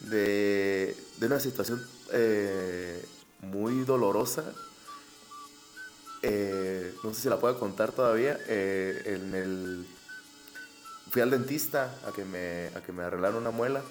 de, 0.00 0.96
de 1.18 1.26
una 1.26 1.40
situación 1.40 1.84
eh, 2.12 3.04
muy 3.40 3.84
dolorosa. 3.84 4.44
Eh, 6.22 6.94
no 7.02 7.12
sé 7.12 7.22
si 7.22 7.28
la 7.28 7.38
puedo 7.38 7.58
contar 7.58 7.92
todavía. 7.92 8.38
Eh, 8.46 9.02
en 9.06 9.34
el 9.34 9.86
fui 11.14 11.22
al 11.22 11.30
dentista 11.30 11.94
a 12.08 12.10
que 12.10 12.24
me, 12.24 12.76
a 12.76 12.80
que 12.84 12.90
me 12.90 13.04
arreglaran 13.04 13.36
una 13.36 13.52
muela, 13.52 13.82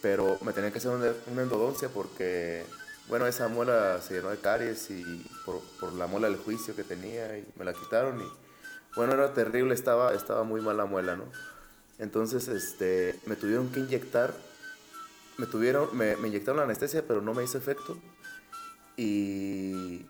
pero 0.00 0.36
me 0.42 0.52
tenía 0.52 0.72
que 0.72 0.78
hacer 0.78 0.90
una, 0.90 1.40
endodoncia 1.40 1.90
porque, 1.90 2.64
bueno, 3.06 3.28
esa 3.28 3.46
muela 3.46 4.00
se 4.02 4.14
llenó 4.14 4.30
de 4.30 4.38
caries 4.38 4.90
y 4.90 5.24
por, 5.46 5.60
por, 5.78 5.92
la 5.92 6.08
muela 6.08 6.26
del 6.28 6.38
juicio 6.38 6.74
que 6.74 6.82
tenía 6.82 7.38
y 7.38 7.46
me 7.56 7.64
la 7.64 7.72
quitaron 7.72 8.20
y, 8.20 8.24
bueno, 8.96 9.12
era 9.12 9.32
terrible, 9.32 9.74
estaba, 9.74 10.12
estaba 10.12 10.42
muy 10.42 10.60
mala 10.60 10.86
muela, 10.86 11.14
¿no? 11.14 11.26
Entonces, 12.00 12.48
este, 12.48 13.20
me 13.26 13.36
tuvieron 13.36 13.70
que 13.70 13.78
inyectar, 13.78 14.34
me 15.36 15.46
tuvieron, 15.46 15.96
me 15.96 16.16
inyectaron 16.26 16.56
la 16.56 16.64
anestesia, 16.64 17.04
pero 17.06 17.22
no 17.22 17.32
me 17.32 17.44
hizo 17.44 17.58
efecto 17.58 17.96
y, 18.96 20.04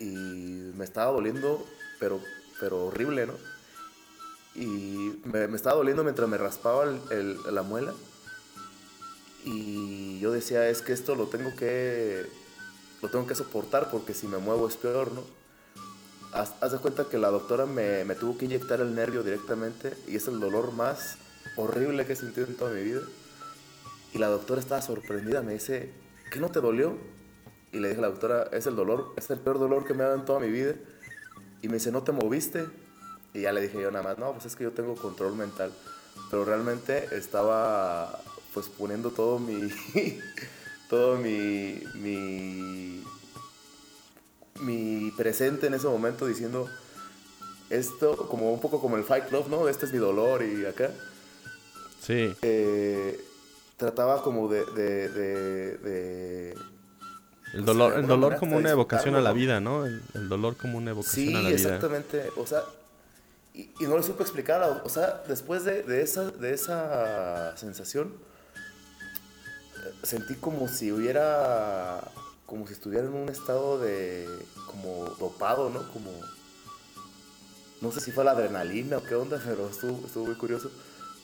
y 0.00 0.70
me 0.76 0.84
estaba 0.84 1.12
doliendo, 1.12 1.66
pero, 1.98 2.20
pero 2.60 2.88
horrible, 2.88 3.26
¿no? 3.26 3.53
Y 4.54 5.20
me, 5.24 5.44
estaba 5.54 5.76
doliendo 5.76 6.04
mientras 6.04 6.28
me 6.28 6.38
raspaba 6.38 6.84
el, 7.10 7.38
la 7.50 7.62
muela. 7.62 7.92
Y 9.44 10.18
yo 10.20 10.32
decía, 10.32 10.68
es 10.68 10.80
que 10.80 10.92
esto 10.92 11.14
lo 11.14 11.26
tengo 11.26 11.54
que, 11.56 12.24
lo 13.02 13.10
tengo 13.10 13.26
que 13.26 13.34
soportar 13.34 13.90
porque 13.90 14.14
si 14.14 14.26
me 14.26 14.38
muevo 14.38 14.68
es 14.68 14.76
peor, 14.76 15.12
¿no? 15.12 15.22
Haz, 16.32 16.72
de 16.72 16.78
cuenta 16.78 17.04
que 17.08 17.16
la 17.16 17.30
doctora 17.30 17.64
me, 17.64 18.04
me, 18.04 18.16
tuvo 18.16 18.36
que 18.36 18.46
inyectar 18.46 18.80
el 18.80 18.94
nervio 18.94 19.22
directamente 19.22 19.94
y 20.08 20.16
es 20.16 20.26
el 20.26 20.40
dolor 20.40 20.72
más 20.72 21.16
horrible 21.56 22.06
que 22.06 22.14
he 22.14 22.16
sentido 22.16 22.46
en 22.46 22.56
toda 22.56 22.72
mi 22.72 22.82
vida. 22.82 23.02
Y 24.12 24.18
la 24.18 24.28
doctora 24.28 24.60
estaba 24.60 24.82
sorprendida, 24.82 25.42
me 25.42 25.52
dice, 25.52 25.92
¿qué 26.32 26.40
no 26.40 26.50
te 26.50 26.60
dolió? 26.60 26.96
Y 27.70 27.78
le 27.78 27.88
dije 27.88 27.98
a 27.98 28.02
la 28.02 28.08
doctora, 28.08 28.48
es 28.52 28.66
el 28.66 28.74
dolor, 28.74 29.12
es 29.16 29.30
el 29.30 29.38
peor 29.38 29.58
dolor 29.58 29.84
que 29.84 29.94
me 29.94 30.02
ha 30.02 30.06
dado 30.06 30.18
en 30.18 30.24
toda 30.24 30.40
mi 30.40 30.50
vida. 30.50 30.74
Y 31.62 31.68
me 31.68 31.74
dice, 31.74 31.92
¿no 31.92 32.02
te 32.02 32.12
moviste? 32.12 32.66
Y 33.34 33.42
ya 33.42 33.52
le 33.52 33.60
dije 33.60 33.80
yo 33.80 33.90
nada 33.90 34.04
más, 34.04 34.18
no, 34.18 34.32
pues 34.32 34.46
es 34.46 34.56
que 34.56 34.64
yo 34.64 34.70
tengo 34.70 34.94
control 34.94 35.34
mental. 35.34 35.72
Pero 36.30 36.44
realmente 36.44 37.08
estaba 37.12 38.20
pues 38.54 38.68
poniendo 38.68 39.10
todo 39.10 39.38
mi, 39.38 39.68
todo 40.88 41.16
mi, 41.16 41.82
mi, 41.94 43.02
mi 44.60 45.10
presente 45.16 45.66
en 45.66 45.74
ese 45.74 45.88
momento 45.88 46.26
diciendo 46.26 46.68
esto, 47.70 48.16
como 48.28 48.52
un 48.52 48.60
poco 48.60 48.80
como 48.80 48.96
el 48.96 49.04
Fight 49.04 49.26
Club, 49.26 49.48
¿no? 49.48 49.68
Este 49.68 49.86
es 49.86 49.92
mi 49.92 49.98
dolor 49.98 50.42
y 50.44 50.64
acá. 50.64 50.90
Sí. 52.00 52.32
Eh, 52.42 53.20
trataba 53.76 54.22
como 54.22 54.48
de, 54.48 54.64
de, 54.66 55.08
de, 55.08 56.54
el 57.54 57.64
dolor, 57.64 57.94
el 57.98 58.06
dolor 58.06 58.36
como 58.36 58.56
una 58.56 58.70
evocación 58.70 59.14
a 59.14 59.20
la 59.20 59.32
vida, 59.32 59.60
¿no? 59.60 59.86
El, 59.86 60.28
dolor 60.28 60.56
como 60.56 60.78
una 60.78 60.90
evocación 60.90 61.36
a 61.36 61.42
la 61.42 61.48
vida. 61.48 61.58
Sí, 61.58 61.64
exactamente. 61.64 62.30
O 62.36 62.46
sea, 62.46 62.62
y, 63.54 63.70
no 63.80 63.96
lo 63.96 64.02
supe 64.02 64.22
explicar. 64.22 64.82
O 64.84 64.88
sea, 64.88 65.22
después 65.28 65.64
de, 65.64 66.02
esa, 66.02 66.30
de 66.30 66.52
esa 66.52 67.56
sensación, 67.56 68.12
sentí 70.02 70.34
como 70.34 70.66
si 70.66 70.90
hubiera, 70.90 72.00
como 72.46 72.66
si 72.66 72.72
estuviera 72.72 73.06
en 73.06 73.14
un 73.14 73.28
estado 73.28 73.78
de, 73.78 74.28
como 74.66 75.04
dopado, 75.20 75.70
¿no? 75.70 75.90
Como, 75.92 76.10
no 77.80 77.92
sé 77.92 78.00
si 78.00 78.10
fue 78.10 78.24
la 78.24 78.32
adrenalina 78.32 78.98
o 78.98 79.04
qué 79.04 79.14
onda, 79.14 79.40
pero 79.44 79.68
estuvo, 79.68 80.04
estuvo 80.04 80.26
muy 80.26 80.34
curioso. 80.34 80.70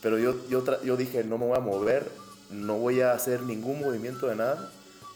Pero 0.00 0.16
yo, 0.18 0.36
yo, 0.48 0.64
yo 0.82 0.96
dije, 0.96 1.24
no 1.24 1.36
me 1.36 1.46
voy 1.46 1.56
a 1.56 1.60
mover, 1.60 2.10
no 2.50 2.78
voy 2.78 3.00
a 3.00 3.12
hacer 3.12 3.42
ningún 3.42 3.80
movimiento 3.80 4.28
de 4.28 4.36
nada, 4.36 4.70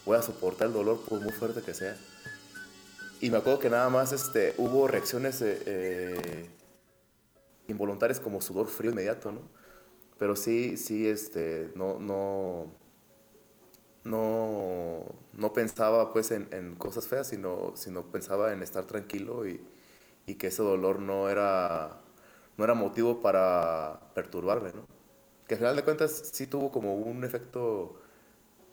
voy 0.04 0.18
a 0.18 0.22
soportar 0.22 0.66
el 0.66 0.74
dolor 0.74 1.00
por 1.08 1.20
muy 1.20 1.32
fuerte 1.32 1.62
que 1.62 1.74
sea. 1.74 1.96
Y 3.20 3.30
me 3.30 3.38
acuerdo 3.38 3.60
que 3.60 3.70
nada 3.70 3.88
más 3.88 4.12
este, 4.12 4.54
hubo 4.58 4.88
reacciones 4.88 5.40
eh, 5.40 5.62
eh 5.64 6.53
involuntarias 7.68 8.20
como 8.20 8.40
sudor 8.40 8.66
frío 8.68 8.90
inmediato, 8.90 9.32
¿no? 9.32 9.40
Pero 10.18 10.36
sí, 10.36 10.76
sí, 10.76 11.08
este, 11.08 11.72
no, 11.74 11.98
no, 11.98 12.70
no, 14.04 15.04
no 15.32 15.52
pensaba 15.52 16.12
pues 16.12 16.30
en, 16.30 16.76
cosas 16.76 17.08
feas, 17.08 17.28
sino, 17.28 17.72
sino 17.76 18.04
pensaba 18.10 18.52
en 18.52 18.62
estar 18.62 18.84
tranquilo 18.86 19.46
y, 19.46 19.60
y, 20.26 20.36
que 20.36 20.48
ese 20.48 20.62
dolor 20.62 21.00
no 21.00 21.28
era, 21.28 22.00
no 22.56 22.64
era 22.64 22.74
motivo 22.74 23.20
para 23.22 24.00
perturbarme, 24.14 24.72
¿no? 24.72 24.86
Que 25.48 25.54
al 25.54 25.58
final 25.58 25.76
de 25.76 25.84
cuentas 25.84 26.30
sí 26.32 26.46
tuvo 26.46 26.70
como 26.70 26.94
un 26.94 27.24
efecto 27.24 28.00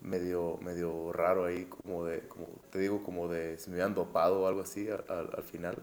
medio, 0.02 0.58
medio 0.62 1.12
raro 1.14 1.46
ahí, 1.46 1.66
como 1.66 2.06
de, 2.06 2.28
como 2.28 2.48
te 2.72 2.80
digo, 2.80 3.04
como 3.04 3.28
de 3.28 3.58
si 3.58 3.70
me 3.70 3.78
habían 3.78 3.96
dopado 3.96 4.42
o 4.42 4.48
algo 4.48 4.62
así 4.62 4.90
al 4.90 5.44
final. 5.44 5.78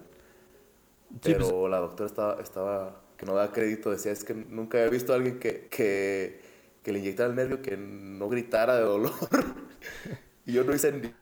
Pues 1.11 1.21
Pero 1.23 1.69
la 1.69 1.79
doctora 1.79 2.07
estaba, 2.07 2.43
estaba, 2.43 3.03
que 3.17 3.27
no 3.27 3.35
da 3.35 3.53
crédito, 3.53 3.91
decía, 3.91 4.13
es 4.13 4.25
que 4.25 4.35
nunca 4.35 4.79
había 4.79 4.91
visto 4.91 5.13
a 5.13 5.17
alguien 5.17 5.39
que, 5.39 5.69
que, 5.69 6.41
que 6.83 6.93
le 6.93 6.99
inyectara 6.99 7.31
el 7.31 7.37
nervio 7.37 7.63
que 7.63 7.77
no 7.77 8.29
gritara 8.29 8.77
de 8.77 8.83
dolor. 8.83 9.13
y 10.47 10.53
yo 10.53 10.65
no 10.65 10.75
hice 10.75 11.15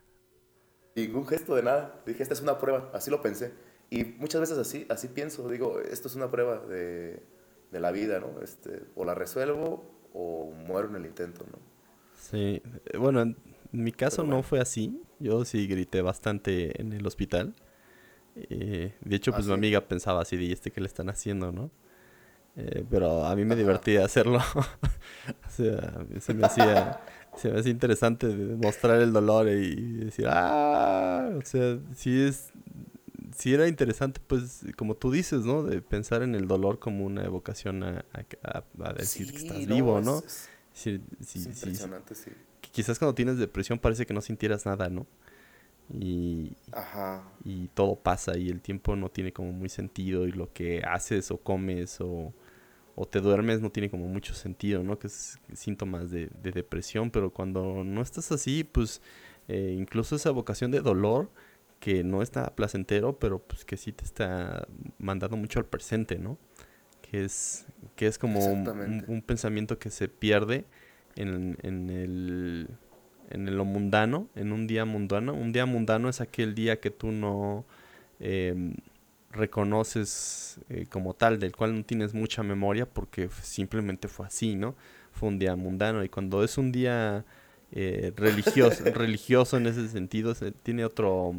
ningún 0.95 1.27
gesto 1.27 1.55
de 1.55 1.63
nada. 1.63 2.03
Dije, 2.05 2.23
esta 2.23 2.35
es 2.35 2.41
una 2.41 2.59
prueba, 2.59 2.91
así 2.93 3.11
lo 3.11 3.23
pensé. 3.23 3.53
Y 3.91 4.05
muchas 4.05 4.41
veces 4.41 4.59
así, 4.59 4.87
así 4.89 5.09
pienso, 5.09 5.49
digo, 5.49 5.81
esto 5.81 6.09
es 6.09 6.17
una 6.17 6.31
prueba 6.31 6.59
de, 6.59 7.23
de 7.71 7.81
la 7.81 7.93
vida, 7.93 8.19
¿no? 8.19 8.41
Este, 8.43 8.83
o 8.97 9.05
la 9.05 9.15
resuelvo 9.15 9.85
o 10.13 10.51
muero 10.51 10.89
en 10.89 10.97
el 10.97 11.07
intento, 11.07 11.45
¿no? 11.51 11.59
Sí, 12.19 12.63
bueno, 12.99 13.21
en 13.21 13.37
mi 13.71 13.93
caso 13.93 14.25
no 14.25 14.43
fue 14.43 14.61
así. 14.61 15.01
Yo 15.21 15.45
sí 15.45 15.67
grité 15.67 16.03
bastante 16.03 16.81
en 16.81 16.93
el 16.93 17.07
hospital. 17.07 17.55
Eh, 18.37 18.95
de 19.01 19.17
hecho, 19.17 19.33
pues 19.33 19.47
mi 19.47 19.55
amiga 19.55 19.81
pensaba 19.81 20.23
así, 20.23 20.37
de 20.37 20.53
este 20.53 20.71
que 20.71 20.81
le 20.81 20.87
están 20.87 21.09
haciendo, 21.09 21.53
no? 21.53 21.71
Eh, 22.57 22.85
pero 22.89 23.25
a 23.25 23.37
mí 23.37 23.45
me 23.45 23.57
divertía 23.57 24.05
hacerlo. 24.05 24.39
o 24.55 25.51
sea, 25.51 26.05
se 26.21 26.35
me 26.35 26.47
hacía, 26.47 27.01
se 27.37 27.51
me 27.51 27.61
hacía 27.61 27.73
interesante 27.73 28.27
mostrar 28.27 29.01
el 29.01 29.13
dolor 29.13 29.49
y 29.49 30.05
decir, 30.05 30.27
ah, 30.29 31.31
o 31.37 31.45
sea, 31.45 31.79
si 31.95 32.23
es, 32.23 32.51
si 33.37 33.53
era 33.53 33.69
interesante, 33.69 34.21
pues, 34.27 34.65
como 34.77 34.95
tú 34.97 35.11
dices, 35.11 35.45
¿no? 35.45 35.63
De 35.63 35.83
pensar 35.83 36.23
en 36.23 36.35
el 36.35 36.47
dolor 36.47 36.79
como 36.79 37.05
una 37.05 37.25
evocación 37.25 37.83
a, 37.83 38.05
a, 38.43 38.93
decir 38.95 39.31
que 39.33 39.39
estás 39.39 39.67
vivo, 39.67 40.01
¿no? 40.01 40.23
sí, 40.73 41.01
sí, 41.21 41.39
impresionante, 41.39 42.15
sí. 42.15 42.31
Quizás 42.61 42.99
cuando 42.99 43.15
tienes 43.15 43.39
depresión 43.39 43.79
parece 43.79 44.05
que 44.05 44.13
no 44.13 44.21
sintieras 44.21 44.67
nada, 44.67 44.89
¿no? 44.91 45.07
Y, 45.93 46.57
y 47.45 47.69
todo 47.69 47.97
pasa 47.97 48.37
y 48.37 48.49
el 48.49 48.61
tiempo 48.61 48.97
no 48.97 49.09
tiene 49.09 49.33
como 49.33 49.53
muy 49.53 49.69
sentido 49.69 50.27
y 50.27 50.33
lo 50.33 50.53
que 50.53 50.83
haces 50.83 51.31
o 51.31 51.39
comes 51.39 52.01
o, 52.01 52.33
o 52.97 53.07
te 53.07 53.21
duermes 53.21 53.61
no 53.61 53.71
tiene 53.71 53.91
como 53.91 54.09
mucho 54.09 54.35
sentido, 54.35 54.83
¿no? 54.83 54.99
Que 54.99 55.07
es 55.07 55.39
síntomas 55.55 56.11
de, 56.11 56.29
de 56.43 56.51
depresión, 56.51 57.11
pero 57.11 57.31
cuando 57.31 57.85
no 57.85 58.03
estás 58.03 58.33
así, 58.33 58.65
pues 58.65 59.01
eh, 59.49 59.77
incluso 59.79 60.17
esa 60.17 60.31
vocación 60.31 60.71
de 60.71 60.81
dolor 60.81 61.31
que 61.79 62.03
no 62.03 62.23
está 62.23 62.55
placentero, 62.55 63.19
pero 63.19 63.39
pues 63.39 63.65
que 63.65 63.77
sí 63.77 63.93
te 63.93 64.05
está 64.05 64.67
mandando 64.99 65.37
mucho 65.37 65.59
al 65.59 65.67
presente, 65.67 66.19
¿no? 66.19 66.39
Que 67.03 67.25
es, 67.25 67.67
que 67.95 68.07
es 68.07 68.19
como 68.19 68.45
un, 68.45 69.23
pensamiento 69.25 69.79
que 69.79 69.91
se 69.91 70.09
pierde 70.09 70.65
en, 71.15 71.57
en, 71.63 71.91
el, 71.91 72.69
en 73.31 73.57
lo 73.57 73.65
mundano, 73.65 74.29
en 74.35 74.53
un 74.53 74.67
día 74.67 74.85
mundano. 74.85 75.35
Un 75.35 75.53
día 75.53 75.67
mundano 75.67 76.09
es 76.09 76.21
aquel 76.21 76.55
día 76.55 76.81
que 76.81 76.91
tú 76.91 77.13
no 77.13 77.65
em, 78.21 78.75
reconoces 79.31 80.61
eh, 80.69 80.87
como 80.91 81.15
tal, 81.15 81.39
del 81.39 81.55
cual 81.55 81.75
no 81.75 81.85
tienes 81.85 82.15
mucha 82.15 82.43
memoria 82.43 82.87
porque 82.87 83.29
simplemente 83.43 84.09
fue 84.09 84.27
así, 84.27 84.57
¿no? 84.57 84.75
Fue 85.13 85.29
un 85.29 85.39
día 85.39 85.57
mundano 85.57 86.05
y 86.05 86.09
cuando 86.09 86.45
es 86.45 86.59
un 86.59 86.73
día 86.73 87.25
eh, 87.73 88.13
religioso, 88.17 88.85
religioso 88.95 89.57
en 89.57 89.67
ese 89.67 89.89
sentido, 89.89 90.35
tiene 90.63 90.85
otro, 90.85 91.35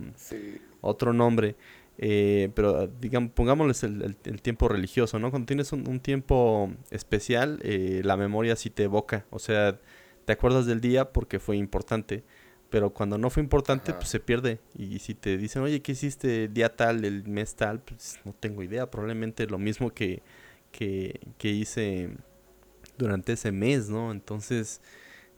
otro 0.82 1.14
nombre. 1.14 1.56
Eh, 2.00 2.52
pero 2.54 2.88
digamos, 2.88 3.32
pongámosles 3.32 3.84
el, 3.84 4.16
tiempo 4.42 4.68
religioso, 4.68 5.18
¿no? 5.20 5.32
Cuando 5.32 5.48
tienes 5.48 5.72
un, 5.74 6.00
tiempo 6.00 6.72
especial, 6.92 7.60
eh, 7.64 8.02
la 8.04 8.18
memoria 8.18 8.56
sí 8.56 8.70
te 8.70 8.84
evoca, 8.84 9.26
o 9.32 9.40
sea, 9.40 9.80
te 10.28 10.34
acuerdas 10.34 10.66
del 10.66 10.82
día 10.82 11.14
porque 11.14 11.40
fue 11.40 11.56
importante, 11.56 12.26
pero 12.70 12.90
cuando 12.90 13.18
no 13.18 13.30
fue 13.30 13.42
importante, 13.42 13.94
pues 13.94 14.10
se 14.10 14.20
pierde. 14.20 14.60
Y 14.78 15.00
si 15.00 15.14
te 15.14 15.38
dicen, 15.38 15.62
oye, 15.62 15.82
¿qué 15.82 15.94
hiciste 15.94 16.50
día 16.50 16.76
tal, 16.76 17.06
el 17.06 17.26
mes 17.30 17.56
tal? 17.56 17.80
Pues 17.80 18.20
no 18.26 18.34
tengo 18.34 18.62
idea, 18.62 18.92
probablemente 18.92 19.48
lo 19.48 19.58
mismo 19.58 19.94
que, 19.94 20.22
que, 20.74 21.22
que 21.38 21.48
hice 21.48 22.10
durante 22.98 23.32
ese 23.32 23.54
mes, 23.54 23.88
¿no? 23.88 24.12
Entonces, 24.12 24.82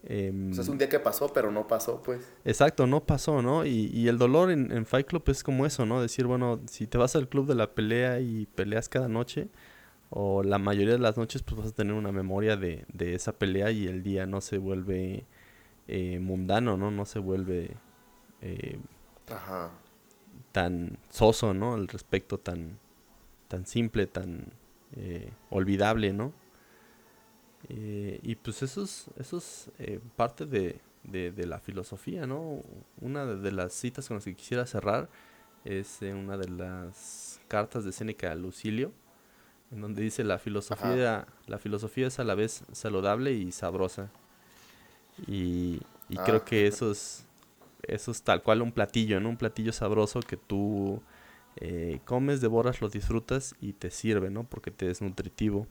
o 0.01 0.53
sea, 0.55 0.63
es 0.63 0.69
un 0.69 0.79
día 0.79 0.89
que 0.89 0.99
pasó, 0.99 1.31
pero 1.31 1.51
no 1.51 1.67
pasó, 1.67 2.01
pues. 2.01 2.27
Exacto, 2.43 2.87
no 2.87 3.05
pasó, 3.05 3.43
¿no? 3.43 3.67
Y, 3.67 3.91
y 3.93 4.07
el 4.07 4.17
dolor 4.17 4.49
en, 4.49 4.71
en, 4.71 4.87
Fight 4.87 5.05
Club 5.05 5.21
es 5.27 5.43
como 5.43 5.67
eso, 5.67 5.85
¿no? 5.85 6.01
Decir, 6.01 6.25
bueno, 6.25 6.61
si 6.67 6.87
te 6.87 6.97
vas 6.97 7.15
al 7.15 7.29
club 7.29 7.45
de 7.45 7.53
la 7.53 7.75
pelea 7.75 8.21
y 8.21 8.47
peleas 8.47 8.89
cada 8.89 9.07
noche, 9.07 9.49
o 10.09 10.43
la 10.43 10.57
mayoría 10.57 10.93
de 10.93 10.99
las 10.99 11.17
noches, 11.17 11.43
pues 11.43 11.57
vas 11.59 11.69
a 11.69 11.75
tener 11.75 11.93
una 11.93 12.11
memoria 12.11 12.57
de, 12.57 12.85
de 12.91 13.15
esa 13.15 13.33
pelea 13.33 13.71
y 13.71 13.87
el 13.87 14.03
día 14.03 14.25
no 14.25 14.41
se 14.41 14.57
vuelve 14.57 15.25
eh, 15.87 16.19
mundano, 16.19 16.77
¿no? 16.77 16.91
No 16.91 17.05
se 17.05 17.19
vuelve 17.19 17.75
eh, 18.41 18.79
tan 20.51 20.97
soso, 21.09 21.53
¿no? 21.53 21.73
Al 21.73 21.87
respecto, 21.87 22.39
tan, 22.39 22.79
tan 23.47 23.65
simple, 23.65 24.07
tan 24.07 24.51
eh, 24.95 25.31
olvidable, 25.49 26.13
¿no? 26.13 26.33
Eh, 27.69 28.19
y 28.23 28.35
pues 28.35 28.63
eso 28.63 28.83
es, 28.83 29.07
eso 29.17 29.37
es 29.37 29.71
parte 30.15 30.45
de, 30.45 30.79
de, 31.03 31.45
la 31.45 31.59
filosofía, 31.59 32.25
¿no? 32.25 32.61
Una 33.01 33.25
de, 33.25 33.51
las 33.51 33.73
citas 33.73 34.07
con 34.07 34.17
las 34.17 34.25
que 34.25 34.35
quisiera 34.35 34.65
cerrar 34.65 35.09
es 35.65 35.99
una 36.01 36.37
de 36.37 36.49
las 36.49 37.41
cartas 37.47 37.83
de 37.83 37.91
Séneca 37.91 38.31
a 38.31 38.35
Lucilio, 38.35 38.91
en 39.71 39.81
donde 39.81 40.01
dice 40.01 40.23
la 40.23 40.39
filosofía, 40.39 41.27
la 41.47 41.57
filosofía 41.59 42.07
es 42.07 42.19
a 42.19 42.23
la 42.23 42.35
vez 42.35 42.63
saludable 42.71 43.33
y 43.33 43.51
sabrosa. 43.51 44.09
Y, 45.27 45.81
y 46.09 46.17
ah, 46.17 46.23
creo 46.25 46.43
que 46.43 46.65
eso 46.65 46.91
es, 46.91 47.25
eso 47.83 48.11
es 48.11 48.21
tal 48.23 48.41
cual 48.41 48.61
un 48.61 48.71
platillo, 48.71 49.19
¿no? 49.19 49.29
Un 49.29 49.37
platillo 49.37 49.71
sabroso 49.71 50.21
que 50.21 50.37
tú 50.37 51.01
eh, 51.57 51.99
comes, 52.05 52.41
devoras, 52.41 52.81
lo 52.81 52.89
disfrutas 52.89 53.55
y 53.61 53.73
te 53.73 53.91
sirve, 53.91 54.29
¿no? 54.29 54.43
Porque 54.43 54.71
te 54.71 54.89
es 54.89 55.01
nutritivo. 55.01 55.67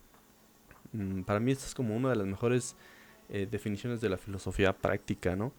Mm, 0.92 1.22
para 1.22 1.40
mí 1.40 1.52
esto 1.52 1.66
es 1.66 1.74
como 1.74 1.96
una 1.96 2.10
de 2.10 2.16
las 2.16 2.26
mejores 2.26 2.76
eh, 3.30 3.48
definiciones 3.50 4.00
de 4.00 4.10
la 4.10 4.18
filosofía 4.18 4.76
práctica, 4.76 5.34
¿no? 5.34 5.52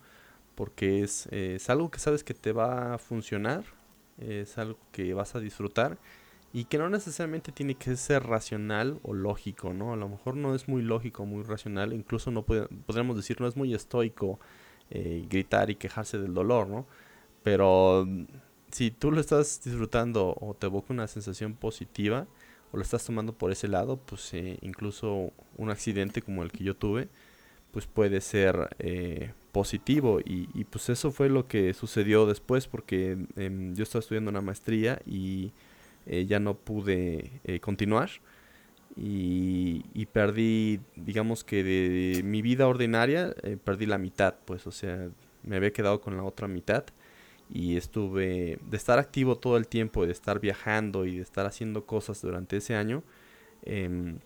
Porque 0.55 1.03
es, 1.03 1.27
es, 1.27 1.69
algo 1.69 1.89
que 1.91 1.99
sabes 1.99 2.23
que 2.23 2.33
te 2.33 2.51
va 2.51 2.95
a 2.95 2.97
funcionar, 2.97 3.63
es 4.17 4.57
algo 4.57 4.77
que 4.91 5.13
vas 5.13 5.35
a 5.35 5.39
disfrutar 5.39 5.97
y 6.51 6.65
que 6.65 6.77
no 6.77 6.89
necesariamente 6.89 7.51
tiene 7.51 7.75
que 7.75 7.95
ser 7.95 8.23
racional 8.23 8.99
o 9.03 9.13
lógico, 9.13 9.73
¿no? 9.73 9.93
A 9.93 9.95
lo 9.95 10.09
mejor 10.09 10.35
no 10.35 10.55
es 10.55 10.67
muy 10.67 10.81
lógico, 10.81 11.25
muy 11.25 11.43
racional, 11.43 11.93
incluso 11.93 12.31
no 12.31 12.43
podríamos 12.43 13.15
decir 13.15 13.39
no 13.39 13.47
es 13.47 13.55
muy 13.55 13.73
estoico 13.73 14.39
eh, 14.89 15.25
gritar 15.29 15.69
y 15.69 15.75
quejarse 15.75 16.17
del 16.17 16.33
dolor, 16.33 16.67
¿no? 16.67 16.87
Pero 17.43 18.05
mm, 18.07 18.25
si 18.71 18.91
tú 18.91 19.11
lo 19.11 19.21
estás 19.21 19.61
disfrutando 19.63 20.35
o 20.39 20.55
te 20.55 20.67
evoca 20.67 20.93
una 20.93 21.07
sensación 21.07 21.53
positiva, 21.53 22.27
o 22.71 22.77
lo 22.77 22.83
estás 22.83 23.03
tomando 23.05 23.33
por 23.33 23.51
ese 23.51 23.67
lado, 23.67 23.97
pues 23.97 24.33
eh, 24.33 24.57
incluso 24.61 25.31
un 25.57 25.69
accidente 25.69 26.21
como 26.21 26.43
el 26.43 26.51
que 26.51 26.63
yo 26.63 26.75
tuve, 26.75 27.09
pues 27.71 27.85
puede 27.87 28.21
ser 28.21 28.75
eh, 28.79 29.33
positivo. 29.51 30.19
Y, 30.23 30.63
pues 30.65 30.89
eso 30.89 31.11
fue 31.11 31.29
lo 31.29 31.47
que 31.47 31.73
sucedió 31.73 32.25
después, 32.25 32.67
porque 32.67 33.17
em, 33.35 33.75
yo 33.75 33.83
estaba 33.83 34.01
estudiando 34.01 34.31
una 34.31 34.41
maestría 34.41 35.01
y 35.05 35.51
eh, 36.09 36.25
ya 36.25 36.39
no 36.39 36.55
pude 36.55 37.41
continuar. 37.61 38.09
Y, 38.97 39.85
y, 39.93 40.07
perdí, 40.07 40.81
digamos 40.95 41.43
que 41.43 41.63
de 41.63 42.23
mi 42.23 42.41
vida 42.41 42.67
ordinaria, 42.67 43.33
perdí 43.63 43.85
la 43.85 43.97
mitad, 43.97 44.35
pues, 44.45 44.67
o 44.67 44.71
sea, 44.71 45.09
me 45.43 45.55
había 45.55 45.71
quedado 45.71 46.01
con 46.01 46.17
la 46.17 46.23
otra 46.23 46.47
mitad 46.47 46.83
y 47.51 47.77
estuve 47.77 48.59
de 48.69 48.77
estar 48.77 48.99
activo 48.99 49.37
todo 49.37 49.57
el 49.57 49.67
tiempo, 49.67 50.05
de 50.05 50.11
estar 50.11 50.39
viajando 50.39 51.05
y 51.05 51.17
de 51.17 51.23
estar 51.23 51.45
haciendo 51.45 51.85
cosas 51.85 52.21
durante 52.21 52.57
ese 52.57 52.75
año. 52.75 53.03
Em, 53.63 54.19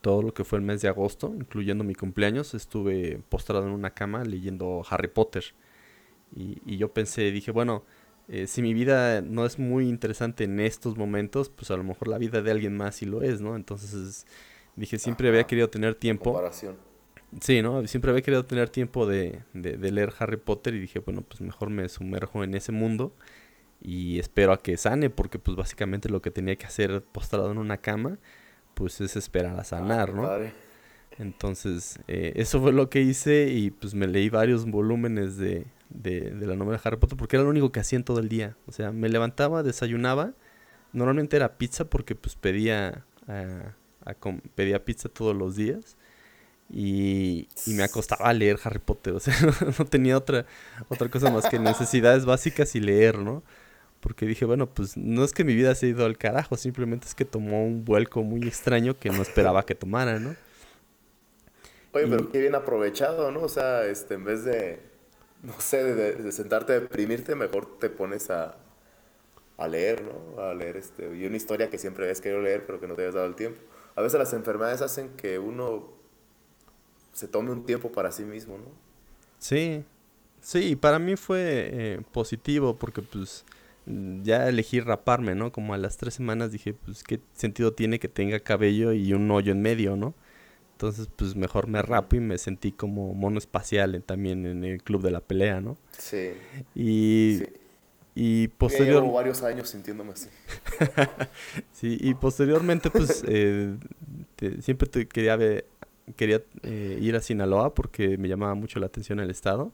todo 0.00 0.22
lo 0.22 0.32
que 0.32 0.44
fue 0.44 0.58
el 0.58 0.64
mes 0.64 0.80
de 0.80 0.88
agosto, 0.88 1.34
incluyendo 1.34 1.82
mi 1.84 1.94
cumpleaños, 1.94 2.54
estuve 2.54 3.20
postrado 3.28 3.66
en 3.66 3.72
una 3.72 3.90
cama 3.90 4.24
leyendo 4.24 4.84
Harry 4.88 5.08
Potter. 5.08 5.44
Y, 6.36 6.76
yo 6.76 6.92
pensé, 6.92 7.32
dije, 7.32 7.50
bueno, 7.50 7.84
eh, 8.28 8.46
si 8.46 8.60
mi 8.60 8.74
vida 8.74 9.22
no 9.22 9.46
es 9.46 9.58
muy 9.58 9.88
interesante 9.88 10.44
en 10.44 10.60
estos 10.60 10.98
momentos, 10.98 11.48
pues 11.48 11.70
a 11.70 11.76
lo 11.76 11.84
mejor 11.84 12.08
la 12.08 12.18
vida 12.18 12.42
de 12.42 12.50
alguien 12.50 12.76
más 12.76 12.96
sí 12.96 13.06
lo 13.06 13.22
es, 13.22 13.40
¿no? 13.40 13.56
Entonces 13.56 14.26
dije, 14.76 14.98
siempre 14.98 15.28
había 15.28 15.44
querido 15.44 15.70
tener 15.70 15.94
tiempo. 15.94 16.32
Sí, 17.40 17.62
¿no? 17.62 17.86
Siempre 17.86 18.10
había 18.10 18.22
querido 18.22 18.44
tener 18.44 18.68
tiempo 18.70 19.06
de, 19.06 19.42
de, 19.52 19.92
leer 19.92 20.12
Harry 20.18 20.38
Potter 20.38 20.74
y 20.74 20.80
dije, 20.80 20.98
bueno, 20.98 21.22
pues 21.22 21.40
mejor 21.40 21.68
me 21.70 21.88
sumerjo 21.88 22.42
en 22.42 22.54
ese 22.54 22.72
mundo 22.72 23.12
y 23.82 24.18
espero 24.18 24.52
a 24.52 24.58
que 24.62 24.76
sane, 24.76 25.10
porque 25.10 25.38
pues 25.38 25.56
básicamente 25.56 26.08
lo 26.08 26.22
que 26.22 26.30
tenía 26.30 26.56
que 26.56 26.66
hacer 26.66 27.02
postrado 27.02 27.50
en 27.50 27.58
una 27.58 27.78
cama, 27.78 28.18
pues 28.74 29.00
es 29.00 29.16
esperar 29.16 29.58
a 29.58 29.64
sanar, 29.64 30.14
¿no? 30.14 30.28
Entonces, 31.18 31.98
eh, 32.08 32.32
eso 32.36 32.60
fue 32.60 32.72
lo 32.72 32.88
que 32.90 33.00
hice 33.00 33.48
y 33.50 33.70
pues 33.70 33.94
me 33.94 34.06
leí 34.06 34.30
varios 34.30 34.64
volúmenes 34.64 35.36
de, 35.36 35.66
de, 35.90 36.30
de 36.32 36.46
la 36.46 36.56
novela 36.56 36.80
Harry 36.82 36.96
Potter 36.96 37.16
porque 37.16 37.36
era 37.36 37.44
lo 37.44 37.50
único 37.50 37.72
que 37.72 37.80
hacía 37.80 37.96
en 37.96 38.04
todo 38.04 38.20
el 38.20 38.28
día. 38.28 38.56
O 38.66 38.72
sea, 38.72 38.92
me 38.92 39.08
levantaba, 39.08 39.62
desayunaba, 39.62 40.32
normalmente 40.92 41.36
era 41.36 41.58
pizza 41.58 41.84
porque 41.84 42.14
pues 42.14 42.36
pedía, 42.36 43.04
a, 43.26 43.74
pedía 44.54 44.84
pizza 44.84 45.08
todos 45.08 45.36
los 45.36 45.56
días 45.56 45.96
y, 46.70 47.48
me 47.66 47.82
acostaba 47.82 48.28
a 48.28 48.32
leer 48.32 48.58
Harry 48.62 48.78
Potter, 48.78 49.14
o 49.14 49.20
sea, 49.20 49.34
no, 49.78 49.84
tenía 49.86 50.16
otra, 50.16 50.46
otra 50.88 51.08
cosa 51.08 51.30
más 51.30 51.46
que 51.48 51.58
necesidades 51.58 52.24
básicas 52.24 52.74
y 52.74 52.80
leer, 52.80 53.18
¿no? 53.18 53.42
Porque 54.00 54.26
dije, 54.26 54.44
bueno, 54.44 54.68
pues 54.68 54.96
no 54.96 55.24
es 55.24 55.32
que 55.32 55.44
mi 55.44 55.54
vida 55.54 55.74
se 55.74 55.86
haya 55.86 55.96
ido 55.96 56.06
al 56.06 56.18
carajo, 56.18 56.56
simplemente 56.56 57.06
es 57.08 57.14
que 57.14 57.24
tomó 57.24 57.64
un 57.64 57.84
vuelco 57.84 58.22
muy 58.22 58.46
extraño 58.46 58.98
que 58.98 59.10
no 59.10 59.22
esperaba 59.22 59.64
que 59.64 59.74
tomara, 59.74 60.20
¿no? 60.20 60.36
Oye, 61.92 62.06
pero 62.06 62.30
qué 62.30 62.38
bien 62.38 62.54
aprovechado, 62.54 63.32
¿no? 63.32 63.40
O 63.40 63.48
sea, 63.48 63.86
este, 63.86 64.14
en 64.14 64.24
vez 64.24 64.44
de, 64.44 64.78
no 65.42 65.58
sé, 65.60 65.82
de, 65.82 66.32
sentarte 66.32 66.72
a 66.72 66.80
deprimirte, 66.80 67.34
mejor 67.34 67.78
te 67.78 67.90
pones 67.90 68.30
a, 68.30 68.56
a 69.56 69.68
leer, 69.68 70.02
¿no? 70.02 70.42
A 70.42 70.54
leer 70.54 70.76
este, 70.76 71.14
y 71.16 71.26
una 71.26 71.36
historia 71.36 71.70
que 71.70 71.78
siempre 71.78 72.04
habías 72.04 72.20
querido 72.20 72.42
leer, 72.42 72.66
pero 72.66 72.80
que 72.80 72.88
no 72.88 72.94
te 72.94 73.02
habías 73.02 73.14
dado 73.14 73.26
el 73.26 73.34
tiempo. 73.34 73.60
A 73.94 74.02
veces 74.02 74.18
las 74.18 74.32
enfermedades 74.32 74.82
hacen 74.82 75.10
que 75.16 75.38
uno 75.38 75.88
se 77.12 77.28
tome 77.28 77.50
un 77.50 77.66
tiempo 77.66 77.90
para 77.90 78.12
sí 78.12 78.24
mismo, 78.24 78.58
¿no? 78.58 78.66
Sí, 79.38 79.84
sí, 80.40 80.76
para 80.76 80.98
mí 80.98 81.16
fue 81.16 81.70
eh, 81.72 82.00
positivo 82.12 82.76
porque 82.76 83.02
pues 83.02 83.44
ya 84.22 84.48
elegí 84.48 84.80
raparme, 84.80 85.34
¿no? 85.34 85.50
Como 85.50 85.74
a 85.74 85.78
las 85.78 85.96
tres 85.96 86.14
semanas 86.14 86.52
dije, 86.52 86.74
pues 86.74 87.02
qué 87.02 87.20
sentido 87.32 87.72
tiene 87.72 87.98
que 87.98 88.08
tenga 88.08 88.38
cabello 88.40 88.92
y 88.92 89.12
un 89.12 89.30
hoyo 89.30 89.52
en 89.52 89.62
medio, 89.62 89.96
¿no? 89.96 90.14
Entonces, 90.78 91.08
pues 91.16 91.34
mejor 91.34 91.66
me 91.66 91.82
rapo 91.82 92.14
y 92.14 92.20
me 92.20 92.38
sentí 92.38 92.70
como 92.70 93.12
mono 93.12 93.38
espacial 93.38 94.00
también 94.06 94.46
en 94.46 94.62
el 94.62 94.80
club 94.80 95.02
de 95.02 95.10
la 95.10 95.20
pelea, 95.20 95.60
¿no? 95.60 95.76
Sí. 95.98 96.34
Y, 96.72 97.42
y 98.14 98.46
posterior... 98.46 99.02
Llevo 99.02 99.14
varios 99.14 99.42
años 99.42 99.70
sintiéndome 99.70 100.12
así. 100.12 100.28
sí, 101.72 101.98
y 102.00 102.14
posteriormente, 102.14 102.90
pues, 102.90 103.24
eh, 103.26 103.74
siempre 104.60 104.88
te 104.88 105.08
quería 105.08 105.34
ver, 105.34 105.66
quería 106.14 106.44
eh, 106.62 106.96
ir 107.02 107.16
a 107.16 107.22
Sinaloa 107.22 107.74
porque 107.74 108.16
me 108.16 108.28
llamaba 108.28 108.54
mucho 108.54 108.78
la 108.78 108.86
atención 108.86 109.18
el 109.18 109.30
estado. 109.30 109.72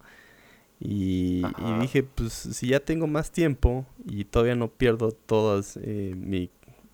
Y, 0.81 1.43
dije, 1.83 2.03
pues 2.03 2.33
si 2.33 2.69
ya 2.69 2.81
tengo 2.81 3.07
más 3.07 3.31
tiempo 3.31 3.85
y 4.07 4.25
todavía 4.25 4.55
no 4.55 4.69
pierdo 4.69 5.13
toda 5.13 5.63
eh, 5.83 6.15
mi 6.17 6.49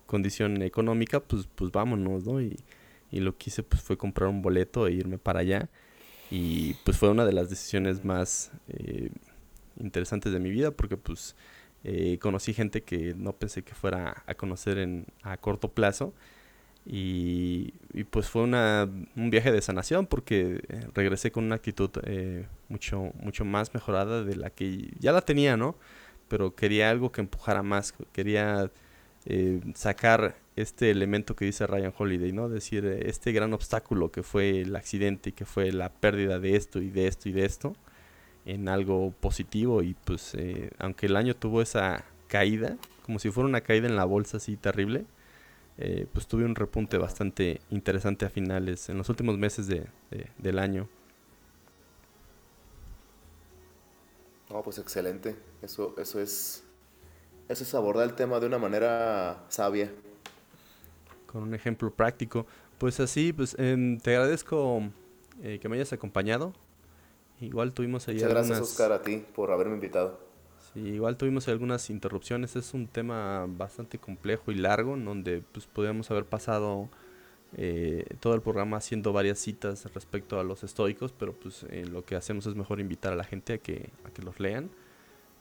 condición 0.05 0.61
económica, 0.63 1.21
pues, 1.21 1.47
pues 1.55 1.71
vámonos, 1.71 2.25
¿no? 2.25 2.41
Y, 2.41 2.57
lo 3.19 3.37
que 3.37 3.49
hice 3.49 3.63
pues 3.63 3.81
fue 3.81 3.97
comprar 3.97 4.29
un 4.29 4.41
boleto 4.41 4.87
e 4.87 4.93
irme 4.93 5.17
para 5.17 5.41
allá. 5.41 5.69
Y 6.31 6.75
pues 6.85 6.97
fue 6.97 7.09
una 7.09 7.25
de 7.25 7.33
las 7.33 7.49
decisiones 7.49 8.05
más 8.05 8.51
eh, 8.69 9.09
interesantes 9.79 10.31
de 10.31 10.39
mi 10.39 10.49
vida 10.49 10.71
porque 10.71 10.97
pues 10.97 11.35
Eh, 11.83 12.19
conocí 12.19 12.53
gente 12.53 12.83
que 12.83 13.15
no 13.15 13.33
pensé 13.33 13.63
que 13.63 13.73
fuera 13.73 14.23
a 14.27 14.35
conocer 14.35 14.77
en, 14.77 15.07
a 15.23 15.37
corto 15.37 15.69
plazo. 15.69 16.13
Y, 16.85 17.73
pues 18.11 18.27
fue 18.29 18.41
una, 18.43 18.89
un 19.15 19.29
viaje 19.29 19.51
de 19.51 19.61
sanación 19.61 20.07
porque 20.07 20.61
eh, 20.69 20.87
regresé 20.95 21.31
con 21.31 21.45
una 21.45 21.55
actitud 21.55 21.91
eh, 22.05 22.47
mucho, 22.69 23.11
mucho 23.21 23.45
más 23.45 23.73
mejorada 23.73 24.23
de 24.23 24.35
la 24.35 24.49
que 24.49 24.91
ya 24.99 25.11
la 25.11 25.21
tenía, 25.21 25.57
¿no? 25.57 25.75
Pero 26.27 26.55
quería 26.55 26.89
algo 26.89 27.11
que 27.11 27.21
empujara 27.21 27.63
más, 27.63 27.93
quería 28.13 28.71
sacar 29.75 30.35
este 30.55 30.91
elemento 30.91 31.35
que 31.35 31.45
dice 31.45 31.67
Ryan 31.67 31.93
Holiday, 31.97 32.31
¿no? 32.31 32.49
Decir, 32.49 32.85
este 32.85 33.31
gran 33.31 33.53
obstáculo 33.53 34.11
que 34.11 34.23
fue 34.23 34.61
el 34.61 34.75
accidente 34.75 35.29
y 35.29 35.33
que 35.33 35.45
fue 35.45 35.71
la 35.71 35.89
pérdida 35.89 36.39
de 36.39 36.55
esto 36.55 36.81
y 36.81 36.89
de 36.89 37.07
esto 37.07 37.29
y 37.29 37.31
de 37.31 37.45
esto 37.45 37.75
en 38.45 38.69
algo 38.69 39.11
positivo 39.11 39.83
y 39.83 39.93
pues 39.93 40.33
eh, 40.33 40.71
aunque 40.79 41.05
el 41.05 41.15
año 41.15 41.35
tuvo 41.35 41.61
esa 41.61 42.05
caída, 42.27 42.77
como 43.05 43.19
si 43.19 43.29
fuera 43.29 43.47
una 43.47 43.61
caída 43.61 43.87
en 43.87 43.95
la 43.95 44.05
bolsa 44.05 44.37
así 44.37 44.57
terrible, 44.57 45.05
eh, 45.77 46.07
pues 46.11 46.27
tuve 46.27 46.45
un 46.45 46.55
repunte 46.55 46.97
bastante 46.97 47.61
interesante 47.69 48.25
a 48.25 48.29
finales, 48.29 48.89
en 48.89 48.97
los 48.97 49.09
últimos 49.09 49.37
meses 49.37 49.67
de, 49.67 49.87
del 50.37 50.59
año. 50.59 50.87
No, 54.49 54.61
pues 54.63 54.79
excelente. 54.79 55.35
Eso, 55.61 55.95
eso 55.97 56.19
es. 56.19 56.63
Eso 57.51 57.65
es 57.65 57.75
abordar 57.75 58.07
el 58.07 58.13
tema 58.13 58.39
de 58.39 58.45
una 58.45 58.57
manera 58.57 59.43
sabia. 59.49 59.91
Con 61.25 61.43
un 61.43 61.53
ejemplo 61.53 61.91
práctico. 61.91 62.45
Pues 62.77 63.01
así, 63.01 63.33
pues 63.33 63.57
em, 63.59 63.99
te 63.99 64.15
agradezco 64.15 64.81
eh, 65.43 65.59
que 65.61 65.67
me 65.67 65.75
hayas 65.75 65.91
acompañado. 65.91 66.53
Igual 67.41 67.73
tuvimos 67.73 68.07
ahí 68.07 68.15
Muchas 68.15 68.29
gracias, 68.29 68.61
Oscar, 68.61 68.93
a 68.93 69.01
ti 69.01 69.25
por 69.35 69.51
haberme 69.51 69.73
invitado. 69.73 70.17
Sí, 70.73 70.79
igual 70.79 71.17
tuvimos 71.17 71.49
algunas 71.49 71.89
interrupciones. 71.89 72.55
Es 72.55 72.73
un 72.73 72.87
tema 72.87 73.45
bastante 73.49 73.97
complejo 73.97 74.53
y 74.53 74.55
largo, 74.55 74.93
en 74.93 75.03
donde 75.03 75.43
pues 75.51 75.67
podríamos 75.67 76.09
haber 76.09 76.23
pasado 76.23 76.87
eh, 77.57 78.05
todo 78.21 78.33
el 78.33 78.41
programa 78.41 78.77
haciendo 78.77 79.11
varias 79.11 79.39
citas 79.39 79.83
respecto 79.93 80.39
a 80.39 80.45
los 80.45 80.63
estoicos, 80.63 81.11
pero 81.11 81.33
pues 81.33 81.65
eh, 81.69 81.83
lo 81.83 82.05
que 82.05 82.15
hacemos 82.15 82.45
es 82.45 82.55
mejor 82.55 82.79
invitar 82.79 83.11
a 83.11 83.17
la 83.17 83.25
gente 83.25 83.55
a 83.55 83.57
que, 83.57 83.89
a 84.05 84.09
que 84.09 84.21
los 84.21 84.39
lean. 84.39 84.69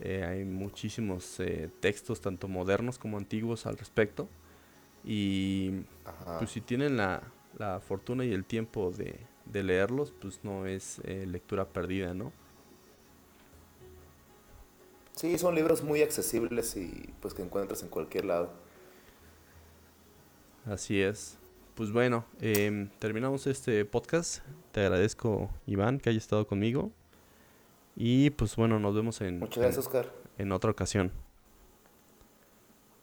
Eh, 0.00 0.24
hay 0.24 0.44
muchísimos 0.44 1.38
textos, 1.80 2.20
tanto 2.20 2.48
modernos 2.48 2.98
como 2.98 3.18
antiguos, 3.18 3.66
al 3.66 3.76
respecto. 3.76 4.28
Y 5.04 5.82
pues 6.38 6.50
si 6.50 6.60
tienen 6.60 6.96
la, 6.96 7.22
la 7.58 7.80
fortuna 7.80 8.24
y 8.24 8.32
el 8.32 8.44
tiempo 8.44 8.90
de, 8.90 9.18
de 9.46 9.62
leerlos, 9.62 10.12
pues 10.20 10.40
no 10.42 10.66
es 10.66 11.00
eh, 11.04 11.26
lectura 11.26 11.66
perdida, 11.68 12.14
¿no? 12.14 12.32
Sí, 15.16 15.36
son 15.38 15.54
libros 15.54 15.82
muy 15.82 16.02
accesibles 16.02 16.76
y 16.76 17.12
pues 17.20 17.34
que 17.34 17.42
encuentras 17.42 17.82
en 17.82 17.88
cualquier 17.88 18.24
lado. 18.24 18.50
Así 20.64 21.00
es. 21.00 21.36
Pues 21.74 21.92
bueno, 21.92 22.24
em, 22.40 22.88
terminamos 22.98 23.46
este 23.46 23.84
podcast. 23.84 24.42
Te 24.72 24.80
agradezco, 24.80 25.50
Iván, 25.66 25.98
que 25.98 26.10
haya 26.10 26.18
estado 26.18 26.46
conmigo. 26.46 26.90
Y 27.96 28.30
pues 28.30 28.56
bueno, 28.56 28.78
nos 28.78 28.94
vemos 28.94 29.20
en, 29.20 29.40
Muchas 29.40 29.62
gracias, 29.62 29.86
Oscar. 29.86 30.10
en 30.38 30.52
otra 30.52 30.70
ocasión. 30.70 31.12